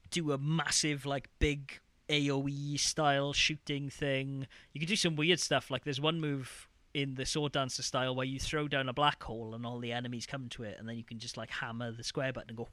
do 0.10 0.32
a 0.32 0.38
massive 0.38 1.06
like 1.06 1.30
big 1.40 1.80
AOE 2.10 2.78
style 2.78 3.32
shooting 3.34 3.90
thing. 3.90 4.48
You 4.74 4.80
can 4.82 4.88
do 4.90 4.96
some 4.96 5.16
weird 5.16 5.40
stuff. 5.40 5.70
Like 5.72 5.84
there's 5.84 6.02
one 6.02 6.20
move 6.20 6.68
in 6.94 7.16
the 7.16 7.26
sword 7.26 7.54
dancer 7.54 7.82
style 7.84 8.14
where 8.14 8.26
you 8.26 8.38
throw 8.38 8.68
down 8.68 8.90
a 8.90 8.94
black 8.94 9.24
hole 9.24 9.56
and 9.56 9.66
all 9.66 9.80
the 9.80 9.94
enemies 9.94 10.26
come 10.26 10.50
to 10.50 10.64
it, 10.64 10.78
and 10.78 10.90
then 10.90 10.98
you 10.98 11.06
can 11.06 11.20
just 11.20 11.38
like 11.38 11.50
hammer 11.50 11.92
the 11.92 12.04
square 12.04 12.34
button 12.34 12.50
and 12.50 12.58
go. 12.58 12.68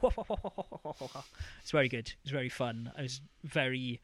It's 1.63 1.71
very 1.71 1.89
good. 1.89 2.13
It's 2.23 2.33
very 2.33 2.49
fun. 2.49 2.91
I 2.99 3.03
was 3.03 3.21
very 3.45 4.01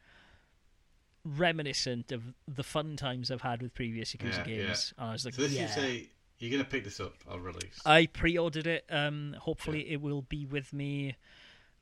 reminiscent 1.24 2.12
of 2.12 2.22
the 2.46 2.62
fun 2.62 2.96
times 2.96 3.30
I've 3.30 3.40
had 3.42 3.62
with 3.62 3.74
previous 3.74 4.12
Yakuza 4.14 4.46
Yeah, 4.46 4.52
yeah. 4.54 4.66
games. 4.66 4.94
And 4.98 5.08
I 5.08 5.12
was 5.12 5.24
like, 5.24 5.34
So 5.34 5.42
this 5.42 5.52
yeah. 5.52 5.64
is 5.70 5.76
a. 5.78 6.08
You're 6.38 6.50
gonna 6.50 6.64
pick 6.68 6.84
this 6.84 7.00
up. 7.00 7.14
I'll 7.30 7.38
release. 7.38 7.80
I 7.86 8.06
pre-ordered 8.06 8.66
it. 8.66 8.84
Um, 8.90 9.36
hopefully, 9.38 9.90
it 9.90 10.00
will 10.02 10.22
be 10.22 10.44
with 10.44 10.72
me. 10.72 11.16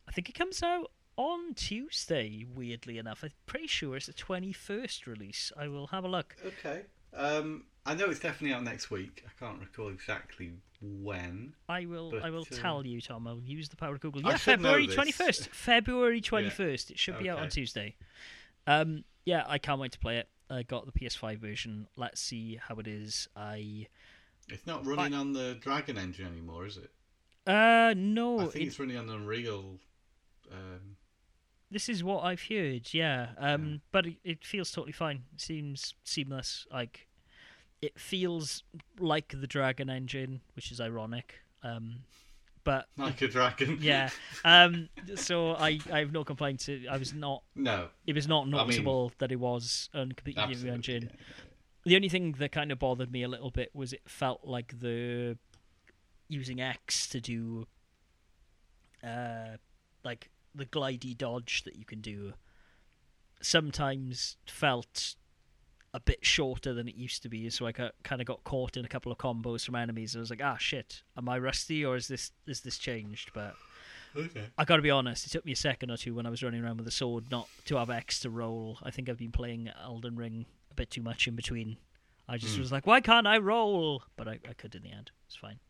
I 0.07 0.13
think 0.13 0.29
it 0.29 0.35
comes 0.35 0.63
out 0.63 0.91
on 1.17 1.55
Tuesday. 1.55 2.45
Weirdly 2.55 2.99
enough, 2.99 3.25
I'm 3.25 3.31
pretty 3.47 3.67
sure 3.67 3.97
it's 3.97 4.07
the 4.07 4.13
twenty-first 4.13 5.07
release. 5.07 5.51
I 5.57 5.69
will 5.69 5.87
have 5.89 6.05
a 6.05 6.09
look. 6.09 6.37
Okay. 6.45 6.83
Um, 7.15 7.65
I 7.85 7.95
know 7.95 8.07
it's 8.11 8.21
definitely 8.21 8.55
out 8.55 8.63
next 8.63 8.91
week. 8.91 9.25
I 9.27 9.31
can't 9.45 9.59
recall 9.59 9.89
exactly 9.89 10.53
when. 10.81 11.55
I 11.69 11.87
will. 11.87 12.13
I 12.23 12.31
will 12.31 12.43
uh, 12.43 12.55
tell 12.55 12.87
you, 12.87 13.01
Tom. 13.01 13.27
I'll 13.27 13.41
use 13.41 13.69
the 13.71 13.77
power 13.77 13.95
of 13.95 14.01
Google. 14.01 14.23
Yeah, 14.23 14.37
February 14.37 14.87
twenty-first. 14.87 15.49
February 15.49 16.21
twenty-first. 16.31 16.91
It 16.91 16.99
should 16.99 17.19
be 17.19 17.29
out 17.31 17.39
on 17.39 17.45
Okay. 17.45 17.51
Tuesday. 17.55 17.97
Um, 18.67 19.05
yeah, 19.25 19.45
I 19.47 19.59
can't 19.59 19.81
wait 19.81 19.93
to 19.93 19.99
play 19.99 20.19
it. 20.19 20.29
I 20.51 20.63
got 20.63 20.87
the 20.87 20.93
PS5 20.93 21.39
version. 21.39 21.87
Let's 21.97 22.21
see 22.21 22.59
how 22.61 22.77
it 22.77 22.87
is. 22.87 23.29
I 23.37 23.87
It's 24.49 24.67
not 24.67 24.85
running 24.87 25.15
on 25.15 25.33
the 25.33 25.57
Dragon 25.61 25.97
engine 25.99 26.27
anymore, 26.27 26.67
is 26.67 26.77
it? 26.77 26.91
uh 27.47 27.93
no. 27.97 28.39
I 28.41 28.45
think 28.47 28.57
it- 28.57 28.67
it's 28.69 28.79
running 28.79 28.97
on 28.97 29.09
Unreal. 29.09 29.79
Um, 30.51 30.97
This 31.71 31.89
is 31.89 32.05
what 32.05 32.23
I've 32.23 32.43
heard, 32.49 32.93
yeah. 32.93 33.31
Um, 33.39 33.67
Yeah. 33.73 33.77
but 33.93 34.07
it, 34.07 34.17
it 34.25 34.45
feels 34.45 34.71
totally 34.71 34.93
fine. 34.93 35.25
It 35.35 35.41
seems 35.41 35.95
seamless. 36.05 36.67
Like 36.71 37.09
it 37.81 37.99
feels 37.99 38.63
like 38.99 39.35
the 39.41 39.47
Dragon 39.49 39.89
engine, 39.91 40.43
which 40.55 40.71
is 40.71 40.81
ironic. 40.81 41.41
Um, 41.65 42.05
but 42.65 42.87
like 42.97 43.21
a 43.23 43.29
dragon. 43.29 43.79
yeah. 43.81 44.11
Um, 44.45 44.89
so 45.17 45.53
I, 45.53 45.79
I 45.93 46.01
have 46.01 46.13
no 46.13 46.25
complaints. 46.25 46.69
I 46.91 46.97
was 46.97 47.13
not. 47.15 47.43
No. 47.55 47.89
It 48.07 48.15
was 48.15 48.29
not 48.29 48.45
mean- 48.47 48.53
noticeable 48.57 49.13
that 49.19 49.33
it 49.33 49.41
was 49.41 49.89
a 49.95 50.07
completely 50.07 50.47
new 50.55 50.73
engine. 50.73 51.11
yeah. 51.13 51.35
The 51.85 51.97
only 51.97 52.09
thing 52.09 52.33
that 52.39 52.53
kind 52.53 52.71
of 52.71 52.79
bothered 52.79 53.11
me 53.11 53.23
a 53.25 53.29
little 53.29 53.51
bit 53.51 53.71
was 53.75 53.93
it 53.93 54.03
felt 54.07 54.45
like 54.45 54.79
the 54.79 55.37
using 56.29 56.61
X 56.61 57.09
to 57.09 57.21
do 57.21 57.67
uh 59.05 59.57
like 60.05 60.31
the 60.55 60.65
glidey 60.65 61.17
dodge 61.19 61.65
that 61.65 61.75
you 61.77 61.85
can 61.85 62.01
do 62.01 62.35
sometimes 63.43 64.37
felt 64.47 65.17
a 65.95 66.01
bit 66.01 66.25
shorter 66.25 66.73
than 66.73 66.89
it 66.89 66.95
used 66.95 67.23
to 67.23 67.29
be 67.29 67.51
so 67.51 67.67
I 67.67 67.73
kind 67.73 67.93
of 68.21 68.27
got 68.27 68.45
caught 68.45 68.77
in 68.77 68.85
a 68.85 68.89
couple 68.89 69.13
of 69.13 69.19
combos 69.19 69.65
from 69.67 69.75
enemies 69.75 70.17
I 70.17 70.21
was 70.21 70.31
like 70.31 70.41
ah 70.43 70.57
shit 70.57 71.03
am 71.19 71.29
I 71.29 71.39
rusty 71.39 71.85
or 71.85 71.97
is 71.97 72.09
this 72.09 72.33
is 72.47 72.61
this 72.63 72.79
changed 72.79 73.31
but 73.35 73.55
Okay. 74.15 74.45
I 74.59 74.67
got 74.67 74.77
to 74.77 74.83
be 74.83 74.91
honest, 74.91 75.25
it 75.27 75.31
took 75.31 75.47
me 75.47 75.53
a 75.53 75.57
second 75.57 75.91
or 75.91 75.97
two 75.97 76.15
when 76.15 76.27
I 76.27 76.29
was 76.29 76.43
running 76.43 76.63
around 76.63 76.77
with 76.77 76.87
a 76.87 76.91
sword 76.91 77.31
not 77.31 77.49
to 77.65 77.77
have 77.77 77.89
X 77.89 78.21
to 78.21 78.29
roll. 78.29 78.77
I 78.83 78.91
think 78.91 79.09
I've 79.09 79.17
been 79.17 79.33
playing 79.33 79.71
Elden 79.83 80.17
Ring 80.17 80.45
a 80.71 80.75
bit 80.75 80.91
too 80.91 81.01
much 81.01 81.27
in 81.27 81.35
between. 81.35 81.79
I 82.29 82.37
just 82.37 82.57
Hmm. 82.57 82.61
was 82.61 82.71
like, 82.71 82.87
why 82.87 83.01
can't 83.01 83.27
I 83.27 83.39
roll? 83.39 84.03
But 84.17 84.29
I, 84.29 84.39
I 84.47 84.53
could 84.53 84.75
in 84.75 84.83
the 84.83 84.93
end. 84.93 85.13
It's 85.27 85.35
fine. 85.37 85.61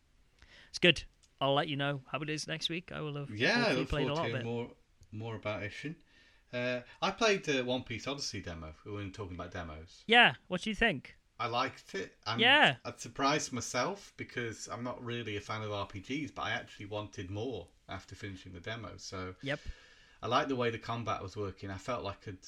It's 0.71 0.81
good. 0.81 1.05
I'll 1.41 1.55
let 1.55 1.69
you 1.69 1.77
know 1.77 2.01
how 2.11 2.19
it 2.19 2.29
is 2.29 2.49
next 2.49 2.69
week. 2.69 2.91
I 2.93 3.01
will 3.01 3.15
have 3.15 3.31
Yeah, 3.31 3.65
I 3.69 3.73
look 3.75 3.89
played 3.89 4.09
a 4.09 4.15
lot 4.15 4.25
to 4.25 4.31
of 4.35 4.41
it. 4.41 4.45
more 4.45 4.71
more 5.13 5.37
about 5.37 5.63
Ishin. 5.63 5.95
Uh, 6.53 6.81
I 7.01 7.11
played 7.11 7.45
the 7.45 7.63
One 7.65 7.83
Piece 7.83 8.07
Odyssey 8.07 8.41
demo. 8.41 8.75
We 8.85 8.93
were 8.93 9.05
talking 9.07 9.35
about 9.35 9.53
demos. 9.53 10.05
Yeah, 10.07 10.35
what 10.49 10.63
do 10.63 10.71
you 10.71 10.77
think? 10.77 11.17
I 11.41 11.47
liked 11.47 11.95
it. 11.95 12.13
I'm, 12.27 12.39
Yeah. 12.39 12.77
I'd 12.85 13.01
surprised 13.01 13.53
myself 13.53 14.13
because 14.17 14.69
I'm 14.71 14.85
not 14.85 15.03
really 15.03 15.37
a 15.37 15.41
fan 15.41 15.63
of 15.63 15.71
RPGs, 15.71 16.35
but 16.35 16.43
I 16.43 16.51
actually 16.51 16.87
wanted 16.87 17.31
more 17.31 17.67
after 17.89 18.15
finishing 18.15 18.53
the 18.53 18.61
demo. 18.61 18.91
So 18.97 19.35
Yep. 19.43 19.61
I 20.23 20.27
liked 20.29 20.49
the 20.51 20.57
way 20.57 20.71
the 20.71 20.79
combat 20.79 21.23
was 21.23 21.37
working. 21.37 21.71
I 21.71 21.79
felt 21.79 22.05
like 22.05 22.19
I 22.23 22.25
could, 22.25 22.39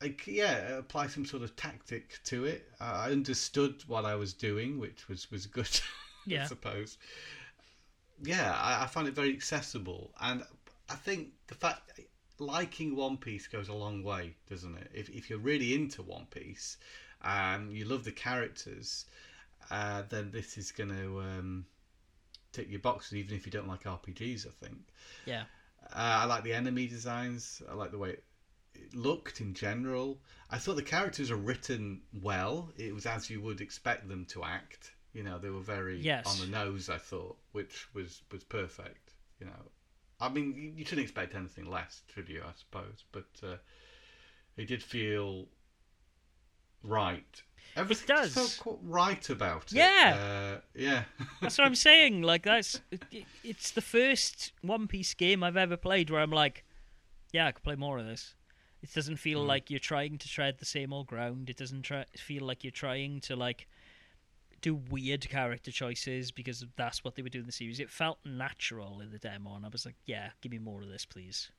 like, 0.00 0.26
yeah, 0.26 0.78
apply 0.78 1.08
some 1.08 1.26
sort 1.26 1.42
of 1.42 1.54
tactic 1.56 2.20
to 2.24 2.44
it. 2.44 2.70
I 2.80 3.08
I 3.08 3.10
understood 3.12 3.82
what 3.86 4.04
I 4.04 4.14
was 4.14 4.32
doing, 4.32 4.78
which 4.78 5.08
was 5.08 5.30
was 5.30 5.46
good, 5.46 5.68
Yeah. 6.26 6.44
I 6.44 6.46
suppose. 6.46 6.96
Yeah, 8.22 8.52
I, 8.54 8.84
I 8.84 8.86
found 8.86 9.08
it 9.08 9.14
very 9.14 9.32
accessible, 9.34 10.14
and 10.20 10.44
I 10.88 10.94
think 10.94 11.32
the 11.48 11.54
fact 11.54 12.00
liking 12.42 12.96
One 12.96 13.16
Piece 13.16 13.46
goes 13.46 13.68
a 13.68 13.74
long 13.74 14.02
way, 14.02 14.34
doesn't 14.48 14.76
it? 14.76 14.90
If 14.94 15.08
if 15.10 15.30
you're 15.30 15.38
really 15.38 15.74
into 15.74 16.02
One 16.02 16.26
Piece, 16.26 16.76
and 17.22 17.72
you 17.72 17.84
love 17.84 18.04
the 18.04 18.12
characters, 18.12 19.06
uh, 19.70 20.02
then 20.08 20.30
this 20.30 20.58
is 20.58 20.72
going 20.72 20.90
to 20.90 21.20
um, 21.20 21.66
tick 22.52 22.68
your 22.70 22.80
boxes, 22.80 23.14
even 23.14 23.36
if 23.36 23.46
you 23.46 23.52
don't 23.52 23.68
like 23.68 23.84
RPGs. 23.84 24.46
I 24.46 24.50
think. 24.64 24.78
Yeah. 25.24 25.44
Uh, 25.84 26.22
I 26.22 26.24
like 26.26 26.44
the 26.44 26.52
enemy 26.54 26.86
designs. 26.86 27.62
I 27.70 27.74
like 27.74 27.90
the 27.90 27.98
way 27.98 28.10
it 28.10 28.24
it 28.74 28.94
looked 28.94 29.40
in 29.40 29.52
general. 29.54 30.18
I 30.50 30.58
thought 30.58 30.76
the 30.76 30.82
characters 30.82 31.30
are 31.30 31.36
written 31.36 32.00
well. 32.22 32.72
It 32.78 32.94
was 32.94 33.04
as 33.06 33.28
you 33.28 33.40
would 33.42 33.60
expect 33.60 34.08
them 34.08 34.24
to 34.26 34.44
act. 34.44 34.92
You 35.12 35.22
know, 35.22 35.38
they 35.38 35.50
were 35.50 35.60
very 35.60 35.98
Yes. 36.00 36.26
on 36.26 36.40
the 36.40 36.50
nose. 36.50 36.88
I 36.88 36.96
thought, 36.98 37.36
which 37.52 37.92
was 37.94 38.22
was 38.32 38.44
perfect. 38.44 39.12
You 39.40 39.46
know, 39.46 39.70
I 40.22 40.28
mean, 40.28 40.74
you, 40.76 40.84
shouldn't 40.84 41.02
expect 41.04 41.34
anything 41.34 41.68
less, 41.70 42.02
should 42.14 42.28
you? 42.28 42.42
I 42.46 42.52
suppose, 42.56 43.04
but 43.10 43.26
uh, 43.42 43.56
it 44.56 44.68
did 44.68 44.82
feel 44.82 45.46
right. 46.82 47.42
Everything 47.76 48.06
just 48.06 48.34
does. 48.34 48.34
felt 48.34 48.58
quite 48.60 48.78
right 48.82 49.30
about 49.30 49.64
it. 49.64 49.72
Yeah. 49.72 50.16
uh, 50.56 50.60
yeah. 50.74 51.04
That's 51.40 51.56
what 51.58 51.66
I'm 51.66 51.74
saying. 51.74 52.22
Like 52.22 52.42
that's 52.44 52.80
it, 52.90 53.24
it's 53.42 53.70
the 53.70 53.80
first 53.80 54.52
One 54.62 54.86
Piece 54.88 55.14
game 55.14 55.42
I've 55.42 55.56
ever 55.56 55.76
played 55.76 56.10
where 56.10 56.20
I'm 56.20 56.30
like, 56.30 56.64
yeah, 57.32 57.46
I 57.46 57.52
could 57.52 57.64
play 57.64 57.76
more 57.76 57.98
of 57.98 58.04
this. 58.06 58.34
It 58.82 58.92
doesn't 58.92 59.16
feel 59.16 59.44
Mm. 59.44 59.46
like 59.46 59.70
you're 59.70 59.78
trying 59.78 60.18
to 60.18 60.28
tread 60.28 60.58
the 60.58 60.66
same 60.66 60.92
old 60.92 61.06
ground. 61.06 61.48
It 61.48 61.56
doesn't 61.56 61.82
try, 61.82 62.04
feel 62.16 62.44
like 62.44 62.62
you're 62.64 62.70
trying 62.72 63.20
to 63.22 63.36
like 63.36 63.68
do 64.62 64.74
weird 64.74 65.28
character 65.28 65.70
choices 65.70 66.30
because 66.30 66.64
that's 66.76 67.04
what 67.04 67.14
they 67.14 67.22
were 67.22 67.28
doing 67.28 67.42
in 67.42 67.46
the 67.46 67.52
series. 67.52 67.80
It 67.80 67.90
felt 67.90 68.18
natural 68.24 69.00
in 69.00 69.10
the 69.10 69.18
demo, 69.18 69.54
and 69.56 69.66
I 69.66 69.68
was 69.68 69.84
like, 69.84 69.96
yeah, 70.06 70.30
give 70.40 70.52
me 70.52 70.58
more 70.58 70.80
of 70.80 70.88
this, 70.88 71.04
please. 71.04 71.50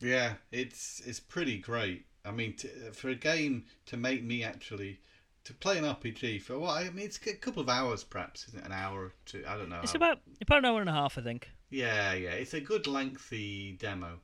Yeah, 0.00 0.34
it's 0.52 1.02
it's 1.04 1.18
pretty 1.18 1.58
great. 1.58 2.06
I 2.24 2.30
mean, 2.30 2.54
to, 2.56 2.68
for 2.92 3.08
a 3.08 3.14
game 3.14 3.64
to 3.86 3.96
make 3.96 4.22
me 4.22 4.44
actually 4.44 5.00
to 5.44 5.54
play 5.54 5.78
an 5.78 5.84
RPG 5.84 6.42
for 6.42 6.58
what 6.58 6.76
I 6.76 6.90
mean, 6.90 7.06
it's 7.06 7.18
a 7.26 7.32
couple 7.34 7.62
of 7.62 7.68
hours, 7.68 8.04
perhaps, 8.04 8.46
isn't 8.48 8.60
it? 8.60 8.66
An 8.66 8.72
hour 8.72 9.06
or 9.06 9.12
two. 9.24 9.42
I 9.48 9.56
don't 9.56 9.70
know. 9.70 9.80
It's 9.82 9.94
about 9.94 10.20
about 10.40 10.58
an 10.58 10.64
hour 10.66 10.80
and 10.80 10.90
a 10.90 10.92
half, 10.92 11.18
I 11.18 11.22
think. 11.22 11.50
Yeah, 11.70 12.12
yeah. 12.12 12.30
It's 12.30 12.54
a 12.54 12.60
good 12.60 12.86
lengthy 12.86 13.72
demo, 13.72 14.20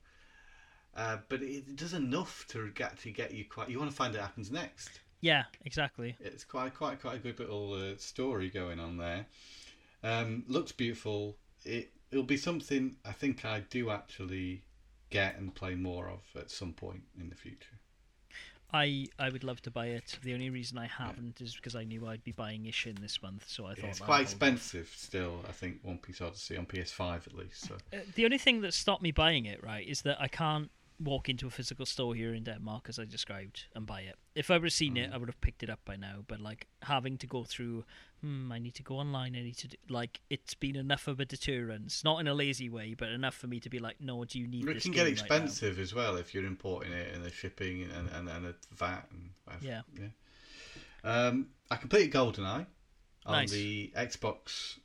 uh, 0.96 1.18
but 1.28 1.42
it 1.42 1.76
does 1.76 1.94
enough 1.94 2.44
to 2.48 2.70
actually 2.82 3.12
get 3.12 3.32
you 3.32 3.44
quite. 3.46 3.70
You 3.70 3.78
want 3.78 3.90
to 3.90 3.96
find 3.96 4.14
out 4.14 4.20
what 4.20 4.26
happens 4.28 4.52
next. 4.52 5.00
Yeah, 5.25 5.45
exactly. 5.64 6.16
It's 6.20 6.45
quite 6.45 6.75
quite 6.75 7.01
quite 7.01 7.16
a 7.16 7.18
good 7.18 7.39
little 7.39 7.72
uh, 7.72 7.97
story 7.97 8.51
going 8.51 8.79
on 8.79 8.99
there. 8.99 9.25
Um, 10.03 10.45
looks 10.49 10.70
beautiful. 10.70 11.39
It 11.64 11.93
it'll 12.11 12.25
be 12.25 12.37
something 12.37 12.97
I 13.07 13.12
think 13.12 13.43
I 13.43 13.61
do 13.70 13.89
actually 13.89 14.64
get 15.09 15.39
and 15.39 15.55
play 15.55 15.77
more 15.77 16.11
of 16.11 16.20
at 16.39 16.51
some 16.51 16.75
point 16.75 17.05
in 17.18 17.31
the 17.31 17.35
future. 17.35 17.79
I 18.70 19.07
I 19.18 19.31
would 19.31 19.45
love 19.45 19.62
to 19.62 19.70
buy 19.70 19.87
it. 19.87 20.18
The 20.22 20.35
only 20.35 20.51
reason 20.51 20.77
I 20.77 20.89
haven't 20.89 21.41
is 21.41 21.55
because 21.55 21.75
I 21.75 21.85
knew 21.85 22.07
I'd 22.07 22.22
be 22.22 22.33
buying 22.33 22.64
Ishin 22.64 22.99
this 22.99 23.22
month, 23.22 23.47
so 23.49 23.64
I 23.64 23.75
thought 23.77 23.89
It's 23.89 24.01
quite 24.01 24.20
expensive 24.20 24.93
still. 24.95 25.41
I 25.49 25.53
think 25.53 25.79
One 25.83 25.97
Piece 25.97 26.20
Odyssey 26.20 26.59
on 26.59 26.66
PS5 26.66 27.27
at 27.29 27.35
least. 27.35 27.66
So 27.66 27.77
Uh, 27.95 28.01
the 28.14 28.27
only 28.27 28.37
thing 28.37 28.61
that 28.61 28.75
stopped 28.75 29.03
me 29.03 29.11
buying 29.11 29.47
it, 29.47 29.64
right, 29.64 29.89
is 29.89 30.03
that 30.03 30.20
I 30.20 30.29
can't 30.29 30.70
walk 31.01 31.28
into 31.28 31.47
a 31.47 31.51
physical 31.51 31.86
store 31.86 32.14
here 32.14 32.32
in 32.34 32.45
Denmark, 32.45 32.86
as 32.88 32.99
I 32.99 33.05
described, 33.05 33.66
and 33.74 33.86
buy 33.86 34.03
it. 34.03 34.16
If 34.34 34.51
I 34.51 34.55
would 34.55 34.64
have 34.66 34.72
seen 34.72 34.97
it, 34.97 35.11
Mm. 35.11 35.14
I 35.14 35.16
would 35.18 35.28
have 35.28 35.40
picked 35.40 35.62
it 35.62 35.70
up 35.70 35.80
by 35.84 35.97
now. 35.97 36.24
But 36.26 36.40
like 36.40 36.66
having 36.82 37.18
to 37.18 37.26
go 37.26 37.45
through, 37.45 37.84
hmm, 38.20 38.53
I 38.53 38.59
need 38.59 38.74
to 38.74 38.82
go 38.82 38.97
online. 38.99 39.34
I 39.36 39.42
need 39.42 39.57
to 39.59 39.68
do, 39.68 39.76
like 39.88 40.20
it's 40.30 40.55
been 40.55 40.76
enough 40.76 41.09
of 41.09 41.20
a 41.20 41.24
deterrence, 41.24 42.05
not 42.05 42.20
in 42.20 42.28
a 42.28 42.34
lazy 42.34 42.68
way, 42.68 42.95
but 42.95 43.09
enough 43.09 43.34
for 43.34 43.49
me 43.49 43.61
to 43.61 43.68
be 43.68 43.78
like, 43.78 44.01
no, 44.01 44.24
do 44.24 44.38
you 44.38 44.47
need? 44.47 44.68
it 44.68 44.82
can 44.82 44.92
get 44.92 45.03
right 45.03 45.12
expensive 45.12 45.78
as 45.78 45.95
well 45.95 46.16
if 46.16 46.32
you're 46.34 46.47
importing 46.47 46.92
it 46.92 47.14
and 47.14 47.24
the 47.24 47.30
shipping 47.30 47.82
and 47.82 48.09
and, 48.11 48.28
and 48.28 48.45
the 48.47 48.55
VAT 48.72 49.09
and 49.11 49.30
whatever. 49.45 49.66
Yeah. 49.66 49.82
yeah. 50.01 50.09
Um, 51.05 51.49
I 51.70 51.76
completed 51.76 52.12
GoldenEye 52.12 52.66
on 53.26 53.32
Nice. 53.32 53.51
the 53.51 53.92
Xbox 53.97 54.78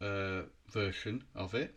uh, 0.00 0.42
version 0.70 1.24
of 1.34 1.54
it. 1.54 1.74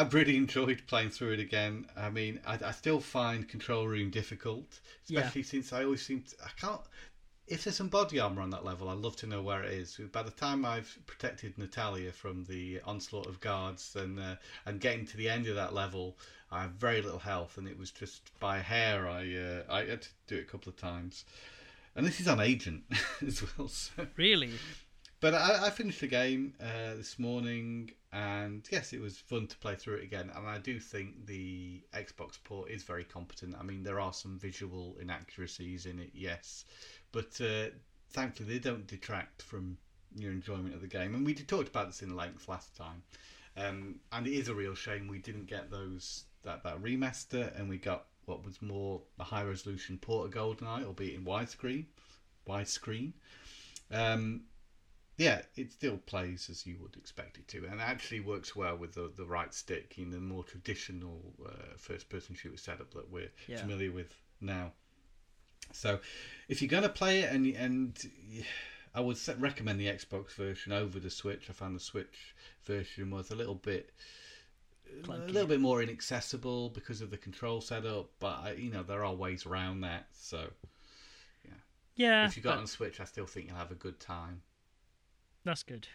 I've 0.00 0.14
really 0.14 0.36
enjoyed 0.36 0.82
playing 0.86 1.10
through 1.10 1.32
it 1.32 1.40
again. 1.40 1.86
I 1.96 2.10
mean, 2.10 2.40
I, 2.46 2.58
I 2.64 2.70
still 2.72 3.00
find 3.00 3.48
control 3.48 3.86
room 3.86 4.10
difficult, 4.10 4.80
Yeah. 5.06 5.20
especially 5.20 5.42
since 5.42 5.72
I 5.72 5.84
always 5.84 6.04
seem 6.04 6.22
to, 6.22 6.36
I 6.44 6.50
can't. 6.60 6.80
If 7.46 7.64
there's 7.64 7.76
some 7.76 7.88
body 7.88 8.20
armor 8.20 8.42
on 8.42 8.50
that 8.50 8.64
level, 8.64 8.88
I'd 8.88 8.98
love 8.98 9.16
to 9.16 9.26
know 9.26 9.42
where 9.42 9.64
it 9.64 9.72
is. 9.72 10.00
By 10.12 10.22
the 10.22 10.30
time 10.30 10.64
I've 10.64 10.96
protected 11.06 11.58
Natalia 11.58 12.12
from 12.12 12.44
the 12.44 12.80
onslaught 12.84 13.26
of 13.26 13.40
guards 13.40 13.96
and 13.96 14.20
uh, 14.20 14.36
and 14.66 14.80
getting 14.80 15.04
to 15.06 15.16
the 15.16 15.28
end 15.28 15.48
of 15.48 15.56
that 15.56 15.74
level, 15.74 16.16
I 16.52 16.62
have 16.62 16.72
very 16.72 17.02
little 17.02 17.18
health, 17.18 17.58
and 17.58 17.66
it 17.66 17.76
was 17.76 17.90
just 17.90 18.30
by 18.38 18.58
hair. 18.60 19.08
I 19.08 19.34
uh, 19.36 19.62
I 19.68 19.84
had 19.84 20.02
to 20.02 20.08
do 20.28 20.36
it 20.36 20.42
a 20.42 20.44
couple 20.44 20.70
of 20.70 20.76
times, 20.76 21.24
and 21.96 22.06
this 22.06 22.20
is 22.20 22.28
on 22.28 22.38
Agent 22.40 22.84
as 23.26 23.42
well. 23.58 23.66
So. 23.66 24.06
Really? 24.16 24.52
But 25.20 25.34
I, 25.34 25.66
I 25.66 25.70
finished 25.70 26.00
the 26.00 26.06
game 26.06 26.54
uh, 26.60 26.94
this 26.96 27.18
morning, 27.18 27.90
and 28.10 28.66
yes, 28.72 28.94
it 28.94 29.00
was 29.00 29.18
fun 29.18 29.46
to 29.48 29.56
play 29.58 29.74
through 29.74 29.96
it 29.96 30.04
again. 30.04 30.30
And 30.34 30.46
I 30.48 30.56
do 30.56 30.80
think 30.80 31.26
the 31.26 31.82
Xbox 31.94 32.38
port 32.42 32.70
is 32.70 32.84
very 32.84 33.04
competent. 33.04 33.54
I 33.60 33.62
mean, 33.62 33.82
there 33.82 34.00
are 34.00 34.14
some 34.14 34.38
visual 34.38 34.96
inaccuracies 34.98 35.84
in 35.84 35.98
it, 35.98 36.10
yes, 36.14 36.64
but 37.12 37.38
uh, 37.38 37.66
thankfully 38.10 38.48
they 38.48 38.58
don't 38.58 38.86
detract 38.86 39.42
from 39.42 39.76
your 40.16 40.32
enjoyment 40.32 40.74
of 40.74 40.80
the 40.80 40.86
game. 40.86 41.14
And 41.14 41.24
we 41.26 41.34
did 41.34 41.48
talked 41.48 41.68
about 41.68 41.88
this 41.88 42.00
in 42.00 42.16
length 42.16 42.48
last 42.48 42.74
time, 42.74 43.02
um, 43.58 43.96
and 44.12 44.26
it 44.26 44.32
is 44.32 44.48
a 44.48 44.54
real 44.54 44.74
shame 44.74 45.06
we 45.06 45.18
didn't 45.18 45.46
get 45.46 45.70
those 45.70 46.24
that 46.44 46.62
that 46.64 46.82
remaster, 46.82 47.54
and 47.58 47.68
we 47.68 47.76
got 47.76 48.06
what 48.24 48.42
was 48.42 48.62
more 48.62 49.02
a 49.18 49.24
high 49.24 49.42
resolution 49.42 49.98
port 49.98 50.28
of 50.28 50.34
GoldenEye, 50.34 50.86
albeit 50.86 51.14
in 51.14 51.26
widescreen, 51.26 51.84
widescreen. 52.48 53.12
Um, 53.92 54.44
yeah, 55.20 55.42
it 55.54 55.70
still 55.70 55.98
plays 55.98 56.48
as 56.50 56.66
you 56.66 56.78
would 56.80 56.96
expect 56.96 57.36
it 57.36 57.46
to, 57.48 57.66
and 57.70 57.78
actually 57.78 58.20
works 58.20 58.56
well 58.56 58.74
with 58.74 58.94
the, 58.94 59.12
the 59.18 59.26
right 59.26 59.52
stick 59.52 59.96
in 59.98 60.08
the 60.08 60.18
more 60.18 60.42
traditional 60.42 61.34
uh, 61.44 61.76
first 61.76 62.08
person 62.08 62.34
shooter 62.34 62.56
setup 62.56 62.94
that 62.94 63.10
we're 63.10 63.30
Yeah. 63.46 63.58
familiar 63.60 63.92
with 63.92 64.14
now. 64.40 64.72
So, 65.72 66.00
if 66.48 66.62
you're 66.62 66.70
going 66.70 66.84
to 66.84 66.88
play 66.88 67.20
it, 67.20 67.30
and 67.34 67.46
and 67.54 68.02
I 68.94 69.00
would 69.00 69.18
recommend 69.38 69.78
the 69.78 69.88
Xbox 69.88 70.32
version 70.32 70.72
over 70.72 70.98
the 70.98 71.10
Switch. 71.10 71.50
I 71.50 71.52
found 71.52 71.76
the 71.76 71.80
Switch 71.80 72.34
version 72.64 73.10
was 73.10 73.30
a 73.30 73.36
little 73.36 73.56
bit 73.56 73.90
a 75.06 75.18
little 75.30 75.46
bit 75.46 75.60
more 75.60 75.82
inaccessible 75.82 76.70
because 76.70 77.02
of 77.02 77.10
the 77.10 77.18
control 77.18 77.60
setup, 77.60 78.08
but 78.20 78.38
I, 78.42 78.52
you 78.52 78.70
know 78.70 78.82
there 78.82 79.04
are 79.04 79.14
ways 79.14 79.44
around 79.44 79.82
that. 79.82 80.06
So, 80.12 80.48
Yeah. 81.94 82.24
if 82.24 82.38
you 82.38 82.42
got 82.42 82.54
but 82.54 82.60
on 82.60 82.66
Switch, 82.66 83.00
I 83.00 83.04
still 83.04 83.26
think 83.26 83.48
you'll 83.48 83.56
have 83.56 83.70
a 83.70 83.74
good 83.74 84.00
time. 84.00 84.40
That's 85.44 85.62
good. 85.62 85.88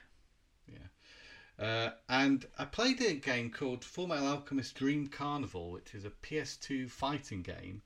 Uh, 1.57 1.91
and 2.09 2.45
I 2.57 2.65
played 2.65 2.99
a 3.01 3.13
game 3.13 3.49
called 3.49 3.81
Fullmetal 3.81 4.23
Alchemist 4.29 4.75
Dream 4.75 5.07
Carnival, 5.07 5.71
which 5.71 5.95
is 5.95 6.03
a 6.03 6.09
PS2 6.09 6.89
fighting 6.89 7.41
game. 7.43 7.81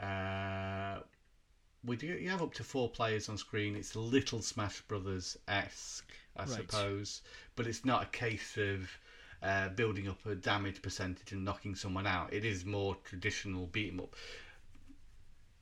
Uh, 0.00 1.00
we 1.84 1.96
do, 1.96 2.06
you 2.06 2.30
have 2.30 2.40
up 2.40 2.54
to 2.54 2.64
four 2.64 2.88
players 2.88 3.28
on 3.28 3.36
screen. 3.36 3.76
It's 3.76 3.94
a 3.94 4.00
little 4.00 4.40
Smash 4.40 4.80
Brothers 4.82 5.36
esque, 5.46 6.10
I 6.36 6.44
Right. 6.44 6.50
suppose, 6.50 7.20
but 7.54 7.66
it's 7.66 7.84
not 7.84 8.04
a 8.04 8.06
case 8.06 8.56
of 8.56 8.88
uh, 9.42 9.68
building 9.70 10.08
up 10.08 10.24
a 10.24 10.34
damage 10.34 10.80
percentage 10.80 11.32
and 11.32 11.44
knocking 11.44 11.74
someone 11.74 12.06
out. 12.06 12.32
It 12.32 12.44
is 12.46 12.64
more 12.64 12.96
traditional 13.04 13.66
beat 13.66 13.92
'em 13.92 14.00
up. 14.00 14.16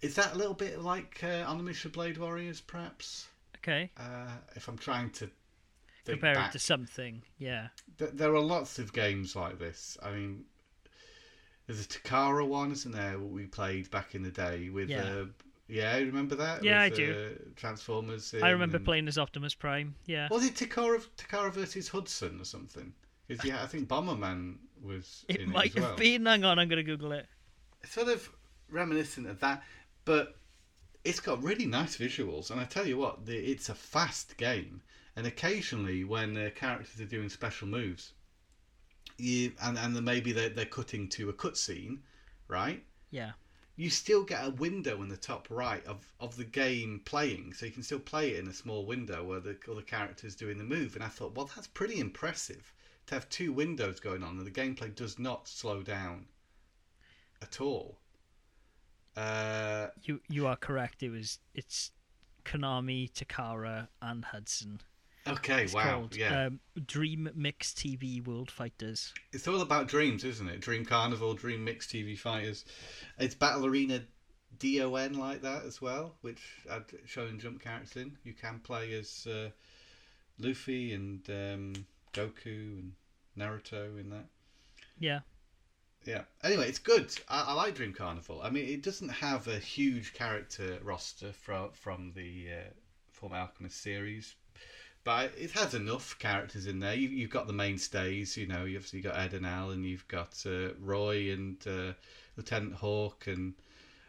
Is 0.03 0.15
that 0.15 0.35
a 0.35 0.39
little 0.39 0.55
bit 0.55 0.81
like 0.81 1.25
uh, 1.25 1.53
Blade 1.93 2.19
Warriors, 2.19 2.61
perhaps? 2.61 3.29
Okay. 3.63 3.91
Uh, 3.99 4.29
if 4.57 4.69
I'm 4.69 4.79
trying 4.79 5.11
to 5.11 5.31
Compare 6.07 6.35
back 6.35 6.49
it 6.49 6.53
to 6.53 6.59
something. 6.59 7.23
Yeah. 7.39 7.69
Th- 7.99 8.11
there 8.15 8.35
are 8.35 8.41
lots 8.41 8.79
of 8.79 8.93
games 8.93 9.37
like 9.37 9.59
this. 9.59 9.99
I 10.03 10.11
mean, 10.13 10.45
there's 11.67 11.85
a 11.85 11.89
Takara 11.89 12.47
one, 12.47 12.73
isn't 12.73 12.91
there? 12.93 13.19
What 13.19 13.31
we 13.31 13.47
played 13.47 13.91
back 13.91 14.15
in 14.15 14.23
the 14.23 14.31
day 14.31 14.71
with. 14.71 14.89
Yeah. 14.89 15.03
Uh, 15.05 15.25
yeah, 15.69 15.97
remember 15.99 16.35
that? 16.35 16.65
Yeah, 16.65 16.83
With, 16.85 16.93
I 16.93 16.97
do. 16.97 17.13
Uh, 17.13 17.51
Transformers. 17.55 18.35
I 18.43 18.51
remember 18.51 18.79
and- 18.79 18.85
playing 18.85 19.07
as 19.09 19.19
Optimus 19.19 19.55
Prime. 19.55 19.95
Yeah. 20.07 20.27
Was 20.31 20.45
it 20.45 20.55
Takara 20.55 21.07
Takara 21.17 21.53
versus 21.53 21.89
Hudson 21.89 22.41
or 22.41 22.45
something? 22.45 22.93
yeah, 23.45 23.63
I 23.63 23.67
think 23.67 23.87
Bomberman 23.87 24.57
was 24.83 25.25
It 25.29 25.37
in 25.43 25.51
might 25.51 25.67
it 25.67 25.77
as 25.77 25.83
have 25.85 25.91
well. 25.91 25.97
been. 25.99 26.27
Hang 26.27 26.45
on, 26.45 26.59
I'm 26.59 26.69
going 26.69 26.85
to 26.85 26.91
Google 26.91 27.13
it. 27.13 27.27
It's 27.83 27.93
sort 27.93 28.09
of 28.09 28.29
reminiscent 28.69 29.29
of 29.29 29.39
that, 29.41 29.63
but 30.05 30.35
it's 31.05 31.21
got 31.21 31.43
really 31.43 31.67
nice 31.67 31.97
visuals. 31.97 32.51
And 32.51 32.61
I 32.61 32.65
tell 32.65 32.87
you 32.87 32.99
what, 32.99 33.27
the, 33.27 33.37
it's 33.37 33.69
a 33.69 33.75
fast 33.75 34.37
game. 34.37 34.83
And 35.17 35.27
occasionally, 35.27 36.05
when 36.05 36.37
uh, 36.37 36.51
characters 36.55 37.01
are 37.01 37.05
doing 37.05 37.29
special 37.29 37.69
moves, 37.69 38.13
you 39.19 39.53
and 39.63 39.79
and 39.79 39.95
then 39.95 40.05
maybe 40.05 40.33
they're, 40.33 40.49
they're 40.49 40.65
cutting 40.65 41.09
to 41.09 41.29
a 41.29 41.33
cutscene, 41.33 41.99
right? 42.49 42.83
Yeah. 43.11 43.33
You 43.77 43.91
still 43.91 44.25
get 44.25 44.45
a 44.45 44.51
window 44.51 45.03
in 45.03 45.09
the 45.09 45.17
top 45.17 45.49
right 45.51 45.85
of, 45.87 46.13
of 46.21 46.37
the 46.37 46.45
game 46.45 47.01
playing, 47.05 47.55
so 47.55 47.67
you 47.67 47.73
can 47.73 47.83
still 47.83 47.99
play 47.99 48.33
it 48.33 48.41
in 48.41 48.49
a 48.49 48.53
small 48.53 48.85
window 48.85 49.25
where 49.25 49.41
the 49.41 49.57
other 49.71 49.83
character's 49.83 50.37
doing 50.37 50.59
the 50.59 50.65
move. 50.65 50.97
And 50.97 51.05
I 51.05 51.09
thought, 51.09 51.35
well, 51.35 51.51
that's 51.55 51.67
pretty 51.67 51.99
impressive 51.99 52.73
to 53.07 53.15
have 53.15 53.29
two 53.31 53.53
windows 53.53 53.99
going 53.99 54.23
on, 54.23 54.37
and 54.39 54.47
the 54.47 54.51
gameplay 54.51 54.95
does 54.95 55.19
not 55.19 55.49
slow 55.49 55.83
down 55.83 56.27
at 57.41 57.61
all. 57.61 58.00
Uh, 59.17 59.89
You 60.03 60.21
you 60.29 60.47
are 60.47 60.57
correct. 60.57 61.03
It 61.03 61.11
was 61.11 61.39
it's 61.55 61.91
Konami, 62.45 63.11
Takara, 63.13 63.89
and 64.01 64.25
Hudson. 64.25 64.81
okay, 65.27 65.65
It's 65.65 65.75
wow, 65.75 65.83
called 65.99 66.17
yeah, 66.17 66.47
um, 66.47 66.61
Dream 66.87 67.29
Mix 67.35 67.73
TV 67.73 68.25
World 68.27 68.51
Fighters. 68.51 69.13
it's 69.33 69.47
all 69.47 69.61
about 69.61 69.89
dreams, 69.89 70.25
isn't 70.25 70.49
it? 70.49 70.61
Dream 70.61 70.85
Carnival, 70.85 71.35
Dream 71.35 71.65
Mix 71.65 71.87
TV 71.87 72.19
Fighters. 72.19 72.65
It's 73.19 73.35
Battle 73.35 73.67
Arena 73.67 74.03
DON 74.59 75.15
like 75.15 75.43
that 75.43 75.65
as 75.65 75.81
well, 75.83 76.17
which 76.23 76.43
I'd 76.71 76.87
Shonen 77.07 77.39
Jump 77.39 77.61
characters 77.63 77.97
in. 78.03 78.17
You 78.25 78.33
can 78.33 78.61
play 78.61 78.93
as 78.99 79.27
uh, 79.31 79.51
Luffy 80.39 80.95
and 80.95 81.29
um, 81.29 81.73
Goku 82.15 82.79
and 82.81 82.93
Naruto 83.39 83.99
in 84.01 84.11
that. 84.11 84.25
Yeah. 84.99 85.21
Yeah. 86.05 86.23
Anyway, 86.43 86.69
it's 86.69 86.79
good. 86.79 87.13
I, 87.29 87.47
I 87.49 87.53
like 87.55 87.75
Dream 87.75 87.93
Carnival. 87.93 88.41
I 88.43 88.51
mean, 88.51 88.69
it 88.69 88.83
doesn't 88.83 89.09
have 89.09 89.49
a 89.49 89.59
huge 89.59 90.15
character 90.15 90.79
roster 90.83 91.33
from 91.33 91.71
from 91.73 92.13
the 92.15 92.49
uh, 92.51 93.35
Alchemist 93.35 93.83
series, 93.83 94.35
but 95.05 95.33
it 95.39 95.51
has 95.53 95.75
enough 95.75 96.19
characters 96.19 96.67
in 96.67 96.79
there. 96.79 96.95
You, 96.95 97.09
you've 97.09 97.31
got 97.31 97.47
the 97.47 97.53
mainstays. 97.53 98.37
You 98.37 98.47
know, 98.47 98.65
you've 98.65 98.79
obviously 98.79 99.03
got 99.03 99.19
Ed 99.19 99.35
and 99.35 99.47
Al, 99.47 99.71
and 99.71 99.85
you've 99.85 100.09
got 100.09 100.43
uh, 100.47 100.71
Roy 100.81 101.33
and 101.33 101.57
uh, 101.67 101.93
Lieutenant 102.37 102.75
Hawk, 102.75 103.27
and 103.27 103.53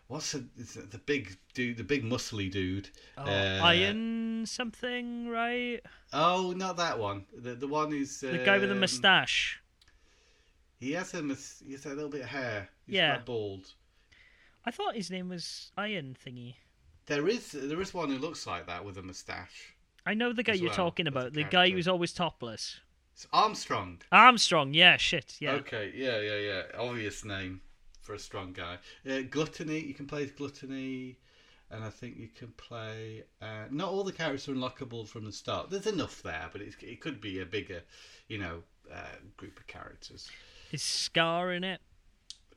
what's 0.07 0.31
the, 0.31 0.45
the 0.89 0.97
big 0.99 1.35
dude, 1.53 1.75
the 1.77 1.83
big 1.83 2.03
muscly 2.03 2.49
dude? 2.49 2.89
Oh, 3.17 3.23
Uh, 3.23 3.59
Iron 3.63 4.45
something, 4.45 5.27
right? 5.27 5.81
Oh, 6.13 6.53
not 6.55 6.77
that 6.77 6.97
one. 6.99 7.25
The 7.35 7.55
the 7.55 7.67
one 7.67 7.91
who's 7.91 8.21
The 8.21 8.37
guy 8.45 8.57
with 8.57 8.69
the 8.69 8.75
um, 8.75 8.79
moustache. 8.79 9.61
He 10.81 10.93
has 10.93 11.13
a 11.13 11.21
has 11.21 11.85
a 11.85 11.89
little 11.89 12.09
bit 12.09 12.21
of 12.21 12.29
hair. 12.29 12.69
He's 12.87 12.95
Yeah. 12.95 13.15
quite 13.15 13.25
bald. 13.25 13.73
I 14.65 14.71
thought 14.71 14.95
his 14.95 15.11
name 15.11 15.29
was 15.29 15.71
Iron 15.77 16.17
Thingy. 16.25 16.55
There 17.05 17.27
is 17.27 17.51
there 17.51 17.79
is 17.81 17.93
one 17.93 18.09
who 18.09 18.17
looks 18.17 18.47
like 18.47 18.65
that 18.65 18.83
with 18.83 18.97
a 18.97 19.03
moustache. 19.03 19.75
I 20.07 20.15
know 20.15 20.33
the 20.33 20.41
guy 20.43 20.53
you're 20.53 20.69
well, 20.69 20.75
talking 20.75 21.05
about. 21.05 21.33
The 21.33 21.43
guy 21.43 21.69
who's 21.69 21.87
always 21.87 22.13
topless. 22.13 22.79
It's 23.13 23.27
Armstrong. 23.31 24.01
Armstrong. 24.11 24.73
Yeah. 24.73 24.97
Shit. 24.97 25.37
Yeah. 25.39 25.51
Okay, 25.51 25.93
yeah, 25.95 26.19
yeah, 26.19 26.37
yeah. 26.37 26.63
Obvious 26.79 27.23
name 27.23 27.61
for 27.99 28.15
a 28.15 28.19
strong 28.19 28.51
guy. 28.51 28.79
Uh, 29.07 29.21
Gluttony. 29.29 29.79
You 29.79 29.93
can 29.93 30.07
play 30.07 30.23
as 30.23 30.31
Gluttony. 30.31 31.19
and 31.69 31.83
I 31.83 31.89
think 31.89 32.17
you 32.17 32.27
can 32.27 32.49
play. 32.53 33.23
Uh, 33.41 33.65
not 33.69 33.89
all 33.89 34.03
the 34.03 34.11
characters 34.11 34.49
are 34.49 34.53
unlockable 34.53 35.07
from 35.07 35.25
the 35.25 35.31
start. 35.31 35.69
There's 35.69 35.87
enough 35.87 36.21
there, 36.23 36.49
but 36.51 36.61
it's, 36.61 36.75
it 36.81 36.99
could 37.01 37.21
be 37.21 37.39
a 37.39 37.45
bigger, 37.45 37.83
you 38.27 38.39
know, 38.39 38.63
uh, 38.91 39.15
group 39.37 39.57
of 39.59 39.67
characters. 39.67 40.29
Is 40.71 40.81
Scar 40.81 41.51
in 41.51 41.63
it? 41.63 41.81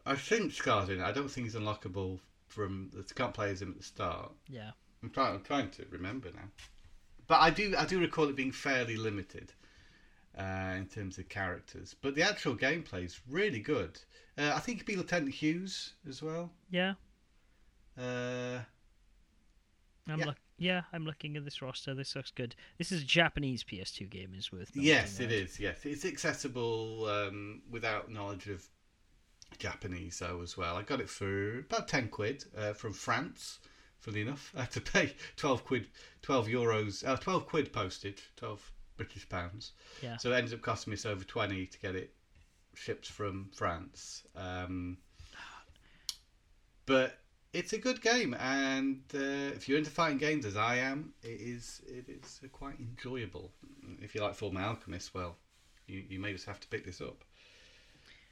I 0.07 0.15
think 0.15 0.53
Scar's 0.53 0.89
in 0.89 1.01
it. 1.01 1.05
I 1.05 1.13
don't 1.13 1.29
think 1.29 1.47
he's 1.47 1.55
unlockable 1.57 2.21
from. 2.47 2.91
The 2.93 3.03
can't 3.15 3.35
play 3.35 3.51
as 3.51 3.61
him 3.61 3.71
at 3.71 3.79
the 3.79 3.83
start. 3.83 4.33
Yeah. 4.49 4.71
I'm 5.03 5.11
trying. 5.11 5.35
I'm 5.35 5.43
trying 5.43 5.71
to 5.71 5.87
remember 5.91 6.31
now. 6.35 6.49
But 7.27 7.41
I 7.41 7.51
do. 7.51 7.75
I 7.77 7.85
do 7.85 7.99
recall 8.01 8.29
it 8.29 8.37
being 8.37 8.53
fairly 8.53 8.97
limited 8.97 9.53
uh, 10.39 10.75
in 10.77 10.87
terms 10.87 11.19
of 11.19 11.29
characters. 11.29 11.97
But 12.01 12.15
the 12.15 12.23
actual 12.23 12.55
gameplay 12.57 13.05
is 13.05 13.21
really 13.29 13.61
good. 13.61 13.99
Uh, 14.39 14.53
I 14.55 14.61
think 14.61 14.79
it'd 14.79 14.87
be 14.87 14.97
Lieutenant 14.97 15.35
Hughes 15.35 15.95
as 16.09 16.23
well. 16.23 16.51
Yeah. 16.71 16.95
Uh, 17.99 18.61
I'm 20.09 20.19
Yeah. 20.19 20.27
look. 20.27 20.37
Yeah, 20.59 20.83
I'm 20.93 21.05
looking 21.05 21.37
at 21.37 21.45
this 21.45 21.61
roster. 21.61 21.95
This 21.95 22.15
looks 22.15 22.31
good. 22.31 22.55
This 22.79 22.93
is 22.93 23.03
a 23.03 23.05
Japanese 23.05 23.65
PS2 23.65 24.09
game, 24.09 24.35
is 24.37 24.53
worth. 24.53 24.71
yes, 24.75 25.19
it 25.19 25.25
right? 25.25 25.33
is. 25.33 25.59
Yes, 25.59 25.85
it's 25.85 26.05
accessible 26.05 27.07
um, 27.07 27.63
without 27.71 28.11
knowledge 28.11 28.49
of 28.49 28.67
Japanese 29.59 30.19
though 30.19 30.43
as 30.43 30.57
well. 30.57 30.77
I 30.77 30.83
got 30.83 31.01
it 31.01 31.09
for 31.09 31.61
about 31.61 31.89
ten 31.89 32.09
quid 32.09 32.45
uh, 32.57 32.73
from 32.73 32.93
France. 32.93 33.59
Funny 33.99 34.21
enough, 34.21 34.53
I 34.57 34.61
had 34.61 34.71
to 34.73 34.81
pay 34.81 35.15
twelve 35.37 35.65
quid, 35.65 35.89
twelve 36.23 36.47
euros, 36.47 37.07
uh, 37.07 37.17
twelve 37.17 37.47
quid 37.47 37.73
postage, 37.73 38.31
twelve 38.37 38.71
British 38.97 39.29
pounds. 39.29 39.73
Yeah. 40.03 40.17
So 40.19 40.33
it 40.33 40.37
ends 40.37 40.53
up 40.53 40.63
costing 40.63 40.93
me 40.93 40.99
over 41.05 41.25
twenty 41.25 41.67
to 41.67 41.79
get 41.79 41.97
it 41.97 42.15
shipped 42.75 43.07
from 43.07 43.51
France. 43.55 44.25
Um, 44.37 44.99
but 46.87 47.19
it's 47.55 47.73
a 47.73 47.79
good 47.79 48.03
game, 48.03 48.35
and 48.35 49.01
uh, 49.15 49.55
if 49.55 49.69
you're 49.69 49.79
into 49.79 49.91
fighting 49.91 50.19
games 50.19 50.45
as 50.45 50.57
I 50.57 50.77
am, 50.77 51.15
it 51.23 51.41
is 51.41 51.81
it 51.87 52.09
is 52.09 52.41
quite 52.53 52.79
enjoyable. 52.81 53.53
If 54.03 54.15
you 54.15 54.21
like 54.21 54.35
Full 54.35 54.53
Metal 54.53 54.71
Alchemist, 54.71 55.15
well, 55.15 55.37
you, 55.87 56.03
you 56.09 56.19
may 56.19 56.33
just 56.33 56.47
have 56.47 56.61
to 56.61 56.69
pick 56.69 56.85
this 56.85 57.01
up 57.01 57.25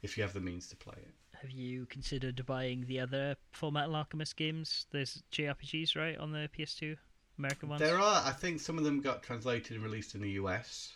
if 0.01 0.17
you 0.17 0.23
have 0.23 0.33
the 0.33 0.41
means 0.41 0.67
to 0.67 0.75
play 0.75 0.97
it. 0.97 1.13
Have 1.41 1.51
you 1.51 1.85
considered 1.87 2.45
buying 2.45 2.85
the 2.87 2.99
other 2.99 3.35
Full 3.53 3.71
Metal 3.71 3.95
Alchemist 3.95 4.35
games? 4.35 4.85
There's 4.91 5.23
JRPGs, 5.31 5.95
right, 5.95 6.17
on 6.17 6.31
the 6.31 6.49
PS2, 6.57 6.97
American 7.39 7.69
ones. 7.69 7.79
There 7.79 7.99
are, 7.99 8.23
I 8.25 8.31
think, 8.31 8.59
some 8.59 8.77
of 8.77 8.83
them 8.83 9.01
got 9.01 9.23
translated 9.23 9.71
and 9.77 9.83
released 9.83 10.15
in 10.15 10.21
the 10.21 10.31
US. 10.31 10.93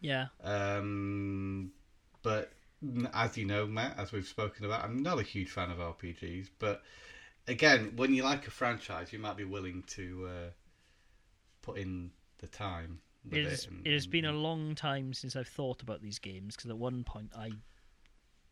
Yeah. 0.00 0.26
Um, 0.42 1.70
but 2.22 2.52
as 3.14 3.36
you 3.36 3.44
know, 3.44 3.66
Matt, 3.66 3.98
as 3.98 4.12
we've 4.12 4.26
spoken 4.26 4.64
about, 4.64 4.84
I'm 4.84 5.02
not 5.02 5.18
a 5.18 5.22
huge 5.22 5.50
fan 5.50 5.70
of 5.70 5.78
RPGs. 5.78 6.48
But 6.58 6.82
again, 7.48 7.92
when 7.96 8.14
you 8.14 8.22
like 8.22 8.46
a 8.46 8.50
franchise, 8.50 9.12
you 9.12 9.18
might 9.18 9.36
be 9.36 9.44
willing 9.44 9.82
to 9.88 10.28
uh, 10.28 10.50
put 11.62 11.78
in 11.78 12.10
the 12.38 12.46
time. 12.48 13.00
It 13.30 13.66
and- 13.66 13.86
it 13.86 13.92
has 13.92 14.06
been 14.06 14.24
a 14.24 14.32
long 14.32 14.74
time 14.76 15.12
since 15.12 15.34
I've 15.34 15.48
thought 15.48 15.82
about 15.82 16.00
these 16.00 16.18
games 16.20 16.54
because 16.54 16.70
at 16.70 16.78
one 16.78 17.02
point 17.02 17.32
I 17.36 17.50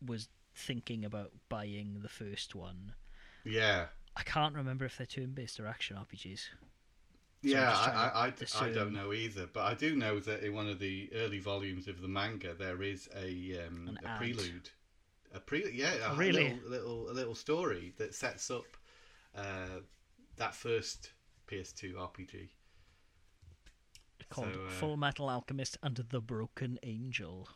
was 0.05 0.27
thinking 0.53 1.05
about 1.05 1.31
buying 1.49 1.99
the 2.01 2.09
first 2.09 2.55
one. 2.55 2.93
yeah, 3.45 3.87
I 4.17 4.23
can't 4.23 4.55
remember 4.55 4.85
if 4.85 4.97
they're 4.97 5.05
turn-based 5.07 5.59
or 5.59 5.67
action 5.67 5.97
RPGs. 5.97 6.41
yeah. 7.41 7.71
I, 7.73 7.89
I, 7.89 8.27
I, 8.27 8.65
I 8.65 8.69
don't 8.71 8.93
know 8.93 9.13
either, 9.13 9.47
but 9.51 9.63
I 9.63 9.73
do 9.75 9.95
know 9.95 10.19
that 10.19 10.43
in 10.43 10.53
one 10.53 10.67
of 10.69 10.79
the 10.79 11.09
early 11.15 11.39
volumes 11.39 11.87
of 11.87 12.01
the 12.01 12.07
manga, 12.07 12.53
there 12.53 12.81
is 12.81 13.07
a 13.15 13.65
um, 13.67 13.97
a 14.03 14.07
ad. 14.07 14.17
prelude. 14.17 14.69
A 15.33 15.39
pre, 15.39 15.69
yeah, 15.71 15.93
a 15.95 16.11
Oh, 16.13 16.15
really? 16.15 16.53
little, 16.63 16.69
little 16.69 17.09
a 17.11 17.13
little 17.13 17.35
story 17.35 17.93
that 17.97 18.13
sets 18.15 18.49
up 18.51 18.65
uh, 19.35 19.79
that 20.37 20.55
first 20.55 21.11
PS2 21.47 21.93
RPG. 21.93 22.49
Called 24.29 24.53
So, 24.53 24.61
uh, 24.65 24.69
Full 24.69 24.97
Metal 24.97 25.29
Alchemist 25.29 25.77
and 25.83 25.95
the 26.09 26.19
Broken 26.19 26.79
Angel. 26.83 27.47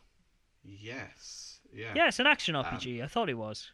Yes, 0.62 1.60
yeah. 1.72 1.92
Yeah, 1.96 2.08
it's 2.08 2.20
an 2.20 2.26
action 2.26 2.54
RPG. 2.54 3.02
I 3.02 3.06
thought 3.06 3.28
it 3.28 3.38
was. 3.38 3.72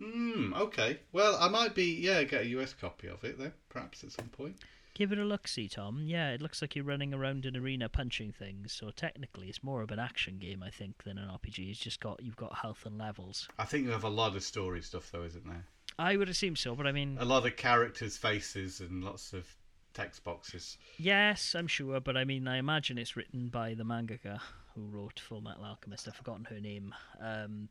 Hmm. 0.00 0.54
Okay. 0.54 1.00
Well, 1.12 1.36
I 1.38 1.48
might 1.48 1.74
be 1.74 1.94
yeah 2.00 2.22
get 2.22 2.42
a 2.42 2.48
US 2.48 2.72
copy 2.72 3.08
of 3.08 3.22
it 3.24 3.38
then, 3.38 3.52
perhaps 3.68 4.02
at 4.02 4.12
some 4.12 4.28
point. 4.28 4.56
Give 4.94 5.12
it 5.12 5.18
a 5.18 5.24
look, 5.24 5.46
see 5.46 5.68
Tom. 5.68 6.02
Yeah, 6.06 6.30
it 6.30 6.42
looks 6.42 6.60
like 6.60 6.74
you're 6.74 6.84
running 6.84 7.14
around 7.14 7.46
an 7.46 7.56
arena 7.56 7.88
punching 7.88 8.32
things. 8.32 8.72
So 8.72 8.90
technically, 8.90 9.48
it's 9.48 9.62
more 9.62 9.82
of 9.82 9.90
an 9.92 9.98
action 9.98 10.38
game, 10.38 10.62
I 10.62 10.70
think, 10.70 11.04
than 11.04 11.16
an 11.16 11.28
RPG. 11.28 11.70
It's 11.70 11.78
just 11.78 12.00
got 12.00 12.22
you've 12.22 12.36
got 12.36 12.56
health 12.56 12.84
and 12.86 12.98
levels. 12.98 13.48
I 13.58 13.64
think 13.64 13.84
you 13.84 13.90
have 13.92 14.04
a 14.04 14.08
lot 14.08 14.34
of 14.34 14.42
story 14.42 14.82
stuff 14.82 15.10
though, 15.12 15.24
isn't 15.24 15.46
there? 15.46 15.66
I 16.00 16.16
would 16.16 16.28
assume 16.30 16.56
so, 16.56 16.74
but 16.74 16.86
I 16.86 16.92
mean, 16.92 17.18
A 17.20 17.24
lot 17.24 17.46
of 17.46 17.56
characters' 17.56 18.16
faces 18.16 18.80
and 18.80 19.04
lots 19.04 19.32
of 19.32 19.46
text 19.92 20.24
boxes. 20.24 20.78
yes, 20.98 21.54
I'm 21.54 21.66
sure. 21.66 22.00
But 22.00 22.16
I 22.16 22.24
mean, 22.24 22.48
I 22.48 22.56
imagine 22.56 22.96
it's 22.96 23.16
written 23.16 23.48
by 23.48 23.74
the 23.74 23.84
mangaka 23.84 24.40
who 24.74 24.86
wrote 24.86 25.20
Full 25.20 25.40
Metal 25.42 25.64
Alchemist. 25.64 26.08
I've 26.08 26.14
forgotten 26.14 26.44
her 26.46 26.60
name. 26.60 26.94
Um, 27.20 27.68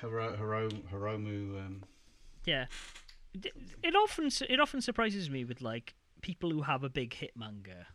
Hiro, 0.00 0.36
Hiro, 0.36 0.68
Hiromu. 0.68 1.58
Um, 1.66 1.82
yeah, 2.44 2.66
it, 3.34 3.52
it 3.82 3.96
often 3.96 4.30
it 4.48 4.60
often 4.60 4.80
surprises 4.80 5.28
me 5.28 5.44
with 5.44 5.60
like 5.60 5.94
people 6.22 6.50
who 6.50 6.62
have 6.62 6.84
a 6.84 6.88
big 6.88 7.14
hit 7.14 7.32
manga. 7.36 7.86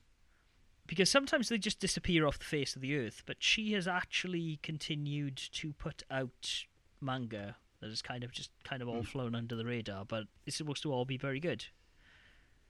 Because 0.87 1.09
sometimes 1.09 1.47
they 1.47 1.57
just 1.57 1.79
disappear 1.79 2.25
off 2.27 2.37
the 2.39 2.43
face 2.43 2.75
of 2.75 2.81
the 2.81 2.97
earth, 2.97 3.23
but 3.25 3.37
she 3.39 3.71
has 3.73 3.87
actually 3.87 4.59
continued 4.61 5.37
to 5.37 5.71
put 5.71 6.03
out 6.11 6.65
manga 6.99 7.55
that 7.81 7.89
has 7.89 8.01
kind 8.01 8.23
of 8.23 8.31
just 8.31 8.51
kind 8.63 8.81
of 8.81 8.87
all 8.87 9.03
flown 9.03 9.35
under 9.35 9.55
the 9.55 9.65
radar, 9.65 10.05
but 10.05 10.25
it's 10.45 10.57
supposed 10.57 10.83
to 10.83 10.93
all 10.93 11.05
be 11.05 11.17
very 11.17 11.39
good. 11.39 11.65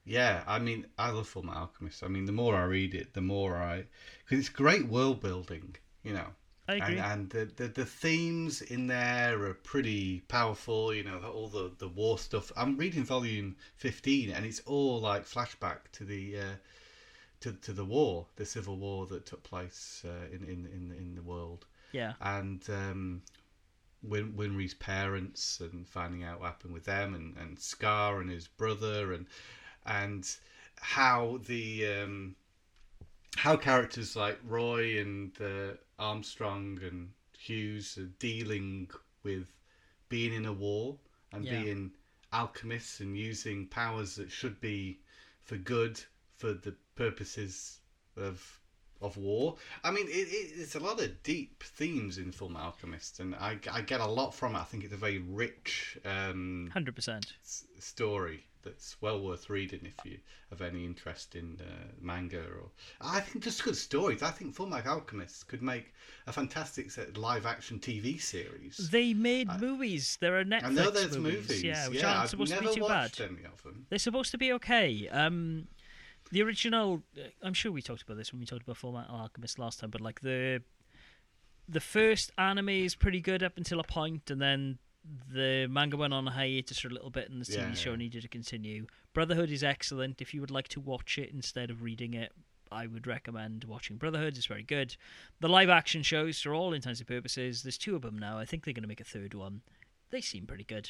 yeah, 0.06 0.44
I 0.48 0.60
mean, 0.60 0.88
I 0.98 1.12
love 1.12 1.28
Full 1.28 1.44
Metal 1.44 1.62
Alchemist. 1.62 2.04
I 2.04 2.08
mean, 2.08 2.26
the 2.26 2.32
more 2.32 2.56
I 2.56 2.64
read 2.64 2.96
it, 2.96 3.14
the 3.14 3.22
more 3.22 3.58
I 3.58 3.86
because 4.24 4.40
it's 4.40 4.50
great 4.50 4.88
world 4.88 5.22
building. 5.22 5.76
You 6.04 6.14
know, 6.14 6.28
I 6.68 6.76
agree. 6.76 6.98
And, 6.98 7.12
and 7.12 7.30
the, 7.30 7.46
the 7.56 7.68
the 7.70 7.86
themes 7.86 8.62
in 8.62 8.88
there 8.88 9.44
are 9.44 9.54
pretty 9.54 10.22
powerful. 10.22 10.94
You 10.94 11.04
know, 11.04 11.20
all 11.20 11.48
the 11.50 11.72
the 11.78 11.88
war 11.90 12.18
stuff. 12.18 12.52
I'm 12.58 12.78
reading 12.78 13.04
volume 13.04 13.56
fifteen, 13.76 14.32
and 14.32 14.46
it's 14.46 14.62
all 14.62 15.00
like 15.02 15.26
flashback 15.26 15.80
to 15.94 16.04
the 16.06 16.40
uh, 16.40 16.56
to 17.42 17.54
to 17.54 17.74
the 17.74 17.86
war, 17.86 18.26
the 18.36 18.46
civil 18.46 18.78
war 18.78 19.06
that 19.08 19.26
took 19.26 19.44
place 19.44 20.04
uh, 20.06 20.34
in, 20.36 20.44
in 20.46 20.66
in 20.68 20.96
in 20.98 21.16
the 21.16 21.22
world, 21.22 21.66
yeah, 21.92 22.14
and 22.22 22.64
um, 22.70 23.22
Win, 24.04 24.34
Winry's 24.34 24.74
parents, 24.74 25.60
and 25.60 25.88
finding 25.88 26.24
out 26.24 26.40
what 26.40 26.48
happened 26.48 26.74
with 26.74 26.86
them, 26.86 27.14
and 27.14 27.38
and 27.38 27.60
Scar 27.60 28.20
and 28.22 28.30
his 28.30 28.48
brother, 28.48 29.14
and 29.14 29.28
and 29.86 30.28
how 30.80 31.40
the 31.46 31.86
um, 31.88 32.36
how 33.38 33.56
characters 33.58 34.16
like 34.16 34.40
Roy 34.44 35.00
and 35.00 35.32
uh, 35.42 35.74
Armstrong 36.00 36.80
and 36.84 37.12
Hughes 37.38 37.98
are 37.98 38.12
dealing 38.20 38.90
with 39.24 39.52
being 40.10 40.34
in 40.34 40.46
a 40.46 40.54
war 40.54 40.98
and 41.32 41.46
Yeah. 41.46 41.64
being 41.64 41.92
alchemists 42.34 43.00
and 43.00 43.18
using 43.18 43.68
powers 43.68 44.16
that 44.16 44.32
should 44.32 44.60
be 44.62 45.00
for 45.42 45.58
good 45.58 46.02
for 46.38 46.54
the 46.54 46.76
purposes 46.96 47.80
of 48.16 48.61
of 49.02 49.18
war. 49.18 49.56
I 49.84 49.92
mean, 49.92 50.08
it, 50.08 50.12
it, 50.12 50.52
it's 50.56 50.76
a 50.76 50.80
lot 50.80 51.02
of 51.02 51.24
deep 51.24 51.64
themes 51.64 52.18
in 52.18 52.32
Full 52.32 52.56
Alchemist, 52.56 53.20
and 53.20 53.36
I, 53.36 53.58
I 53.72 53.82
get 53.82 54.00
a 54.00 54.06
lot 54.06 54.34
from 54.34 54.56
it. 54.56 54.60
I 54.60 54.64
think 54.64 54.84
it's 54.84 54.94
a 54.94 54.98
very 54.98 55.20
rich 55.20 55.98
um, 56.06 56.70
hundred 56.74 56.96
percent. 56.96 57.34
s- 57.44 57.66
story 57.80 58.46
that's 58.64 58.96
well 59.02 59.20
worth 59.20 59.50
reading 59.50 59.80
if 59.84 60.06
you 60.06 60.20
have 60.52 60.62
any 60.62 60.86
interest 60.86 61.36
in 61.36 61.58
uh, 61.60 61.88
manga 62.00 62.38
or 62.42 62.70
I 63.02 63.20
think 63.22 63.44
just 63.44 63.64
good 63.64 63.76
stories. 63.76 64.22
I 64.22 64.30
think 64.30 64.54
Full 64.54 64.68
Metal 64.68 64.94
Alchemist 64.94 65.48
could 65.48 65.64
make 65.64 65.94
a 66.28 66.32
fantastic 66.32 66.92
set 66.92 67.18
live 67.18 67.46
action 67.48 67.80
TV 67.80 68.22
series. 68.22 68.90
They 68.92 69.14
made 69.16 69.48
movies. 69.60 70.18
There 70.22 70.40
are 70.40 70.44
Netflix 70.46 70.64
I 70.64 70.70
know 70.70 70.92
there's 70.92 71.18
movies, 71.18 71.48
movies. 71.50 71.64
yeah, 71.64 71.88
which 71.88 72.00
yeah, 72.02 72.08
aren't 72.10 72.20
I've 72.22 72.30
supposed 72.30 72.54
to 72.54 72.62
be 72.62 72.74
too 72.76 72.88
bad. 72.88 73.12
any 73.20 73.46
of 73.46 73.64
them. 73.64 73.88
They're 73.90 73.98
supposed 74.00 74.30
to 74.32 74.38
be 74.38 74.54
okay. 74.54 75.08
Um, 75.10 75.68
the 76.32 76.42
original, 76.42 77.04
uh, 77.18 77.24
I'm 77.44 77.54
sure 77.54 77.72
we 77.72 77.82
talked 77.82 78.02
about 78.04 78.18
this 78.18 78.32
when 78.32 78.40
we 78.40 78.46
talked 78.46 78.64
about 78.64 78.78
Full 78.78 78.92
Metal 78.94 79.16
Alchemist 79.16 79.60
last 79.60 79.80
time, 79.80 79.90
but 79.90 80.02
like 80.02 80.22
the 80.22 80.62
the 81.70 81.80
first 81.80 82.32
anime 82.38 82.70
is 82.70 82.96
pretty 82.96 83.22
good 83.22 83.44
up 83.44 83.56
until 83.58 83.80
a 83.80 83.84
point, 83.84 84.30
and 84.30 84.42
then 84.42 84.78
the 85.34 85.68
manga 85.70 85.96
went 85.98 86.14
on 86.14 86.28
a 86.28 86.32
hiatus 86.32 86.80
for 86.80 86.90
a 86.90 86.92
little 86.92 87.10
bit, 87.10 87.30
and 87.30 87.42
the 87.42 87.46
TV 87.46 87.56
Yeah, 87.70 87.74
show 87.74 87.92
yeah. 87.92 87.96
needed 87.98 88.22
to 88.24 88.28
continue. 88.28 88.88
Brotherhood 89.14 89.50
is 89.50 89.64
excellent. 89.64 90.22
If 90.22 90.34
you 90.34 90.42
would 90.42 90.52
like 90.52 90.68
to 90.70 90.80
watch 90.80 91.18
it 91.18 91.32
instead 91.32 91.70
of 91.70 91.82
reading 91.82 92.14
it, 92.14 92.32
I 92.72 92.88
would 92.88 93.08
recommend 93.08 93.64
watching 93.66 93.98
Brotherhood. 93.98 94.38
It's 94.38 94.46
very 94.46 94.64
good. 94.64 94.96
The 95.40 95.50
live 95.50 95.70
action 95.70 96.04
shows, 96.04 96.40
for 96.42 96.54
all 96.54 96.74
intents 96.74 97.00
and 97.00 97.08
purposes, 97.08 97.64
there's 97.64 97.78
two 97.78 97.96
of 97.96 98.02
them 98.02 98.18
now. 98.18 98.38
I 98.38 98.46
think 98.46 98.64
they're 98.64 98.74
going 98.74 98.84
to 98.84 98.88
make 98.88 99.02
a 99.02 99.06
third 99.06 99.34
one. 99.34 99.62
They 100.10 100.22
seem 100.22 100.46
pretty 100.46 100.64
good. 100.66 100.90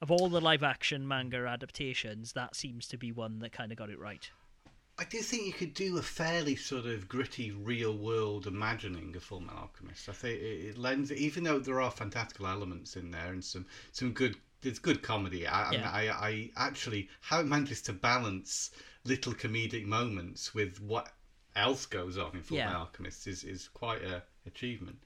Of 0.00 0.10
all 0.10 0.28
the 0.28 0.40
live 0.40 0.62
action 0.62 1.06
manga 1.08 1.46
adaptations, 1.46 2.32
that 2.32 2.54
seems 2.56 2.86
to 2.88 2.96
be 2.96 3.10
one 3.12 3.38
that 3.40 3.52
kind 3.52 3.72
of 3.72 3.78
got 3.78 3.90
it 3.90 3.98
right. 3.98 4.30
I 4.98 5.04
do 5.04 5.20
think 5.20 5.46
you 5.46 5.52
could 5.52 5.74
do 5.74 5.96
a 5.96 6.02
fairly 6.02 6.56
sort 6.56 6.86
of 6.86 7.08
gritty, 7.08 7.52
real 7.52 7.96
world 7.96 8.48
imagining 8.48 9.14
of 9.14 9.22
Full 9.22 9.40
Metal 9.40 9.58
Alchemist. 9.60 10.08
I 10.08 10.12
think 10.12 10.40
it, 10.40 10.44
it 10.70 10.78
lends, 10.78 11.12
even 11.12 11.44
though 11.44 11.60
there 11.60 11.80
are 11.80 11.90
fantastical 11.90 12.48
elements 12.48 12.96
in 12.96 13.12
there 13.12 13.28
and 13.32 13.44
some, 13.44 13.66
some 13.92 14.12
good 14.12 14.36
it's 14.64 14.80
good 14.80 15.02
comedy. 15.02 15.46
I, 15.46 15.70
Yeah. 15.70 15.90
I, 15.90 16.28
I 16.28 16.50
actually 16.56 17.08
how 17.20 17.38
it 17.40 17.46
manages 17.46 17.80
to 17.82 17.92
balance 17.92 18.72
little 19.04 19.32
comedic 19.32 19.84
moments 19.84 20.52
with 20.52 20.80
what 20.80 21.12
else 21.54 21.86
goes 21.86 22.18
on 22.18 22.34
in 22.34 22.42
Full 22.42 22.56
Yeah. 22.56 22.66
Metal 22.66 22.80
Alchemist 22.82 23.28
is 23.28 23.44
is 23.44 23.68
quite 23.68 24.02
a 24.02 24.22
achievement. 24.46 24.98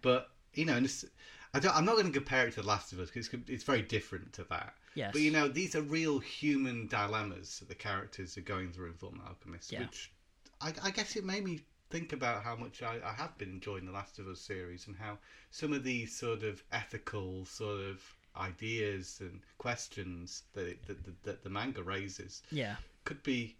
But 0.00 0.30
you 0.54 0.64
know, 0.64 0.76
and 0.76 0.86
it's, 0.86 1.04
I 1.52 1.60
don't, 1.60 1.76
I'm 1.76 1.84
not 1.84 1.96
going 1.96 2.06
to 2.06 2.12
compare 2.12 2.46
it 2.46 2.54
to 2.54 2.62
The 2.62 2.66
Last 2.66 2.92
of 2.92 3.00
Us 3.00 3.10
because 3.10 3.28
it's, 3.32 3.50
it's 3.50 3.64
very 3.64 3.82
different 3.82 4.32
to 4.34 4.44
that. 4.44 4.74
Yes. 4.94 5.12
But 5.12 5.22
you 5.22 5.30
know, 5.30 5.48
these 5.48 5.74
are 5.74 5.82
real 5.82 6.18
human 6.18 6.86
dilemmas 6.86 7.58
that 7.58 7.68
the 7.68 7.74
characters 7.74 8.36
are 8.36 8.42
going 8.42 8.72
through 8.72 8.88
in 8.88 8.94
Full 8.94 9.12
Metal 9.12 9.28
Alchemist, 9.28 9.72
Yeah. 9.72 9.80
which 9.80 10.12
I, 10.60 10.72
I 10.82 10.90
guess 10.90 11.16
it 11.16 11.24
made 11.24 11.44
me 11.44 11.60
think 11.90 12.12
about 12.12 12.42
how 12.42 12.56
much 12.56 12.82
I, 12.82 12.98
I 13.04 13.12
have 13.12 13.36
been 13.38 13.50
enjoying 13.50 13.86
the 13.86 13.92
Last 13.92 14.18
of 14.18 14.26
Us 14.28 14.40
series 14.40 14.86
and 14.86 14.96
how 14.96 15.18
some 15.50 15.72
of 15.72 15.84
these 15.84 16.14
sort 16.16 16.42
of 16.42 16.62
ethical 16.72 17.44
sort 17.44 17.80
of 17.80 18.02
ideas 18.36 19.18
and 19.20 19.40
questions 19.58 20.42
that, 20.54 20.66
it, 20.66 20.86
that, 20.86 21.04
that, 21.04 21.22
that 21.22 21.44
the 21.44 21.50
manga 21.50 21.82
raises 21.82 22.42
yeah. 22.50 22.76
could 23.04 23.22
be, 23.22 23.56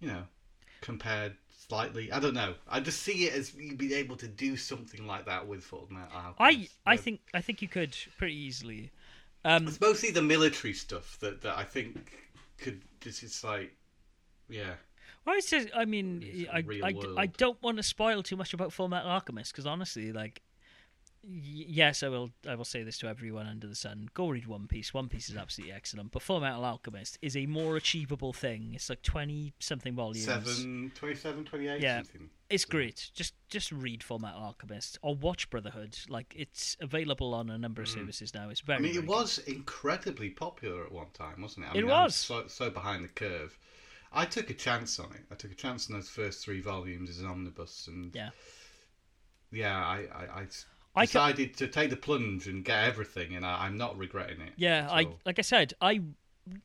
you 0.00 0.08
know, 0.08 0.22
compared 0.80 1.36
slightly. 1.50 2.10
I 2.12 2.20
don't 2.20 2.34
know. 2.34 2.54
I 2.68 2.80
just 2.80 3.02
see 3.02 3.24
it 3.24 3.34
as 3.34 3.54
you 3.54 3.74
being 3.74 3.92
able 3.92 4.16
to 4.16 4.28
do 4.28 4.56
something 4.56 5.06
like 5.06 5.26
that 5.26 5.46
with 5.46 5.70
Metal 5.90 6.34
I 6.38 6.68
I 6.86 6.96
think 6.96 7.20
I 7.34 7.40
think 7.40 7.62
you 7.62 7.68
could 7.68 7.96
pretty 8.18 8.36
easily. 8.36 8.90
Um, 9.44 9.66
it's 9.66 9.80
mostly 9.80 10.10
the 10.10 10.22
military 10.22 10.74
stuff 10.74 11.18
that, 11.20 11.42
that 11.42 11.56
I 11.56 11.64
think 11.64 12.12
could 12.58 12.82
This 13.00 13.22
is 13.22 13.42
like, 13.42 13.74
yeah. 14.48 14.74
Well, 15.24 15.36
it's 15.36 15.50
just, 15.50 15.68
I 15.74 15.84
mean, 15.84 16.46
I, 16.52 16.64
I. 16.82 16.94
I 17.16 17.26
don't 17.26 17.60
want 17.62 17.76
to 17.76 17.82
spoil 17.82 18.22
too 18.22 18.36
much 18.36 18.54
about 18.54 18.72
Full 18.72 18.88
Metal 18.88 19.10
Alchemist 19.10 19.52
because 19.52 19.66
honestly, 19.66 20.12
like, 20.12 20.42
yes, 21.22 22.02
I 22.02 22.08
will. 22.08 22.30
I 22.48 22.54
will 22.54 22.64
say 22.64 22.82
this 22.82 22.98
to 22.98 23.08
everyone 23.08 23.46
under 23.46 23.66
the 23.66 23.74
sun: 23.74 24.08
go 24.14 24.28
read 24.30 24.46
One 24.46 24.66
Piece. 24.66 24.94
One 24.94 25.08
Piece 25.08 25.28
is 25.28 25.36
absolutely 25.36 25.74
excellent, 25.74 26.12
but 26.12 26.22
Full 26.22 26.40
Metal 26.40 26.64
Alchemist 26.64 27.18
is 27.22 27.36
a 27.36 27.46
more 27.46 27.76
achievable 27.76 28.32
thing. 28.32 28.72
It's 28.74 28.88
like 28.88 29.02
twenty 29.02 29.52
something 29.58 29.94
volumes. 29.94 30.24
Seven, 30.24 30.92
27, 30.94 31.44
28, 31.44 31.80
Yeah. 31.82 31.98
something. 31.98 32.30
It's 32.48 32.64
great. 32.64 33.10
Just 33.14 33.34
just 33.48 33.70
read 33.70 34.02
Full 34.02 34.18
Metal 34.18 34.40
Alchemist 34.40 34.98
or 35.02 35.14
watch 35.14 35.50
Brotherhood. 35.50 35.96
Like 36.08 36.34
it's 36.36 36.76
available 36.80 37.34
on 37.34 37.50
a 37.50 37.58
number 37.58 37.82
of 37.82 37.88
services 37.88 38.34
now. 38.34 38.48
It's 38.50 38.60
very. 38.60 38.78
Mm. 38.78 38.80
I 38.80 38.82
mean, 38.82 38.92
very 38.94 39.04
it 39.04 39.06
good. 39.06 39.14
was 39.14 39.38
incredibly 39.38 40.30
popular 40.30 40.84
at 40.84 40.92
one 40.92 41.10
time, 41.12 41.42
wasn't 41.42 41.66
it? 41.66 41.68
I 41.68 41.78
It 41.78 41.82
mean, 41.82 41.90
I'm 41.90 42.04
was. 42.04 42.16
so, 42.16 42.46
so 42.48 42.70
behind 42.70 43.04
the 43.04 43.08
curve. 43.08 43.58
I 44.12 44.24
took 44.24 44.50
a 44.50 44.54
chance 44.54 44.98
on 44.98 45.12
it. 45.14 45.20
I 45.30 45.36
took 45.36 45.52
a 45.52 45.54
chance 45.54 45.88
on 45.88 45.94
those 45.94 46.08
first 46.08 46.44
three 46.44 46.60
volumes 46.60 47.08
as 47.10 47.20
an 47.20 47.26
omnibus, 47.26 47.86
and 47.86 48.12
Yeah. 48.12 48.30
yeah, 49.52 49.76
I, 49.78 49.98
I, 50.12 50.40
I 50.40 50.46
I 50.94 51.06
decided 51.06 51.56
to 51.58 51.68
take 51.68 51.90
the 51.90 51.96
plunge 51.96 52.46
and 52.46 52.64
get 52.64 52.84
everything, 52.84 53.34
and 53.36 53.46
I, 53.46 53.64
I'm 53.64 53.76
not 53.76 53.96
regretting 53.96 54.40
it. 54.40 54.52
Yeah, 54.56 54.88
I 54.90 55.06
like 55.24 55.38
I 55.38 55.42
said, 55.42 55.74
I 55.80 56.00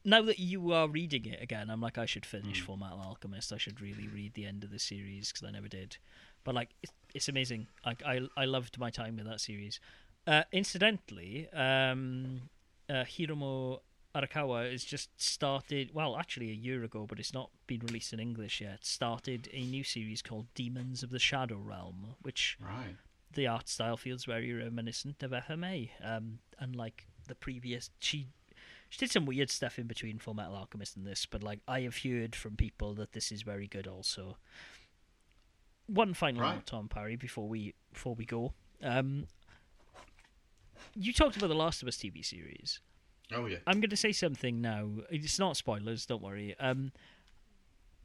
now 0.04 0.22
that 0.24 0.40
you 0.40 0.72
are 0.72 0.88
reading 0.88 1.26
it 1.26 1.42
again, 1.42 1.70
I'm 1.70 1.82
like 1.82 1.98
I 1.98 2.06
should 2.06 2.26
finish 2.26 2.62
Full 2.62 2.78
Metal 2.78 3.00
Alchemist. 3.00 3.54
I 3.54 3.58
should 3.58 3.82
really 3.82 4.08
read 4.08 4.34
the 4.34 4.46
end 4.46 4.64
of 4.64 4.72
the 4.72 4.80
series 4.80 5.32
because 5.32 5.48
I 5.48 5.52
never 5.52 5.68
did. 5.68 5.98
But 6.44 6.56
like, 6.56 6.70
it's, 6.82 6.92
it's 7.14 7.30
amazing. 7.30 7.68
Like 7.86 8.04
I 8.06 8.22
I 8.38 8.46
loved 8.46 8.78
my 8.80 8.90
time 8.90 9.18
with 9.18 9.26
that 9.26 9.42
series. 9.42 9.80
Uh, 10.28 10.44
incidentally, 10.52 11.48
um, 11.54 12.42
uh, 12.90 13.04
Hiromu 13.04 13.80
Arakawa 14.16 14.72
has 14.72 14.84
just 14.84 15.10
started. 15.22 15.92
Well, 15.94 16.18
actually, 16.18 16.50
a 16.50 16.54
year 16.54 16.84
ago, 16.84 17.06
but 17.08 17.20
it's 17.20 17.34
not 17.34 17.52
been 17.68 17.82
released 17.82 18.14
in 18.14 18.20
English 18.20 18.62
yet. 18.62 18.86
Started 18.86 19.50
a 19.54 19.62
new 19.66 19.84
series 19.84 20.22
called 20.22 20.48
Demons 20.56 21.04
of 21.04 21.10
the 21.10 21.20
Shadow 21.20 21.58
Realm, 21.58 22.16
which 22.22 22.58
Right. 22.60 22.96
The 23.36 23.48
art 23.48 23.70
style 23.70 23.98
feels 23.98 24.26
very 24.26 24.52
reminiscent 24.54 25.22
of 25.24 25.32
FMA. 25.32 25.90
Um, 26.04 26.40
unlike 26.60 27.06
the 27.28 27.36
previous, 27.36 27.90
she 28.00 28.28
she 28.90 29.00
did 29.00 29.12
some 29.12 29.26
weird 29.26 29.50
stuff 29.50 29.78
in 29.80 29.88
between 29.88 30.20
Full 30.20 30.34
Metal 30.34 30.56
Alchemist 30.56 30.96
and 30.98 31.06
this, 31.06 31.26
but 31.26 31.44
like 31.44 31.60
I 31.68 31.82
have 31.82 31.98
heard 32.04 32.36
from 32.36 32.56
people 32.56 32.94
that 32.96 33.12
this 33.14 33.32
is 33.32 33.42
very 33.44 33.68
good. 33.68 33.88
Also, 33.88 34.38
one 35.88 36.14
final 36.14 36.42
Right. 36.42 36.56
note, 36.56 36.66
Tom 36.66 36.88
Parry, 36.90 37.16
before 37.16 37.48
we 37.48 37.74
before 37.94 38.16
we 38.16 38.26
go. 38.26 38.54
Um, 38.84 39.28
you 40.96 41.14
talked 41.14 41.38
about 41.38 41.48
the 41.48 41.56
Last 41.56 41.82
of 41.82 41.88
Us 41.88 41.98
TV 41.98 42.24
series. 42.24 42.80
Oh 43.34 43.46
yeah, 43.48 43.58
I'm 43.66 43.80
going 43.80 43.90
to 43.90 43.98
say 43.98 44.12
something 44.12 44.62
now. 44.62 44.90
It's 45.10 45.40
not 45.40 45.58
spoilers. 45.58 46.06
Don't 46.06 46.22
worry. 46.22 46.56
Um, 46.60 46.92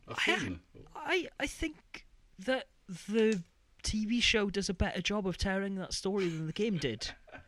I- 0.09 0.59
I 0.97 1.29
I 1.39 1.47
think 1.47 2.07
that 2.39 2.67
the 2.89 3.43
TV 3.83 4.23
show 4.23 4.51
does 4.51 4.69
a 4.69 4.75
better 4.75 5.01
job 5.03 5.27
of 5.27 5.37
telling 5.39 5.75
that 5.77 5.93
story 5.93 6.29
than 6.29 6.47
the 6.47 6.53
game 6.53 6.77
did. 6.79 7.11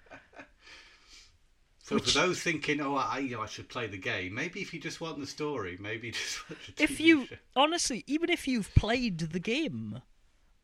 So 1.85 1.97
Which- 1.97 2.13
for 2.13 2.21
those 2.21 2.41
thinking, 2.41 2.81
oh, 2.81 2.95
I, 2.95 3.19
you 3.19 3.35
know, 3.37 3.43
I 3.43 3.47
should 3.47 3.69
play 3.69 3.89
the 3.89 3.99
game. 3.99 4.35
Maybe 4.35 4.61
if 4.61 4.73
you 4.73 4.79
just 4.79 5.01
want 5.01 5.19
the 5.19 5.27
story, 5.27 5.77
maybe 5.81 6.11
just 6.13 6.49
watch 6.49 6.69
a 6.69 6.73
TV 6.73 6.81
if 6.81 7.01
you 7.01 7.27
show. 7.27 7.37
honestly, 7.57 8.05
even 8.07 8.31
if 8.31 8.47
you've 8.47 8.73
played 8.77 9.19
the 9.19 9.41
game, 9.41 10.01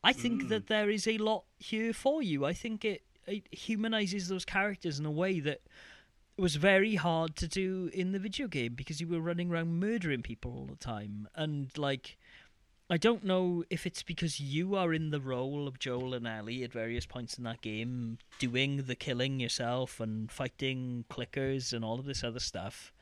I 0.05 0.13
think 0.13 0.45
Mm. 0.45 0.49
that 0.51 0.69
there 0.69 0.89
is 0.89 1.09
a 1.09 1.19
lot 1.19 1.45
here 1.59 1.93
for 1.93 2.23
you. 2.23 2.45
I 2.45 2.53
think 2.53 2.85
it 2.85 3.03
it 3.27 3.53
humanizes 3.53 4.29
those 4.29 4.45
characters 4.45 4.99
in 5.01 5.05
a 5.07 5.11
way 5.11 5.41
that 5.41 5.61
was 6.39 6.55
very 6.55 6.95
hard 6.95 7.35
to 7.37 7.49
do 7.49 7.91
in 7.93 8.13
the 8.13 8.19
video 8.21 8.47
game 8.47 8.75
because 8.75 9.01
you 9.01 9.09
were 9.09 9.21
running 9.21 9.51
around 9.51 9.81
murdering 9.81 10.23
people 10.23 10.53
all 10.53 10.67
the 10.67 10.77
time 10.77 11.29
and 11.35 11.77
like 11.77 12.17
I 12.91 12.97
don't 12.97 13.23
know 13.23 13.65
if 13.69 13.87
it's 13.87 14.03
because 14.03 14.41
you 14.41 14.75
are 14.75 14.95
in 14.95 15.11
the 15.11 15.21
role 15.21 15.69
of 15.69 15.79
Joel 15.79 16.15
and 16.15 16.27
Ellie 16.27 16.65
at 16.65 16.73
various 16.73 17.05
points 17.05 17.37
in 17.37 17.45
that 17.45 17.61
game, 17.61 18.19
doing 18.39 18.85
the 18.87 18.95
killing 18.95 19.41
yourself 19.41 20.01
and 20.01 20.31
fighting 20.31 21.05
clickers 21.11 21.75
and 21.75 21.85
all 21.85 21.99
of 21.99 22.07
this 22.07 22.25
other 22.25 22.41
stuff. 22.41 22.93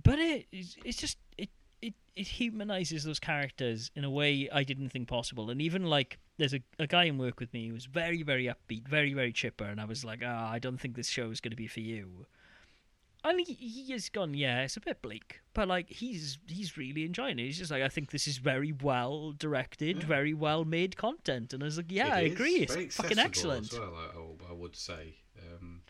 But 0.00 0.18
it 0.18 0.46
it's 0.52 0.96
just 0.96 1.18
it 1.36 1.50
it, 1.80 1.94
it 2.16 2.26
humanizes 2.26 3.04
those 3.04 3.20
characters 3.20 3.92
in 3.94 4.02
a 4.02 4.10
way 4.10 4.48
I 4.52 4.64
didn't 4.64 4.88
think 4.88 5.06
possible. 5.06 5.50
And 5.50 5.62
even 5.62 5.84
like 5.84 6.18
there's 6.36 6.54
a, 6.54 6.60
a 6.80 6.88
guy 6.88 7.04
in 7.04 7.16
work 7.16 7.38
with 7.38 7.52
me 7.52 7.68
who 7.68 7.74
was 7.74 7.84
very, 7.86 8.22
very 8.22 8.46
upbeat, 8.46 8.88
very, 8.88 9.14
very 9.14 9.32
chipper, 9.32 9.64
and 9.64 9.80
I 9.80 9.84
was 9.84 10.04
like, 10.04 10.22
ah, 10.24 10.50
I 10.50 10.58
don't 10.58 10.80
think 10.80 10.96
this 10.96 11.08
show 11.08 11.30
is 11.30 11.40
going 11.40 11.50
to 11.50 11.56
be 11.56 11.68
for 11.68 11.80
you. 11.80 12.26
And 13.24 13.40
he, 13.40 13.52
he 13.54 13.92
has 13.92 14.08
gone, 14.08 14.32
yeah, 14.34 14.62
it's 14.62 14.76
a 14.76 14.80
bit 14.80 15.02
bleak, 15.02 15.40
but 15.52 15.66
like 15.66 15.90
he's 15.90 16.38
he's 16.46 16.76
really 16.76 17.04
enjoying 17.04 17.38
it. 17.38 17.42
He's 17.46 17.58
just 17.58 17.70
like, 17.70 17.82
I 17.82 17.88
think 17.88 18.10
this 18.10 18.26
is 18.28 18.38
very 18.38 18.72
well 18.72 19.32
directed, 19.32 19.98
Yeah. 19.98 20.06
very 20.06 20.34
well 20.34 20.64
made 20.64 20.96
content, 20.96 21.52
and 21.52 21.62
I 21.62 21.66
was 21.66 21.76
like, 21.78 21.90
yeah, 21.90 22.14
I 22.14 22.20
is 22.20 22.32
agree, 22.32 22.56
it's 22.56 22.96
fucking 22.96 23.18
excellent. 23.18 23.72
Well, 23.72 23.94
I, 24.48 24.50
I 24.50 24.52
would 24.52 24.76
say. 24.76 25.16
Um, 25.52 25.82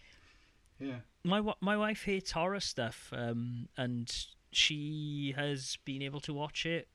yeah. 0.80 1.00
my 1.22 1.42
my 1.60 1.76
wife 1.76 2.05
hates 2.05 2.30
horror 2.32 2.60
stuff, 2.60 3.12
um, 3.12 3.68
and 3.76 4.10
she 4.50 5.34
has 5.36 5.76
been 5.84 6.00
able 6.02 6.20
to 6.20 6.32
watch 6.32 6.64
it 6.64 6.88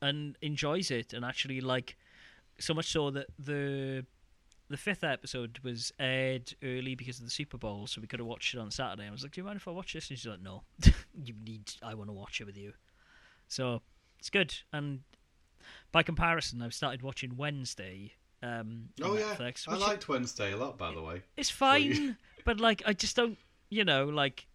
and 0.00 0.36
enjoys 0.40 0.90
it, 0.90 1.12
and 1.12 1.24
actually 1.24 1.60
like 1.60 1.96
so 2.58 2.72
much 2.72 2.86
so 2.90 3.10
that 3.10 3.26
the 3.38 4.06
the 4.68 4.76
fifth 4.76 5.04
episode 5.04 5.58
was 5.62 5.92
aired 5.98 6.54
early 6.62 6.94
because 6.94 7.18
of 7.18 7.24
the 7.24 7.30
Super 7.30 7.56
Bowl, 7.58 7.86
so 7.86 8.00
we 8.00 8.06
could 8.06 8.20
have 8.20 8.26
watched 8.26 8.54
it 8.54 8.58
on 8.58 8.70
Saturday. 8.70 9.06
I 9.06 9.10
was 9.10 9.22
like, 9.22 9.32
"Do 9.32 9.40
you 9.40 9.44
mind 9.44 9.56
if 9.56 9.68
I 9.68 9.70
watch 9.70 9.92
this?" 9.92 10.10
And 10.10 10.18
she's 10.18 10.26
like, 10.26 10.42
"No, 10.42 10.62
you 11.24 11.34
need. 11.44 11.72
I 11.82 11.94
want 11.94 12.08
to 12.08 12.14
watch 12.14 12.40
it 12.40 12.44
with 12.44 12.56
you." 12.56 12.72
So 13.48 13.82
it's 14.18 14.30
good, 14.30 14.54
and 14.72 15.00
by 15.92 16.02
comparison, 16.02 16.62
I've 16.62 16.74
started 16.74 17.02
watching 17.02 17.36
Wednesday. 17.36 18.12
Um, 18.42 18.90
Oh 19.02 19.16
yeah, 19.16 19.34
Netflix, 19.34 19.66
I 19.66 19.76
liked 19.76 20.08
Wednesday 20.08 20.52
a 20.52 20.56
lot, 20.56 20.78
by 20.78 20.92
the 20.94 21.02
way. 21.02 21.22
it's 21.36 21.50
fine, 21.50 22.16
but 22.44 22.60
like 22.60 22.82
I 22.86 22.92
just 22.92 23.16
don't, 23.16 23.36
you 23.68 23.84
know, 23.84 24.04
like 24.04 24.46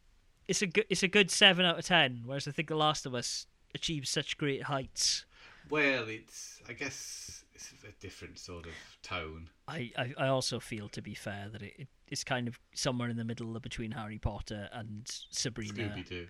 it's 0.47 0.61
a 0.61 0.67
good 0.67 0.85
it's 0.89 1.03
a 1.03 1.07
good 1.07 1.29
seven 1.31 1.65
out 1.65 1.79
of 1.79 1.85
ten. 1.85 2.21
Whereas 2.25 2.47
I 2.47 2.51
think 2.51 2.69
The 2.69 2.75
Last 2.75 3.05
of 3.05 3.13
Us 3.13 3.45
achieves 3.75 4.09
such 4.09 4.37
great 4.37 4.63
heights. 4.63 5.25
Well, 5.69 6.07
it's 6.07 6.61
I 6.69 6.73
guess 6.73 7.42
it's 7.55 7.73
a 7.87 7.91
different 8.01 8.39
sort 8.39 8.65
of 8.65 8.73
tone. 9.01 9.49
I, 9.67 9.91
I, 9.97 10.13
I 10.17 10.27
also 10.27 10.59
feel, 10.59 10.89
to 10.89 11.01
be 11.01 11.13
fair, 11.13 11.47
that 11.51 11.61
it, 11.61 11.73
it 11.77 11.87
it's 12.07 12.23
kind 12.23 12.47
of 12.47 12.59
somewhere 12.73 13.09
in 13.09 13.17
the 13.17 13.23
middle 13.23 13.59
between 13.59 13.91
Harry 13.91 14.19
Potter 14.19 14.69
and 14.71 15.01
Sabrina. 15.31 15.73
Scooby 15.73 16.07
Doo. 16.07 16.27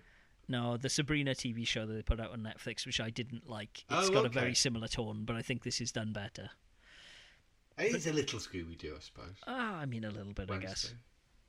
No, 0.48 0.76
the 0.76 0.88
Sabrina 0.88 1.32
TV 1.34 1.66
show 1.66 1.86
that 1.86 1.92
they 1.94 2.02
put 2.02 2.20
out 2.20 2.30
on 2.32 2.40
Netflix, 2.40 2.84
which 2.86 3.00
I 3.00 3.10
didn't 3.10 3.48
like. 3.48 3.84
It's 3.90 4.08
Oh, 4.08 4.12
got 4.12 4.26
a 4.26 4.28
very 4.28 4.54
similar 4.54 4.88
tone, 4.88 5.24
but 5.24 5.36
I 5.36 5.42
think 5.42 5.62
this 5.64 5.80
is 5.80 5.90
done 5.92 6.12
better. 6.12 6.50
It 7.78 7.94
is 7.94 8.06
a 8.06 8.12
little 8.12 8.38
Scooby 8.38 8.78
Doo, 8.78 8.94
I 8.96 9.00
suppose. 9.00 9.34
Ah, 9.46 9.78
I 9.80 9.86
mean 9.86 10.04
a 10.04 10.10
little 10.10 10.32
bit, 10.32 10.50
I 10.50 10.58
guess. 10.58 10.94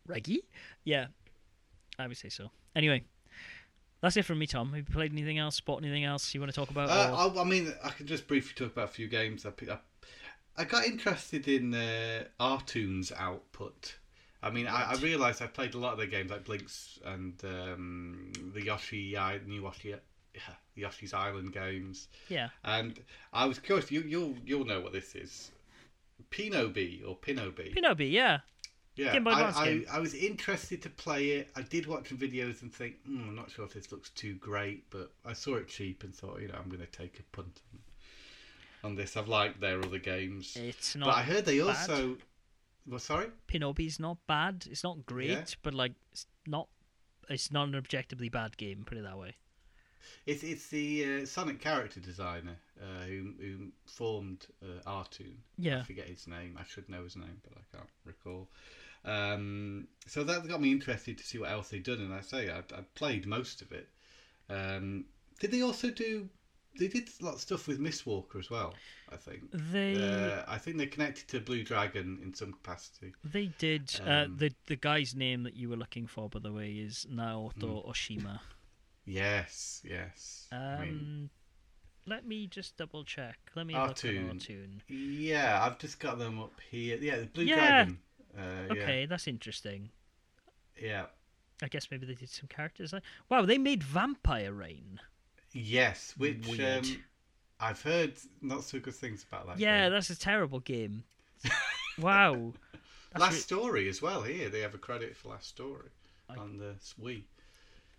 Reggie? 0.07 0.43
Yeah, 0.83 1.07
I 1.99 2.07
would 2.07 2.17
say 2.17 2.29
so. 2.29 2.49
Anyway, 2.75 3.03
that's 4.05 4.17
it 4.17 4.25
from 4.25 4.37
me, 4.37 4.45
Tom. 4.45 4.69
Have 4.69 4.87
you 4.87 4.93
played 4.93 5.11
anything 5.11 5.39
else? 5.39 5.55
Spot 5.55 5.81
anything 5.81 6.03
else 6.03 6.33
you 6.33 6.39
want 6.39 6.51
to 6.51 6.55
talk 6.55 6.69
about? 6.69 6.89
Uh, 6.89 7.15
I, 7.15 7.41
I 7.41 7.43
mean, 7.43 7.73
I 7.83 7.89
can 7.89 8.05
just 8.05 8.27
briefly 8.27 8.53
talk 8.55 8.73
about 8.73 8.85
a 8.85 8.91
few 8.91 9.07
games. 9.07 9.45
I, 9.45 9.49
picked 9.49 9.71
up. 9.71 9.83
I 10.55 10.63
got 10.63 10.85
interested 10.85 11.47
in 11.47 11.73
uh, 11.73 12.25
Artoon's 12.39 13.11
output. 13.11 13.95
I 14.43 14.51
mean, 14.51 14.67
I, 14.67 14.91
I 14.91 14.95
realised 14.97 15.41
I 15.41 15.47
played 15.47 15.73
a 15.73 15.79
lot 15.79 15.93
of 15.93 15.97
their 15.97 16.07
games 16.07 16.29
like 16.29 16.45
Blinx 16.45 16.99
and 17.03 17.33
um, 17.43 18.31
the 18.53 18.63
Yoshi, 18.63 19.17
I, 19.17 19.39
new 19.43 19.63
Yoshi, 19.63 19.95
yeah, 20.35 20.41
Yoshi's 20.75 21.13
Island 21.13 21.51
games, 21.51 22.09
yeah. 22.29 22.49
and 22.63 22.99
I 23.33 23.45
was 23.45 23.57
curious. 23.57 23.89
You, 23.89 24.01
you'll 24.01 24.35
you'll 24.45 24.65
know 24.65 24.81
what 24.81 24.93
this 24.93 25.15
is. 25.15 25.51
Pinobee 26.29 27.01
or 27.07 27.17
Pinobee. 27.17 27.75
Pinobee, 27.75 28.11
yeah. 28.11 28.39
Yeah, 28.95 29.13
Game 29.13 29.23
Boy 29.25 29.31
I, 29.31 29.39
Advance 29.39 29.57
I, 29.57 29.65
game. 29.65 29.85
I 29.91 29.99
was 29.99 30.13
interested 30.13 30.81
to 30.83 30.89
play 30.89 31.31
it. 31.31 31.49
I 31.55 31.61
did 31.63 31.85
watch 31.85 32.09
some 32.09 32.17
videos 32.17 32.61
and 32.61 32.73
think, 32.73 32.95
mm, 33.07 33.27
I'm 33.27 33.35
not 33.35 33.51
sure 33.51 33.65
if 33.65 33.73
this 33.73 33.91
looks 33.91 34.09
too 34.11 34.35
great, 34.35 34.89
but 34.89 35.11
I 35.25 35.33
saw 35.33 35.55
it 35.55 35.67
cheap 35.67 36.03
and 36.03 36.15
thought, 36.15 36.41
you 36.41 36.47
know, 36.47 36.55
I'm 36.61 36.69
going 36.69 36.79
to 36.85 36.87
take 36.87 37.19
a 37.19 37.35
punt 37.35 37.61
on, 38.83 38.91
on 38.91 38.95
this. 38.95 39.17
I've 39.17 39.27
liked 39.27 39.59
their 39.59 39.79
other 39.83 39.99
games, 39.99 40.55
It's 40.59 40.95
but 40.95 41.09
I 41.09 41.23
heard 41.23 41.45
they 41.45 41.59
bad. 41.59 41.67
also. 41.67 42.17
Well, 42.87 42.99
sorry. 42.99 43.27
Pinobee's 43.47 43.99
not 43.99 44.17
bad. 44.27 44.65
It's 44.69 44.83
not 44.83 45.05
great, 45.05 45.29
Yeah. 45.29 45.43
but 45.63 45.73
like 45.73 45.93
it's 46.11 46.27
not. 46.47 46.67
It's 47.27 47.51
not 47.51 47.67
an 47.67 47.75
objectively 47.75 48.29
bad 48.29 48.55
game. 48.57 48.83
Put 48.85 48.99
it 48.99 49.03
that 49.03 49.17
way. 49.17 49.35
It's 50.27 50.43
it's 50.43 50.67
the 50.67 51.21
uh, 51.23 51.25
Sonic 51.25 51.59
character 51.59 51.99
designer 51.99 52.57
uh, 52.79 53.05
who 53.07 53.33
who 53.39 53.67
formed 53.87 54.45
uh, 54.63 54.87
Artoon. 54.87 55.33
I 55.33 55.41
Yeah. 55.57 55.83
forget 55.83 56.05
his 56.07 56.27
name. 56.27 56.57
I 56.59 56.63
should 56.63 56.87
know 56.87 57.03
his 57.03 57.15
name, 57.15 57.41
but 57.43 57.53
I 57.57 57.75
can't 57.75 57.89
recall. 58.05 58.47
Um, 59.05 59.87
so 60.07 60.23
that 60.23 60.47
got 60.47 60.61
me 60.61 60.71
interested 60.71 61.17
to 61.17 61.23
see 61.23 61.37
what 61.37 61.51
else 61.51 61.69
they'd 61.69 61.83
done, 61.83 61.99
and 61.99 62.13
I 62.13 62.21
say 62.21 62.49
I, 62.49 62.59
I 62.59 62.81
played 62.95 63.25
most 63.27 63.61
of 63.61 63.71
it. 63.71 63.87
Um, 64.49 65.05
did 65.39 65.51
they 65.51 65.61
also 65.61 65.89
do? 65.89 66.27
They 66.77 66.87
did 66.89 67.09
a 67.21 67.25
lot 67.25 67.35
of 67.35 67.39
stuff 67.41 67.67
with 67.67 67.79
Mistwalker 67.79 68.37
as 68.39 68.49
well. 68.49 68.73
I 69.11 69.15
think. 69.17 69.43
They 69.53 69.95
Uh, 69.95 70.43
I 70.47 70.57
think 70.57 70.77
they're 70.77 70.87
connected 70.87 71.27
to 71.29 71.39
Blue 71.39 71.63
Dragon 71.63 72.19
in 72.21 72.33
some 72.33 72.51
capacity. 72.51 73.13
they 73.23 73.47
did. 73.59 73.97
uh, 74.05 74.09
um, 74.25 74.37
the 74.37 74.51
the 74.65 74.75
guy's 74.75 75.15
name 75.15 75.43
that 75.43 75.55
you 75.55 75.69
were 75.69 75.77
looking 75.77 76.07
for, 76.07 76.27
by 76.29 76.39
the 76.39 76.51
way, 76.51 76.71
is 76.73 77.05
Naoto 77.09 77.83
Hmm. 77.83 77.89
Oshima. 77.89 78.39
Yes, 79.05 79.81
yes. 79.83 80.47
Um, 80.51 80.59
I 80.59 80.85
mean, 80.85 81.29
let 82.07 82.25
me 82.25 82.47
just 82.47 82.75
double 82.77 83.03
check. 83.03 83.37
Let 83.55 83.67
me 83.67 83.75
look 83.75 83.83
at 83.91 83.95
Artoon. 83.97 84.29
Artoon. 84.31 84.81
yeah, 84.87 85.63
I've 85.63 85.77
just 85.79 85.99
got 85.99 86.17
them 86.17 86.39
up 86.41 86.59
here. 86.69 86.97
Yeah, 86.99 87.19
the 87.19 87.25
Blue 87.27 87.43
Yeah. 87.45 87.55
Dragon. 87.55 87.99
Uh, 88.37 88.73
Okay, 88.73 89.05
that's 89.05 89.27
interesting. 89.27 89.89
Yeah. 90.77 90.87
yeah. 90.87 91.05
I 91.61 91.67
guess 91.67 91.87
maybe 91.89 92.05
they 92.05 92.15
did 92.15 92.29
some 92.29 92.47
characters. 92.49 92.91
Like, 92.91 93.03
wow, 93.29 93.45
they 93.45 93.57
made 93.57 93.81
Vampire 93.83 94.51
Rain. 94.51 94.99
Yes, 95.53 96.13
which 96.17 96.59
um, 96.59 96.81
I've 97.61 97.81
heard 97.81 98.13
not 98.41 98.63
so 98.65 98.77
good 98.79 98.95
things 98.95 99.23
about 99.27 99.47
that. 99.47 99.59
yeah, 99.59 99.83
game. 99.85 99.91
that's 99.93 100.09
a 100.09 100.19
terrible 100.19 100.59
game. 100.59 101.05
wow. 101.99 102.51
That's 103.13 103.21
Last 103.21 103.33
re- 103.33 103.39
Story 103.39 103.87
as 103.89 104.01
well. 104.01 104.21
Here 104.23 104.49
they 104.49 104.59
have 104.59 104.73
a 104.75 104.77
credit 104.77 105.15
for 105.15 105.29
Last 105.29 105.47
Story 105.47 105.87
I- 106.29 106.35
on 106.35 106.57
the 106.57 106.75
Wii, 107.01 107.23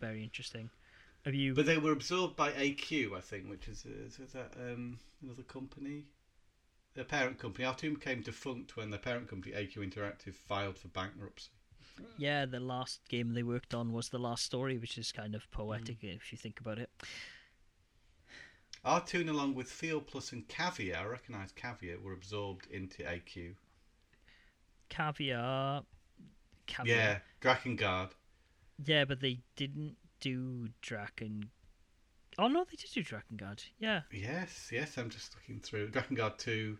very 0.00 0.22
interesting. 0.22 0.68
Have 1.24 1.34
you? 1.34 1.54
but 1.54 1.64
they 1.66 1.78
were 1.78 1.92
absorbed 1.92 2.36
by 2.36 2.50
AQ, 2.52 3.16
I 3.16 3.20
think, 3.20 3.48
which 3.48 3.66
is, 3.68 3.84
is, 3.86 4.18
is 4.20 4.32
that 4.32 4.52
um, 4.60 4.98
another 5.22 5.42
company, 5.42 6.04
their 6.96 7.04
parent 7.04 7.38
company. 7.38 7.64
Artoon 7.64 7.94
became 7.94 8.22
defunct 8.22 8.76
when 8.76 8.90
the 8.90 8.98
parent 8.98 9.28
company 9.28 9.54
AQ 9.54 9.76
Interactive 9.88 10.34
filed 10.34 10.78
for 10.78 10.88
bankruptcy. 10.88 11.50
Yeah, 12.18 12.44
the 12.46 12.60
last 12.60 13.00
game 13.08 13.32
they 13.34 13.42
worked 13.42 13.72
on 13.74 13.92
was 13.92 14.08
the 14.10 14.18
last 14.18 14.44
story, 14.44 14.78
which 14.78 14.98
is 14.98 15.12
kind 15.12 15.34
of 15.34 15.50
poetic 15.50 16.00
Hmm. 16.00 16.08
if 16.08 16.32
you 16.32 16.38
think 16.38 16.60
about 16.60 16.78
it. 16.78 16.90
Artoon, 18.84 19.28
along 19.28 19.54
with 19.54 19.68
feelplus 19.68 20.32
and 20.32 20.48
Cavia, 20.48 20.98
I 21.00 21.04
recognise 21.04 21.52
Cavia, 21.52 21.98
were 22.00 22.12
absorbed 22.14 22.66
into 22.70 23.06
AQ. 23.06 23.56
Cavia. 24.88 25.84
Cavia. 26.66 26.96
Yeah, 26.96 27.18
Drakengard. 27.40 28.12
Yeah, 28.84 29.04
but 29.04 29.20
they 29.20 29.40
didn't 29.56 29.96
do 30.20 30.68
Draken. 30.82 31.50
Oh 32.38 32.48
no, 32.48 32.64
they 32.64 32.76
did 32.76 32.90
do 32.92 33.02
Drakengard. 33.02 33.64
Yeah, 33.78 34.02
Yes, 34.12 34.70
yes, 34.72 34.98
I'm 34.98 35.10
just 35.10 35.34
looking 35.34 35.60
through. 35.60 35.88
Drakengard 35.90 36.38
2, 36.38 36.76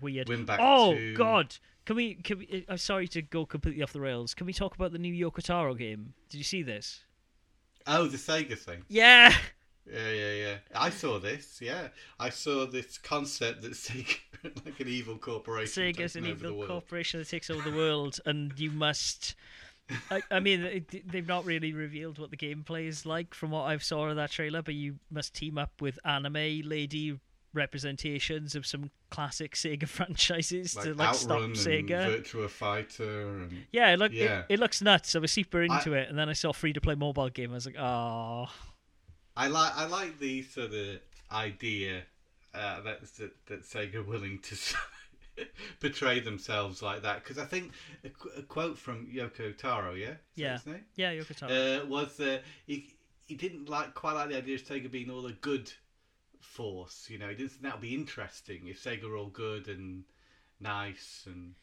weird. 0.00 0.26
Winback 0.28 0.58
oh 0.60 0.94
2. 0.94 1.14
God, 1.14 1.56
can 1.84 1.96
we? 1.96 2.14
Can 2.14 2.38
we? 2.38 2.66
I'm 2.68 2.78
sorry 2.78 3.08
to 3.08 3.22
go 3.22 3.46
completely 3.46 3.82
off 3.82 3.92
the 3.92 4.00
rails. 4.00 4.34
Can 4.34 4.46
we 4.46 4.52
talk 4.52 4.74
about 4.74 4.92
the 4.92 4.98
new 4.98 5.12
Yoko 5.12 5.42
Taro 5.42 5.74
game? 5.74 6.14
Did 6.28 6.38
you 6.38 6.44
see 6.44 6.62
this? 6.62 7.04
Oh, 7.86 8.06
the 8.06 8.16
Sega 8.16 8.58
thing. 8.58 8.82
Yeah. 8.88 9.34
Yeah, 9.90 10.10
yeah, 10.10 10.32
yeah. 10.32 10.56
I 10.74 10.88
saw 10.88 11.18
this. 11.18 11.58
Yeah, 11.60 11.88
I 12.18 12.30
saw 12.30 12.66
this 12.66 12.96
concept 12.96 13.62
that 13.62 13.72
Sega, 13.72 14.16
like 14.64 14.80
an 14.80 14.88
evil 14.88 15.18
corporation, 15.18 15.82
Sega's 15.82 16.16
an 16.16 16.24
evil 16.24 16.66
corporation 16.66 17.20
that 17.20 17.28
takes 17.28 17.50
over 17.50 17.68
the 17.68 17.76
world, 17.76 18.18
and 18.24 18.58
you 18.58 18.70
must. 18.70 19.34
I, 20.10 20.22
I 20.30 20.40
mean, 20.40 20.62
it, 20.62 21.10
they've 21.10 21.26
not 21.26 21.44
really 21.44 21.72
revealed 21.72 22.18
what 22.18 22.30
the 22.30 22.36
gameplay 22.36 22.88
is 22.88 23.04
like 23.04 23.34
from 23.34 23.50
what 23.50 23.62
I've 23.62 23.84
saw 23.84 24.08
of 24.08 24.16
that 24.16 24.30
trailer, 24.30 24.62
but 24.62 24.74
you 24.74 24.96
must 25.10 25.34
team 25.34 25.58
up 25.58 25.80
with 25.80 25.98
anime 26.04 26.62
lady 26.64 27.18
representations 27.52 28.54
of 28.54 28.66
some 28.66 28.90
classic 29.10 29.54
Sega 29.54 29.88
franchises 29.88 30.74
like 30.74 30.84
to 30.84 30.94
like 30.94 31.14
stop 31.14 31.36
Outrun 31.36 31.50
and 31.50 31.54
Sega. 31.54 32.22
Virtua 32.22 32.48
Fighter, 32.48 33.28
and 33.28 33.64
Yeah, 33.72 33.92
it, 33.92 33.98
look, 33.98 34.12
Yeah. 34.12 34.40
It, 34.40 34.54
it 34.54 34.60
looks 34.60 34.82
nuts. 34.82 35.14
I 35.14 35.18
was 35.18 35.32
super 35.32 35.62
into 35.62 35.92
it, 35.92 36.08
and 36.08 36.18
then 36.18 36.28
I 36.28 36.32
saw 36.32 36.52
free 36.52 36.72
to 36.72 36.80
play 36.80 36.94
mobile 36.94 37.28
game. 37.28 37.50
I 37.50 37.54
was 37.54 37.66
like, 37.66 37.78
oh, 37.78 38.48
I 39.36 39.48
like 39.48 39.72
I 39.76 39.86
like 39.86 40.18
the 40.18 40.42
sort 40.42 40.72
of 40.72 41.00
idea 41.32 42.02
uh, 42.54 42.80
that, 42.82 43.02
that 43.16 43.46
that 43.46 43.62
Sega 43.64 43.96
are 43.96 44.02
willing 44.02 44.38
to 44.40 44.56
portray 45.80 46.20
themselves 46.20 46.82
like 46.82 47.02
that 47.02 47.22
because 47.22 47.38
I 47.38 47.44
think 47.44 47.72
a, 48.04 48.08
qu- 48.10 48.30
a 48.38 48.42
quote 48.42 48.78
from 48.78 49.06
Yoko 49.06 49.56
Taro, 49.56 49.94
yeah, 49.94 50.10
Is 50.10 50.16
Yeah. 50.36 50.58
yeah, 50.96 51.12
Yoko 51.12 51.34
Taro. 51.36 51.52
uh, 51.52 51.84
was 51.86 52.20
uh, 52.20 52.38
he 52.66 52.94
he 53.26 53.34
didn't 53.34 53.68
like 53.68 53.94
quite 53.94 54.12
like 54.14 54.28
the 54.28 54.36
idea 54.36 54.54
of 54.56 54.62
Sega 54.62 54.90
being 54.90 55.10
all 55.10 55.26
a 55.26 55.32
good 55.32 55.72
force. 56.40 57.06
You 57.10 57.18
know, 57.18 57.28
he 57.28 57.34
didn't 57.34 57.50
think 57.50 57.62
that 57.62 57.72
would 57.74 57.80
be 57.82 57.94
interesting 57.94 58.66
if 58.66 58.82
Sega 58.82 59.08
were 59.08 59.16
all 59.16 59.28
good 59.30 59.68
and 59.68 60.04
nice 60.60 61.24
and. 61.26 61.54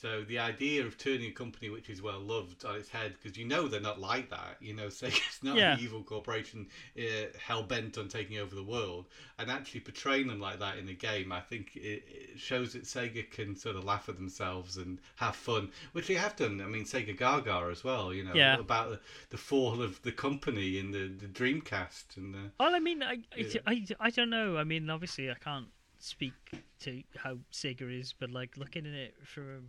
So 0.00 0.24
the 0.24 0.40
idea 0.40 0.84
of 0.84 0.98
turning 0.98 1.28
a 1.28 1.32
company 1.32 1.70
which 1.70 1.88
is 1.88 2.02
well 2.02 2.18
loved 2.18 2.64
on 2.64 2.74
its 2.74 2.88
head, 2.88 3.14
because 3.14 3.38
you 3.38 3.46
know 3.46 3.68
they're 3.68 3.80
not 3.80 4.00
like 4.00 4.28
that. 4.30 4.56
You 4.60 4.74
know, 4.74 4.86
Sega's 4.88 5.42
not 5.42 5.56
Yeah. 5.56 5.74
an 5.74 5.80
evil 5.80 6.02
corporation 6.02 6.66
uh, 6.98 7.02
hell 7.38 7.62
bent 7.62 7.96
on 7.96 8.08
taking 8.08 8.38
over 8.38 8.54
the 8.56 8.62
world, 8.64 9.06
and 9.38 9.50
actually 9.50 9.80
portraying 9.80 10.26
them 10.26 10.40
like 10.40 10.58
that 10.58 10.78
in 10.78 10.86
the 10.86 10.94
game, 10.94 11.30
I 11.30 11.40
think 11.40 11.76
it, 11.76 12.02
it 12.08 12.38
shows 12.38 12.72
that 12.72 12.82
Sega 12.84 13.30
can 13.30 13.54
sort 13.56 13.76
of 13.76 13.84
laugh 13.84 14.08
at 14.08 14.16
themselves 14.16 14.76
and 14.78 14.98
have 15.16 15.36
fun, 15.36 15.70
which 15.92 16.08
they 16.08 16.14
have 16.14 16.34
done. 16.34 16.60
I 16.60 16.66
mean, 16.66 16.84
Sega 16.84 17.16
Gaga 17.16 17.68
as 17.70 17.84
well. 17.84 18.12
You 18.12 18.24
know, 18.24 18.34
Yeah. 18.34 18.58
about 18.58 18.90
the, 18.90 19.00
the 19.30 19.36
fall 19.38 19.80
of 19.80 20.02
the 20.02 20.12
company 20.12 20.78
in 20.78 20.90
the, 20.90 21.06
the 21.08 21.26
Dreamcast 21.28 22.16
and 22.16 22.34
the 22.34 22.50
Well, 22.58 22.74
I 22.74 22.80
mean, 22.80 23.02
I. 23.02 23.18
I, 23.66 23.86
I, 24.00 24.10
don't 24.10 24.30
know. 24.30 24.56
I 24.56 24.64
mean, 24.64 24.90
obviously, 24.90 25.30
I 25.30 25.34
can't 25.34 25.68
speak 25.98 26.32
to 26.80 27.02
how 27.16 27.38
Sega 27.52 28.00
is, 28.00 28.12
but 28.12 28.30
like 28.30 28.56
looking 28.56 28.86
at 28.86 28.92
it 28.92 29.14
from 29.24 29.68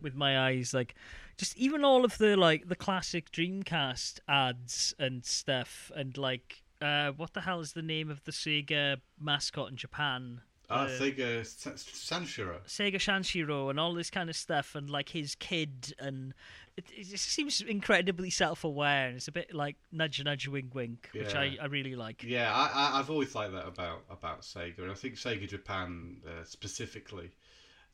with 0.00 0.14
my 0.14 0.38
eyes, 0.38 0.74
like 0.74 0.94
just 1.36 1.56
even 1.56 1.84
all 1.84 2.04
of 2.04 2.18
the 2.18 2.36
like 2.36 2.68
the 2.68 2.76
classic 2.76 3.30
Dreamcast 3.30 4.20
ads 4.28 4.94
and 4.98 5.24
stuff, 5.24 5.90
and 5.94 6.16
like 6.16 6.62
uh, 6.80 7.12
what 7.12 7.34
the 7.34 7.42
hell 7.42 7.60
is 7.60 7.72
the 7.72 7.82
name 7.82 8.10
of 8.10 8.24
the 8.24 8.32
Sega 8.32 9.00
mascot 9.20 9.70
in 9.70 9.76
Japan? 9.76 10.40
ah 10.70 10.84
Uh, 10.84 10.88
Sega 10.88 11.46
Sa- 11.46 11.70
Sanshiro. 11.70 12.60
Sega 12.66 12.96
Shanshiro 12.96 13.70
and 13.70 13.80
all 13.80 13.94
this 13.94 14.10
kind 14.10 14.28
of 14.28 14.36
stuff, 14.36 14.74
and 14.74 14.90
like 14.90 15.08
his 15.08 15.34
kid, 15.34 15.94
and 15.98 16.34
it, 16.76 16.84
it 16.94 17.04
just 17.04 17.24
seems 17.24 17.60
incredibly 17.60 18.30
self-aware, 18.30 19.08
and 19.08 19.16
it's 19.16 19.28
a 19.28 19.32
bit 19.32 19.54
like 19.54 19.76
nudge, 19.90 20.22
nudge, 20.22 20.46
wink, 20.46 20.74
wink, 20.74 21.08
which 21.14 21.34
I, 21.34 21.56
I 21.60 21.66
really 21.66 21.96
like. 21.96 22.22
Yeah, 22.22 22.52
I, 22.54 22.70
I, 22.72 22.98
I've 22.98 23.10
always 23.10 23.34
liked 23.34 23.52
that 23.54 23.66
about 23.66 24.04
about 24.10 24.42
Sega, 24.42 24.80
and 24.80 24.90
I 24.90 24.94
think 24.94 25.14
Sega 25.14 25.48
Japan 25.48 26.18
uh, 26.26 26.44
specifically. 26.44 27.30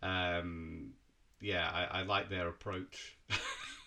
Um, 0.03 0.95
yeah, 1.45 1.71
I, 1.73 2.01
I 2.01 2.03
like 2.03 2.29
their 2.31 2.49
approach. 2.49 3.17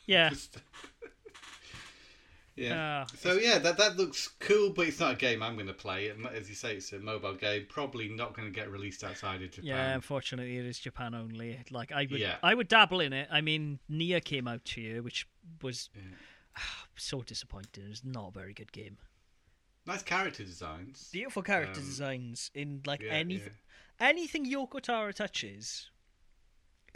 Yeah. 0.10 0.30
Just- 0.30 0.58
yeah. 2.56 3.02
Uh, 3.02 3.06
So 3.18 3.34
yeah, 3.34 3.58
that 3.60 3.78
that 3.78 3.98
looks 3.98 4.30
cool, 4.40 4.70
but 4.72 4.88
it's 4.88 5.00
not 5.02 5.14
a 5.14 5.16
game 5.18 5.44
I'm 5.44 5.56
going 5.56 5.68
to 5.68 5.74
play. 5.74 6.10
As 6.34 6.48
you 6.48 6.56
say, 6.56 6.76
it's 6.78 6.94
a 6.94 7.00
mobile 7.00 7.34
game. 7.36 7.66
Probably 7.68 8.08
not 8.08 8.34
going 8.34 8.48
to 8.48 8.54
get 8.58 8.72
released 8.72 9.04
outside 9.04 9.42
of 9.42 9.52
Japan. 9.52 9.66
Yeah, 9.68 9.94
unfortunately, 9.96 10.58
it 10.58 10.66
is 10.66 10.80
Japan 10.80 11.14
only. 11.14 11.60
Like 11.72 11.92
I 11.92 12.08
would, 12.10 12.20
Yeah. 12.22 12.38
I 12.42 12.54
would 12.54 12.70
dabble 12.70 13.02
in 13.02 13.12
it. 13.12 13.28
I 13.30 13.42
mean, 13.42 13.80
Nia 13.90 14.22
came 14.22 14.48
out 14.48 14.64
to 14.66 14.82
you, 14.82 15.04
which 15.04 15.28
was 15.62 15.90
Yeah. 15.94 16.02
so 16.96 17.22
disappointing. 17.22 17.84
It's 17.90 18.06
not 18.06 18.30
a 18.30 18.32
very 18.32 18.54
good 18.54 18.72
game. 18.72 18.98
Nice 19.86 20.04
character 20.04 20.44
designs. 20.46 21.10
Beautiful 21.12 21.44
character 21.44 21.80
Um, 21.82 21.86
designs 21.86 22.50
in 22.54 22.82
like 22.86 23.02
Yeah, 23.02 23.12
anything, 23.12 23.54
anything 24.00 24.46
Yoko 24.50 24.80
Taro 24.82 25.12
touches 25.12 25.92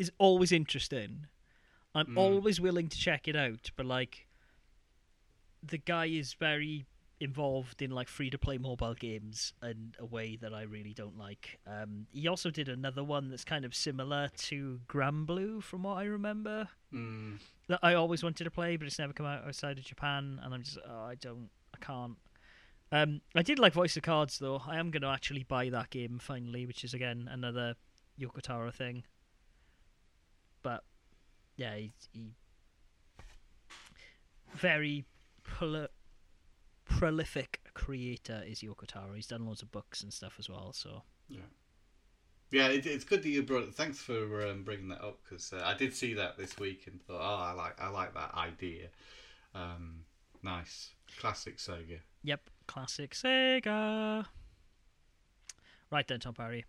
is 0.01 0.11
always 0.17 0.51
interesting. 0.51 1.27
I'm 1.95 2.07
Mm. 2.07 2.17
always 2.17 2.59
willing 2.59 2.89
to 2.89 2.97
check 2.97 3.27
it 3.27 3.35
out, 3.35 3.71
but 3.75 3.85
like 3.85 4.27
the 5.63 5.77
guy 5.77 6.05
is 6.07 6.33
very 6.33 6.85
involved 7.19 7.83
in 7.83 7.91
like 7.91 8.07
free 8.07 8.31
to 8.31 8.37
play 8.37 8.57
mobile 8.57 8.95
games 8.95 9.53
in 9.61 9.93
a 9.99 10.05
way 10.05 10.35
that 10.37 10.53
I 10.53 10.63
really 10.63 10.93
don't 10.93 11.17
like. 11.19 11.59
Um, 11.67 12.07
he 12.11 12.27
also 12.27 12.49
did 12.49 12.67
another 12.67 13.03
one 13.03 13.29
that's 13.29 13.43
kind 13.43 13.63
of 13.63 13.75
similar 13.75 14.29
to 14.49 14.81
Granblue, 14.87 15.61
from 15.61 15.83
what 15.83 15.97
I 15.97 16.05
remember, 16.05 16.67
Mm, 16.91 17.39
that 17.67 17.79
I 17.83 17.93
always 17.93 18.23
wanted 18.23 18.43
to 18.45 18.51
play, 18.51 18.75
but 18.75 18.87
it's 18.87 18.97
never 18.97 19.13
come 19.13 19.27
out 19.27 19.45
outside 19.45 19.77
of 19.77 19.83
Japan, 19.85 20.39
and 20.41 20.53
I'm 20.53 20.63
just 20.63 20.79
oh, 20.83 21.03
I 21.03 21.15
don't, 21.15 21.49
I 21.75 21.77
can't. 21.85 22.17
Um, 22.91 23.21
I 23.35 23.43
did 23.43 23.59
like 23.59 23.73
Voice 23.73 23.95
of 23.95 24.03
Cards 24.03 24.39
though. 24.39 24.61
I 24.65 24.77
am 24.77 24.89
going 24.91 25.03
to 25.03 25.07
actually 25.07 25.43
buy 25.43 25.69
that 25.69 25.91
game 25.91 26.17
finally, 26.19 26.65
which 26.65 26.83
is 26.83 26.93
again 26.95 27.29
another 27.31 27.75
Yoko 28.19 28.41
Taro 28.41 28.71
thing. 28.71 29.03
Yeah, 31.61 31.75
he, 31.75 31.91
he 32.11 32.31
very 34.55 35.05
prol- 35.43 35.89
prolific 36.85 37.59
creator 37.75 38.41
is 38.47 38.61
Yoko 38.61 38.87
Taro. 38.87 39.13
He's 39.13 39.27
done 39.27 39.45
loads 39.45 39.61
of 39.61 39.71
books 39.71 40.01
and 40.01 40.11
stuff 40.11 40.37
as 40.39 40.49
well. 40.49 40.73
So 40.73 41.03
Yeah, 41.29 41.41
yeah, 42.49 42.67
it, 42.69 42.87
it's 42.87 43.03
good 43.03 43.21
that 43.21 43.29
you 43.29 43.43
brought. 43.43 43.61
it. 43.61 43.75
Thanks 43.75 43.99
for 43.99 44.47
um, 44.47 44.63
bringing 44.63 44.87
that 44.87 45.03
up 45.03 45.19
because 45.23 45.53
uh, 45.53 45.61
I 45.63 45.75
did 45.75 45.93
see 45.93 46.15
that 46.15 46.35
this 46.35 46.57
week 46.57 46.87
and 46.87 46.99
thought, 46.99 47.21
oh, 47.21 47.43
I 47.43 47.51
like, 47.51 47.79
I 47.79 47.89
like 47.89 48.15
that 48.15 48.33
idea. 48.33 48.87
Um, 49.53 50.05
nice, 50.41 50.89
classic 51.19 51.59
Sega. 51.59 51.99
Yep, 52.23 52.49
classic 52.65 53.11
Sega. 53.11 54.25
Right 55.91 56.07
then, 56.07 56.21
Tom 56.21 56.33
Parry. 56.33 56.65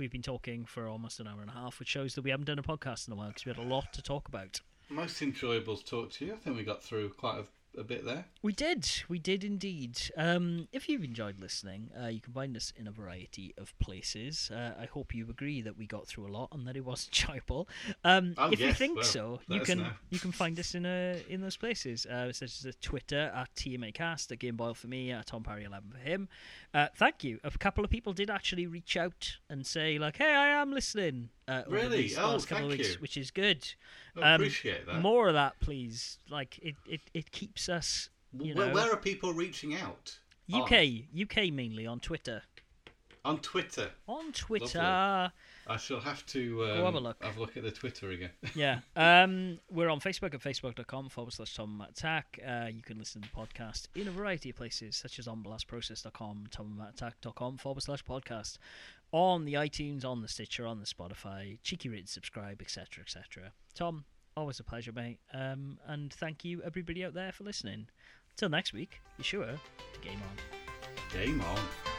We've 0.00 0.10
been 0.10 0.22
talking 0.22 0.64
for 0.64 0.88
almost 0.88 1.20
an 1.20 1.26
hour 1.26 1.42
and 1.42 1.50
a 1.50 1.52
half, 1.52 1.78
which 1.78 1.88
shows 1.88 2.14
that 2.14 2.22
we 2.22 2.30
haven't 2.30 2.46
done 2.46 2.58
a 2.58 2.62
podcast 2.62 3.06
in 3.06 3.12
a 3.12 3.16
while 3.16 3.28
because 3.28 3.44
we 3.44 3.52
had 3.52 3.58
a 3.58 3.68
lot 3.68 3.92
to 3.92 4.00
talk 4.00 4.28
about. 4.28 4.58
Most 4.88 5.20
enjoyable 5.20 5.76
to 5.76 5.84
talk 5.84 6.10
to 6.12 6.24
you. 6.24 6.32
I 6.32 6.36
think 6.36 6.56
we 6.56 6.62
got 6.62 6.82
through 6.82 7.10
quite 7.10 7.40
a, 7.40 7.44
a 7.78 7.84
bit 7.84 8.04
there. 8.04 8.26
We 8.42 8.52
did, 8.52 8.88
we 9.08 9.18
did 9.18 9.44
indeed. 9.44 10.00
Um, 10.16 10.68
if 10.72 10.88
you've 10.88 11.04
enjoyed 11.04 11.38
listening, 11.40 11.90
uh, 12.00 12.08
you 12.08 12.20
can 12.20 12.32
find 12.32 12.56
us 12.56 12.72
in 12.76 12.86
a 12.86 12.90
variety 12.90 13.54
of 13.58 13.78
places. 13.78 14.50
Uh, 14.52 14.72
I 14.80 14.86
hope 14.86 15.14
you 15.14 15.28
agree 15.30 15.62
that 15.62 15.76
we 15.78 15.86
got 15.86 16.06
through 16.06 16.26
a 16.26 16.32
lot 16.32 16.48
and 16.52 16.66
that 16.66 16.76
it 16.76 16.84
was 16.84 17.08
enjoyable. 17.08 17.68
Um, 18.04 18.34
Oh, 18.38 18.50
if 18.50 18.60
you 18.60 18.72
think 18.72 18.96
well, 18.96 19.04
so, 19.04 19.40
you 19.48 19.60
can 19.60 19.84
you 20.10 20.18
can 20.18 20.32
find 20.32 20.58
us 20.58 20.74
in 20.74 20.86
uh, 20.86 21.18
in 21.28 21.40
those 21.40 21.56
places, 21.56 22.06
uh, 22.06 22.32
such 22.32 22.64
as 22.64 22.74
Twitter 22.80 23.30
at 23.34 23.54
TMAcast, 23.54 24.32
at 24.32 24.38
Gameboil 24.38 24.74
for 24.74 24.86
me, 24.86 25.10
at 25.12 25.26
Tom 25.26 25.42
Parry 25.42 25.64
eleven 25.64 25.90
for 25.90 25.98
him. 25.98 26.28
Uh, 26.72 26.86
thank 26.96 27.22
you. 27.24 27.38
A 27.44 27.50
couple 27.50 27.84
of 27.84 27.90
people 27.90 28.12
did 28.12 28.30
actually 28.30 28.66
reach 28.66 28.96
out 28.96 29.36
and 29.48 29.66
say 29.66 29.98
like, 29.98 30.16
"Hey, 30.16 30.34
I 30.34 30.48
am 30.48 30.72
listening." 30.72 31.30
Uh, 31.50 31.62
Really? 31.68 32.02
these 32.02 32.18
Oh, 32.18 32.32
last 32.32 32.46
couple 32.48 32.66
of 32.66 32.70
thank 32.70 32.80
weeks, 32.80 32.94
you. 32.94 33.00
which 33.00 33.16
is 33.16 33.30
good. 33.30 33.66
I 34.16 34.20
Um, 34.34 34.40
appreciate 34.40 34.86
that. 34.86 35.00
More 35.00 35.28
of 35.28 35.34
that, 35.34 35.58
please. 35.60 36.18
Like 36.28 36.58
it, 36.58 36.76
it, 36.88 37.00
it 37.14 37.30
keeps 37.32 37.68
us 37.68 38.10
you 38.38 38.54
where, 38.54 38.68
know. 38.68 38.74
where 38.74 38.92
are 38.92 38.96
people 38.96 39.32
reaching 39.32 39.74
out? 39.74 40.18
UK, 40.52 40.72
On, 40.72 41.22
UK 41.22 41.52
mainly 41.52 41.86
on 41.86 42.00
Twitter. 42.00 42.42
on 43.24 43.38
Twitter. 43.40 43.90
On 44.08 44.32
Twitter, 44.32 45.30
I 45.66 45.76
shall 45.76 46.00
have 46.00 46.24
to 46.26 46.64
um, 46.64 46.84
have 46.84 46.94
a 46.94 47.00
look. 47.00 47.22
Have 47.22 47.36
a 47.36 47.40
look 47.40 47.56
at 47.56 47.62
the 47.62 47.70
Twitter 47.70 48.10
again. 48.10 48.30
yeah. 48.56 48.80
Um, 48.96 49.60
we're 49.70 49.90
on 49.90 50.00
Facebook 50.00 50.34
at 50.34 50.40
facebook.com 50.40 51.08
forward 51.10 51.32
slash 51.34 51.54
Tom 51.54 51.84
Attack. 51.88 52.40
Uh, 52.44 52.66
you 52.72 52.82
can 52.82 52.98
listen 52.98 53.20
to 53.22 53.28
the 53.28 53.36
podcast 53.36 53.86
in 53.94 54.08
a 54.08 54.10
variety 54.10 54.50
of 54.50 54.56
places, 54.56 54.96
such 54.96 55.18
as 55.20 55.28
on 55.28 55.44
blastprocess.com, 55.44 56.46
tomattack.com 56.50 57.58
forward 57.58 57.82
slash 57.82 58.04
podcast, 58.04 58.58
on 59.12 59.44
the 59.44 59.54
iTunes, 59.54 60.04
on 60.04 60.22
the 60.22 60.28
Stitcher, 60.28 60.66
on 60.66 60.80
the 60.80 60.86
Spotify, 60.86 61.58
cheeky 61.62 61.88
rate, 61.88 62.08
subscribe, 62.08 62.60
etc., 62.60 63.02
etc. 63.02 63.52
Tom, 63.74 64.04
always 64.36 64.60
a 64.60 64.64
pleasure, 64.64 64.92
mate. 64.92 65.18
Um, 65.32 65.78
and 65.86 66.12
thank 66.12 66.44
you, 66.44 66.62
everybody 66.62 67.04
out 67.04 67.14
there, 67.14 67.32
for 67.32 67.44
listening. 67.44 67.88
Until 68.32 68.48
next 68.48 68.72
week, 68.72 69.00
be 69.16 69.24
sure 69.24 69.44
to 69.44 70.00
game 70.00 70.20
on. 70.22 71.12
Game 71.12 71.40
on. 71.40 71.89